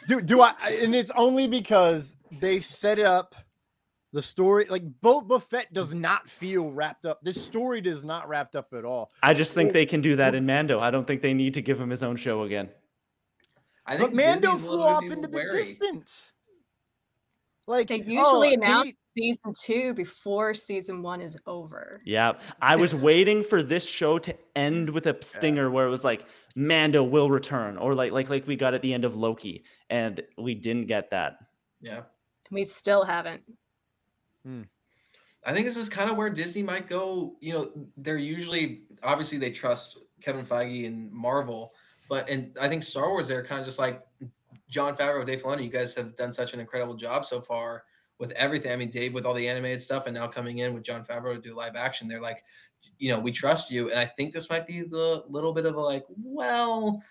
do 0.07 0.21
do 0.21 0.41
I? 0.41 0.53
And 0.81 0.93
it's 0.93 1.11
only 1.15 1.47
because 1.47 2.15
they 2.39 2.59
set 2.59 2.99
it 2.99 3.05
up 3.05 3.35
the 4.13 4.21
story. 4.21 4.65
Like 4.69 4.83
Boba 5.01 5.41
Fett 5.41 5.71
does 5.73 5.93
not 5.93 6.29
feel 6.29 6.71
wrapped 6.71 7.05
up. 7.05 7.19
This 7.23 7.41
story 7.43 7.81
does 7.81 8.03
not 8.03 8.27
wrapped 8.27 8.55
up 8.55 8.73
at 8.73 8.85
all. 8.85 9.11
I 9.23 9.33
just 9.33 9.53
think 9.53 9.73
they 9.73 9.85
can 9.85 10.01
do 10.01 10.15
that 10.17 10.35
in 10.35 10.45
Mando. 10.45 10.79
I 10.79 10.91
don't 10.91 11.05
think 11.05 11.21
they 11.21 11.33
need 11.33 11.53
to 11.55 11.61
give 11.61 11.79
him 11.79 11.89
his 11.89 12.03
own 12.03 12.15
show 12.15 12.43
again. 12.43 12.69
I 13.85 13.97
But 13.97 14.05
think 14.05 14.13
Mando 14.15 14.51
Disney's 14.51 14.61
flew 14.61 14.69
little 14.71 14.85
off 14.85 15.01
bit 15.01 15.11
into 15.13 15.27
the 15.27 15.43
distance. 15.51 16.33
Like 17.67 17.87
They 17.87 18.01
oh, 18.01 18.05
usually 18.05 18.51
can 18.51 18.63
announce 18.63 18.87
you- 18.87 18.93
season 19.17 19.53
two 19.59 19.93
before 19.93 20.53
season 20.53 21.01
one 21.03 21.21
is 21.21 21.37
over. 21.45 22.01
Yeah, 22.05 22.33
I 22.61 22.75
was 22.75 22.95
waiting 22.95 23.43
for 23.43 23.61
this 23.61 23.87
show 23.87 24.17
to 24.19 24.35
end 24.55 24.89
with 24.89 25.05
a 25.07 25.21
stinger 25.21 25.69
where 25.69 25.85
it 25.85 25.89
was 25.89 26.03
like 26.03 26.25
Mando 26.55 27.03
will 27.03 27.29
return, 27.29 27.77
or 27.77 27.93
like 27.93 28.11
like 28.11 28.29
like 28.29 28.47
we 28.47 28.55
got 28.55 28.73
at 28.73 28.81
the 28.81 28.93
end 28.93 29.05
of 29.05 29.15
Loki, 29.15 29.65
and 29.89 30.21
we 30.37 30.55
didn't 30.55 30.87
get 30.87 31.11
that. 31.11 31.37
Yeah. 31.81 32.01
We 32.49 32.63
still 32.63 33.03
haven't. 33.05 33.43
Hmm. 34.49 34.61
I 35.45 35.53
think 35.53 35.67
this 35.67 35.77
is 35.77 35.89
kind 35.89 36.09
of 36.09 36.17
where 36.17 36.31
Disney 36.31 36.63
might 36.63 36.89
go. 36.89 37.35
You 37.39 37.53
know, 37.53 37.71
they're 37.97 38.17
usually 38.17 38.85
obviously 39.03 39.37
they 39.37 39.51
trust 39.51 39.99
Kevin 40.21 40.43
Feige 40.43 40.87
and 40.87 41.11
Marvel, 41.11 41.71
but 42.09 42.27
and 42.27 42.57
I 42.59 42.67
think 42.67 42.81
Star 42.81 43.09
Wars 43.11 43.27
they're 43.27 43.45
kind 43.45 43.59
of 43.59 43.65
just 43.65 43.77
like 43.77 44.01
Jon 44.69 44.95
Favreau, 44.95 45.23
Dave 45.23 45.43
Filoni. 45.43 45.63
You 45.65 45.69
guys 45.69 45.93
have 45.95 46.15
done 46.15 46.33
such 46.33 46.55
an 46.55 46.59
incredible 46.59 46.95
job 46.95 47.25
so 47.25 47.41
far. 47.41 47.83
with 48.19 48.31
everything. 48.31 48.71
I 48.71 48.75
mean, 48.75 48.89
Dave 48.89 49.13
with 49.13 49.25
all 49.25 49.33
the 49.33 49.47
animated 49.47 49.81
stuff, 49.81 50.05
and 50.05 50.13
now 50.13 50.27
coming 50.27 50.59
in 50.59 50.73
with 50.73 50.83
Jon 50.83 51.03
Favreau 51.05 51.35
to 51.35 51.41
do 51.41 51.55
live 51.55 51.75
action. 51.75 52.07
They're 52.07 52.21
like, 52.21 52.43
you 52.97 53.09
know, 53.09 53.19
we 53.19 53.31
trust 53.31 53.71
you, 53.71 53.89
and 53.89 53.99
I 53.99 54.05
think 54.05 54.33
this 54.33 54.49
might 54.49 54.67
be 54.67 54.81
the 54.81 55.23
little 55.29 55.53
bit 55.53 55.65
of 55.65 55.75
a 55.75 55.81
like, 55.81 56.05
well, 56.21 57.01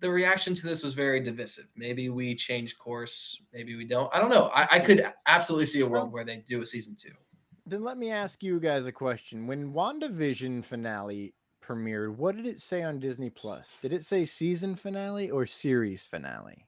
the 0.00 0.10
reaction 0.10 0.54
to 0.54 0.66
this 0.66 0.82
was 0.82 0.94
very 0.94 1.20
divisive. 1.20 1.72
Maybe 1.76 2.08
we 2.08 2.34
change 2.34 2.78
course, 2.78 3.42
maybe 3.52 3.76
we 3.76 3.84
don't. 3.84 4.12
I 4.14 4.18
don't 4.18 4.30
know. 4.30 4.50
I, 4.54 4.66
I 4.72 4.80
could 4.80 5.02
absolutely 5.26 5.66
see 5.66 5.80
a 5.80 5.86
world 5.86 6.12
where 6.12 6.24
they 6.24 6.38
do 6.38 6.62
a 6.62 6.66
season 6.66 6.96
two. 6.96 7.12
Then 7.66 7.82
let 7.82 7.98
me 7.98 8.10
ask 8.10 8.42
you 8.42 8.58
guys 8.58 8.86
a 8.86 8.92
question. 8.92 9.46
When 9.46 9.72
WandaVision 9.72 10.64
finale 10.64 11.34
premiered, 11.62 12.16
what 12.16 12.34
did 12.34 12.46
it 12.46 12.58
say 12.58 12.82
on 12.82 12.98
Disney 12.98 13.30
Plus? 13.30 13.76
Did 13.80 13.92
it 13.92 14.04
say 14.04 14.24
season 14.24 14.74
finale 14.74 15.30
or 15.30 15.46
series 15.46 16.06
finale? 16.06 16.66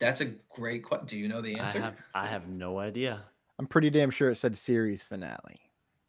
That's 0.00 0.20
a 0.20 0.26
great 0.50 0.84
question. 0.84 1.06
Do 1.06 1.16
you 1.16 1.28
know 1.28 1.40
the 1.40 1.58
I 1.58 1.62
answer? 1.62 1.80
have 1.80 1.96
I 2.14 2.26
have 2.26 2.48
no 2.48 2.78
idea. 2.78 3.22
I'm 3.58 3.66
pretty 3.66 3.88
damn 3.88 4.10
sure 4.10 4.30
it 4.30 4.36
said 4.36 4.56
series 4.56 5.06
finale 5.06 5.60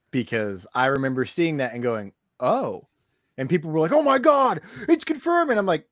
because 0.10 0.66
I 0.74 0.88
remember 0.88 1.26
seeing 1.26 1.58
that 1.58 1.74
and 1.74 1.84
going, 1.84 2.12
"Oh," 2.40 2.88
and 3.38 3.50
people 3.50 3.72
were 3.72 3.80
like, 3.80 3.92
"Oh 3.92 4.04
my 4.04 4.18
god, 4.20 4.62
it's 4.90 5.04
confirmed!" 5.04 5.50
And 5.52 5.60
I'm 5.60 5.66
like, 5.66 5.88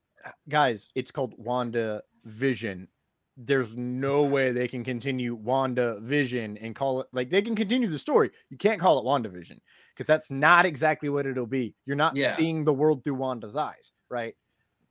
"Guys, 0.48 0.88
it's 0.94 1.10
called 1.10 1.34
Wanda 1.38 2.02
Vision. 2.24 2.88
There's 3.36 3.76
no 3.76 4.22
way 4.22 4.52
they 4.52 4.68
can 4.68 4.84
continue 4.84 5.34
Wanda 5.34 5.98
Vision 6.00 6.56
and 6.58 6.74
call 6.74 7.00
it 7.00 7.08
like 7.12 7.30
they 7.30 7.42
can 7.42 7.56
continue 7.56 7.88
the 7.88 7.98
story. 7.98 8.30
You 8.48 8.56
can't 8.56 8.80
call 8.80 8.98
it 8.98 9.04
Wanda 9.04 9.28
Vision 9.28 9.60
because 9.92 10.06
that's 10.06 10.30
not 10.30 10.66
exactly 10.66 11.08
what 11.08 11.26
it'll 11.26 11.46
be. 11.46 11.74
You're 11.84 11.96
not 11.96 12.14
Yeah. 12.16 12.32
seeing 12.32 12.64
the 12.64 12.72
world 12.72 13.02
through 13.02 13.14
Wanda's 13.14 13.56
eyes, 13.56 13.90
right? 14.08 14.36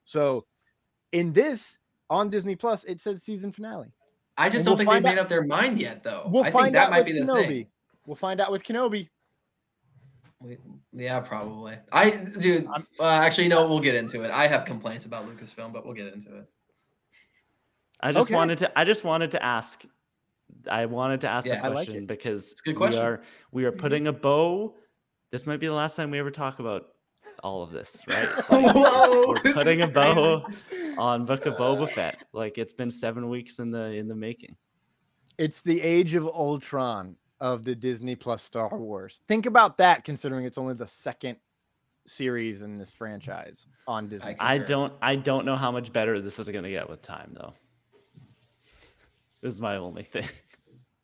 So, 0.03 0.45
in 1.13 1.31
this 1.31 1.79
on 2.09 2.29
Disney 2.29 2.55
Plus, 2.57 2.83
it 2.83 2.99
says 2.99 3.23
season 3.23 3.51
finale. 3.53 3.93
I 4.37 4.47
just 4.49 4.57
And 4.57 4.65
don't 4.65 4.71
we'll 4.73 4.77
think 4.79 4.89
they 4.89 4.93
find 4.95 5.03
made 5.05 5.11
out- 5.19 5.23
up 5.23 5.29
their 5.29 5.45
mind 5.45 5.79
yet, 5.79 6.03
though. 6.03 6.27
We'll 6.29 6.43
I 6.43 6.51
find 6.51 6.63
think 6.65 6.73
that 6.73 6.85
out 6.87 6.91
might 6.91 6.97
with 7.05 7.13
be 7.13 7.13
the 7.13 7.25
Kenobi. 7.25 7.47
thing. 7.47 7.67
We'll 8.05 8.15
find 8.17 8.41
out 8.41 8.51
with 8.51 8.63
Kenobi. 8.63 9.09
We- 10.41 10.57
Yeah, 10.95 11.19
probably. 11.21 11.75
I, 11.91 12.11
dude. 12.39 12.67
Uh, 12.67 12.81
actually, 13.03 13.47
no. 13.47 13.67
We'll 13.67 13.79
get 13.79 13.95
into 13.95 14.21
it. 14.23 14.29
I 14.31 14.47
have 14.47 14.63
complaints 14.65 15.05
about 15.05 15.25
Lucasfilm, 15.27 15.73
but 15.73 15.85
we'll 15.85 15.95
get 15.95 16.13
into 16.13 16.37
it. 16.37 16.47
I 17.99 18.11
just 18.11 18.27
Okay. 18.27 18.35
wanted 18.35 18.57
to 18.59 18.79
I 18.79 18.83
just 18.83 19.03
wanted 19.03 19.31
to 19.31 19.43
ask 19.43 19.83
I 20.69 20.85
wanted 20.85 21.21
to 21.21 21.27
ask 21.29 21.47
Yeah, 21.47 21.55
the 21.55 21.65
I 21.65 21.67
like 21.69 21.87
question 21.87 22.05
because 22.05 22.51
It's 22.51 22.61
a 22.67 22.73
good 22.73 22.91
we 22.91 22.97
are 22.97 23.21
we 23.51 23.65
are 23.65 23.71
putting 23.71 24.07
a 24.07 24.13
bow. 24.13 24.75
This 25.31 25.47
might 25.47 25.59
be 25.59 25.67
the 25.67 25.73
last 25.73 25.95
time 25.95 26.11
we 26.11 26.19
ever 26.19 26.29
talk 26.31 26.59
about 26.59 26.89
all 27.43 27.63
of 27.63 27.71
this, 27.71 28.03
right? 28.07 28.27
Whoa, 28.49 29.29
We're 29.29 29.53
putting 29.53 29.81
a 29.81 29.87
bow 29.87 30.41
crazy. 30.69 30.95
on 30.97 31.25
Book 31.25 31.45
of 31.47 31.55
Boba 31.55 31.89
Fett. 31.89 32.23
Like 32.33 32.57
it's 32.57 32.73
been 32.73 32.91
seven 32.91 33.29
weeks 33.29 33.57
in 33.59 33.71
the 33.71 33.85
in 33.93 34.07
the 34.07 34.15
making. 34.15 34.55
It's 35.39 35.61
the 35.63 35.81
age 35.81 36.13
of 36.13 36.27
Ultron 36.27 37.15
of 37.43 37.65
the 37.65 37.75
Disney 37.75 38.15
Plus 38.15 38.41
Star 38.41 38.69
Wars. 38.75 39.19
Think 39.27 39.45
about 39.45 39.77
that, 39.79 40.05
considering 40.05 40.45
it's 40.45 40.57
only 40.57 40.73
the 40.75 40.87
second 40.87 41.35
series 42.05 42.61
in 42.61 42.77
this 42.77 42.93
franchise 42.93 43.67
on 43.87 44.07
Disney. 44.07 44.35
I 44.39 44.53
I 44.53 44.57
don't 44.59 44.93
I 45.01 45.15
don't 45.17 45.45
know 45.45 45.55
how 45.57 45.69
much 45.71 45.91
better 45.91 46.19
this 46.21 46.39
is 46.39 46.47
gonna 46.47 46.69
get 46.69 46.89
with 46.89 47.01
time 47.01 47.31
though. 47.33 47.53
This 49.41 49.53
is 49.53 49.61
my 49.61 49.75
only 49.75 50.03
thing. 50.03 50.25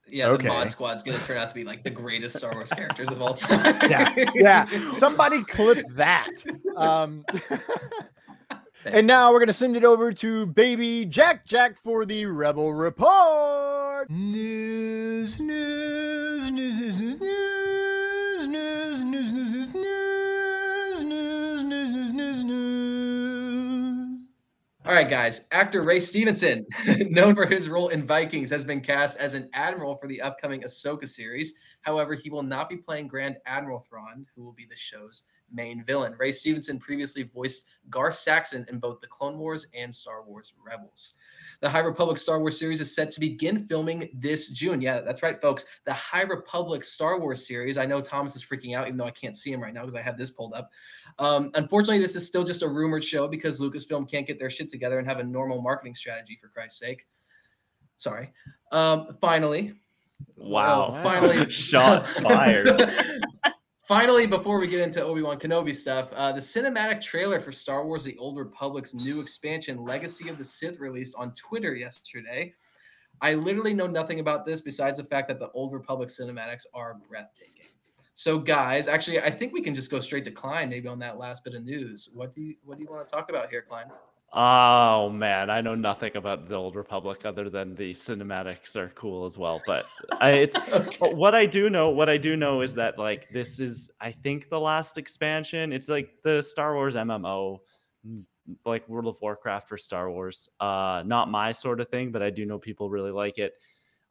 Yeah, 0.08 0.30
Okay. 0.30 0.48
the 0.48 0.54
Mod 0.54 0.72
Squad's 0.72 1.04
gonna 1.04 1.20
turn 1.20 1.38
out 1.38 1.50
to 1.50 1.56
be 1.56 1.64
like 1.64 1.84
the 1.84 1.90
greatest 1.92 2.38
Star 2.38 2.54
Wars 2.54 2.70
characters 2.72 3.10
of 3.10 3.22
all 3.22 3.34
time. 3.36 3.76
yeah, 3.90 4.14
yeah. 4.34 4.92
Somebody 4.94 5.44
clip 5.44 5.86
that. 5.92 6.30
Um, 6.76 7.26
and 8.86 9.06
now 9.06 9.32
we're 9.32 9.40
gonna 9.40 9.54
send 9.54 9.76
it 9.78 9.84
over 9.84 10.12
to 10.14 10.46
baby 10.48 11.06
Jack 11.06 11.46
Jack 11.46 11.78
for 11.78 12.06
the 12.06 12.26
Rebel 12.26 12.74
Report. 12.74 14.10
News, 14.10 15.40
news, 15.40 16.19
news 16.60 16.80
news 16.82 17.20
news 17.20 19.02
news 19.02 19.34
news 19.34 19.34
news 19.34 19.74
news 19.74 21.04
news 21.04 21.64
news 21.64 21.94
news 21.94 22.14
news 22.14 22.44
news. 22.44 24.20
All 24.86 24.94
right, 24.94 25.10
guys. 25.10 25.48
Actor 25.52 25.84
Ray 25.84 26.02
Stevenson, 26.02 26.66
known 27.10 27.36
for 27.36 27.46
his 27.46 27.70
role 27.70 27.88
in 27.90 28.06
Vikings, 28.06 28.50
has 28.50 28.66
been 28.66 28.82
cast 28.82 29.18
as 29.20 29.36
an 29.36 29.50
admiral 29.54 29.96
for 29.96 30.08
the 30.08 30.22
upcoming 30.22 30.62
Ahsoka 30.64 31.08
series. 31.08 31.54
However, 31.82 32.14
he 32.16 32.30
will 32.30 32.44
not 32.44 32.68
be 32.68 32.76
playing 32.76 33.08
Grand 33.08 33.38
Admiral 33.46 33.80
Thrawn, 33.80 34.26
who 34.36 34.44
will 34.44 34.52
be 34.52 34.66
the 34.66 34.76
show's 34.76 35.24
main 35.52 35.84
villain. 35.84 36.16
Ray 36.18 36.32
Stevenson 36.32 36.80
previously 36.80 37.24
voiced 37.24 37.68
Gar 37.90 38.12
Saxon 38.12 38.66
in 38.70 38.80
both 38.80 39.00
the 39.02 39.08
Clone 39.08 39.38
Wars 39.38 39.68
and 39.76 39.94
Star 39.94 40.24
Wars 40.24 40.54
Rebels. 40.64 41.14
The 41.62 41.70
High 41.70 41.80
Republic 41.80 42.18
Star 42.18 42.40
Wars 42.40 42.58
series 42.58 42.80
is 42.80 42.96
set 42.96 43.12
to 43.12 43.20
begin 43.20 43.66
filming 43.68 44.10
this 44.14 44.50
June. 44.52 44.80
Yeah, 44.82 45.02
that's 45.02 45.22
right, 45.22 45.42
folks. 45.42 45.66
The 45.86 45.94
High 45.94 46.22
Republic 46.22 46.84
Star 46.86 47.20
Wars 47.20 47.46
series. 47.46 47.78
I 47.78 47.86
know 47.86 48.00
Thomas 48.00 48.36
is 48.36 48.44
freaking 48.46 48.76
out, 48.78 48.88
even 48.88 48.98
though 48.98 49.06
I 49.06 49.12
can't 49.12 49.38
see 49.38 49.52
him 49.52 49.62
right 49.62 49.74
now 49.74 49.82
because 49.82 49.96
I 49.96 50.02
have 50.02 50.18
this 50.18 50.32
pulled 50.32 50.54
up. 50.54 50.70
Um, 51.18 51.52
unfortunately, 51.56 52.00
this 52.00 52.16
is 52.16 52.26
still 52.26 52.46
just 52.46 52.64
a 52.64 52.68
rumored 52.68 53.04
show 53.04 53.28
because 53.28 53.60
Lucasfilm 53.60 54.10
can't 54.10 54.26
get 54.26 54.40
their 54.40 54.50
shit 54.50 54.70
together 54.70 55.00
and 55.00 55.08
have 55.08 55.20
a 55.20 55.24
normal 55.24 55.62
marketing 55.62 55.96
strategy, 55.96 56.38
for 56.40 56.48
Christ's 56.48 56.80
sake. 56.80 57.06
Sorry. 57.98 58.32
Um, 58.72 59.08
finally, 59.20 59.74
Wow. 60.38 60.92
well, 60.92 61.04
finally, 61.04 61.50
Shots 61.50 62.20
fired. 62.22 62.68
finally, 63.90 64.28
before 64.28 64.60
we 64.60 64.68
get 64.68 64.82
into 64.82 65.02
Obi 65.02 65.24
Wan 65.24 65.40
Kenobi 65.40 65.74
stuff, 65.74 66.14
uh, 66.14 66.32
the 66.32 66.40
cinematic 66.40 67.02
trailer 67.02 67.40
for 67.40 67.52
Star 67.52 67.84
Wars: 67.88 68.04
The 68.04 68.16
Old 68.20 68.38
Republic's 68.38 68.94
new 68.94 69.20
expansion, 69.20 69.84
Legacy 69.84 70.30
of 70.30 70.38
the 70.38 70.44
Sith, 70.44 70.80
released 70.80 71.16
on 71.18 71.34
Twitter 71.34 71.76
yesterday. 71.76 72.54
I 73.20 73.34
literally 73.34 73.74
know 73.74 73.88
nothing 73.88 74.20
about 74.20 74.46
this 74.46 74.62
besides 74.62 75.00
the 75.00 75.06
fact 75.06 75.28
that 75.30 75.40
the 75.40 75.50
Old 75.52 75.74
Republic 75.74 76.10
cinematics 76.10 76.68
are 76.76 77.00
breathtaking. 77.10 77.66
So, 78.14 78.38
guys, 78.38 78.88
actually, 78.88 79.22
I 79.22 79.32
think 79.32 79.54
we 79.54 79.62
can 79.62 79.74
just 79.74 79.90
go 79.90 80.00
straight 80.00 80.26
to 80.26 80.32
Klein, 80.32 80.70
maybe 80.70 80.88
on 80.88 81.00
that 81.00 81.18
last 81.18 81.44
bit 81.44 81.56
of 81.56 81.64
news. 81.64 82.10
What 82.14 82.32
do 82.32 82.42
you 82.42 82.56
What 82.64 82.78
do 82.78 82.84
you 82.84 82.90
want 82.92 83.08
to 83.08 83.12
talk 83.12 83.32
about 83.32 83.50
here, 83.50 83.64
Klein? 83.64 83.88
Oh 84.32 85.10
man, 85.10 85.50
I 85.50 85.62
know 85.62 85.74
nothing 85.74 86.16
about 86.16 86.48
the 86.48 86.56
Old 86.56 86.76
Republic 86.76 87.26
other 87.26 87.50
than 87.50 87.74
the 87.74 87.94
cinematics 87.94 88.76
are 88.76 88.90
cool 88.90 89.26
as 89.26 89.40
well. 89.40 89.60
But 89.66 89.86
I, 90.22 90.32
it's 90.32 90.58
but 91.00 91.16
what 91.16 91.34
I 91.34 91.48
do 91.48 91.70
know. 91.70 91.90
What 91.90 92.10
I 92.10 92.18
do 92.18 92.36
know 92.36 92.62
is 92.62 92.76
that 92.76 93.00
like 93.00 93.28
this 93.30 93.60
is, 93.60 93.90
I 94.00 94.12
think, 94.12 94.50
the 94.50 94.60
last 94.60 95.00
expansion. 95.00 95.74
It's 95.74 95.90
like 95.90 96.12
the 96.24 96.44
Star 96.44 96.76
Wars 96.76 96.94
MMO, 96.94 97.58
mm, 98.08 98.24
like 98.66 98.88
World 98.88 99.08
of 99.08 99.18
Warcraft 99.20 99.68
for 99.68 99.78
Star 99.78 100.12
Wars. 100.12 100.48
Uh, 100.60 101.02
not 101.08 101.32
my 101.32 101.52
sort 101.52 101.82
of 101.82 101.90
thing, 101.90 102.12
but 102.12 102.22
I 102.22 102.30
do 102.30 102.46
know 102.46 102.60
people 102.60 102.90
really 102.92 103.12
like 103.12 103.40
it. 103.40 103.54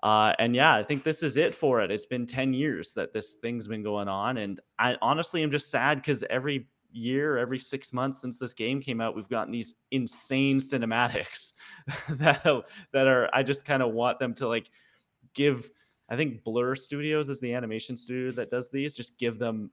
Uh, 0.03 0.32
and 0.40 0.55
yeah, 0.55 0.74
I 0.74 0.82
think 0.82 1.05
this 1.05 1.23
is 1.23 1.36
it 1.36 1.55
for 1.55 1.81
it. 1.81 1.90
It's 1.90 2.07
been 2.07 2.27
10 2.27 2.55
years 2.55 2.93
that 2.95 3.12
this 3.12 3.36
thing's 3.36 3.66
been 3.66 3.82
going 3.82 4.09
on. 4.09 4.36
And 4.36 4.61
I 4.78 4.97
honestly 5.03 5.43
am 5.43 5.51
just 5.51 5.70
sad 5.70 5.99
because 5.99 6.23
every 6.31 6.69
year, 6.90 7.39
every 7.39 7.59
six 7.59 7.93
months 7.93 8.20
since 8.20 8.39
this 8.39 8.55
game 8.55 8.81
came 8.81 9.01
out, 9.01 9.15
we've 9.16 9.28
gotten 9.28 9.52
these 9.52 9.74
insane 9.90 10.59
cinematics 10.59 11.52
that, 12.10 12.44
that 12.93 13.06
are, 13.06 13.28
I 13.32 13.43
just 13.43 13.65
kind 13.65 13.82
of 13.82 13.93
want 13.93 14.19
them 14.19 14.35
to 14.35 14.48
like 14.48 14.70
give, 15.35 15.70
I 16.09 16.16
think 16.16 16.43
Blur 16.44 16.74
Studios 16.74 17.28
is 17.28 17.40
the 17.40 17.55
animation 17.55 17.97
studio 17.97 18.31
that 18.32 18.51
does 18.51 18.69
these, 18.70 18.97
just 18.97 19.19
give 19.19 19.39
them 19.39 19.70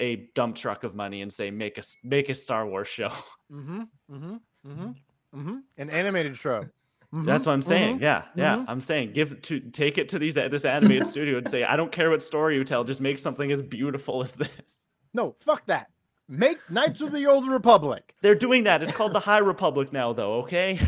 a 0.00 0.28
dump 0.34 0.56
truck 0.56 0.84
of 0.84 0.94
money 0.94 1.22
and 1.22 1.32
say, 1.32 1.50
make 1.50 1.78
a, 1.78 1.82
make 2.04 2.28
a 2.28 2.34
Star 2.34 2.66
Wars 2.66 2.88
show. 2.88 3.08
Mm-hmm. 3.52 3.82
Mm-hmm. 4.12 4.34
Mm-hmm. 4.66 5.38
Mm-hmm. 5.38 5.56
An 5.78 5.90
animated 5.90 6.36
show. 6.36 6.64
That's 7.12 7.44
what 7.44 7.52
I'm 7.52 7.62
saying. 7.62 7.98
mhm, 7.98 8.02
Yeah, 8.02 8.22
yeah. 8.36 8.56
mhm. 8.58 8.64
I'm 8.68 8.80
saying 8.80 9.12
give 9.12 9.42
to 9.42 9.58
take 9.58 9.98
it 9.98 10.08
to 10.10 10.18
these 10.20 10.34
this 10.34 10.64
animated 10.64 11.08
studio 11.08 11.38
and 11.38 11.48
say, 11.48 11.64
I 11.64 11.74
don't 11.74 11.90
care 11.90 12.08
what 12.08 12.22
story 12.22 12.54
you 12.54 12.62
tell, 12.62 12.84
just 12.84 13.00
make 13.00 13.18
something 13.18 13.50
as 13.50 13.62
beautiful 13.62 14.22
as 14.22 14.32
this. 14.32 14.86
No, 15.12 15.32
fuck 15.32 15.66
that. 15.66 15.88
Make 16.30 16.58
Knights 16.70 17.00
of 17.00 17.10
the 17.10 17.26
Old 17.26 17.48
Republic. 17.48 18.14
They're 18.22 18.36
doing 18.36 18.62
that. 18.64 18.84
It's 18.84 18.92
called 18.92 19.12
the 19.12 19.20
High 19.20 19.38
Republic 19.38 19.92
now, 19.92 20.12
though. 20.12 20.34
Okay. 20.42 20.78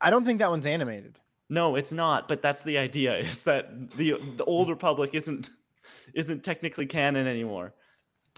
I 0.00 0.10
don't 0.10 0.24
think 0.24 0.38
that 0.38 0.48
one's 0.50 0.64
animated. 0.64 1.20
No, 1.50 1.76
it's 1.76 1.92
not. 1.92 2.26
But 2.26 2.40
that's 2.40 2.62
the 2.62 2.78
idea: 2.78 3.18
is 3.18 3.44
that 3.44 3.90
the 3.96 4.18
the 4.36 4.44
Old 4.44 4.70
Republic 4.70 5.10
isn't 5.12 5.50
isn't 6.14 6.42
technically 6.42 6.86
canon 6.86 7.26
anymore. 7.26 7.74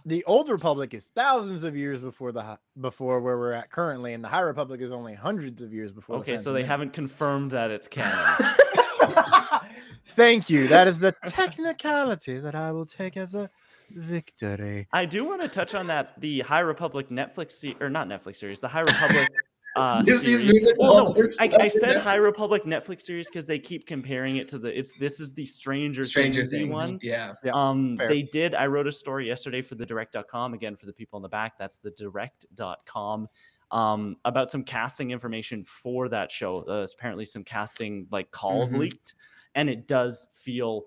The 0.05 0.25
Old 0.25 0.49
Republic 0.49 0.93
is 0.93 1.07
thousands 1.15 1.63
of 1.63 1.77
years 1.77 2.01
before 2.01 2.33
the 2.33 2.59
before 2.81 3.21
where 3.21 3.39
we're 3.39 3.53
at 3.53 3.71
currently, 3.71 4.13
and 4.13 4.25
the 4.25 4.29
High 4.29 4.41
Republic 4.41 4.81
is 4.81 4.91
only 4.91 5.15
hundreds 5.15 5.63
of 5.63 5.73
years 5.73 5.93
before. 5.93 6.17
the 6.17 6.23
Okay, 6.23 6.37
so 6.37 6.53
they 6.53 6.65
haven't 6.65 6.93
confirmed 6.93 7.53
that 7.53 7.71
it's 7.71 7.87
canon. 7.87 8.13
Thank 10.05 10.51
you. 10.51 10.67
That 10.67 10.89
is 10.89 10.99
the 10.99 11.15
technicality 11.27 12.39
that 12.39 12.57
I 12.57 12.73
will 12.73 12.87
take 12.87 13.17
as 13.17 13.35
a 13.35 13.51
victory. 13.91 14.89
I 14.93 15.05
do 15.05 15.25
want 15.25 15.43
to 15.43 15.49
touch 15.49 15.75
on 15.75 15.87
that 15.89 16.21
the 16.21 16.41
High 16.41 16.61
Republic 16.61 17.09
Netflix 17.11 17.53
se- 17.53 17.77
or 17.81 17.89
not 17.91 18.09
Netflix 18.09 18.37
series, 18.37 18.61
the 18.61 18.69
High 18.69 18.81
Republic 18.81 19.29
uh 19.77 20.03
series. 20.05 20.73
Well, 20.79 21.15
no, 21.15 21.27
I, 21.39 21.55
I 21.61 21.69
said 21.69 21.99
High 22.01 22.17
Republic 22.17 22.63
Netflix 22.65 23.03
series 23.03 23.29
because 23.29 23.47
they 23.47 23.59
keep 23.59 23.87
comparing 23.87 24.37
it 24.37 24.49
to 24.49 24.59
the 24.59 24.77
it's 24.79 24.93
this 24.99 25.21
is 25.21 25.33
the 25.35 25.45
Stranger 25.45 26.03
Stranger 26.03 26.43
Thingsy 26.45 26.51
Things. 26.51 26.73
one. 26.73 26.99
Yeah. 27.03 27.35
Yeah, 27.45 27.53
um 27.55 27.97
fair. 27.99 28.09
they 28.09 28.23
did 28.23 28.55
I 28.55 28.67
wrote 28.69 28.87
a 28.87 28.93
story 28.93 29.27
yesterday 29.27 29.61
for 29.63 29.75
the 29.75 29.85
direct.com 29.85 30.55
again 30.55 30.77
for 30.77 30.87
the 30.87 30.93
people 30.95 31.19
in 31.19 31.23
the 31.23 31.29
back 31.29 31.59
that's 31.59 31.77
the 31.79 31.91
direct.com 31.91 33.29
um, 33.73 34.17
about 34.25 34.49
some 34.49 34.63
casting 34.63 35.11
information 35.11 35.65
for 35.65 36.09
that 36.09 36.31
show. 36.31 36.59
Uh, 36.61 36.87
apparently, 36.97 37.25
some 37.25 37.43
casting 37.43 38.07
like 38.13 38.31
calls 38.31 38.73
Mhm. 38.73 38.79
leaked, 38.79 39.15
and 39.57 39.69
it 39.69 39.89
does 39.89 40.29
feel 40.33 40.85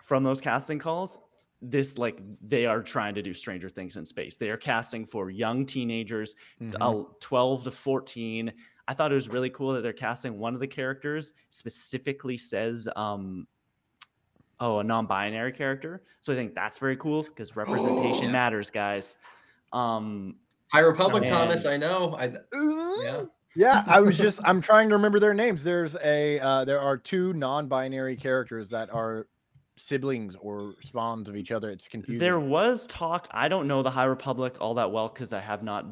from 0.00 0.22
those 0.22 0.40
casting 0.40 0.78
calls 0.78 1.18
this 1.70 1.96
like 1.98 2.20
they 2.42 2.66
are 2.66 2.82
trying 2.82 3.14
to 3.14 3.22
do 3.22 3.32
stranger 3.32 3.68
things 3.68 3.96
in 3.96 4.04
space 4.04 4.36
they 4.36 4.50
are 4.50 4.56
casting 4.56 5.04
for 5.06 5.30
young 5.30 5.64
teenagers 5.64 6.34
Mhm. 6.60 6.74
uh, 6.80 7.04
12 7.20 7.64
to 7.64 7.70
14 7.70 8.52
i 8.86 8.92
thought 8.94 9.10
it 9.10 9.14
was 9.14 9.28
really 9.28 9.50
cool 9.50 9.72
that 9.72 9.82
they're 9.82 9.92
casting 9.92 10.38
one 10.38 10.54
of 10.54 10.60
the 10.60 10.66
characters 10.66 11.32
specifically 11.50 12.36
says 12.36 12.86
um 12.96 13.46
oh 14.60 14.78
a 14.80 14.84
non-binary 14.84 15.52
character 15.52 16.02
so 16.20 16.32
i 16.32 16.36
think 16.36 16.54
that's 16.54 16.78
very 16.78 16.96
cool 16.96 17.22
because 17.22 17.56
representation 17.56 18.24
Yeah. 18.26 18.32
matters 18.32 18.70
guys 18.70 19.16
um 19.72 20.36
High 20.72 20.80
Republic, 20.80 21.24
Thomas. 21.24 21.66
I 21.66 21.76
know. 21.76 22.16
I 22.16 22.32
yeah. 23.04 23.22
Yeah, 23.54 23.84
I 23.86 24.00
was 24.00 24.18
just 24.18 24.40
I'm 24.44 24.60
trying 24.60 24.88
to 24.88 24.96
remember 24.96 25.20
their 25.20 25.34
names. 25.34 25.62
There's 25.62 25.94
a 26.02 26.40
uh, 26.40 26.64
there 26.64 26.80
are 26.80 26.96
two 26.96 27.32
non-binary 27.34 28.16
characters 28.16 28.70
that 28.70 28.92
are 28.92 29.28
siblings 29.76 30.36
or 30.40 30.74
spawns 30.80 31.28
of 31.28 31.36
each 31.36 31.52
other. 31.52 31.70
It's 31.70 31.88
confusing. 31.88 32.18
There 32.18 32.40
was 32.40 32.86
talk. 32.86 33.28
I 33.30 33.48
don't 33.48 33.66
know 33.66 33.82
the 33.82 33.90
High 33.90 34.04
Republic 34.04 34.56
all 34.60 34.74
that 34.74 34.92
well 34.92 35.08
because 35.08 35.32
I 35.32 35.40
have 35.40 35.62
not 35.62 35.86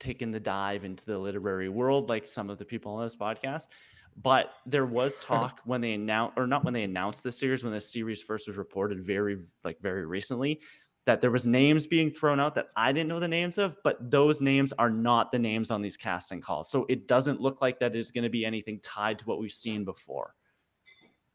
taken 0.00 0.30
the 0.30 0.40
dive 0.40 0.84
into 0.84 1.04
the 1.04 1.18
literary 1.18 1.68
world 1.68 2.08
like 2.08 2.26
some 2.26 2.50
of 2.50 2.58
the 2.58 2.64
people 2.64 2.94
on 2.94 3.04
this 3.04 3.16
podcast. 3.16 3.68
But 4.16 4.52
there 4.66 4.86
was 4.86 5.18
talk 5.20 5.60
when 5.64 5.80
they 5.80 5.94
announced, 5.94 6.34
or 6.36 6.46
not 6.46 6.64
when 6.64 6.74
they 6.74 6.84
announced 6.84 7.22
the 7.22 7.32
series, 7.32 7.64
when 7.64 7.72
the 7.72 7.80
series 7.80 8.22
first 8.22 8.46
was 8.46 8.56
reported 8.56 9.04
very, 9.04 9.38
like 9.64 9.80
very 9.80 10.06
recently, 10.06 10.60
that 11.06 11.20
there 11.20 11.30
was 11.30 11.46
names 11.46 11.86
being 11.86 12.10
thrown 12.10 12.40
out 12.40 12.54
that 12.54 12.68
I 12.76 12.92
didn't 12.92 13.08
know 13.08 13.20
the 13.20 13.28
names 13.28 13.58
of, 13.58 13.76
but 13.84 14.10
those 14.10 14.40
names 14.40 14.72
are 14.78 14.90
not 14.90 15.32
the 15.32 15.38
names 15.38 15.70
on 15.70 15.82
these 15.82 15.96
casting 15.96 16.40
calls. 16.40 16.70
So 16.70 16.86
it 16.88 17.06
doesn't 17.06 17.40
look 17.40 17.60
like 17.60 17.78
that 17.80 17.94
is 17.94 18.10
going 18.10 18.24
to 18.24 18.30
be 18.30 18.46
anything 18.46 18.80
tied 18.80 19.18
to 19.18 19.24
what 19.26 19.38
we've 19.38 19.52
seen 19.52 19.84
before. 19.84 20.34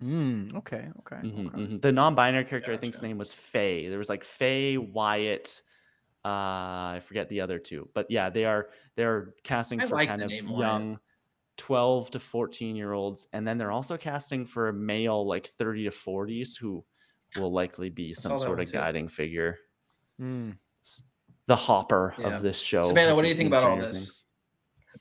Mm, 0.02 0.56
okay, 0.56 0.90
okay. 1.00 1.18
Mhm, 1.18 1.48
okay. 1.48 1.58
mhm. 1.58 1.82
The 1.82 1.92
non-binary 1.92 2.46
character, 2.46 2.72
I 2.72 2.78
think 2.78 2.94
his 2.94 3.02
Gotcha. 3.02 3.08
name 3.10 3.18
was 3.18 3.34
Faye. 3.34 3.90
There 3.90 3.98
was 3.98 4.10
like 4.10 4.24
Faye, 4.24 4.78
Wyatt. 4.78 5.62
Uh, 6.26 6.96
I 6.96 7.02
forget 7.04 7.30
the 7.30 7.42
other 7.42 7.60
two, 7.60 7.90
but 7.94 8.10
yeah, 8.10 8.30
they 8.30 8.44
are 8.46 8.70
they're 8.96 9.34
casting 9.44 9.82
I 9.82 9.86
for 9.86 9.96
like 9.96 10.08
kind 10.10 10.22
of 10.22 10.30
name 10.30 10.50
Wyatt. 10.50 10.60
young, 10.60 11.00
twelve 11.58 12.12
to 12.12 12.20
fourteen 12.20 12.76
year 12.76 12.92
olds, 12.94 13.28
and 13.34 13.48
then 13.48 13.58
they're 13.58 13.72
also 13.72 13.98
casting 13.98 14.46
for 14.46 14.68
a 14.70 14.74
male 14.74 15.26
like 15.26 15.46
thirty 15.48 15.86
to 15.86 15.92
forties 15.92 16.56
who 16.58 16.84
will 17.38 17.52
likely 17.54 17.90
be 17.90 18.14
some 18.14 18.38
sort 18.38 18.50
one 18.52 18.60
of 18.60 18.66
too. 18.68 18.74
guiding 18.74 19.08
figure. 19.08 19.60
Mm. 20.20 20.58
S- 20.84 21.04
The 21.48 21.56
Hopper 21.56 22.16
Yeah. 22.20 22.28
of 22.28 22.42
this 22.42 22.60
show. 22.60 22.82
Savannah, 22.84 23.16
what 23.16 23.22
do 23.22 23.30
you've 23.30 23.38
think 23.38 23.48
about 23.48 23.64
all 23.64 23.78
Stranger 23.78 23.92
this? 23.94 24.26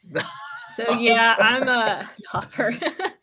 Things. 0.04 0.24
So 0.76 0.92
yeah, 0.92 1.34
I'm 1.40 1.66
a 1.66 2.08
hopper. 2.28 2.72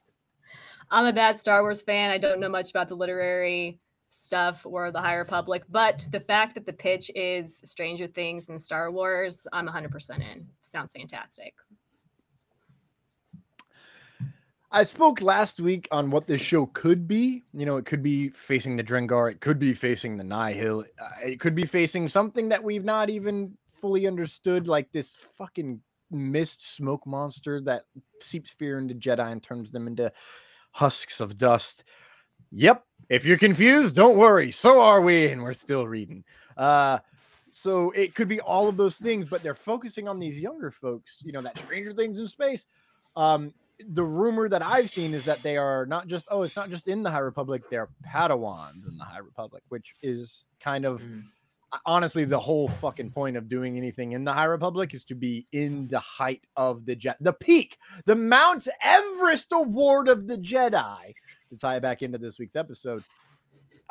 I'm 0.90 1.06
a 1.06 1.14
bad 1.14 1.38
Star 1.38 1.62
Wars 1.62 1.82
fan. 1.82 2.12
I 2.12 2.18
don't 2.18 2.40
know 2.40 2.50
much 2.50 2.70
about 2.70 2.88
the 2.88 2.96
literary 2.96 3.80
stuff 4.10 4.66
or 4.66 4.92
the 4.92 5.02
High 5.02 5.16
Republic, 5.16 5.64
but 5.70 6.08
the 6.12 6.20
fact 6.20 6.56
that 6.56 6.66
the 6.66 6.74
pitch 6.74 7.12
is 7.16 7.62
Stranger 7.66 8.08
Things 8.08 8.50
and 8.50 8.60
Star 8.60 8.92
Wars, 8.92 9.48
I'm 9.52 9.68
100% 9.68 10.20
in. 10.20 10.48
Sounds 10.62 10.94
fantastic. 10.94 11.54
I 14.72 14.84
spoke 14.84 15.22
last 15.22 15.62
week 15.62 15.88
on 15.92 16.12
what 16.12 16.28
this 16.28 16.42
show 16.42 16.66
could 16.66 17.08
be. 17.08 17.44
You 17.54 17.66
know, 17.66 17.78
it 17.78 17.86
could 17.86 18.04
be 18.04 18.30
facing 18.30 18.76
the 18.76 18.84
Drengir, 18.84 19.32
it 19.32 19.40
could 19.40 19.58
be 19.58 19.74
facing 19.74 20.18
the 20.18 20.24
Nihil, 20.24 20.84
uh, 21.00 21.10
it 21.24 21.40
could 21.40 21.56
be 21.56 21.66
facing 21.66 22.10
something 22.10 22.50
that 22.50 22.64
we've 22.64 22.84
not 22.84 23.10
even 23.10 23.58
fully 23.72 24.06
understood, 24.06 24.68
like 24.68 24.92
this 24.92 25.16
fucking 25.16 25.80
mist 26.12 26.76
smoke 26.76 27.06
monster 27.08 27.62
that 27.62 27.84
seeps 28.20 28.54
fear 28.54 28.78
into 28.78 28.96
Jedi 28.96 29.32
and 29.32 29.42
turns 29.42 29.72
them 29.72 29.88
into 29.88 30.12
husks 30.76 31.22
of 31.22 31.38
dust. 31.38 31.86
Yep. 32.52 32.84
If 33.10 33.26
you're 33.26 33.38
confused, 33.38 33.96
don't 33.96 34.18
worry. 34.18 34.52
So 34.52 34.82
are 34.82 35.00
we, 35.00 35.28
and 35.28 35.42
we're 35.42 35.54
still 35.54 35.88
reading. 35.88 36.26
Uh, 36.58 37.00
so 37.48 37.92
it 37.92 38.14
could 38.14 38.28
be 38.28 38.42
all 38.42 38.68
of 38.68 38.76
those 38.76 38.98
things, 38.98 39.24
but 39.26 39.42
they're 39.42 39.56
focusing 39.56 40.08
on 40.10 40.20
these 40.20 40.38
younger 40.38 40.72
folks. 40.72 41.22
You 41.24 41.32
know, 41.32 41.42
that 41.42 41.58
Stranger 41.58 41.94
Things 41.94 42.20
in 42.20 42.28
space. 42.28 42.68
Um, 43.16 43.54
the 43.88 44.04
rumor 44.04 44.50
that 44.50 44.62
I've 44.62 44.90
seen 44.90 45.14
is 45.14 45.24
that 45.26 45.42
they 45.44 45.56
are 45.56 45.86
not 45.86 46.08
just 46.08 46.28
oh, 46.30 46.44
it's 46.44 46.56
not 46.58 46.70
just 46.70 46.88
in 46.90 47.04
the 47.04 47.12
High 47.12 47.20
Republic, 47.20 47.64
they're 47.70 47.90
Padawans 48.06 48.86
in 48.90 48.98
the 48.98 49.06
High 49.06 49.20
Republic, 49.20 49.64
which 49.70 49.96
is 50.02 50.46
kind 50.60 50.86
of 50.86 51.02
Mm. 51.02 51.24
Honestly 51.86 52.26
the 52.26 52.40
whole 52.40 52.68
fucking 52.68 53.12
point 53.12 53.38
of 53.38 53.48
doing 53.48 53.78
anything 53.78 54.14
in 54.14 54.24
the 54.24 54.34
High 54.34 54.46
Republic 54.46 54.94
is 54.94 55.04
to 55.06 55.16
be 55.16 55.48
in 55.52 55.88
the 55.88 56.00
height 56.00 56.46
of 56.56 56.86
the 56.86 56.96
jet, 56.96 57.18
the 57.20 57.34
peak, 57.34 57.78
the 58.06 58.16
Mount 58.16 58.68
Everest 58.84 59.52
award 59.52 60.10
of 60.10 60.28
the 60.28 60.38
Jedi. 60.38 61.14
To 61.50 61.58
tie 61.58 61.78
it 61.78 61.82
back 61.82 62.02
into 62.02 62.18
this 62.18 62.40
week's 62.40 62.56
episode, 62.56 63.04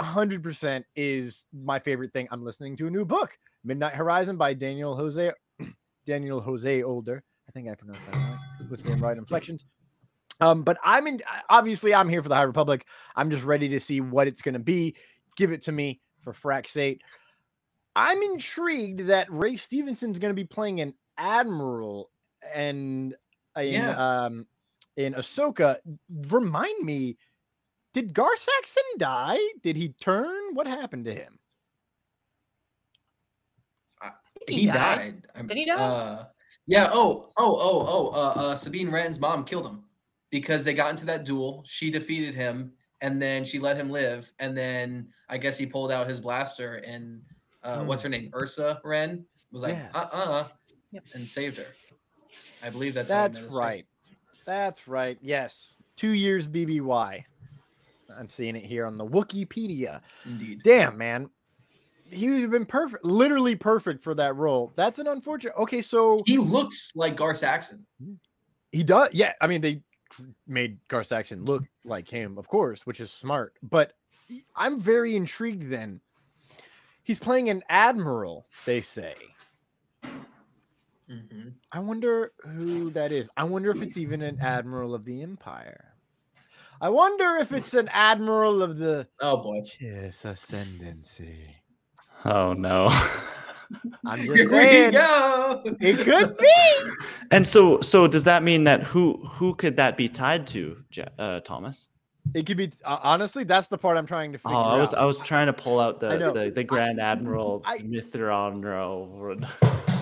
100% 0.01 0.85
is 0.97 1.47
my 1.53 1.79
favorite 1.79 2.13
thing. 2.13 2.27
I'm 2.31 2.45
listening 2.45 2.77
to 2.79 2.87
a 2.87 2.91
new 2.91 3.05
book, 3.05 3.39
Midnight 3.65 3.95
Horizon 3.95 4.37
by 4.37 4.55
Daniel 4.55 4.97
Jose 4.97 5.33
Daniel 6.05 6.41
Jose 6.41 6.83
Older. 6.83 7.23
I 7.49 7.53
think 7.53 7.69
I 7.69 7.75
pronounced 7.75 8.11
that 8.11 8.17
right 8.17 8.71
with 8.71 8.83
the 8.83 8.95
right 8.95 9.17
inflections. 9.17 9.65
Um, 10.41 10.63
but 10.65 10.79
I'm 10.85 11.07
in 11.07 11.23
obviously 11.49 11.95
I'm 11.95 12.09
here 12.09 12.23
for 12.23 12.29
the 12.29 12.35
High 12.35 12.43
Republic. 12.43 12.87
I'm 13.15 13.31
just 13.31 13.45
ready 13.45 13.69
to 13.69 13.81
see 13.81 14.01
what 14.01 14.27
it's 14.27 14.43
gonna 14.43 14.59
be. 14.59 14.97
Give 15.37 15.53
it 15.53 15.63
to 15.63 15.73
me 15.73 16.01
for 16.23 16.33
frack's 16.33 16.73
sake. 16.73 17.01
I'm 17.97 18.21
intrigued 18.23 19.01
that 19.07 19.31
Ray 19.31 19.57
Stevenson's 19.57 20.19
gonna 20.19 20.35
be 20.35 20.45
playing 20.45 20.81
an 20.81 20.95
admiral 21.17 22.11
and 22.55 23.15
in 23.57 23.73
Yeah. 23.73 24.25
um 24.25 24.47
in 24.97 25.15
Ahsoka. 25.15 25.79
Remind 26.29 26.85
me, 26.85 27.17
did 27.93 28.13
Gar 28.15 28.35
Saxon 28.37 28.83
die? 28.99 29.39
Did 29.63 29.77
he 29.77 29.91
turn? 29.91 30.55
What 30.55 30.67
happened 30.67 31.05
to 31.07 31.15
him? 31.15 31.39
He 34.49 34.61
He, 34.63 34.67
died. 34.67 35.27
died. 35.35 35.47
Did 35.49 35.57
he 35.57 35.65
die? 35.65 35.75
Uh, 35.75 36.25
yeah. 36.67 36.89
Oh. 36.93 37.29
Oh. 37.39 37.59
Oh. 37.61 37.87
Oh. 37.89 38.09
Uh, 38.11 38.33
uh, 38.51 38.57
Sabine 38.57 38.91
Wren's 38.91 39.19
mom 39.19 39.45
killed 39.45 39.67
him 39.67 39.85
because 40.31 40.65
they 40.65 40.75
got 40.75 40.91
into 40.91 41.07
that 41.07 41.25
duel. 41.25 41.65
She 41.67 41.91
defeated 41.91 42.35
him, 42.35 42.73
and 43.01 43.21
then 43.23 43.45
she 43.45 43.59
let 43.59 43.77
him 43.77 43.89
live. 43.89 44.33
And 44.39 44.57
then 44.57 45.09
I 45.31 45.39
guess 45.39 45.57
he 45.57 45.65
pulled 45.67 45.91
out 45.91 46.09
his 46.09 46.21
blaster, 46.21 46.75
and 46.77 47.23
uh, 47.65 47.81
Hmm. 47.81 47.87
what's 47.87 48.03
her 48.03 48.09
name? 48.09 48.31
Ursa 48.35 48.81
Wren 48.85 49.25
was 49.51 49.63
like, 49.63 49.75
Yes. 49.75 49.93
uh, 49.95 50.09
uh 50.13 50.49
Yep. 50.93 51.05
and 51.15 51.29
saved 51.29 51.57
her. 51.59 51.67
I 52.63 52.71
believe 52.71 52.95
that's 52.95 53.09
That's 53.09 53.39
met 53.39 53.45
his 53.45 53.55
fate. 53.55 53.59
right. 53.61 53.87
That's 54.47 54.87
right. 54.89 55.19
Yes. 55.21 55.77
Two 55.97 56.13
years 56.13 56.47
BBY. 56.49 57.25
I'm 58.17 58.29
seeing 58.29 58.55
it 58.57 58.65
here 58.65 58.87
on 58.87 58.97
the 58.97 59.05
Wikipedia. 59.07 60.01
Indeed. 60.25 60.61
Damn, 60.63 60.97
man. 60.99 61.31
He 62.11 62.29
would 62.29 62.41
have 62.43 62.51
been 62.51 62.67
perfect, 62.67 63.05
literally 63.05 63.57
perfect 63.57 64.01
for 64.03 64.15
that 64.15 64.37
role. 64.37 64.73
That's 64.77 64.99
an 64.99 65.07
unfortunate. 65.09 65.55
Okay, 65.57 65.83
so 65.83 66.23
He 66.27 66.37
looks 66.39 66.93
like 66.95 67.17
Gar 67.17 67.35
Saxon. 67.35 67.87
he 68.71 68.85
does. 68.85 69.09
Yeah, 69.13 69.33
I 69.41 69.47
mean, 69.47 69.63
they 69.63 69.83
made 70.47 70.79
Gar 70.89 71.03
Saxon 71.03 71.45
look 71.45 71.65
like 71.85 72.09
him, 72.09 72.39
of 72.39 72.47
course, 72.47 72.87
which 72.87 73.01
is 73.01 73.11
smart. 73.11 73.55
But 73.63 73.95
I'm 74.55 74.79
very 74.79 75.17
intrigued 75.17 75.71
then. 75.71 76.01
He's 77.05 77.21
playing 77.21 77.51
an 77.51 77.63
admiral, 77.69 78.47
they 78.67 78.81
say. 78.81 79.15
hmm 81.09 81.49
I 81.71 81.79
wonder 81.81 82.33
who 82.45 82.91
that 82.91 83.13
is. 83.13 83.31
I 83.37 83.45
wonder 83.45 83.71
if 83.71 83.83
it's 83.83 83.97
even 83.99 84.23
an 84.23 84.39
admiral 84.41 84.95
of 84.95 85.05
the 85.05 85.23
Empire. 85.23 85.93
I 86.81 86.89
wonder 86.89 87.37
if 87.37 87.53
it's 87.53 87.75
an 87.75 87.89
admiral 87.93 88.63
of 88.63 88.79
the 88.79 89.07
Oh 89.21 89.43
boy. 89.43 89.61
Yes 89.81 90.25
ascendancy. 90.25 91.55
Oh 92.25 92.53
no. 92.55 92.89
I'm 94.07 94.21
Here 94.21 94.37
just 94.37 94.51
we 94.53 94.57
saying 94.59 94.93
go. 94.93 95.63
it 95.65 95.99
could 96.05 96.37
be. 96.39 96.91
and 97.31 97.47
so 97.47 97.81
so 97.81 98.07
does 98.07 98.25
that 98.25 98.43
mean 98.43 98.65
that 98.65 98.83
who 98.85 99.25
who 99.27 99.55
could 99.55 99.77
that 99.77 99.97
be 99.97 100.09
tied 100.09 100.47
to, 100.49 100.77
uh, 101.19 101.41
Thomas? 101.41 101.89
It 102.33 102.47
could 102.47 102.57
be 102.57 102.71
uh, 102.85 102.99
honestly. 103.03 103.45
That's 103.45 103.69
the 103.69 103.77
part 103.79 103.97
I'm 103.99 104.07
trying 104.07 104.33
to 104.33 104.39
Oh, 104.45 104.49
figure 104.49 104.57
I 104.59 104.77
was 104.79 104.95
out. 104.95 105.01
I 105.01 105.05
was 105.05 105.19
trying 105.19 105.47
to 105.47 105.53
pull 105.53 105.79
out 105.79 106.01
the 106.01 106.33
the, 106.33 106.51
the 106.55 106.65
Grand 106.65 107.01
Admiral 107.01 107.63
I- 107.65 107.79
Mithranro. 107.79 109.41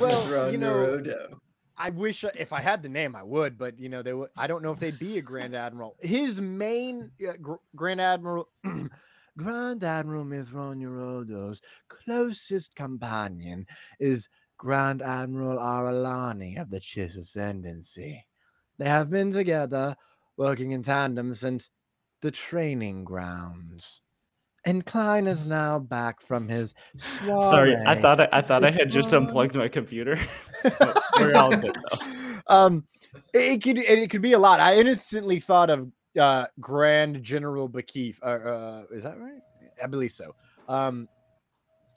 well, 0.00 0.22
Mithra 0.22 0.50
you 0.52 0.58
know, 0.58 0.74
Narodo. 0.74 1.34
I 1.76 1.90
wish 1.90 2.22
uh, 2.22 2.30
if 2.38 2.52
I 2.52 2.60
had 2.60 2.82
the 2.82 2.88
name, 2.88 3.16
I 3.16 3.22
would, 3.22 3.58
but 3.58 3.78
you 3.80 3.88
know, 3.88 4.02
they 4.02 4.12
would. 4.12 4.30
I 4.36 4.46
don't 4.46 4.62
know 4.62 4.70
if 4.72 4.78
they'd 4.78 4.98
be 4.98 5.18
a 5.18 5.22
Grand 5.22 5.54
Admiral. 5.56 5.96
His 6.00 6.40
main 6.40 7.10
uh, 7.28 7.32
gr- 7.40 7.54
Grand 7.74 8.00
Admiral, 8.00 8.48
Grand 9.36 9.82
Admiral 9.82 10.24
Mithron 10.24 10.80
Eurodo's 10.80 11.60
closest 11.88 12.76
companion 12.76 13.66
is 13.98 14.28
Grand 14.58 15.02
Admiral 15.02 15.58
Ar'alani 15.58 16.60
of 16.60 16.70
the 16.70 16.78
Chiss 16.78 17.16
Ascendancy. 17.18 18.24
They 18.78 18.86
have 18.88 19.10
been 19.10 19.30
together, 19.30 19.96
working 20.36 20.70
in 20.70 20.82
tandem 20.82 21.34
since 21.34 21.70
the 22.22 22.30
training 22.30 23.04
grounds. 23.04 24.00
And 24.64 24.86
Klein 24.86 25.26
is 25.26 25.44
now 25.44 25.80
back 25.80 26.20
from 26.20 26.48
his 26.48 26.72
soiree. 26.96 27.44
Sorry, 27.44 27.76
I 27.84 28.00
thought 28.00 28.20
I, 28.20 28.28
I 28.30 28.40
thought 28.40 28.64
I 28.64 28.70
had 28.70 28.92
just 28.92 29.12
unplugged 29.12 29.56
my 29.56 29.68
computer. 29.68 30.16
so 30.54 30.70
we're 31.18 31.34
all 31.34 31.50
good 31.50 31.74
though. 31.74 32.32
um, 32.46 32.84
it, 33.34 33.54
it 33.54 33.62
could 33.62 33.78
it 33.78 34.08
could 34.08 34.22
be 34.22 34.34
a 34.34 34.38
lot. 34.38 34.60
I 34.60 34.76
instantly 34.76 35.40
thought 35.40 35.68
of 35.68 35.90
uh, 36.18 36.46
Grand 36.60 37.24
General 37.24 37.68
Ba'kif. 37.68 38.18
Uh, 38.22 38.26
uh, 38.26 38.84
is 38.92 39.02
that 39.02 39.18
right? 39.18 39.40
I 39.82 39.86
believe 39.88 40.12
so. 40.12 40.36
Um, 40.68 41.08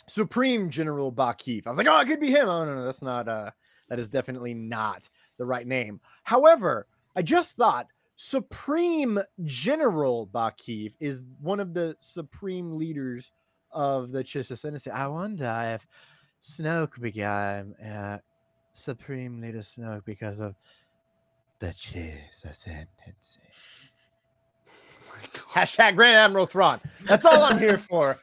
Supreme 0.07 0.71
General 0.71 1.11
Ba'kif. 1.11 1.67
I 1.67 1.69
was 1.69 1.77
like, 1.77 1.87
oh, 1.87 1.99
it 1.99 2.07
could 2.07 2.19
be 2.19 2.31
him. 2.31 2.49
Oh 2.49 2.65
no, 2.65 2.73
no, 2.73 2.83
that's 2.83 3.03
not. 3.03 3.27
Uh, 3.27 3.51
that 3.89 3.99
is 3.99 4.09
definitely 4.09 4.55
not 4.55 5.07
the 5.37 5.45
right 5.45 5.67
name. 5.67 5.99
However, 6.23 6.87
I 7.15 7.21
just 7.21 7.55
thought 7.55 7.85
Supreme 8.15 9.19
General 9.43 10.27
Ba'kif 10.27 10.93
is 10.99 11.23
one 11.41 11.59
of 11.59 11.73
the 11.73 11.95
supreme 11.99 12.77
leaders 12.77 13.31
of 13.71 14.11
the 14.11 14.23
Chiss 14.23 14.51
Ascendancy. 14.51 14.89
I 14.89 15.07
wonder 15.07 15.75
if 15.75 15.85
Snoke 16.41 16.99
became 17.01 17.75
uh, 17.85 18.17
Supreme 18.71 19.41
Leader 19.41 19.59
Snoke 19.59 20.05
because 20.05 20.39
of 20.39 20.55
the 21.59 21.67
Chiss 21.67 22.45
Ascendancy. 22.45 23.41
Hashtag 25.51 25.95
Grand 25.95 26.15
Admiral 26.15 26.45
Thrawn. 26.45 26.79
That's 27.03 27.25
all 27.25 27.43
I'm 27.43 27.59
here 27.59 27.77
for. 27.77 28.17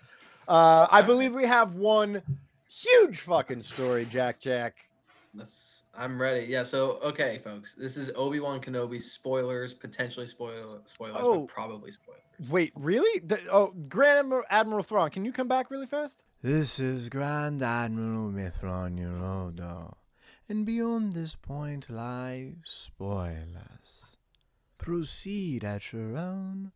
Uh, 0.48 0.86
I 0.90 1.02
believe 1.06 1.34
we 1.34 1.44
have 1.44 1.74
one 1.74 2.22
huge 2.68 3.20
fucking 3.20 3.62
story, 3.62 4.06
Jack 4.06 4.40
Jack. 4.40 4.74
Let's. 5.34 5.84
I'm 5.96 6.20
ready. 6.20 6.46
Yeah. 6.46 6.62
So 6.62 6.98
okay, 7.02 7.38
folks, 7.38 7.74
this 7.74 7.96
is 7.96 8.10
Obi 8.16 8.38
Wan 8.40 8.60
Kenobi 8.60 9.00
spoilers, 9.00 9.72
potentially 9.72 10.26
spoiler 10.26 10.80
spoilers, 10.84 11.16
Oh. 11.20 11.40
but 11.40 11.48
probably 11.48 11.90
spoilers. 11.90 12.20
Wait, 12.50 12.72
really? 12.76 13.20
The- 13.20 13.40
oh, 13.50 13.72
Grand 13.88 14.18
Admiral, 14.20 14.42
Admiral 14.50 14.82
Thrawn, 14.82 15.10
can 15.10 15.24
you 15.24 15.32
come 15.32 15.48
back 15.48 15.70
really 15.70 15.86
fast? 15.86 16.22
This 16.42 16.78
is 16.80 17.08
Grand 17.08 17.62
Admiral 17.62 18.30
Mithron 18.30 18.98
Eurodo, 18.98 19.94
and 20.48 20.66
beyond 20.66 21.12
this 21.12 21.34
point 21.34 21.88
lie 21.88 22.54
spoilers. 22.64 24.16
Proceed 24.78 25.62
at 25.64 25.92
your 25.92 26.16
own 26.16 26.72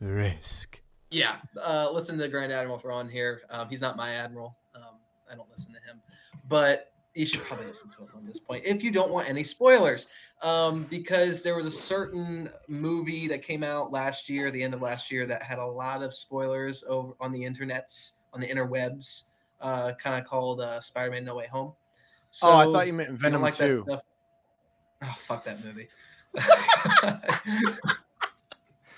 risk. 0.00 0.80
Yeah. 1.10 1.36
Uh, 1.56 1.88
listen 1.92 2.18
to 2.18 2.28
Grand 2.28 2.52
Admiral 2.52 2.78
Thrawn 2.78 3.08
here. 3.08 3.42
Um, 3.48 3.68
he's 3.68 3.80
not 3.80 3.96
my 3.96 4.10
admiral. 4.10 4.56
Um, 4.74 4.98
I 5.30 5.36
don't 5.36 5.48
listen 5.50 5.72
to 5.74 5.80
him, 5.80 6.00
but 6.48 6.92
you 7.14 7.26
should 7.26 7.40
probably 7.40 7.66
listen 7.66 7.90
to 7.90 8.02
him 8.02 8.08
on 8.16 8.24
this 8.24 8.38
point 8.38 8.64
if 8.64 8.84
you 8.84 8.92
don't 8.92 9.10
want 9.10 9.28
any 9.28 9.42
spoilers. 9.42 10.08
Um, 10.42 10.84
because 10.88 11.42
there 11.42 11.54
was 11.56 11.66
a 11.66 11.70
certain 11.70 12.48
movie 12.66 13.28
that 13.28 13.42
came 13.42 13.62
out 13.62 13.90
last 13.92 14.30
year, 14.30 14.50
the 14.50 14.62
end 14.62 14.72
of 14.72 14.80
last 14.80 15.10
year, 15.10 15.26
that 15.26 15.42
had 15.42 15.58
a 15.58 15.66
lot 15.66 16.02
of 16.02 16.14
spoilers 16.14 16.82
over 16.88 17.12
on 17.20 17.30
the 17.30 17.42
internets, 17.42 18.20
on 18.32 18.40
the 18.40 18.46
interwebs, 18.46 19.24
uh, 19.60 19.92
kind 19.98 20.18
of 20.18 20.24
called 20.26 20.60
uh, 20.62 20.80
Spider-Man: 20.80 21.24
No 21.24 21.34
Way 21.34 21.46
Home. 21.48 21.72
Oh, 22.42 22.56
I 22.56 22.64
thought 22.64 22.86
you 22.86 22.92
meant 22.94 23.10
Venom 23.10 23.42
like 23.42 23.56
that 23.56 23.72
2. 23.72 23.84
stuff- 23.86 24.06
Oh, 25.02 25.14
fuck 25.18 25.44
that 25.44 25.64
movie. 25.64 25.88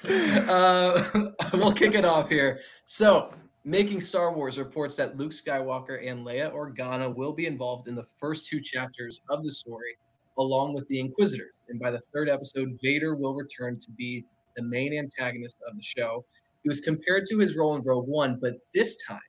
uh, 0.49 1.31
we'll 1.55 1.73
kick 1.73 1.95
it 1.95 2.05
off 2.05 2.29
here. 2.29 2.61
So, 2.85 3.33
Making 3.65 4.01
Star 4.01 4.35
Wars 4.35 4.59
reports 4.59 4.97
that 4.97 5.17
Luke 5.17 5.31
Skywalker 5.31 6.05
and 6.05 6.27
Leia 6.27 6.53
Organa 6.53 7.15
will 7.15 7.33
be 7.33 7.47
involved 7.47 7.87
in 7.87 7.95
the 7.95 8.07
first 8.19 8.49
two 8.49 8.61
chapters 8.61 9.23
of 9.29 9.45
the 9.45 9.53
story, 9.53 9.97
along 10.37 10.75
with 10.75 10.89
the 10.89 10.99
Inquisitors. 10.99 11.53
And 11.69 11.79
by 11.79 11.93
the 11.93 12.01
third 12.13 12.29
episode, 12.29 12.77
Vader 12.83 13.15
will 13.15 13.35
return 13.35 13.79
to 13.79 13.91
be 13.93 14.25
the 14.57 14.65
main 14.65 14.99
antagonist 14.99 15.59
of 15.69 15.77
the 15.77 15.83
show. 15.83 16.25
He 16.65 16.69
was 16.69 16.81
compared 16.81 17.27
to 17.27 17.39
his 17.39 17.57
role 17.57 17.77
in 17.77 17.85
Rogue 17.85 18.09
One, 18.09 18.37
but 18.43 18.55
this 18.75 18.97
time, 19.07 19.21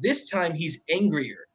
this 0.00 0.30
time 0.30 0.54
he's 0.54 0.82
angrier, 0.90 1.46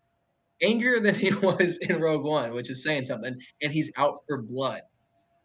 angrier 0.62 1.00
than 1.00 1.16
he 1.20 1.34
was 1.34 1.78
in 1.78 2.00
Rogue 2.00 2.24
One, 2.24 2.54
which 2.54 2.70
is 2.70 2.84
saying 2.84 3.06
something. 3.06 3.36
And 3.64 3.74
he's 3.74 3.92
out 3.98 4.20
for 4.28 4.40
blood. 4.40 4.82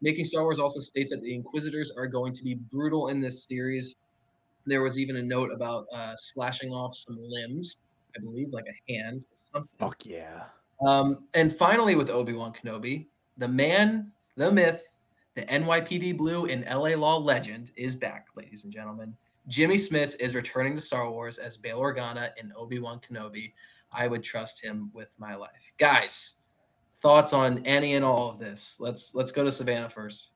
Making 0.03 0.27
Star 0.27 0.43
Wars 0.43 0.59
also 0.59 0.81
states 0.81 1.12
that 1.12 1.23
the 1.23 1.35
Inquisitors 1.35 1.90
are 1.97 2.07
going 2.07 2.35
to 2.35 2.45
be 2.45 2.57
brutal 2.70 3.09
in 3.09 3.23
this 3.23 3.47
series. 3.47 3.97
There 4.69 4.82
was 4.82 4.99
even 4.99 5.16
a 5.16 5.23
note 5.23 5.51
about 5.53 5.86
uh, 5.95 6.15
slashing 6.16 6.70
off 6.70 6.95
some 6.95 7.16
limbs, 7.19 7.78
I 8.16 8.20
believe, 8.20 8.53
like 8.53 8.66
a 8.66 8.93
hand 8.93 9.20
or 9.20 9.39
something. 9.53 9.78
Fuck 9.78 10.07
yeah. 10.07 10.45
Um, 10.86 11.27
and 11.35 11.53
finally, 11.53 11.97
with 11.97 12.11
Obi 12.11 12.32
Wan 12.32 12.53
Kenobi, 12.53 13.07
the 13.36 13.49
man, 13.49 14.12
the 14.36 14.53
myth, 14.53 14.85
the 15.35 15.43
NYPD 15.43 16.16
Blue 16.16 16.47
and 16.47 16.65
LA 16.65 16.97
Law 16.97 17.16
legend 17.16 17.70
is 17.77 17.95
back, 17.95 18.27
ladies 18.36 18.65
and 18.65 18.73
gentlemen. 18.73 19.15
Jimmy 19.49 19.77
Smits 19.77 20.20
is 20.20 20.35
returning 20.35 20.74
to 20.74 20.81
Star 20.81 21.11
Wars 21.11 21.39
as 21.39 21.57
Bail 21.57 21.78
Organa 21.78 22.31
and 22.39 22.53
Obi 22.57 22.78
Wan 22.78 23.01
Kenobi. 23.01 23.53
I 23.90 24.07
would 24.07 24.23
trust 24.23 24.62
him 24.62 24.90
with 24.93 25.15
my 25.19 25.35
life, 25.35 25.73
guys. 25.78 26.40
Thoughts 27.01 27.32
on 27.32 27.65
any 27.65 27.95
and 27.95 28.05
all 28.05 28.31
of 28.31 28.39
this? 28.39 28.78
Let's 28.81 29.15
let's 29.15 29.32
go 29.32 29.45
to 29.45 29.53
Savannah 29.53 29.89
first. 29.89 30.32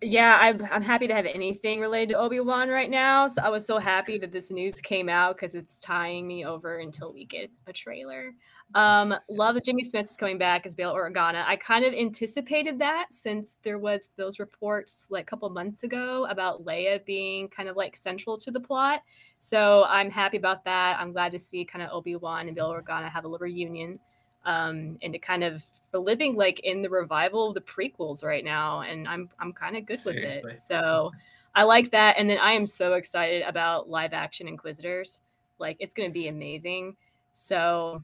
Yeah, 0.00 0.38
I'm, 0.40 0.64
I'm 0.70 0.82
happy 0.82 1.08
to 1.08 1.14
have 1.14 1.26
anything 1.26 1.80
related 1.80 2.10
to 2.10 2.18
Obi 2.18 2.38
Wan 2.38 2.68
right 2.68 2.88
now. 2.88 3.26
So 3.26 3.42
I 3.42 3.48
was 3.48 3.66
so 3.66 3.78
happy 3.78 4.16
that 4.18 4.30
this 4.30 4.52
news 4.52 4.80
came 4.80 5.08
out 5.08 5.36
because 5.36 5.56
it's 5.56 5.80
tying 5.80 6.26
me 6.26 6.44
over 6.44 6.78
until 6.78 7.12
we 7.12 7.24
get 7.24 7.50
a 7.66 7.72
trailer. 7.72 8.32
Um, 8.76 9.12
love 9.28 9.56
that 9.56 9.64
Jimmy 9.64 9.82
Smits 9.82 10.10
is 10.10 10.16
coming 10.16 10.38
back 10.38 10.66
as 10.66 10.76
Bail 10.76 10.94
Organa. 10.94 11.44
I 11.44 11.56
kind 11.56 11.84
of 11.84 11.92
anticipated 11.94 12.78
that 12.78 13.06
since 13.10 13.56
there 13.64 13.78
was 13.78 14.08
those 14.16 14.38
reports 14.38 15.08
like 15.10 15.22
a 15.22 15.26
couple 15.26 15.50
months 15.50 15.82
ago 15.82 16.26
about 16.26 16.64
Leia 16.64 17.04
being 17.04 17.48
kind 17.48 17.68
of 17.68 17.74
like 17.74 17.96
central 17.96 18.38
to 18.38 18.52
the 18.52 18.60
plot. 18.60 19.02
So 19.38 19.84
I'm 19.88 20.10
happy 20.10 20.36
about 20.36 20.64
that. 20.64 20.98
I'm 21.00 21.12
glad 21.12 21.32
to 21.32 21.40
see 21.40 21.64
kind 21.64 21.82
of 21.82 21.90
Obi 21.90 22.14
Wan 22.14 22.46
and 22.46 22.54
Bail 22.54 22.70
Organa 22.70 23.08
have 23.08 23.24
a 23.24 23.28
little 23.28 23.44
reunion 23.44 23.98
um, 24.44 24.96
and 25.02 25.12
to 25.12 25.18
kind 25.18 25.42
of 25.42 25.64
we're 25.98 26.04
living 26.04 26.36
like 26.36 26.60
in 26.60 26.82
the 26.82 26.90
revival 26.90 27.48
of 27.48 27.54
the 27.54 27.60
prequels 27.60 28.24
right 28.24 28.44
now, 28.44 28.80
and 28.80 29.08
I'm 29.08 29.28
I'm 29.38 29.52
kind 29.52 29.76
of 29.76 29.86
good 29.86 29.98
Seriously. 29.98 30.42
with 30.44 30.54
it. 30.54 30.60
So 30.60 31.12
I 31.54 31.64
like 31.64 31.90
that, 31.90 32.16
and 32.18 32.28
then 32.28 32.38
I 32.38 32.52
am 32.52 32.66
so 32.66 32.94
excited 32.94 33.42
about 33.42 33.88
live 33.88 34.12
action 34.12 34.48
Inquisitors. 34.48 35.20
Like 35.58 35.76
it's 35.80 35.94
going 35.94 36.08
to 36.08 36.12
be 36.12 36.28
amazing. 36.28 36.96
So 37.32 38.02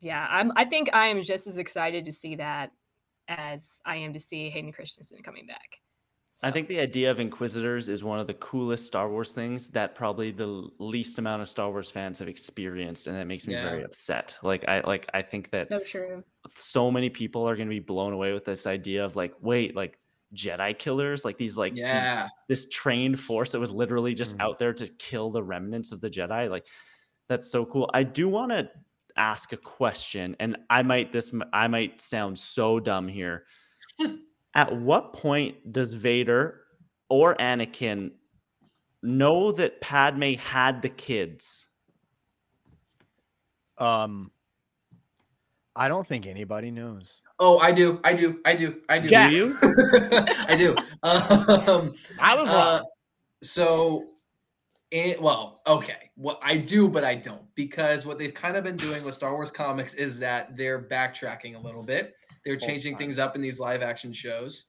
yeah, 0.00 0.26
I'm 0.30 0.52
I 0.56 0.64
think 0.64 0.90
I 0.92 1.06
am 1.06 1.22
just 1.22 1.46
as 1.46 1.56
excited 1.56 2.04
to 2.04 2.12
see 2.12 2.36
that 2.36 2.72
as 3.28 3.80
I 3.84 3.96
am 3.96 4.12
to 4.12 4.20
see 4.20 4.50
Hayden 4.50 4.72
Christensen 4.72 5.22
coming 5.22 5.46
back. 5.46 5.80
I 6.42 6.50
think 6.50 6.68
the 6.68 6.80
idea 6.80 7.10
of 7.10 7.20
Inquisitors 7.20 7.88
is 7.88 8.02
one 8.02 8.18
of 8.18 8.26
the 8.26 8.34
coolest 8.34 8.86
Star 8.86 9.08
Wars 9.10 9.32
things 9.32 9.68
that 9.68 9.94
probably 9.94 10.30
the 10.30 10.68
least 10.78 11.18
amount 11.18 11.42
of 11.42 11.48
Star 11.48 11.70
Wars 11.70 11.90
fans 11.90 12.18
have 12.18 12.28
experienced, 12.28 13.06
and 13.06 13.16
that 13.16 13.26
makes 13.26 13.46
me 13.46 13.54
very 13.54 13.82
upset. 13.82 14.36
Like 14.42 14.66
I 14.68 14.80
like 14.80 15.08
I 15.12 15.22
think 15.22 15.50
that 15.50 15.68
So 15.68 15.80
true. 15.80 16.24
so 16.48 16.90
many 16.90 17.10
people 17.10 17.48
are 17.48 17.56
going 17.56 17.68
to 17.68 17.74
be 17.74 17.80
blown 17.80 18.12
away 18.12 18.32
with 18.32 18.44
this 18.44 18.66
idea 18.66 19.04
of 19.04 19.16
like, 19.16 19.34
wait, 19.40 19.76
like 19.76 19.98
Jedi 20.34 20.78
killers, 20.78 21.24
like 21.24 21.36
these 21.38 21.56
like 21.56 21.74
these- 21.74 21.80
Yeah. 21.82 22.28
this 22.48 22.66
trained 22.68 23.18
force 23.20 23.52
that 23.52 23.58
was 23.60 23.70
literally 23.72 24.14
just 24.14 24.36
Mhm. 24.36 24.42
out 24.42 24.58
there 24.58 24.72
to 24.74 24.86
kill 24.86 25.30
the 25.30 25.42
remnants 25.42 25.92
of 25.92 26.00
the 26.00 26.08
Jedi. 26.08 26.48
Like 26.48 26.66
that's 27.28 27.50
so 27.50 27.66
cool. 27.66 27.90
I 27.92 28.02
do 28.04 28.28
want 28.28 28.52
to 28.52 28.70
ask 29.16 29.52
a 29.52 29.56
question, 29.56 30.36
and 30.40 30.56
I 30.70 30.82
might 30.82 31.12
this 31.12 31.34
I 31.52 31.68
might 31.68 32.00
sound 32.00 32.38
so 32.38 32.80
dumb 32.80 33.08
here. 33.08 33.44
At 34.54 34.76
what 34.76 35.12
point 35.12 35.72
does 35.72 35.94
Vader 35.94 36.62
or 37.08 37.34
Anakin 37.36 38.12
know 39.02 39.52
that 39.52 39.80
Padme 39.80 40.34
had 40.34 40.82
the 40.82 40.88
kids? 40.88 41.66
Um, 43.78 44.30
I 45.74 45.88
don't 45.88 46.06
think 46.06 46.26
anybody 46.26 46.70
knows. 46.70 47.22
Oh, 47.38 47.58
I 47.58 47.72
do, 47.72 48.00
I 48.04 48.12
do, 48.12 48.40
I 48.44 48.54
do, 48.54 48.80
I 48.88 48.98
do. 48.98 49.08
Jack. 49.08 49.30
Do 49.30 49.36
you? 49.36 49.56
I 49.62 50.56
do. 50.56 50.76
Um, 51.02 51.94
I 52.20 52.34
was 52.34 52.48
uh, 52.50 52.82
so, 53.42 54.10
it, 54.90 55.22
well, 55.22 55.62
okay. 55.66 56.10
Well, 56.16 56.38
I 56.42 56.58
do, 56.58 56.88
but 56.88 57.04
I 57.04 57.14
don't 57.14 57.42
because 57.54 58.04
what 58.04 58.18
they've 58.18 58.34
kind 58.34 58.56
of 58.56 58.64
been 58.64 58.76
doing 58.76 59.04
with 59.04 59.14
Star 59.14 59.32
Wars 59.32 59.50
comics 59.50 59.94
is 59.94 60.18
that 60.18 60.56
they're 60.56 60.82
backtracking 60.82 61.56
a 61.56 61.58
little 61.58 61.82
bit. 61.82 62.14
They're 62.44 62.56
the 62.56 62.66
changing 62.66 62.96
things 62.96 63.18
up 63.18 63.36
in 63.36 63.42
these 63.42 63.60
live 63.60 63.82
action 63.82 64.12
shows. 64.12 64.66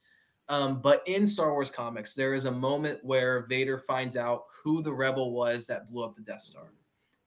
Um, 0.49 0.81
but 0.81 1.01
in 1.05 1.25
Star 1.25 1.53
Wars 1.53 1.69
comics, 1.69 2.13
there 2.13 2.33
is 2.33 2.45
a 2.45 2.51
moment 2.51 2.99
where 3.03 3.45
Vader 3.47 3.77
finds 3.77 4.17
out 4.17 4.43
who 4.63 4.81
the 4.81 4.91
rebel 4.91 5.31
was 5.31 5.65
that 5.67 5.89
blew 5.89 6.03
up 6.03 6.15
the 6.15 6.21
Death 6.21 6.41
Star. 6.41 6.73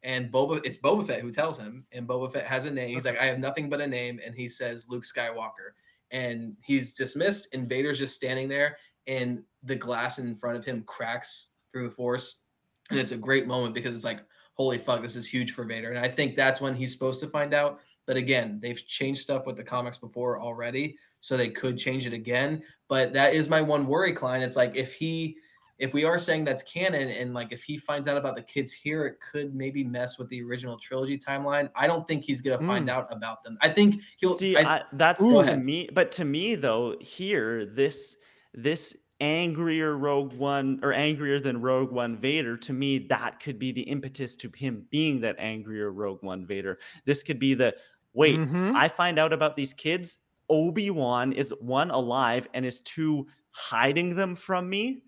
And 0.02 0.30
Boba, 0.30 0.60
it's 0.64 0.78
Boba 0.78 1.06
Fett 1.06 1.22
who 1.22 1.32
tells 1.32 1.58
him, 1.58 1.86
and 1.92 2.06
Boba 2.06 2.30
Fett 2.30 2.46
has 2.46 2.66
a 2.66 2.70
name. 2.70 2.90
He's 2.90 3.06
like, 3.06 3.18
I 3.18 3.24
have 3.24 3.38
nothing 3.38 3.70
but 3.70 3.80
a 3.80 3.86
name, 3.86 4.20
and 4.24 4.34
he 4.34 4.48
says 4.48 4.86
Luke 4.90 5.04
Skywalker. 5.04 5.72
And 6.10 6.56
he's 6.62 6.92
dismissed, 6.92 7.54
and 7.54 7.66
Vader's 7.66 7.98
just 7.98 8.14
standing 8.14 8.48
there, 8.48 8.76
and 9.06 9.42
the 9.62 9.76
glass 9.76 10.18
in 10.18 10.36
front 10.36 10.58
of 10.58 10.64
him 10.64 10.82
cracks 10.82 11.48
through 11.72 11.88
the 11.88 11.94
Force, 11.94 12.42
and 12.90 13.00
it's 13.00 13.12
a 13.12 13.16
great 13.16 13.46
moment 13.46 13.74
because 13.74 13.96
it's 13.96 14.04
like, 14.04 14.20
holy 14.52 14.78
fuck, 14.78 15.00
this 15.00 15.16
is 15.16 15.26
huge 15.26 15.52
for 15.52 15.64
Vader. 15.64 15.90
And 15.90 15.98
I 15.98 16.08
think 16.08 16.36
that's 16.36 16.60
when 16.60 16.74
he's 16.74 16.92
supposed 16.92 17.20
to 17.20 17.26
find 17.26 17.54
out. 17.54 17.80
But 18.06 18.16
again, 18.16 18.58
they've 18.60 18.86
changed 18.86 19.20
stuff 19.20 19.46
with 19.46 19.56
the 19.56 19.64
comics 19.64 19.98
before 19.98 20.40
already, 20.40 20.96
so 21.20 21.36
they 21.36 21.48
could 21.48 21.78
change 21.78 22.06
it 22.06 22.12
again. 22.12 22.62
But 22.88 23.12
that 23.14 23.34
is 23.34 23.48
my 23.48 23.60
one 23.62 23.86
worry, 23.86 24.12
Klein. 24.12 24.42
It's 24.42 24.56
like 24.56 24.76
if 24.76 24.94
he 24.94 25.36
if 25.78 25.92
we 25.92 26.04
are 26.04 26.18
saying 26.18 26.44
that's 26.44 26.62
canon 26.62 27.10
and 27.10 27.34
like 27.34 27.50
if 27.50 27.64
he 27.64 27.76
finds 27.76 28.06
out 28.06 28.16
about 28.16 28.36
the 28.36 28.42
kids 28.42 28.72
here, 28.72 29.06
it 29.06 29.16
could 29.20 29.54
maybe 29.54 29.82
mess 29.82 30.18
with 30.18 30.28
the 30.28 30.40
original 30.42 30.78
trilogy 30.78 31.18
timeline. 31.18 31.68
I 31.74 31.86
don't 31.88 32.06
think 32.06 32.24
he's 32.24 32.40
gonna 32.40 32.64
find 32.64 32.86
Mm. 32.88 32.92
out 32.92 33.08
about 33.10 33.42
them. 33.42 33.58
I 33.60 33.70
think 33.70 33.96
he'll 34.18 34.34
See, 34.34 34.56
I, 34.56 34.76
I, 34.76 34.82
that's 34.92 35.20
Go 35.20 35.42
to 35.42 35.56
me, 35.56 35.88
but 35.92 36.12
to 36.12 36.24
me 36.24 36.54
though, 36.54 36.96
here 37.00 37.66
this 37.66 38.16
this 38.52 38.96
angrier 39.20 39.96
Rogue 39.96 40.32
One 40.34 40.78
or 40.82 40.92
angrier 40.92 41.40
than 41.40 41.60
Rogue 41.60 41.90
One 41.90 42.18
Vader, 42.18 42.56
to 42.58 42.72
me, 42.72 42.98
that 43.08 43.40
could 43.40 43.58
be 43.58 43.72
the 43.72 43.82
impetus 43.82 44.36
to 44.36 44.50
him 44.54 44.86
being 44.90 45.20
that 45.22 45.36
angrier 45.38 45.90
Rogue 45.90 46.22
One 46.22 46.46
Vader. 46.46 46.78
This 47.04 47.22
could 47.22 47.38
be 47.38 47.54
the 47.54 47.74
wait, 48.14 48.38
Mhm. 48.38 48.74
I 48.74 48.88
find 48.88 49.18
out 49.18 49.32
about 49.32 49.56
these 49.56 49.74
kids. 49.74 50.18
Obi 50.48 50.90
Wan 50.90 51.32
is 51.32 51.52
one 51.60 51.90
alive 51.90 52.48
and 52.54 52.64
is 52.64 52.80
two 52.80 53.26
hiding 53.50 54.14
them 54.14 54.34
from 54.34 54.68
me. 54.70 55.02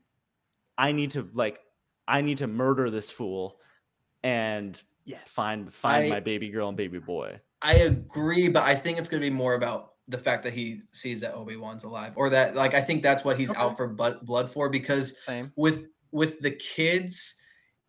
I 0.78 0.92
need 0.92 1.12
to 1.12 1.28
like, 1.32 1.60
I 2.08 2.20
need 2.20 2.38
to 2.38 2.46
murder 2.46 2.90
this 2.90 3.10
fool 3.10 3.60
and 4.22 4.80
Yes. 5.04 5.28
find 5.28 5.72
find 5.72 6.06
I- 6.06 6.08
my 6.08 6.20
baby 6.20 6.48
girl 6.50 6.68
and 6.68 6.76
baby 6.76 6.98
boy. 6.98 7.40
I 7.62 7.74
agree, 7.74 8.48
but 8.48 8.64
I 8.64 8.74
think 8.74 8.98
it's 8.98 9.08
gonna 9.08 9.20
be 9.20 9.30
more 9.30 9.54
about 9.54 9.92
the 10.08 10.18
fact 10.18 10.42
that 10.44 10.52
he 10.52 10.82
sees 10.92 11.20
that 11.20 11.34
Obi 11.34 11.56
Wan's 11.56 11.84
alive, 11.84 12.12
or 12.16 12.28
that 12.30 12.54
like 12.54 12.74
I 12.74 12.80
think 12.80 13.02
that's 13.02 13.24
what 13.24 13.38
he's 13.38 13.50
Okay. 13.50 13.60
out 13.60 13.76
for 13.76 13.88
blood, 13.88 14.24
blood 14.24 14.50
for. 14.50 14.68
Because 14.68 15.18
Same. 15.24 15.52
with 15.56 15.86
with 16.12 16.40
the 16.40 16.50
kids, 16.52 17.36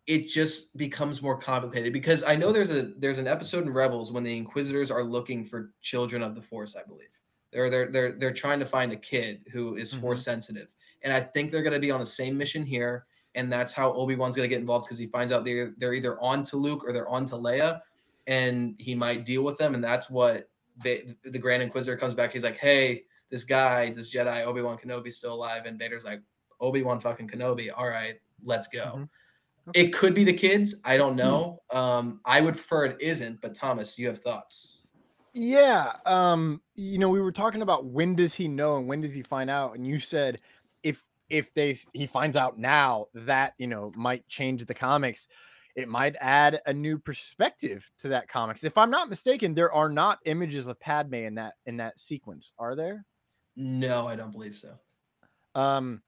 it 0.08 0.26
just 0.26 0.74
becomes 0.78 1.22
more 1.22 1.38
complicated. 1.38 1.92
Because 1.92 2.24
I 2.24 2.34
know 2.34 2.50
there's 2.50 2.70
a 2.70 2.94
there's 2.96 3.18
an 3.18 3.28
episode 3.28 3.64
in 3.64 3.72
Rebels 3.72 4.10
when 4.10 4.24
the 4.24 4.36
Inquisitors 4.36 4.90
are 4.90 5.04
looking 5.04 5.44
for 5.44 5.74
children 5.82 6.22
of 6.22 6.34
the 6.34 6.40
Force. 6.40 6.74
I 6.74 6.82
believe 6.82 7.10
they're 7.52 7.70
they're 7.70 7.90
they're 7.90 8.12
they're 8.12 8.32
trying 8.32 8.58
to 8.58 8.66
find 8.66 8.90
a 8.90 8.96
kid 8.96 9.44
who 9.52 9.76
is 9.76 9.92
mm-hmm. 9.92 10.00
Force 10.00 10.24
sensitive, 10.24 10.74
and 11.02 11.12
I 11.12 11.20
think 11.20 11.52
they're 11.52 11.62
gonna 11.62 11.78
be 11.78 11.90
on 11.90 12.00
the 12.00 12.06
same 12.06 12.36
mission 12.36 12.64
here. 12.64 13.04
And 13.34 13.52
that's 13.52 13.74
how 13.74 13.92
Obi 13.92 14.16
Wan's 14.16 14.34
gonna 14.34 14.48
get 14.48 14.60
involved 14.60 14.86
because 14.86 14.98
he 14.98 15.06
finds 15.06 15.30
out 15.30 15.44
they're 15.44 15.74
they're 15.76 15.94
either 15.94 16.18
on 16.20 16.42
to 16.44 16.56
Luke 16.56 16.82
or 16.84 16.92
they're 16.92 17.08
on 17.08 17.26
to 17.26 17.36
Leia, 17.36 17.82
and 18.26 18.74
he 18.78 18.94
might 18.94 19.26
deal 19.26 19.44
with 19.44 19.58
them. 19.58 19.74
And 19.74 19.84
that's 19.84 20.08
what 20.08 20.48
Va- 20.78 21.02
the 21.22 21.38
Grand 21.38 21.62
Inquisitor 21.62 21.98
comes 21.98 22.14
back. 22.14 22.32
He's 22.32 22.44
like, 22.44 22.56
"Hey, 22.56 23.04
this 23.28 23.44
guy, 23.44 23.92
this 23.92 24.12
Jedi, 24.12 24.44
Obi 24.44 24.62
Wan 24.62 24.78
Kenobi's 24.78 25.16
still 25.16 25.34
alive," 25.34 25.66
and 25.66 25.78
Vader's 25.78 26.04
like, 26.04 26.22
"Obi 26.60 26.82
Wan 26.82 26.98
fucking 26.98 27.28
Kenobi. 27.28 27.68
All 27.76 27.88
right, 27.88 28.14
let's 28.42 28.68
go." 28.68 28.84
Mm-hmm. 28.84 29.04
Mhm. 29.68 29.74
It 29.74 29.92
could 29.92 30.14
be 30.14 30.24
the 30.24 30.32
kids. 30.32 30.80
I 30.84 30.96
don't 30.96 31.16
Hmm. 31.20 31.42
know. 31.46 31.62
Um, 31.72 32.20
I 32.24 32.40
would 32.40 32.54
prefer 32.54 32.86
it 32.86 33.00
isn't. 33.00 33.40
But 33.40 33.54
Thomas, 33.54 33.98
you 33.98 34.08
have 34.08 34.18
thoughts? 34.18 34.86
Yeah. 35.34 35.96
Um, 36.06 36.62
you 36.74 36.98
know, 36.98 37.10
we 37.10 37.20
were 37.20 37.32
talking 37.32 37.62
about 37.62 37.86
when 37.86 38.14
does 38.16 38.34
he 38.34 38.48
know 38.48 38.76
and 38.76 38.88
when 38.88 39.00
does 39.00 39.14
he 39.14 39.22
find 39.22 39.50
out? 39.50 39.74
And 39.76 39.86
you 39.86 40.00
said 40.00 40.40
if 40.82 41.04
if 41.28 41.52
they 41.54 41.74
he 41.92 42.06
finds 42.06 42.36
out 42.36 42.58
now, 42.58 43.06
that 43.14 43.54
you 43.58 43.66
know 43.66 43.92
might 43.94 44.26
change 44.28 44.64
the 44.64 44.74
comics. 44.74 45.28
It 45.76 45.88
might 45.88 46.16
add 46.20 46.60
a 46.66 46.72
new 46.72 46.98
perspective 46.98 47.88
to 47.98 48.08
that 48.08 48.28
comics. 48.28 48.64
If 48.64 48.76
I'm 48.76 48.90
not 48.90 49.08
mistaken, 49.08 49.54
there 49.54 49.72
are 49.72 49.88
not 49.90 50.18
images 50.24 50.66
of 50.66 50.80
Padme 50.80 51.14
in 51.14 51.34
that 51.36 51.54
in 51.66 51.76
that 51.78 51.98
sequence, 51.98 52.52
are 52.58 52.74
there? 52.74 53.04
No, 53.56 54.06
I 54.08 54.16
don't 54.16 54.30
believe 54.32 54.56
so. 54.56 54.78
Um 55.54 56.02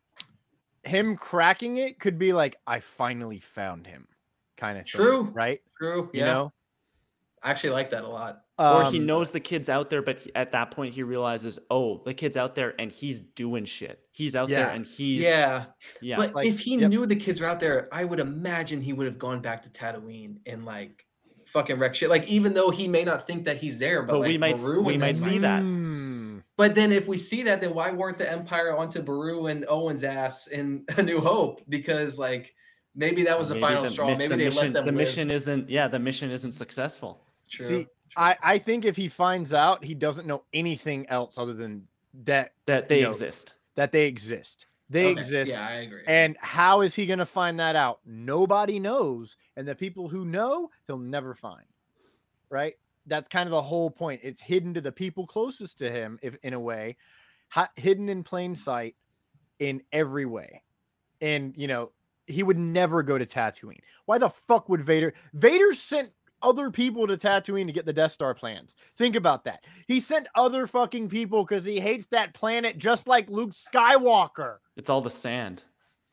him 0.85 1.17
cracking 1.17 1.77
it 1.77 1.99
could 2.01 2.19
be 2.19 2.33
like, 2.33 2.57
I 2.67 2.81
finally 2.81 3.39
found 3.39 3.87
him, 3.87 4.09
kind 4.57 4.79
of 4.79 4.87
True. 4.87 5.25
right? 5.25 5.61
True. 5.79 6.11
You 6.13 6.21
Yeah, 6.21 6.33
know? 6.33 6.53
I 7.43 7.51
actually 7.51 7.71
like 7.71 7.91
that 7.91 8.05
a 8.05 8.09
lot. 8.09 8.43
or 8.59 8.85
he 8.91 8.99
Um, 8.99 9.07
knows 9.07 9.31
the 9.31 9.41
kid's 9.41 9.71
out 9.71 9.89
there, 9.89 10.03
but 10.03 10.27
at 10.35 10.53
that 10.53 10.71
point 10.73 10.93
he 10.95 11.03
realizes, 11.03 11.59
oh, 11.71 12.03
the 12.05 12.13
kid's 12.13 12.37
out 12.37 12.55
there 12.55 12.75
and 12.79 12.93
he's 12.93 13.23
doing 13.23 13.65
shit. 13.65 13.99
He's 14.13 14.35
out 14.37 14.51
there 14.51 14.69
and 14.69 14.85
he's 14.85 15.23
yeah, 15.23 15.65
yeah. 16.03 16.17
but 16.17 16.35
like- 16.35 16.47
if 16.47 16.61
he 16.61 16.77
yep. 16.77 16.91
knew 16.91 17.07
the 17.07 17.17
kids 17.17 17.41
were 17.41 17.47
out 17.47 17.61
there, 17.61 17.89
I 17.93 18.05
would 18.05 18.21
imagine 18.21 18.83
he 18.83 18.93
would 18.93 19.07
have 19.07 19.19
gone 19.19 19.41
back 19.41 19.63
to 19.63 19.71
Tatooine 19.71 20.41
and 20.47 20.67
like 20.67 21.07
fucking 21.47 21.79
wreck 21.79 21.95
shit. 21.95 22.11
Like 22.11 22.27
even 22.29 22.53
though 22.53 22.69
he 22.71 22.87
may 22.89 23.03
not 23.05 23.27
think 23.27 23.47
that 23.47 23.57
he's 23.57 23.79
there, 23.79 24.03
but, 24.03 24.13
But 24.13 24.19
like 24.21 24.29
we 24.29 24.39
might 24.39 24.53
s- 24.59 24.63
Beru 24.63 24.83
we 24.83 24.99
might 24.99 25.17
see 25.17 25.39
that. 25.39 25.63
But 26.61 26.75
then 26.75 26.93
if 26.93 27.09
we 27.09 27.17
see 27.17 27.43
that, 27.45 27.63
then 27.63 27.73
why 27.73 27.91
weren't 27.91 28.19
the 28.19 28.31
Empire 28.31 28.77
onto 28.77 29.01
Beru 29.01 29.47
and 29.47 29.65
Owen's 29.67 30.05
ass 30.05 30.47
in 30.47 30.85
A 30.99 31.03
New 31.03 31.19
Hope? 31.19 31.63
Because 31.71 32.19
like 32.19 32.55
maybe 32.95 33.23
that 33.25 33.39
was 33.39 33.49
the 33.49 33.55
Maybe 33.55 33.67
final 33.67 33.83
the 33.85 33.89
straw. 33.89 34.09
Maybe 34.15 34.27
the 34.29 34.37
they 34.37 34.45
mission, 34.45 34.63
let 34.65 34.73
them 34.75 34.85
the 34.85 34.93
live. 34.93 34.95
mission 34.95 35.31
isn't 35.31 35.71
yeah, 35.71 35.89
the 35.89 35.99
mission 35.99 36.31
isn't 36.31 36.53
successful. 36.53 37.23
True. 37.49 37.67
See, 37.67 37.87
I, 38.15 38.37
I 38.43 38.59
think 38.59 38.85
if 38.85 38.95
he 38.95 39.09
finds 39.09 39.55
out, 39.55 39.83
he 39.83 39.95
doesn't 39.95 40.27
know 40.27 40.43
anything 40.53 41.09
else 41.09 41.39
other 41.39 41.55
than 41.55 41.89
that 42.25 42.53
That 42.67 42.89
they 42.89 42.99
You 42.99 43.05
know, 43.05 43.09
exist. 43.09 43.55
that 43.77 43.91
they 43.91 44.05
exist. 44.07 44.67
They 44.91 45.13
Okay, 45.13 45.19
exist. 45.19 45.53
Yeah, 45.53 45.67
I 45.67 45.73
agree. 45.77 46.03
And 46.07 46.37
how 46.41 46.83
is 46.83 46.95
he 46.95 47.07
going 47.07 47.21
to 47.21 47.27
find 47.27 47.59
that 47.59 47.75
out? 47.75 48.01
Nobody 48.05 48.79
knows. 48.81 49.39
And 49.57 49.67
the 49.67 49.75
people 49.75 50.09
who 50.09 50.27
know, 50.27 50.71
he'll 50.87 50.99
never 50.99 51.35
find. 51.35 51.65
Right? 52.51 52.75
That's 53.07 53.29
kind 53.29 53.47
of 53.47 53.51
the 53.51 53.63
whole 53.63 53.91
point. 53.91 54.21
It's 54.23 54.41
hidden 54.41 54.75
to 54.75 54.81
the 54.81 54.93
people 54.93 55.27
closest 55.27 55.79
to 55.79 55.91
him, 55.91 56.19
if 56.23 56.37
in 56.43 56.53
a 56.55 56.61
way, 56.61 56.97
hi- 57.49 57.69
hidden 57.77 58.09
in 58.09 58.23
plain 58.23 58.55
sight 58.55 58.95
in 59.59 59.83
every 59.93 60.27
way. 60.27 60.63
And, 61.21 61.55
you 61.57 61.67
know, 61.67 61.93
he 62.27 62.43
would 62.43 62.59
never 62.59 63.03
go 63.03 63.19
to 63.19 63.27
Tatooine. 63.27 63.81
Why 64.07 64.19
the 64.19 64.31
fuck 64.31 64.69
would 64.69 64.83
Vader? 64.83 65.15
Vader 65.35 65.75
sent 65.75 66.11
other 66.43 66.71
people 66.71 67.07
to 67.07 67.17
Tatooine 67.17 67.67
to 67.67 67.73
get 67.73 67.85
the 67.87 67.93
Death 67.93 68.13
Star 68.13 68.35
plans. 68.35 68.77
Think 68.97 69.17
about 69.17 69.45
that. 69.45 69.65
He 69.87 70.01
sent 70.01 70.29
other 70.35 70.67
fucking 70.67 71.09
people 71.09 71.45
because 71.45 71.65
he 71.65 71.81
hates 71.81 72.07
that 72.07 72.33
planet 72.35 72.79
just 72.79 73.07
like 73.07 73.29
Luke 73.29 73.51
Skywalker. 73.51 74.59
It's 74.77 74.89
all 74.89 75.01
the 75.03 75.11
sand. 75.11 75.63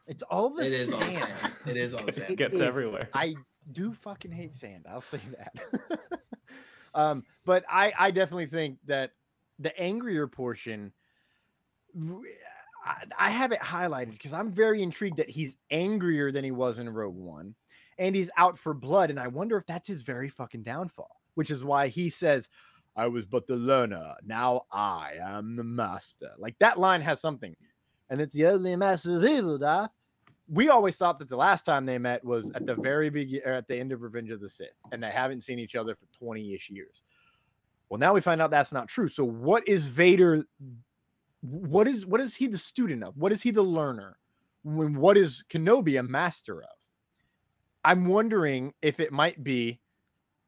It's 0.07 0.23
all 0.23 0.49
the 0.49 0.65
sand. 0.65 0.73
it 0.73 0.77
is 0.77 0.93
all 0.93 1.11
sand. 1.11 1.53
It 1.67 1.77
is 1.77 1.93
all 1.93 2.11
sand. 2.11 2.31
It 2.31 2.37
gets 2.37 2.55
is. 2.55 2.61
everywhere. 2.61 3.09
I 3.13 3.35
do 3.71 3.91
fucking 3.91 4.31
hate 4.31 4.55
sand. 4.55 4.85
I'll 4.89 5.01
say 5.01 5.19
that. 5.37 5.99
um, 6.97 7.23
but 7.45 7.63
I 7.69 7.93
I 7.97 8.11
definitely 8.11 8.47
think 8.47 8.79
that 8.87 9.11
the 9.59 9.79
angrier 9.79 10.27
portion. 10.27 10.91
I 13.19 13.29
have 13.29 13.51
it 13.51 13.59
highlighted 13.59 14.11
because 14.11 14.33
I'm 14.33 14.51
very 14.51 14.81
intrigued 14.81 15.17
that 15.17 15.29
he's 15.29 15.57
angrier 15.71 16.31
than 16.31 16.43
he 16.43 16.51
was 16.51 16.79
in 16.79 16.89
Rogue 16.89 17.17
One, 17.17 17.53
and 17.97 18.15
he's 18.15 18.29
out 18.37 18.57
for 18.57 18.73
blood. 18.73 19.09
And 19.09 19.19
I 19.19 19.27
wonder 19.27 19.57
if 19.57 19.65
that's 19.65 19.87
his 19.87 20.01
very 20.01 20.29
fucking 20.29 20.63
downfall, 20.63 21.21
which 21.35 21.51
is 21.51 21.63
why 21.63 21.87
he 21.87 22.09
says, 22.09 22.49
"I 22.95 23.07
was 23.07 23.25
but 23.25 23.45
the 23.45 23.55
learner. 23.57 24.15
Now 24.25 24.65
I 24.71 25.13
am 25.21 25.55
the 25.55 25.63
master." 25.63 26.31
Like 26.37 26.57
that 26.59 26.79
line 26.79 27.01
has 27.01 27.21
something, 27.21 27.55
and 28.09 28.19
it's 28.21 28.33
the 28.33 28.47
only 28.47 28.75
master 28.75 29.17
of 29.17 29.25
evil, 29.25 29.59
Darth 29.59 29.91
we 30.49 30.69
always 30.69 30.95
thought 30.95 31.19
that 31.19 31.29
the 31.29 31.37
last 31.37 31.65
time 31.65 31.85
they 31.85 31.97
met 31.97 32.23
was 32.23 32.51
at 32.51 32.65
the 32.65 32.75
very 32.75 33.09
beginning 33.09 33.45
at 33.45 33.67
the 33.67 33.75
end 33.75 33.91
of 33.91 34.01
Revenge 34.01 34.31
of 34.31 34.39
the 34.39 34.49
Sith, 34.49 34.69
and 34.91 35.03
they 35.03 35.09
haven't 35.09 35.41
seen 35.41 35.59
each 35.59 35.75
other 35.75 35.93
for 35.93 36.05
20-ish 36.21 36.69
years. 36.69 37.03
Well, 37.89 37.99
now 37.99 38.13
we 38.13 38.21
find 38.21 38.41
out 38.41 38.51
that's 38.51 38.71
not 38.71 38.87
true. 38.87 39.07
So 39.07 39.23
what 39.23 39.67
is 39.67 39.85
Vader? 39.85 40.45
What 41.41 41.87
is 41.87 42.05
what 42.05 42.21
is 42.21 42.35
he 42.35 42.47
the 42.47 42.57
student 42.57 43.03
of? 43.03 43.17
What 43.17 43.31
is 43.31 43.41
he 43.41 43.51
the 43.51 43.63
learner? 43.63 44.17
When 44.63 44.95
what 44.95 45.17
is 45.17 45.43
Kenobi 45.49 45.99
a 45.99 46.03
master 46.03 46.61
of? 46.61 46.69
I'm 47.85 48.07
wondering 48.07 48.73
if 48.81 48.99
it 48.99 49.11
might 49.11 49.41
be 49.43 49.79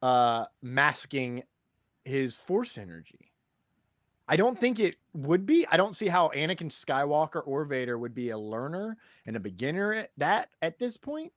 uh 0.02 0.46
masking 0.62 1.44
his 2.04 2.38
force 2.38 2.78
energy. 2.78 3.29
I 4.30 4.36
don't 4.36 4.60
think 4.60 4.80
it 4.80 4.96
would 5.14 5.48
be. 5.48 5.66
I 5.72 5.76
don't 5.76 5.96
see 5.96 6.08
how 6.08 6.30
Anakin 6.30 6.70
Skywalker 6.70 7.42
or 7.46 7.66
Vader 7.66 7.98
would 7.98 8.14
be 8.14 8.30
a 8.30 8.38
learner 8.38 8.96
and 9.26 9.36
a 9.36 9.40
beginner 9.40 9.92
at 9.94 10.12
that 10.18 10.50
at 10.62 10.78
this 10.78 10.98
point. 10.98 11.34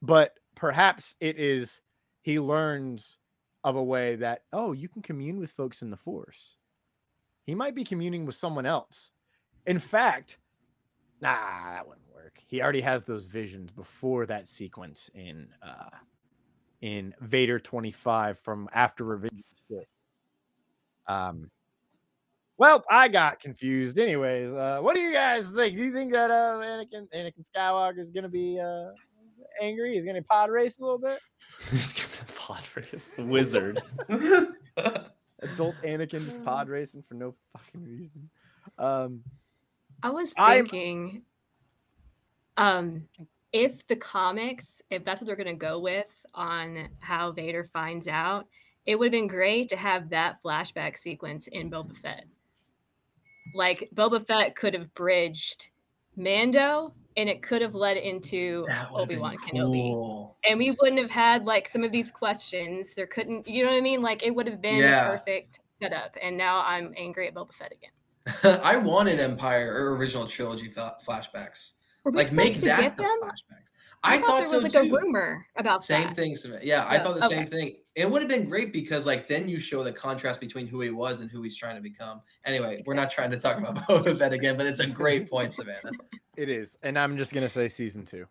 But 0.00 0.38
perhaps 0.54 1.16
it 1.20 1.38
is 1.38 1.82
he 2.22 2.40
learns 2.40 3.18
of 3.62 3.76
a 3.76 3.82
way 3.82 4.16
that 4.16 4.44
oh, 4.54 4.72
you 4.72 4.88
can 4.88 5.02
commune 5.02 5.38
with 5.38 5.52
folks 5.52 5.82
in 5.82 5.90
the 5.90 5.98
Force. 5.98 6.56
He 7.44 7.54
might 7.54 7.74
be 7.74 7.84
communing 7.84 8.24
with 8.24 8.34
someone 8.34 8.64
else. 8.64 9.12
In 9.66 9.78
fact, 9.78 10.38
nah, 11.20 11.34
that 11.70 11.86
wouldn't 11.86 12.08
work. 12.14 12.42
He 12.46 12.62
already 12.62 12.80
has 12.80 13.04
those 13.04 13.26
visions 13.26 13.70
before 13.70 14.24
that 14.26 14.48
sequence 14.48 15.10
in 15.14 15.48
uh 15.62 15.90
in 16.80 17.14
Vader 17.20 17.58
25 17.58 18.38
from 18.38 18.66
after 18.72 19.04
Revenge 19.04 19.40
of 19.40 19.44
the 19.50 19.76
Sith. 19.76 19.88
Um 21.06 21.50
well, 22.58 22.84
I 22.90 23.08
got 23.08 23.40
confused. 23.40 23.98
Anyways, 23.98 24.52
uh, 24.52 24.80
what 24.80 24.94
do 24.94 25.00
you 25.00 25.12
guys 25.12 25.48
think? 25.48 25.76
Do 25.76 25.84
you 25.84 25.92
think 25.92 26.12
that 26.12 26.30
uh, 26.30 26.60
Anakin 26.62 27.08
Anakin 27.14 27.48
Skywalker 27.48 27.98
is 27.98 28.10
gonna 28.10 28.28
be 28.28 28.60
uh, 28.60 28.90
angry? 29.62 29.94
He's 29.94 30.04
gonna 30.04 30.22
pod 30.22 30.50
race 30.50 30.78
a 30.80 30.82
little 30.82 30.98
bit. 30.98 31.18
He's 31.70 31.92
gonna 31.92 32.08
be 32.08 32.18
a 32.32 32.38
pod 32.38 32.62
race 32.76 33.12
wizard. 33.18 33.80
Adult 35.40 35.76
Anakin 35.84 36.24
just 36.24 36.44
pod 36.44 36.68
racing 36.68 37.04
for 37.08 37.14
no 37.14 37.34
fucking 37.56 37.84
reason. 37.84 38.28
Um, 38.76 39.22
I 40.02 40.10
was 40.10 40.32
I'm- 40.36 40.66
thinking, 40.66 41.22
um, 42.56 43.06
if 43.52 43.86
the 43.86 43.96
comics, 43.96 44.82
if 44.90 45.04
that's 45.04 45.20
what 45.20 45.26
they're 45.26 45.36
gonna 45.36 45.54
go 45.54 45.78
with 45.78 46.08
on 46.34 46.88
how 46.98 47.30
Vader 47.32 47.64
finds 47.72 48.08
out, 48.08 48.46
it 48.84 48.98
would 48.98 49.06
have 49.06 49.12
been 49.12 49.26
great 49.28 49.68
to 49.68 49.76
have 49.76 50.10
that 50.10 50.42
flashback 50.44 50.96
sequence 50.98 51.46
in 51.46 51.70
Boba 51.70 51.96
Fett. 51.96 52.24
Like 53.54 53.88
Boba 53.94 54.26
Fett 54.26 54.56
could 54.56 54.74
have 54.74 54.92
bridged 54.94 55.70
Mando 56.16 56.92
and 57.16 57.28
it 57.28 57.42
could 57.42 57.62
have 57.62 57.74
led 57.74 57.96
into 57.96 58.66
Obi 58.94 59.16
Wan 59.18 59.36
Kenobi. 59.38 59.72
cool. 59.92 60.36
And 60.48 60.58
we 60.58 60.70
wouldn't 60.80 61.00
have 61.00 61.10
had 61.10 61.44
like 61.44 61.68
some 61.68 61.82
of 61.84 61.90
these 61.92 62.10
questions. 62.10 62.94
There 62.94 63.06
couldn't, 63.06 63.48
you 63.48 63.64
know 63.64 63.70
what 63.70 63.76
I 63.78 63.80
mean? 63.80 64.02
Like 64.02 64.22
it 64.22 64.30
would 64.34 64.46
have 64.46 64.60
been 64.62 64.76
Yeah. 64.76 65.14
a 65.14 65.18
perfect 65.18 65.60
setup. 65.80 66.16
And 66.22 66.36
now 66.36 66.62
I'm 66.64 66.92
angry 66.96 67.26
at 67.28 67.34
Boba 67.34 67.52
Fett 67.54 67.72
again. 67.72 68.60
I 68.64 68.76
wanted 68.76 69.18
Empire 69.20 69.72
or 69.74 69.96
original 69.96 70.26
trilogy 70.26 70.68
flashbacks. 70.68 71.74
Were 72.04 72.12
we 72.12 72.18
Like 72.18 72.32
make 72.32 72.54
to 72.56 72.60
that 72.66 72.80
get 72.80 72.96
the 72.96 73.02
them? 73.04 73.18
flashbacks. 73.22 73.70
I, 74.04 74.18
thought, 74.18 74.26
thought, 74.26 74.36
there 74.38 74.46
so 74.46 74.62
was 74.62 74.74
like 74.74 74.84
too. 74.84 74.94
a 74.94 75.00
rumor 75.00 75.46
about 75.56 75.82
Same 75.82 76.04
that. 76.08 76.16
thing. 76.16 76.34
Samantha. 76.36 76.66
Yeah, 76.66 76.86
I 76.88 76.98
thought 76.98 77.20
the 77.20 77.28
same 77.28 77.46
thing. 77.46 77.76
It 77.94 78.08
would 78.08 78.22
have 78.22 78.28
been 78.28 78.48
great 78.48 78.72
because 78.72 79.06
like 79.06 79.28
then 79.28 79.48
you 79.48 79.58
show 79.58 79.82
the 79.82 79.92
contrast 79.92 80.40
between 80.40 80.66
who 80.66 80.80
he 80.80 80.90
was 80.90 81.20
and 81.20 81.30
who 81.30 81.42
he's 81.42 81.56
trying 81.56 81.74
to 81.76 81.82
become. 81.82 82.20
Anyway, 82.44 82.82
we're 82.86 82.94
not 82.94 83.10
trying 83.10 83.30
to 83.32 83.38
talk 83.40 83.58
about 83.58 83.74
Boba 83.88 84.16
Fett 84.16 84.32
again, 84.32 84.56
but 84.56 84.66
it's 84.66 84.80
a 84.80 84.86
great 84.86 85.28
point, 85.28 85.52
Savannah. 85.52 85.90
It 86.36 86.48
is, 86.48 86.78
and 86.82 86.98
I'm 86.98 87.16
just 87.16 87.34
gonna 87.34 87.48
say 87.48 87.66
season 87.68 88.04
two. 88.04 88.26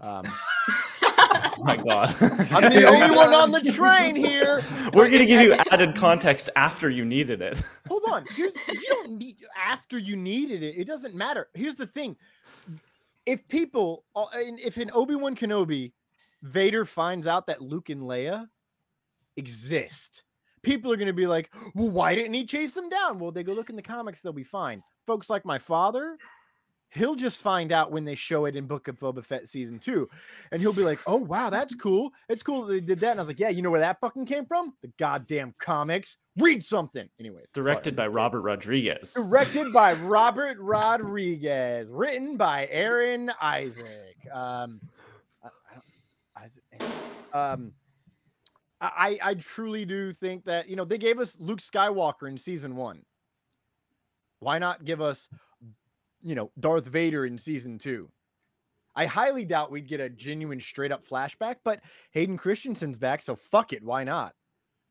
Um, 0.00 0.24
Oh 1.30 1.52
my 1.64 1.76
god. 1.76 2.14
I'm 2.20 2.72
the 2.72 2.84
only 2.88 3.14
one 3.16 3.34
on 3.34 3.50
the 3.50 3.60
train 3.60 4.16
here. 4.16 4.60
We're 4.92 5.10
gonna 5.10 5.26
give 5.26 5.40
you 5.42 5.54
added 5.70 5.96
context 5.96 6.50
after 6.56 6.88
you 6.90 7.04
needed 7.04 7.42
it. 7.42 7.60
Hold 7.88 8.04
on. 8.08 8.24
Here's 8.34 8.54
you 8.68 8.86
don't 8.88 9.18
need 9.18 9.36
after 9.56 9.98
you 9.98 10.16
needed 10.16 10.62
it. 10.62 10.76
It 10.78 10.86
doesn't 10.86 11.14
matter. 11.14 11.48
Here's 11.54 11.74
the 11.74 11.86
thing. 11.86 12.16
If 13.28 13.46
people, 13.46 14.06
uh, 14.16 14.24
if 14.32 14.78
in 14.78 14.90
Obi 14.94 15.14
Wan 15.14 15.36
Kenobi, 15.36 15.92
Vader 16.42 16.86
finds 16.86 17.26
out 17.26 17.46
that 17.48 17.60
Luke 17.60 17.90
and 17.90 18.00
Leia 18.00 18.48
exist, 19.36 20.22
people 20.62 20.90
are 20.90 20.96
going 20.96 21.08
to 21.08 21.12
be 21.12 21.26
like, 21.26 21.54
"Well, 21.74 21.90
why 21.90 22.14
didn't 22.14 22.32
he 22.32 22.46
chase 22.46 22.72
them 22.72 22.88
down?" 22.88 23.18
Well, 23.18 23.30
they 23.30 23.42
go 23.42 23.52
look 23.52 23.68
in 23.68 23.76
the 23.76 23.82
comics; 23.82 24.22
they'll 24.22 24.32
be 24.32 24.44
fine. 24.44 24.82
Folks 25.06 25.28
like 25.28 25.44
my 25.44 25.58
father, 25.58 26.16
he'll 26.90 27.14
just 27.14 27.40
find 27.40 27.72
out 27.72 27.92
when 27.92 28.04
they 28.04 28.14
show 28.14 28.46
it 28.46 28.56
in 28.56 28.66
Book 28.66 28.88
of 28.88 28.98
Boba 28.98 29.24
Fett 29.24 29.48
season 29.48 29.78
two, 29.78 30.08
and 30.52 30.60
he'll 30.60 30.72
be 30.72 30.82
like, 30.82 30.98
"Oh 31.06 31.16
wow, 31.16 31.50
that's 31.50 31.74
cool. 31.74 32.10
It's 32.28 32.42
cool 32.42 32.66
that 32.66 32.72
they 32.72 32.80
did 32.80 33.00
that." 33.00 33.12
And 33.12 33.20
I 33.20 33.22
was 33.22 33.28
like, 33.28 33.40
"Yeah, 33.40 33.50
you 33.50 33.62
know 33.62 33.70
where 33.70 33.80
that 33.80 34.00
fucking 34.00 34.26
came 34.26 34.46
from? 34.46 34.74
The 34.82 34.92
goddamn 34.98 35.54
comics. 35.58 36.16
Read 36.36 36.62
something." 36.62 37.08
Anyways, 37.18 37.50
Directed 37.52 37.92
I'm 37.92 37.96
by. 37.96 38.06
Robert 38.08 38.42
Rodriguez. 38.42 39.12
Directed 39.12 39.72
by 39.72 39.92
Robert 40.02 40.58
Rodriguez. 40.58 41.88
Written 41.90 42.36
by 42.36 42.66
Aaron 42.70 43.30
Isaac. 43.40 44.16
Um, 44.32 44.80
I, 45.44 45.48
Isaac. 46.44 46.64
Um, 47.32 47.72
I 48.80 49.18
I 49.22 49.34
truly 49.34 49.84
do 49.84 50.12
think 50.12 50.44
that 50.44 50.68
you 50.68 50.76
know 50.76 50.84
they 50.84 50.98
gave 50.98 51.18
us 51.18 51.38
Luke 51.40 51.60
Skywalker 51.60 52.28
in 52.28 52.38
season 52.38 52.76
one. 52.76 53.02
Why 54.40 54.58
not 54.58 54.84
give 54.84 55.00
us, 55.00 55.28
you 56.22 56.34
know, 56.34 56.50
Darth 56.58 56.86
Vader 56.86 57.26
in 57.26 57.38
season 57.38 57.78
two? 57.78 58.10
I 58.98 59.06
highly 59.06 59.44
doubt 59.44 59.70
we'd 59.70 59.86
get 59.86 60.00
a 60.00 60.08
genuine 60.08 60.60
straight 60.60 60.90
up 60.90 61.06
flashback, 61.06 61.56
but 61.62 61.80
Hayden 62.10 62.36
Christensen's 62.36 62.98
back, 62.98 63.22
so 63.22 63.36
fuck 63.36 63.72
it. 63.72 63.84
Why 63.84 64.02
not? 64.02 64.34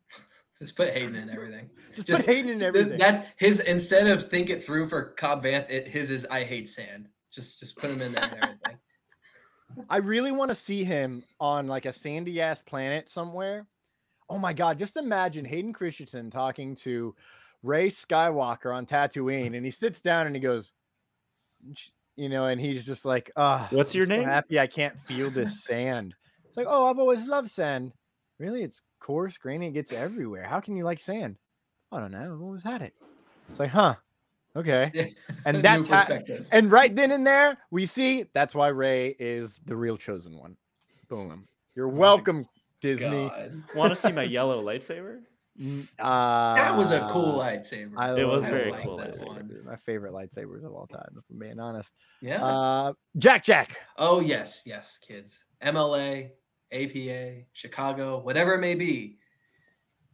Just 0.60 0.78
put 0.78 0.90
Hayden 0.90 1.16
in 1.16 1.30
everything. 1.30 1.70
Just, 1.96 2.08
put 2.08 2.26
Hayden 2.26 2.52
in 2.52 2.60
th- 2.60 2.68
everything. 2.68 3.00
That 3.00 3.34
his 3.36 3.60
instead 3.60 4.08
of 4.08 4.26
think 4.30 4.50
it 4.50 4.64
through 4.64 4.88
for 4.88 5.10
Cobb 5.12 5.44
Vanth, 5.44 5.70
it, 5.70 5.90
his 5.90 6.10
is 6.10 6.26
I 6.32 6.44
hate 6.44 6.70
sand. 6.70 7.10
Just 7.32 7.60
just 7.60 7.78
put 7.78 7.92
him 7.92 8.02
in 8.02 8.14
there. 8.14 8.58
I 9.90 9.98
really 9.98 10.32
want 10.32 10.50
to 10.50 10.56
see 10.56 10.84
him 10.84 11.24
on 11.40 11.68
like 11.68 11.86
a 11.86 11.92
sandy 11.92 12.42
ass 12.42 12.62
planet 12.62 13.10
somewhere. 13.10 13.68
Oh 14.30 14.40
my 14.40 14.54
god, 14.54 14.80
just 14.80 14.96
imagine 14.98 15.44
Hayden 15.44 15.74
Christensen 15.74 16.30
talking 16.30 16.76
to 16.76 17.14
Rey 17.62 17.90
Skywalker 17.90 18.74
on 18.74 18.86
Tatooine 18.86 19.56
and 19.56 19.66
he 19.66 19.72
sits 19.72 20.00
down 20.02 20.28
and 20.28 20.36
he 20.36 20.40
goes, 20.40 20.70
"Ch- 20.70 20.74
you 22.16 22.30
know, 22.30 22.46
and 22.46 22.60
he's 22.60 22.86
just 22.86 23.06
like, 23.06 23.32
"Ah, 23.36 23.68
What's 23.72 23.94
your 23.96 24.06
I'm 24.06 24.10
so 24.12 24.18
name?" 24.18 24.28
happy 24.28 24.60
I 24.60 24.68
can't 24.68 24.98
feel 25.08 25.30
this 25.30 25.64
sand." 25.66 26.16
It's 26.48 26.58
like, 26.58 26.68
"Oh, 26.70 26.90
I've 26.90 27.00
always 27.00 27.28
loved 27.28 27.50
sand." 27.50 27.94
Really? 28.40 28.64
It's 28.64 28.82
coarse, 29.00 29.38
grainy, 29.38 29.68
it 29.68 29.72
gets 29.72 29.92
everywhere. 29.92 30.44
How 30.44 30.60
can 30.60 30.76
you 30.76 30.84
like 30.84 31.00
sand? 31.00 31.38
I 31.92 32.00
don't 32.00 32.12
know. 32.12 32.34
I've 32.36 32.42
always 32.42 32.64
had 32.64 32.82
it. 32.82 32.94
It's 33.50 33.60
like, 33.60 33.72
"Huh. 33.72 33.96
Okay." 34.56 34.92
And 35.46 35.58
that's 35.64 35.88
how, 35.88 36.20
and 36.52 36.72
right 36.72 36.94
then 36.96 37.12
and 37.12 37.26
there, 37.26 37.58
we 37.72 37.86
see 37.86 38.26
that's 38.34 38.56
why 38.56 38.68
Rey 38.70 39.16
is 39.20 39.60
the 39.66 39.76
real 39.76 39.98
chosen 39.98 40.38
one. 40.38 40.58
Boom. 41.10 41.46
You're 41.76 41.88
welcome, 41.88 42.46
Disney. 42.82 43.32
Want 43.76 43.92
to 43.92 43.96
see 43.96 44.12
my 44.12 44.24
yellow 44.38 44.64
lightsaber? 44.64 45.20
N- 45.60 45.88
Uh, 46.00 46.56
That 46.56 46.76
was 46.76 46.92
a 46.92 47.08
cool 47.10 47.40
lightsaber. 47.40 47.94
I 47.98 48.20
It 48.20 48.26
was 48.28 48.46
very 48.46 48.72
that 48.72 48.84
cool 48.84 48.98
lightsaber, 49.00 49.64
My 49.66 49.76
favorite 49.78 50.14
lightsabers 50.14 50.64
of 50.66 50.74
all 50.74 50.88
time, 50.88 51.10
if 51.18 51.24
I'm 51.32 51.40
being 51.40 51.60
honest. 51.60 51.96
Yeah. 52.22 52.44
Uh, 52.44 52.94
Jack 53.18 53.44
Jack. 53.44 53.78
oh 53.98 54.20
yes, 54.20 54.64
yes, 54.66 54.98
kids. 55.00 55.44
MLA, 55.62 56.32
APA, 56.72 57.46
Chicago, 57.54 58.20
whatever 58.20 58.54
it 58.56 58.60
may 58.60 58.76
be. 58.76 59.18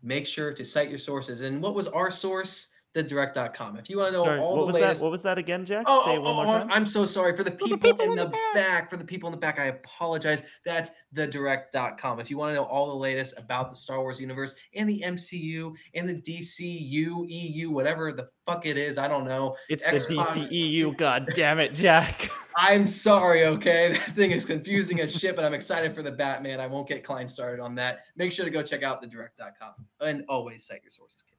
Make 0.02 0.26
sure 0.28 0.54
to 0.54 0.66
cite 0.66 0.90
your 0.90 0.98
sources. 1.00 1.42
And 1.42 1.62
what 1.62 1.74
was 1.76 1.88
our 1.88 2.12
source? 2.12 2.70
thedirect.com. 2.96 3.78
If 3.78 3.90
you 3.90 3.98
want 3.98 4.14
to 4.14 4.20
know 4.20 4.24
Sorry, 4.24 4.40
all 4.40 4.52
what 4.52 4.60
the 4.60 4.66
was 4.66 4.76
latest. 4.76 5.00
that? 5.00 5.06
What 5.06 5.12
was 5.12 5.24
that 5.24 5.38
again, 5.38 5.66
Jack? 5.66 5.86
Oh, 5.88 6.06
Say 6.06 6.16
it 6.16 6.20
oh, 6.20 6.22
one 6.22 6.36
more 6.36 6.56
oh, 6.56 6.60
time. 6.60 6.72
I'm 6.72 6.86
so 6.86 7.06
sorry 7.06 7.36
for 7.36 7.44
the 7.44 7.52
people, 7.52 8.00
in 8.02 8.16
the 8.16 8.32
back. 8.54 8.90
For 8.90 8.98
the 8.98 9.06
people 9.06 9.28
in 9.28 9.32
the 9.32 9.40
back, 9.40 9.60
I 9.60 9.66
apologize. 9.66 10.46
That's 10.66 10.92
thedirect.com. 11.16 12.20
If 12.20 12.30
you 12.30 12.38
want 12.38 12.52
to 12.52 12.56
know 12.56 12.66
all 12.66 12.90
the 12.90 12.96
latest 12.96 13.38
about 13.38 13.70
the 13.70 13.76
Star 13.76 14.00
Wars 14.00 14.20
universe 14.20 14.56
and 14.76 14.88
the 14.88 15.02
MCU 15.06 15.74
and 15.96 16.08
the 16.08 16.16
DCU, 16.16 17.26
EU, 17.28 17.70
whatever 17.72 18.12
the 18.12 18.30
fuck 18.46 18.66
it 18.66 18.78
is, 18.78 18.98
I 18.98 19.08
don't 19.08 19.26
know. 19.26 19.56
It's 19.70 19.84
Xbox. 19.84 20.34
the 20.34 20.42
DCEU. 20.42 20.98
God 20.98 21.30
damn 21.36 21.60
it, 21.60 21.74
Jack. 21.74 22.30
I'm 22.56 22.86
sorry, 22.86 23.46
okay? 23.46 23.98
That 24.04 24.16
thing 24.16 24.32
is 24.32 24.46
confusing 24.46 25.00
as 25.00 25.16
shit, 25.16 25.36
but 25.36 25.44
I'm 25.44 25.54
excited 25.54 25.96
for 25.96 26.04
the 26.04 26.12
Batman. 26.12 26.60
I 26.60 26.68
won't 26.68 26.88
get 26.88 27.04
Klein 27.04 27.28
started 27.28 27.62
on 27.62 27.76
that. 27.76 28.00
Make 28.16 28.32
sure 28.32 28.46
to 28.46 28.52
go 28.52 28.62
check 28.62 28.84
out 28.84 29.02
thedirect.com 29.02 29.74
and 30.02 30.24
always 30.30 30.66
cite 30.66 30.82
your 30.84 30.92
sources, 30.92 31.24
kids. 31.24 31.33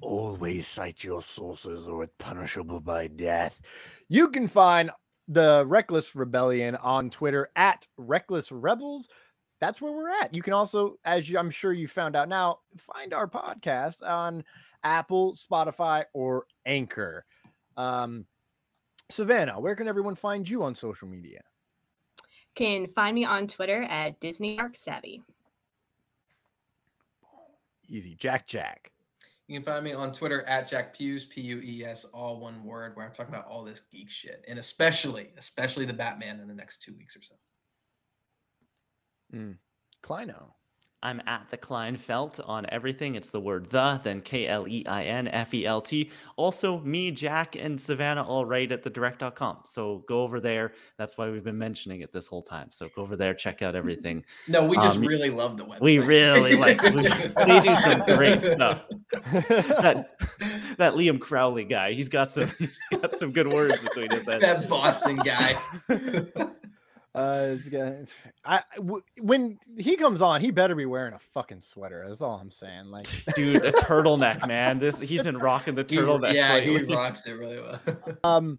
Always 0.00 0.66
cite 0.66 1.04
your 1.04 1.22
sources 1.22 1.88
or 1.88 2.04
it's 2.04 2.14
punishable 2.18 2.80
by 2.80 3.08
death. 3.08 3.60
You 4.08 4.28
can 4.28 4.48
find 4.48 4.90
the 5.28 5.64
Reckless 5.66 6.16
Rebellion 6.16 6.76
on 6.76 7.10
Twitter 7.10 7.50
at 7.54 7.86
Reckless 7.96 8.50
Rebels. 8.50 9.08
That's 9.60 9.80
where 9.80 9.92
we're 9.92 10.10
at. 10.10 10.34
You 10.34 10.42
can 10.42 10.54
also, 10.54 10.96
as 11.04 11.28
you, 11.28 11.38
I'm 11.38 11.50
sure 11.50 11.72
you 11.72 11.86
found 11.86 12.16
out 12.16 12.28
now, 12.28 12.60
find 12.76 13.12
our 13.12 13.28
podcast 13.28 14.02
on 14.02 14.42
Apple, 14.82 15.34
Spotify, 15.34 16.04
or 16.14 16.46
Anchor. 16.64 17.26
Um, 17.76 18.24
Savannah, 19.10 19.60
where 19.60 19.76
can 19.76 19.86
everyone 19.86 20.14
find 20.14 20.48
you 20.48 20.62
on 20.62 20.74
social 20.74 21.08
media? 21.08 21.42
Can 22.54 22.86
find 22.86 23.14
me 23.14 23.24
on 23.24 23.46
Twitter 23.46 23.82
at 23.82 24.18
Disney 24.20 24.58
Arc 24.58 24.76
Savvy. 24.76 25.22
Easy, 27.88 28.14
Jack 28.14 28.46
Jack. 28.46 28.92
You 29.50 29.58
can 29.58 29.64
find 29.64 29.82
me 29.82 29.92
on 29.94 30.12
Twitter 30.12 30.42
at 30.42 30.68
Jack 30.68 30.96
Pues, 30.96 31.24
P 31.24 31.40
U 31.40 31.60
E 31.60 31.84
S, 31.84 32.04
all 32.04 32.38
one 32.38 32.62
word, 32.62 32.94
where 32.94 33.04
I'm 33.04 33.10
talking 33.12 33.34
about 33.34 33.48
all 33.48 33.64
this 33.64 33.80
geek 33.80 34.08
shit, 34.08 34.44
and 34.46 34.60
especially, 34.60 35.30
especially 35.36 35.86
the 35.86 35.92
Batman 35.92 36.38
in 36.38 36.46
the 36.46 36.54
next 36.54 36.84
two 36.84 36.94
weeks 36.96 37.16
or 37.16 37.22
so. 37.22 37.34
Mm. 39.34 39.56
Kleino. 40.04 40.52
I'm 41.02 41.22
at 41.26 41.48
the 41.50 41.56
Kleinfelt 41.56 42.46
on 42.46 42.66
everything. 42.68 43.14
It's 43.14 43.30
the 43.30 43.40
word 43.40 43.66
the, 43.66 44.00
then 44.04 44.20
K 44.20 44.46
L 44.46 44.68
E 44.68 44.84
I 44.86 45.04
N 45.04 45.28
F 45.28 45.54
E 45.54 45.64
L 45.64 45.80
T. 45.80 46.10
Also, 46.36 46.78
me, 46.80 47.10
Jack, 47.10 47.56
and 47.56 47.80
Savannah 47.80 48.22
all 48.22 48.44
right 48.44 48.70
at 48.70 48.82
the 48.82 48.90
direct.com. 48.90 49.60
So 49.64 50.04
go 50.06 50.22
over 50.22 50.40
there. 50.40 50.72
That's 50.98 51.16
why 51.16 51.30
we've 51.30 51.42
been 51.44 51.56
mentioning 51.58 52.02
it 52.02 52.12
this 52.12 52.26
whole 52.26 52.42
time. 52.42 52.68
So 52.70 52.88
go 52.94 53.00
over 53.02 53.16
there, 53.16 53.32
check 53.32 53.62
out 53.62 53.74
everything. 53.74 54.24
No, 54.46 54.66
we 54.66 54.76
just 54.76 54.98
Um, 54.98 55.04
really 55.06 55.30
love 55.30 55.56
the 55.56 55.64
website. 55.64 55.80
We 55.80 55.98
really 56.00 56.56
like 56.56 56.82
we- 56.82 56.90
they 57.46 57.60
do 57.60 57.74
some 57.76 58.00
great 58.04 58.42
stuff. 58.44 58.82
That 59.32 60.10
that 60.76 60.94
Liam 60.94 61.18
Crowley 61.18 61.64
guy, 61.64 61.92
he's 61.92 62.08
got 62.10 62.28
some 62.28 62.48
he's 62.58 62.78
got 62.92 63.14
some 63.14 63.32
good 63.32 63.50
words 63.52 63.82
between 63.82 64.10
his 64.10 64.26
head. 64.26 64.42
that 64.42 64.68
Boston 64.68 65.16
guy. 65.16 65.56
Uh, 67.14 67.46
it's 67.54 67.68
gonna, 67.68 68.04
I 68.44 68.62
w- 68.76 69.02
when 69.20 69.58
he 69.76 69.96
comes 69.96 70.22
on, 70.22 70.40
he 70.40 70.50
better 70.52 70.74
be 70.76 70.86
wearing 70.86 71.12
a 71.12 71.18
fucking 71.18 71.60
sweater. 71.60 72.04
That's 72.06 72.20
all 72.20 72.38
I'm 72.40 72.50
saying. 72.52 72.86
Like, 72.86 73.06
Dude, 73.34 73.56
a 73.64 73.72
turtleneck, 73.72 74.46
man. 74.46 74.78
This 74.78 75.00
he's 75.00 75.24
been 75.24 75.38
rocking 75.38 75.74
the 75.74 75.82
He- 75.88 75.96
turtleneck. 75.96 76.34
yeah, 76.34 76.60
he 76.60 76.76
rocks 76.94 77.26
it 77.26 77.32
really 77.32 77.58
well. 77.60 77.80
um, 78.22 78.58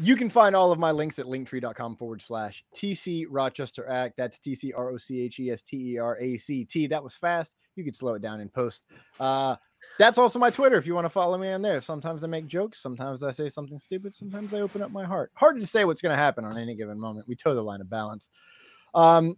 you 0.00 0.14
can 0.14 0.30
find 0.30 0.54
all 0.54 0.70
of 0.70 0.78
my 0.78 0.92
links 0.92 1.18
at 1.18 1.26
linktree.com 1.26 1.96
forward 1.96 2.22
slash 2.22 2.64
TC 2.76 3.26
Rochester 3.28 3.88
Act. 3.88 4.16
That's 4.16 4.38
T 4.38 4.54
C 4.54 4.72
R 4.72 4.90
O 4.90 4.96
C 4.96 5.20
H 5.22 5.40
E 5.40 5.50
S 5.50 5.62
T 5.62 5.94
E 5.94 5.98
R 5.98 6.16
A 6.20 6.36
C 6.36 6.64
T. 6.64 6.86
That 6.86 7.02
was 7.02 7.16
fast. 7.16 7.56
You 7.74 7.82
could 7.82 7.96
slow 7.96 8.14
it 8.14 8.22
down 8.22 8.40
in 8.40 8.48
post. 8.50 8.86
Uh, 9.18 9.56
that's 9.98 10.18
also 10.18 10.38
my 10.38 10.50
Twitter 10.50 10.76
if 10.76 10.86
you 10.86 10.94
want 10.94 11.04
to 11.04 11.10
follow 11.10 11.38
me 11.38 11.50
on 11.50 11.62
there. 11.62 11.80
Sometimes 11.80 12.24
I 12.24 12.26
make 12.26 12.46
jokes. 12.46 12.82
Sometimes 12.82 13.22
I 13.22 13.30
say 13.30 13.48
something 13.48 13.78
stupid. 13.78 14.14
Sometimes 14.14 14.54
I 14.54 14.60
open 14.60 14.82
up 14.82 14.90
my 14.90 15.04
heart. 15.04 15.30
Hard 15.34 15.60
to 15.60 15.66
say 15.66 15.84
what's 15.84 16.02
going 16.02 16.12
to 16.12 16.22
happen 16.22 16.44
on 16.44 16.58
any 16.58 16.74
given 16.74 16.98
moment. 16.98 17.28
We 17.28 17.36
toe 17.36 17.54
the 17.54 17.62
line 17.62 17.80
of 17.80 17.90
balance. 17.90 18.28
Um, 18.94 19.36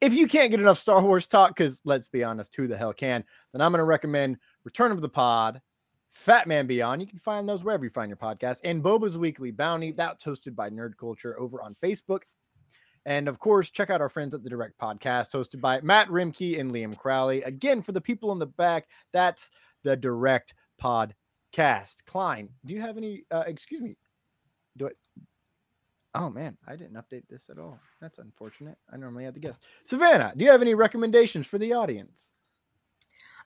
if 0.00 0.14
you 0.14 0.26
can't 0.26 0.50
get 0.50 0.60
enough 0.60 0.78
Star 0.78 1.00
Wars 1.00 1.26
talk, 1.26 1.56
because 1.56 1.80
let's 1.84 2.08
be 2.08 2.24
honest, 2.24 2.54
who 2.56 2.66
the 2.66 2.76
hell 2.76 2.92
can? 2.92 3.24
Then 3.52 3.60
I'm 3.60 3.70
going 3.70 3.78
to 3.78 3.84
recommend 3.84 4.38
Return 4.64 4.90
of 4.90 5.00
the 5.00 5.08
Pod, 5.08 5.60
Fat 6.10 6.46
Man 6.46 6.66
Beyond. 6.66 7.00
You 7.00 7.06
can 7.06 7.20
find 7.20 7.48
those 7.48 7.62
wherever 7.62 7.84
you 7.84 7.90
find 7.90 8.10
your 8.10 8.16
podcast. 8.16 8.58
And 8.64 8.82
Boba's 8.82 9.16
Weekly 9.16 9.52
Bounty. 9.52 9.92
That's 9.92 10.24
hosted 10.24 10.56
by 10.56 10.70
Nerd 10.70 10.96
Culture 10.98 11.38
over 11.38 11.62
on 11.62 11.76
Facebook. 11.82 12.22
And 13.04 13.28
of 13.28 13.38
course, 13.38 13.70
check 13.70 13.90
out 13.90 14.00
our 14.00 14.08
friends 14.08 14.32
at 14.34 14.42
the 14.42 14.50
Direct 14.50 14.78
Podcast, 14.78 15.32
hosted 15.32 15.60
by 15.60 15.80
Matt 15.80 16.08
Rimke 16.08 16.58
and 16.58 16.70
Liam 16.70 16.96
Crowley. 16.96 17.42
Again, 17.42 17.82
for 17.82 17.92
the 17.92 18.00
people 18.00 18.30
in 18.32 18.38
the 18.38 18.46
back, 18.46 18.88
that's 19.12 19.50
the 19.82 19.96
Direct 19.96 20.54
Podcast. 20.80 22.04
Klein, 22.06 22.48
do 22.64 22.74
you 22.74 22.80
have 22.80 22.96
any? 22.96 23.24
Uh, 23.30 23.44
excuse 23.46 23.80
me. 23.80 23.96
Do 24.76 24.86
it. 24.86 24.96
Oh 26.14 26.28
man, 26.28 26.56
I 26.66 26.76
didn't 26.76 26.96
update 26.96 27.26
this 27.28 27.48
at 27.48 27.58
all. 27.58 27.78
That's 28.00 28.18
unfortunate. 28.18 28.76
I 28.92 28.96
normally 28.96 29.24
have 29.24 29.34
the 29.34 29.40
guest. 29.40 29.64
Savannah, 29.84 30.32
do 30.36 30.44
you 30.44 30.50
have 30.50 30.62
any 30.62 30.74
recommendations 30.74 31.46
for 31.46 31.58
the 31.58 31.72
audience? 31.72 32.34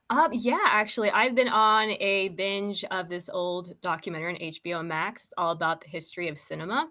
Um, 0.08 0.32
yeah, 0.32 0.58
actually, 0.64 1.10
I've 1.10 1.34
been 1.34 1.48
on 1.48 1.90
a 2.00 2.28
binge 2.28 2.84
of 2.90 3.08
this 3.08 3.28
old 3.28 3.80
documentary 3.82 4.34
on 4.34 4.40
HBO 4.52 4.86
Max, 4.86 5.32
all 5.36 5.50
about 5.50 5.80
the 5.80 5.88
history 5.88 6.28
of 6.28 6.38
cinema. 6.38 6.88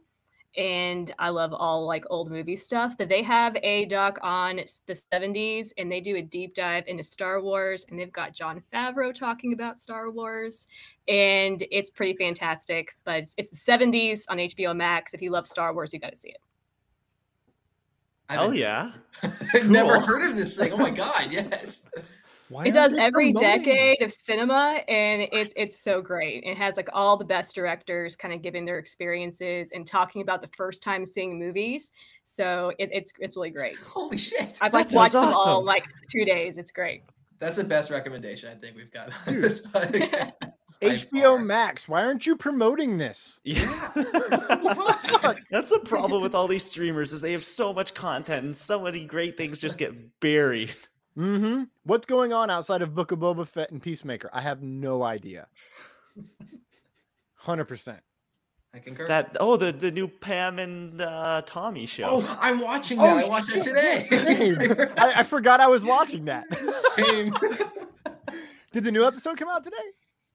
And 0.58 1.14
I 1.20 1.30
love 1.30 1.54
all 1.54 1.86
like 1.86 2.06
old 2.10 2.32
movie 2.32 2.56
stuff. 2.56 2.96
But 2.98 3.10
they 3.10 3.22
have 3.24 3.58
a 3.62 3.86
doc 3.86 4.18
on 4.22 4.62
the 4.88 5.00
70s 5.14 5.72
and 5.78 5.92
they 5.92 6.00
do 6.02 6.16
a 6.16 6.22
deep 6.22 6.56
dive 6.56 6.86
into 6.88 7.04
Star 7.04 7.42
Wars. 7.42 7.86
And 7.90 8.00
they've 8.00 8.12
got 8.12 8.34
Jon 8.34 8.62
Favreau 8.74 9.14
talking 9.14 9.54
about 9.54 9.78
Star 9.78 10.10
Wars. 10.12 10.68
And 11.08 11.64
it's 11.72 11.90
pretty 11.90 12.16
fantastic. 12.18 12.96
But 13.04 13.16
it's, 13.18 13.34
it's 13.38 13.66
the 13.66 13.72
70s 13.72 14.24
on 14.30 14.38
HBO 14.38 14.76
Max. 14.76 15.14
If 15.14 15.22
you 15.22 15.32
love 15.32 15.46
Star 15.48 15.74
Wars, 15.74 15.94
you 15.94 16.00
got 16.00 16.14
to 16.14 16.18
see 16.20 16.30
it. 16.30 16.38
Hell 18.30 18.54
yeah. 18.54 18.92
Never 19.66 19.98
Cool. 19.98 20.02
heard 20.02 20.30
of 20.32 20.36
this 20.36 20.58
thing. 20.58 20.72
Oh 20.74 20.78
my 20.78 20.90
god, 20.90 21.32
yes. 21.32 21.82
Why 22.50 22.66
it 22.66 22.74
does 22.74 22.96
every 22.96 23.34
promoting 23.34 23.64
decade 23.64 24.02
of 24.04 24.12
cinema 24.12 24.80
and 24.88 25.28
it's 25.32 25.54
it's 25.58 25.76
so 25.78 26.02
great 26.02 26.44
it 26.44 26.58
has 26.58 26.78
like 26.78 26.90
all 26.94 27.18
the 27.18 27.26
best 27.26 27.56
directors 27.56 28.16
kind 28.16 28.34
of 28.34 28.42
giving 28.44 28.66
their 28.66 28.78
experiences 28.78 29.72
and 29.74 29.86
talking 29.88 30.22
about 30.22 30.42
the 30.42 30.50
first 30.56 30.84
time 30.84 31.06
seeing 31.06 31.40
movies 31.40 31.92
so 32.24 32.72
it, 32.78 32.90
it's 32.92 33.14
it's 33.20 33.36
really 33.36 33.50
great 33.50 33.78
Holy 33.78 34.18
shit. 34.18 34.58
i've 34.62 34.74
like 34.74 34.88
That 34.90 34.96
watched 34.96 35.14
sounds 35.14 35.36
them 35.36 35.44
all 35.48 35.64
like 35.64 35.86
two 36.08 36.24
days 36.24 36.58
it's 36.60 36.72
great 36.72 37.02
That's 37.40 37.58
the 37.58 37.64
best 37.64 37.90
recommendation 37.90 38.50
I 38.50 38.56
think 38.56 38.76
we've 38.78 38.92
got 38.92 39.10
on 39.28 39.42
this 39.42 39.66
podcast. 39.68 40.34
HBO 40.82 41.22
far. 41.22 41.40
Max. 41.40 41.88
Why 41.88 42.04
aren't 42.06 42.26
you 42.26 42.36
promoting 42.36 42.98
this? 42.98 43.40
Yeah. 43.44 43.92
That's 45.52 45.70
the 45.70 45.82
problem 45.86 46.22
with 46.22 46.34
all 46.36 46.48
these 46.48 46.64
streamers 46.66 47.14
is 47.14 47.22
they 47.22 47.32
have 47.34 47.46
so 47.46 47.74
much 47.74 47.94
content 47.94 48.46
and 48.46 48.56
so 48.58 48.82
many 48.82 49.06
great 49.06 49.38
things 49.38 49.60
just 49.60 49.78
get 49.78 49.94
buried. 50.20 50.74
Mm-hmm. 51.18 51.64
What's 51.84 52.06
going 52.06 52.34
on 52.34 52.50
outside 52.50 52.82
of 52.82 52.94
Book 52.94 53.12
of 53.12 53.20
Boba 53.20 53.48
Fett 53.48 53.72
and 53.72 53.82
Peacemaker? 53.82 54.30
I 54.34 54.42
have 54.42 54.62
no 54.62 55.04
idea. 55.04 55.48
Hundred 57.36 57.66
percent. 57.66 58.00
I 58.74 58.80
concur. 58.80 59.08
That 59.08 59.38
oh 59.40 59.56
the 59.56 59.72
the 59.72 59.92
new 59.92 60.08
Pam 60.08 60.60
and 60.60 61.02
uh, 61.02 61.42
Tommy 61.46 61.86
show. 61.86 62.04
oh, 62.06 62.38
I'm 62.42 62.60
watching 62.60 62.98
that. 62.98 63.24
I 63.26 63.28
watched 63.30 63.54
that 63.54 63.64
today. 63.64 64.08
I, 64.98 65.20
I 65.22 65.24
forgot 65.24 65.60
I 65.62 65.68
was 65.68 65.86
watching 65.86 66.26
that. 66.26 66.44
Same. 66.96 67.32
Did 68.74 68.84
the 68.84 68.92
new 68.92 69.06
episode 69.06 69.38
come 69.38 69.48
out 69.48 69.64
today? 69.64 69.78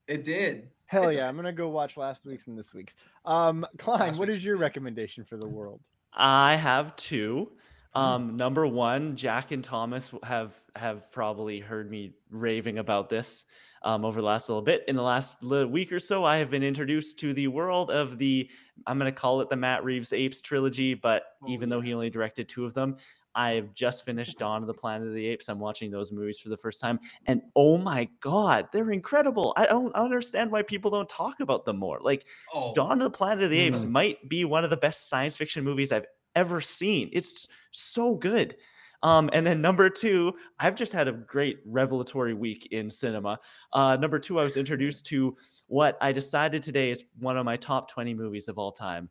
it 0.08 0.24
did. 0.24 0.70
Hell 0.86 1.02
It's- 1.02 1.16
yeah! 1.16 1.28
I'm 1.28 1.36
gonna 1.36 1.52
go 1.52 1.68
watch 1.68 1.96
last 1.98 2.24
week's 2.24 2.46
and 2.46 2.58
this 2.58 2.72
week's. 2.72 2.96
Um, 3.26 3.66
Klein, 3.76 4.00
Last 4.00 4.18
what 4.18 4.28
week's 4.28 4.38
is 4.40 4.46
your 4.46 4.56
recommendation 4.56 5.24
for 5.24 5.36
the 5.36 5.46
world? 5.46 5.82
I 6.14 6.56
have 6.56 6.96
two. 6.96 7.52
Um, 7.94 8.36
number 8.36 8.66
one, 8.66 9.16
Jack 9.16 9.50
and 9.50 9.64
Thomas 9.64 10.12
have 10.22 10.54
have 10.76 11.10
probably 11.10 11.58
heard 11.60 11.90
me 11.90 12.14
raving 12.30 12.78
about 12.78 13.08
this 13.08 13.44
um, 13.82 14.04
over 14.04 14.20
the 14.20 14.26
last 14.26 14.48
little 14.48 14.62
bit. 14.62 14.84
In 14.86 14.94
the 14.94 15.02
last 15.02 15.42
week 15.42 15.90
or 15.92 15.98
so, 15.98 16.24
I 16.24 16.36
have 16.36 16.50
been 16.50 16.62
introduced 16.62 17.18
to 17.20 17.32
the 17.34 17.48
world 17.48 17.90
of 17.90 18.18
the 18.18 18.48
I'm 18.86 18.98
going 18.98 19.12
to 19.12 19.18
call 19.20 19.40
it 19.40 19.50
the 19.50 19.56
Matt 19.56 19.82
Reeves 19.84 20.12
Apes 20.12 20.40
trilogy, 20.40 20.94
but 20.94 21.24
even 21.48 21.68
though 21.68 21.80
he 21.80 21.92
only 21.92 22.10
directed 22.10 22.48
two 22.48 22.64
of 22.64 22.74
them, 22.74 22.96
I've 23.34 23.74
just 23.74 24.04
finished 24.04 24.38
Dawn 24.38 24.62
of 24.62 24.66
the 24.68 24.74
Planet 24.74 25.06
of 25.08 25.14
the 25.14 25.26
Apes. 25.26 25.48
I'm 25.48 25.58
watching 25.60 25.90
those 25.90 26.10
movies 26.12 26.40
for 26.40 26.48
the 26.48 26.56
first 26.56 26.80
time, 26.80 26.98
and 27.26 27.42
oh 27.56 27.76
my 27.76 28.08
god, 28.20 28.68
they're 28.72 28.90
incredible! 28.92 29.52
I 29.56 29.66
don't 29.66 29.94
understand 29.94 30.50
why 30.52 30.62
people 30.62 30.90
don't 30.92 31.08
talk 31.08 31.40
about 31.40 31.64
them 31.64 31.78
more. 31.78 31.98
Like 32.00 32.26
Oh, 32.54 32.72
Dawn 32.74 32.92
of 32.92 33.04
the 33.04 33.10
Planet 33.10 33.44
of 33.44 33.50
the 33.50 33.58
Apes 33.60 33.84
Mm. 33.84 33.90
might 33.90 34.28
be 34.28 34.44
one 34.44 34.62
of 34.64 34.70
the 34.70 34.76
best 34.76 35.08
science 35.08 35.36
fiction 35.36 35.64
movies 35.64 35.90
I've 35.92 36.06
ever 36.34 36.60
seen. 36.60 37.10
It's 37.12 37.48
so 37.70 38.14
good. 38.14 38.56
Um, 39.02 39.30
and 39.32 39.46
then 39.46 39.62
number 39.62 39.88
two, 39.88 40.34
I've 40.58 40.74
just 40.74 40.92
had 40.92 41.08
a 41.08 41.12
great 41.12 41.60
revelatory 41.64 42.34
week 42.34 42.68
in 42.70 42.90
cinema. 42.90 43.38
Uh, 43.72 43.96
number 43.96 44.18
two, 44.18 44.38
I 44.38 44.42
was 44.42 44.56
introduced 44.56 45.06
to 45.06 45.36
what 45.68 45.96
I 46.00 46.12
decided 46.12 46.62
today 46.62 46.90
is 46.90 47.04
one 47.18 47.38
of 47.38 47.46
my 47.46 47.56
top 47.56 47.90
20 47.90 48.12
movies 48.14 48.48
of 48.48 48.58
all 48.58 48.72
time. 48.72 49.08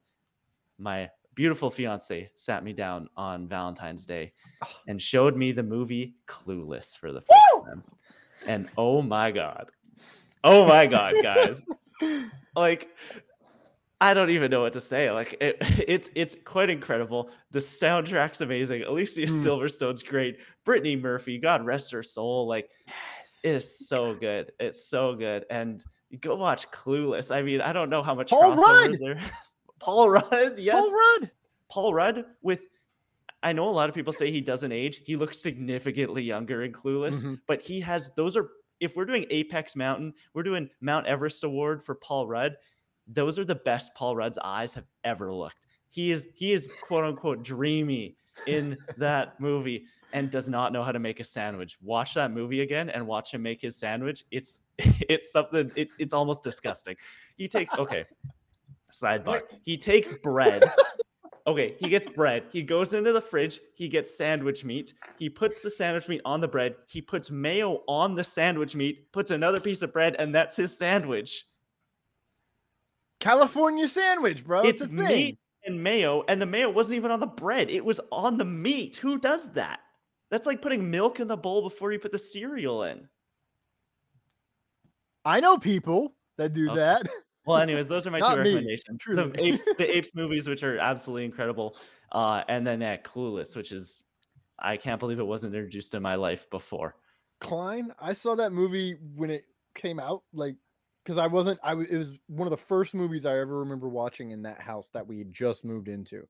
My 0.78 1.10
beautiful 1.34 1.72
fiance 1.72 2.30
sat 2.36 2.64
me 2.64 2.74
down 2.74 3.08
on 3.18 3.48
Valentine's 3.48 4.06
Day 4.06 4.32
and 4.88 5.02
showed 5.02 5.36
me 5.36 5.52
the 5.52 5.64
movie 5.64 6.16
Clueless 6.28 6.96
for 6.98 7.12
the 7.12 7.22
first 7.22 7.66
time. 7.66 7.84
And 8.46 8.70
oh 8.78 9.02
my 9.02 9.32
God. 9.32 9.70
Oh 10.44 10.68
my 10.68 10.86
God, 10.86 11.16
guys. 11.24 11.66
like, 12.56 12.90
I 14.02 14.14
don't 14.14 14.30
even 14.30 14.50
know 14.50 14.62
what 14.62 14.74
to 14.74 14.82
say. 14.82 15.12
Like 15.12 15.36
it, 15.42 15.58
it's 15.88 16.10
it's 16.16 16.36
quite 16.46 16.70
incredible. 16.70 17.32
The 17.52 17.60
soundtrack's 17.60 18.42
amazing. 18.42 18.84
Alicia 18.84 19.22
Mm. 19.22 19.30
Silverstone's 19.30 20.04
great. 20.04 20.40
Brittany 20.64 20.96
Murphy, 20.96 21.38
God 21.38 21.66
rest 21.66 21.92
her 21.92 22.04
soul. 22.04 22.48
Like 22.48 22.70
it 23.44 23.56
is 23.56 23.88
so 23.88 24.14
good. 24.16 24.52
It's 24.60 24.86
so 24.88 25.16
good. 25.16 25.46
And 25.50 25.84
go 26.22 26.36
watch 26.36 26.70
Clueless. 26.72 27.34
I 27.34 27.42
mean, 27.42 27.62
I 27.62 27.74
don't 27.74 27.90
know 27.90 28.02
how 28.04 28.16
much 28.16 28.30
Paul 28.30 28.56
Rudd! 28.56 28.98
Paul 29.80 30.10
Rudd, 30.10 30.58
yes. 30.60 30.76
Paul 30.76 30.92
Rudd. 30.92 31.32
Paul 31.70 31.94
Rudd 31.94 32.26
with 32.42 32.64
I 33.44 33.54
know 33.54 33.64
a 33.64 33.72
lot 33.72 33.88
of 33.88 33.96
people 33.96 34.12
say 34.12 34.32
he 34.32 34.42
doesn't 34.42 34.72
age. 34.74 35.02
He 35.06 35.16
looks 35.16 35.40
significantly 35.42 36.24
younger 36.24 36.64
in 36.64 36.72
Clueless, 36.74 37.24
Mhm. 37.24 37.40
but 37.48 37.62
he 37.62 37.80
has 37.82 38.10
those 38.16 38.36
are 38.38 38.50
if 38.80 38.96
we're 38.96 39.06
doing 39.06 39.26
Apex 39.30 39.76
Mountain, 39.76 40.14
we're 40.34 40.44
doing 40.44 40.70
Mount 40.82 41.06
Everest 41.06 41.44
award 41.44 41.84
for 41.84 41.96
Paul 41.96 42.28
Rudd. 42.28 42.56
Those 43.12 43.40
are 43.40 43.46
the 43.46 43.56
best 43.56 43.94
Paul 43.96 44.16
Rudd's 44.16 44.38
eyes 44.44 44.74
have 44.76 44.86
ever 45.04 45.34
looked. 45.34 45.58
He 45.90 46.12
is 46.12 46.26
he 46.34 46.54
is 46.54 46.70
quote 46.84 47.04
unquote 47.04 47.44
dreamy 47.44 48.16
in 48.48 48.78
that 48.98 49.40
movie 49.40 49.86
and 50.14 50.32
does 50.32 50.50
not 50.50 50.72
know 50.72 50.84
how 50.84 50.92
to 50.92 51.00
make 51.00 51.20
a 51.20 51.24
sandwich. 51.24 51.78
Watch 51.82 52.14
that 52.14 52.32
movie 52.32 52.62
again 52.62 52.90
and 52.90 53.06
watch 53.06 53.34
him 53.34 53.42
make 53.42 53.62
his 53.62 53.76
sandwich. 53.76 54.24
It's 54.32 54.62
it's 54.78 55.32
something 55.32 55.72
it, 55.76 55.90
it's 55.98 56.14
almost 56.14 56.44
disgusting. 56.44 56.96
He 57.38 57.48
takes 57.48 57.74
okay. 57.76 58.06
Sidebar. 58.94 59.42
He 59.64 59.78
takes 59.78 60.12
bread. 60.18 60.64
Okay, 61.48 61.76
he 61.80 61.90
gets 61.90 62.06
bread. 62.08 62.44
He 62.52 62.62
goes 62.62 62.94
into 62.94 63.12
the 63.12 63.22
fridge. 63.22 63.60
He 63.74 63.88
gets 63.88 64.16
sandwich 64.16 64.64
meat. 64.64 64.94
He 65.18 65.30
puts 65.30 65.62
the 65.62 65.72
sandwich 65.72 66.08
meat 66.08 66.22
on 66.26 66.42
the 66.42 66.48
bread. 66.48 66.76
He 66.88 67.02
puts 67.02 67.32
mayo 67.32 67.84
on 67.88 68.14
the 68.14 68.24
sandwich 68.24 68.76
meat, 68.76 69.12
puts 69.12 69.32
another 69.32 69.60
piece 69.60 69.82
of 69.82 69.92
bread, 69.92 70.16
and 70.20 70.34
that's 70.34 70.56
his 70.56 70.78
sandwich. 70.78 71.46
California 73.20 73.88
sandwich, 73.88 74.44
bro. 74.44 74.64
It's, 74.64 74.82
it's 74.82 74.94
a 74.94 74.96
thing. 74.96 75.08
meat 75.08 75.40
and 75.66 75.84
mayo, 75.84 76.24
and 76.28 76.42
the 76.42 76.46
mayo 76.46 76.70
wasn't 76.70 76.98
even 76.98 77.12
on 77.12 77.20
the 77.20 77.28
bread. 77.28 77.70
It 77.70 77.84
was 77.84 78.00
on 78.12 78.38
the 78.38 78.46
meat. 78.46 78.96
Who 78.98 79.20
does 79.20 79.52
that? 79.54 79.80
That's 80.32 80.46
like 80.46 80.62
putting 80.62 80.90
milk 80.90 81.20
in 81.20 81.28
the 81.28 81.38
bowl 81.38 81.62
before 81.62 81.92
you 81.92 82.00
put 82.00 82.12
the 82.12 82.20
cereal 82.20 82.84
in. 82.84 83.08
I 85.26 85.40
know 85.40 85.58
people 85.58 86.16
that 86.38 86.54
do 86.54 86.70
Okay. 86.70 86.76
that. 86.76 87.08
Well, 87.46 87.58
anyways, 87.62 87.88
those 87.88 88.08
are 88.08 88.12
my 88.12 88.20
two 88.20 88.38
recommendations. 88.38 89.00
The 89.08 89.32
apes, 89.38 89.66
the 89.78 89.96
apes 89.98 90.16
movies, 90.16 90.48
which 90.48 90.64
are 90.64 90.78
absolutely 90.78 91.26
incredible, 91.26 91.78
uh, 92.12 92.44
and 92.48 92.66
then 92.66 92.80
that 92.80 93.04
Clueless, 93.04 93.56
which 93.56 93.72
is 93.72 94.04
I 94.60 94.78
can't 94.78 95.00
believe 95.00 95.20
it 95.20 95.28
wasn't 95.28 95.56
introduced 95.56 95.94
in 95.94 96.02
my 96.02 96.16
life 96.16 96.50
before. 96.50 96.96
Klein, 97.42 97.94
I 98.00 98.14
saw 98.14 98.36
that 98.36 98.52
movie 98.52 98.98
when 99.16 99.30
it 99.30 99.46
came 99.74 100.00
out, 100.00 100.24
like, 100.34 100.56
because 101.10 101.18
I 101.18 101.26
wasn't, 101.26 101.60
I 101.64 101.70
w- 101.70 101.88
it 101.90 101.98
was 101.98 102.14
one 102.28 102.46
of 102.46 102.52
the 102.52 102.58
first 102.58 102.94
movies 102.94 103.26
I 103.26 103.40
ever 103.40 103.58
remember 103.58 103.90
watching 103.90 104.30
in 104.30 104.44
that 104.44 104.62
house 104.62 104.90
that 104.94 105.08
we 105.08 105.18
had 105.18 105.34
just 105.34 105.66
moved 105.66 105.88
into. 105.88 106.28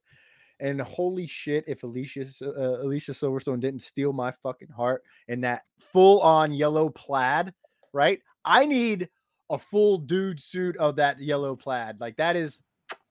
And 0.58 0.80
holy 0.80 1.26
shit, 1.26 1.64
if 1.66 1.82
Alicia 1.82 2.24
uh, 2.42 2.82
Alicia 2.82 3.12
Silverstone 3.12 3.60
didn't 3.60 3.82
steal 3.82 4.14
my 4.14 4.30
fucking 4.42 4.70
heart 4.70 5.02
in 5.28 5.42
that 5.42 5.64
full 5.78 6.22
on 6.22 6.54
yellow 6.54 6.88
plaid, 6.88 7.52
right? 7.92 8.20
I 8.46 8.64
need 8.64 9.10
a 9.50 9.58
full 9.58 9.98
dude 9.98 10.40
suit 10.40 10.78
of 10.78 10.96
that 10.96 11.20
yellow 11.20 11.54
plaid. 11.56 12.00
Like 12.00 12.16
that 12.16 12.34
is 12.34 12.62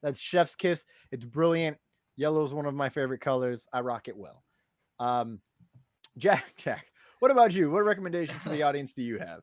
that's 0.02 0.20
chef's 0.20 0.56
kiss. 0.56 0.88
It's 1.12 1.26
brilliant. 1.26 1.78
Yellow 2.16 2.44
is 2.44 2.52
one 2.52 2.66
of 2.66 2.74
my 2.74 2.90
favorite 2.90 3.22
colors. 3.22 3.68
I 3.72 3.82
rock 3.82 4.08
it 4.08 4.18
well. 4.18 4.44
Um, 5.00 5.40
Jack, 6.18 6.46
Jack, 6.58 6.88
what 7.20 7.30
about 7.30 7.54
you? 7.54 7.70
What 7.70 7.86
recommendations 7.86 8.40
for 8.40 8.50
the 8.50 8.64
audience 8.64 8.94
do 8.94 9.04
you 9.04 9.20
have? 9.20 9.41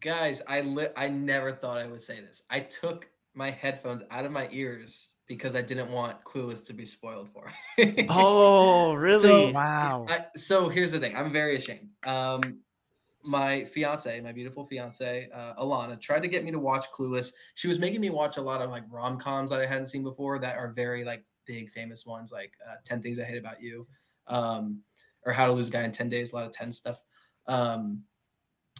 Guys, 0.00 0.42
I 0.48 0.60
li- 0.62 0.88
I 0.96 1.08
never 1.08 1.52
thought 1.52 1.78
I 1.78 1.86
would 1.86 2.02
say 2.02 2.20
this. 2.20 2.42
I 2.50 2.60
took 2.60 3.08
my 3.34 3.50
headphones 3.50 4.02
out 4.10 4.24
of 4.24 4.32
my 4.32 4.48
ears 4.50 5.10
because 5.26 5.54
I 5.54 5.62
didn't 5.62 5.90
want 5.90 6.22
Clueless 6.24 6.64
to 6.66 6.72
be 6.72 6.86
spoiled 6.86 7.28
for. 7.30 7.52
Oh, 8.08 8.94
really? 8.94 9.20
So- 9.20 9.52
Wow. 9.52 10.06
I, 10.08 10.26
so 10.36 10.68
here's 10.68 10.92
the 10.92 10.98
thing. 10.98 11.16
I'm 11.16 11.32
very 11.32 11.56
ashamed. 11.56 11.88
Um, 12.06 12.60
my 13.22 13.64
fiance, 13.64 14.20
my 14.20 14.32
beautiful 14.32 14.64
fiance, 14.64 15.28
uh, 15.34 15.54
Alana, 15.62 16.00
tried 16.00 16.22
to 16.22 16.28
get 16.28 16.44
me 16.44 16.50
to 16.52 16.58
watch 16.58 16.86
Clueless. 16.96 17.32
She 17.54 17.68
was 17.68 17.78
making 17.78 18.00
me 18.00 18.08
watch 18.10 18.36
a 18.38 18.40
lot 18.40 18.62
of 18.62 18.70
like 18.70 18.84
rom 18.88 19.18
coms 19.18 19.50
that 19.50 19.60
I 19.60 19.66
hadn't 19.66 19.86
seen 19.86 20.02
before 20.02 20.38
that 20.38 20.56
are 20.56 20.68
very 20.68 21.04
like 21.04 21.24
big 21.44 21.68
famous 21.70 22.06
ones, 22.06 22.32
like 22.32 22.52
uh, 22.66 22.76
Ten 22.84 23.02
Things 23.02 23.18
I 23.20 23.24
Hate 23.24 23.36
About 23.36 23.60
You, 23.60 23.86
um, 24.28 24.80
or 25.26 25.32
How 25.32 25.46
to 25.46 25.52
Lose 25.52 25.68
a 25.68 25.70
Guy 25.70 25.82
in 25.82 25.92
Ten 25.92 26.08
Days. 26.08 26.32
A 26.32 26.36
lot 26.36 26.46
of 26.46 26.52
ten 26.52 26.72
stuff. 26.72 27.02
Um, 27.46 28.02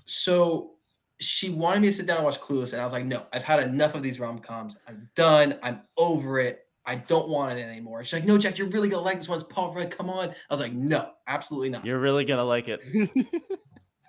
so 0.06 0.74
she 1.20 1.51
wanted 1.51 1.81
me 1.81 1.89
to 1.89 1.93
sit 1.93 2.07
down 2.07 2.16
and 2.19 2.24
watch 2.24 2.40
Clueless, 2.40 2.73
and 2.73 2.81
I 2.81 2.85
was 2.85 2.93
like, 2.93 3.05
no, 3.05 3.27
I've 3.32 3.45
had 3.45 3.62
enough 3.62 3.95
of 3.95 4.03
these 4.03 4.20
rom 4.20 4.39
coms. 4.39 4.77
I'm 4.86 5.09
done. 5.15 5.59
I'm 5.62 5.82
over 5.97 6.39
it. 6.40 6.65
I 6.86 6.95
don't 6.95 7.28
want 7.28 7.59
it 7.59 7.62
anymore. 7.62 8.03
She's 8.05 8.15
like, 8.15 8.24
no, 8.24 8.39
Jack, 8.39 8.57
you're 8.57 8.69
really 8.69 8.89
gonna 8.89 9.03
like 9.03 9.16
this 9.19 9.28
one. 9.28 9.39
It's 9.39 9.53
Paul 9.53 9.74
Rudd. 9.74 9.90
Come 9.90 10.09
on. 10.09 10.31
I 10.31 10.35
was 10.51 10.61
like, 10.61 10.73
no, 10.73 11.11
absolutely 11.27 11.69
not. 11.70 11.85
You're 11.85 11.99
really 12.01 12.24
gonna 12.24 12.45
like 12.45 12.69
it. 12.69 12.82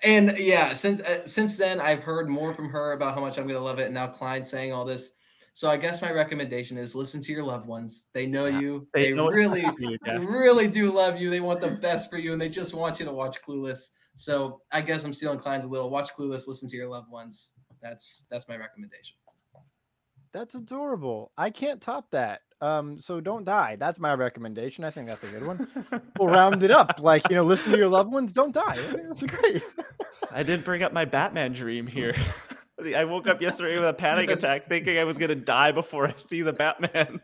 And 0.03 0.33
yeah, 0.37 0.73
since 0.73 1.01
uh, 1.01 1.27
since 1.27 1.57
then, 1.57 1.81
I've 1.81 1.99
heard 1.99 2.29
more 2.29 2.53
from 2.53 2.69
her 2.69 2.93
about 2.93 3.15
how 3.15 3.21
much 3.21 3.37
I'm 3.37 3.47
gonna 3.47 3.59
love 3.59 3.79
it, 3.79 3.85
and 3.85 3.93
now 3.93 4.07
Klein's 4.07 4.49
saying 4.49 4.71
all 4.71 4.85
this. 4.85 5.11
So 5.53 5.69
I 5.69 5.75
guess 5.75 6.01
my 6.01 6.11
recommendation 6.11 6.77
is 6.77 6.95
listen 6.95 7.21
to 7.21 7.33
your 7.33 7.43
loved 7.43 7.67
ones. 7.67 8.07
They 8.13 8.25
know 8.25 8.45
you. 8.45 8.87
They 8.93 9.09
They, 9.09 9.13
know 9.13 9.27
really, 9.27 9.61
you, 9.61 9.97
Jeff. 10.05 10.21
really 10.21 10.69
do 10.69 10.89
love 10.91 11.19
you. 11.19 11.29
They 11.29 11.41
want 11.41 11.59
the 11.59 11.71
best 11.71 12.09
for 12.09 12.17
you, 12.17 12.31
and 12.31 12.41
they 12.41 12.47
just 12.47 12.73
want 12.73 12.99
you 12.99 13.05
to 13.07 13.11
watch 13.11 13.41
Clueless. 13.41 13.89
So 14.19 14.59
I 14.69 14.81
guess 14.81 15.05
I'm 15.05 15.13
stealing 15.13 15.39
Klein's 15.39 15.63
a 15.63 15.69
little. 15.69 15.89
Watch 15.89 16.13
Clueless. 16.13 16.45
Listen 16.45 16.67
to 16.67 16.75
your 16.75 16.89
loved 16.89 17.09
ones. 17.09 17.53
That's 17.81 18.27
that's 18.29 18.49
my 18.49 18.57
recommendation. 18.57 19.15
That's 20.33 20.55
adorable. 20.55 21.31
I 21.37 21.49
can't 21.51 21.79
top 21.79 22.11
that. 22.11 22.41
Um, 22.59 22.99
so 22.99 23.21
don't 23.21 23.45
die. 23.45 23.77
That's 23.79 23.97
my 23.97 24.13
recommendation. 24.13 24.83
I 24.83 24.91
think 24.91 25.07
that's 25.07 25.23
a 25.23 25.27
good 25.27 25.47
one. 25.47 25.69
we'll 26.19 26.27
round 26.27 26.61
it 26.63 26.69
up. 26.69 26.99
Like, 26.99 27.29
you 27.29 27.35
know, 27.37 27.43
listen 27.43 27.71
to 27.71 27.77
your 27.77 27.87
loved 27.87 28.11
ones, 28.11 28.33
don't 28.33 28.53
die. 28.53 28.61
I 28.67 28.75
think 28.75 29.03
that's 29.03 29.23
great. 29.23 29.63
I 30.31 30.43
did 30.43 30.65
bring 30.65 30.83
up 30.83 30.91
my 30.91 31.05
Batman 31.05 31.53
dream 31.53 31.87
here. 31.87 32.13
I 32.95 33.05
woke 33.05 33.27
up 33.27 33.41
yesterday 33.41 33.75
with 33.75 33.87
a 33.87 33.93
panic 33.93 34.29
attack 34.29 34.67
thinking 34.67 34.97
I 34.97 35.05
was 35.05 35.17
gonna 35.17 35.33
die 35.33 35.71
before 35.71 36.07
I 36.07 36.15
see 36.17 36.41
the 36.41 36.53
Batman. 36.53 37.21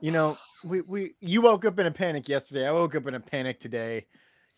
You 0.00 0.10
know, 0.10 0.38
we, 0.66 0.80
we 0.82 1.14
you 1.20 1.42
woke 1.42 1.64
up 1.64 1.78
in 1.78 1.86
a 1.86 1.90
panic 1.90 2.28
yesterday. 2.28 2.66
I 2.66 2.72
woke 2.72 2.94
up 2.94 3.06
in 3.06 3.14
a 3.14 3.20
panic 3.20 3.60
today. 3.60 4.06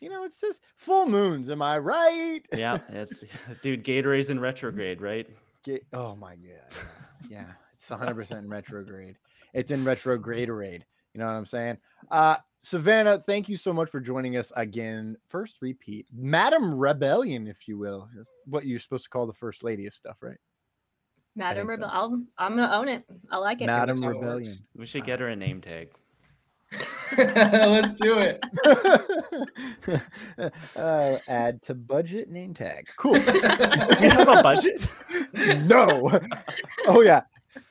You 0.00 0.08
know, 0.08 0.24
it's 0.24 0.40
just 0.40 0.62
full 0.76 1.06
moons. 1.06 1.50
Am 1.50 1.60
I 1.60 1.78
right? 1.78 2.40
Yeah, 2.52 2.78
it's 2.88 3.24
dude, 3.62 3.84
Gatorade's 3.84 4.30
in 4.30 4.40
retrograde, 4.40 5.00
right? 5.00 5.26
Get, 5.64 5.84
oh 5.92 6.16
my 6.16 6.36
god. 6.36 6.82
Yeah, 7.28 7.52
it's 7.74 7.88
100% 7.88 8.38
in 8.38 8.48
retrograde. 8.48 9.16
It's 9.52 9.70
in 9.70 9.84
retrograderade. 9.84 10.82
You 11.14 11.20
know 11.20 11.26
what 11.26 11.32
I'm 11.32 11.46
saying? 11.46 11.78
Uh 12.10 12.36
Savannah, 12.58 13.18
thank 13.18 13.48
you 13.48 13.56
so 13.56 13.72
much 13.72 13.90
for 13.90 14.00
joining 14.00 14.36
us 14.36 14.52
again. 14.56 15.16
First 15.26 15.62
repeat, 15.62 16.06
Madam 16.12 16.74
Rebellion, 16.74 17.46
if 17.46 17.68
you 17.68 17.78
will. 17.78 18.08
Is 18.18 18.30
what 18.46 18.66
you're 18.66 18.78
supposed 18.78 19.04
to 19.04 19.10
call 19.10 19.26
the 19.26 19.32
first 19.32 19.62
lady 19.62 19.86
of 19.86 19.94
stuff, 19.94 20.22
right? 20.22 20.38
Madam 21.38 21.68
think 21.68 21.80
so. 21.80 21.86
Rebel. 21.86 21.96
I'll, 21.96 22.22
I'm 22.36 22.56
gonna 22.56 22.74
own 22.74 22.88
it. 22.88 23.04
I 23.30 23.36
like 23.38 23.60
it. 23.60 23.66
Madam 23.66 23.96
that's 23.96 24.14
Rebellion. 24.14 24.52
We 24.76 24.86
should 24.86 25.04
get 25.04 25.20
her 25.20 25.28
a 25.28 25.36
name 25.36 25.60
tag. 25.60 25.90
Let's 27.16 27.94
do 27.94 28.18
it. 28.18 30.02
uh, 30.76 31.18
add 31.28 31.62
to 31.62 31.74
budget 31.74 32.28
name 32.28 32.54
tag. 32.54 32.88
Cool. 32.96 33.12
We 33.12 33.20
have 33.20 34.28
a 34.28 34.42
budget? 34.42 34.86
no. 35.66 36.20
Oh 36.86 37.00
yeah. 37.00 37.22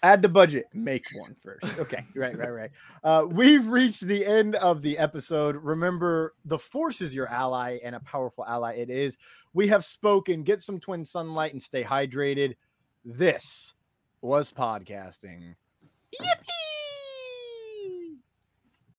Add 0.02 0.22
to 0.23 0.30
budget. 0.30 0.65
Make 0.73 1.06
one 1.15 1.35
first. 1.35 1.77
Okay. 1.77 2.06
Right. 2.15 2.38
Right. 2.38 2.49
Right. 2.49 2.72
Uh, 3.03 3.27
we've 3.30 3.68
reached 3.68 4.02
the 4.02 4.26
end 4.26 4.56
of 4.56 4.81
the 4.81 4.98
episode. 4.98 5.56
Remember, 5.57 6.34
the 6.45 6.57
force 6.57 7.02
is 7.02 7.14
your 7.14 7.27
ally 7.27 7.77
and 7.84 7.95
a 7.95 7.99
powerful 7.99 8.45
ally. 8.45 8.73
It 8.76 8.89
is. 8.89 9.18
We 9.53 9.68
have 9.68 9.85
spoken. 9.85 10.44
Get 10.44 10.61
some 10.61 10.80
twin 10.80 11.06
sunlight 11.06 11.52
and 11.52 11.61
stay 11.61 11.84
hydrated. 11.84 12.56
This 13.09 13.73
was 14.21 14.51
podcasting. 14.51 15.55
Yippee! 16.21 16.66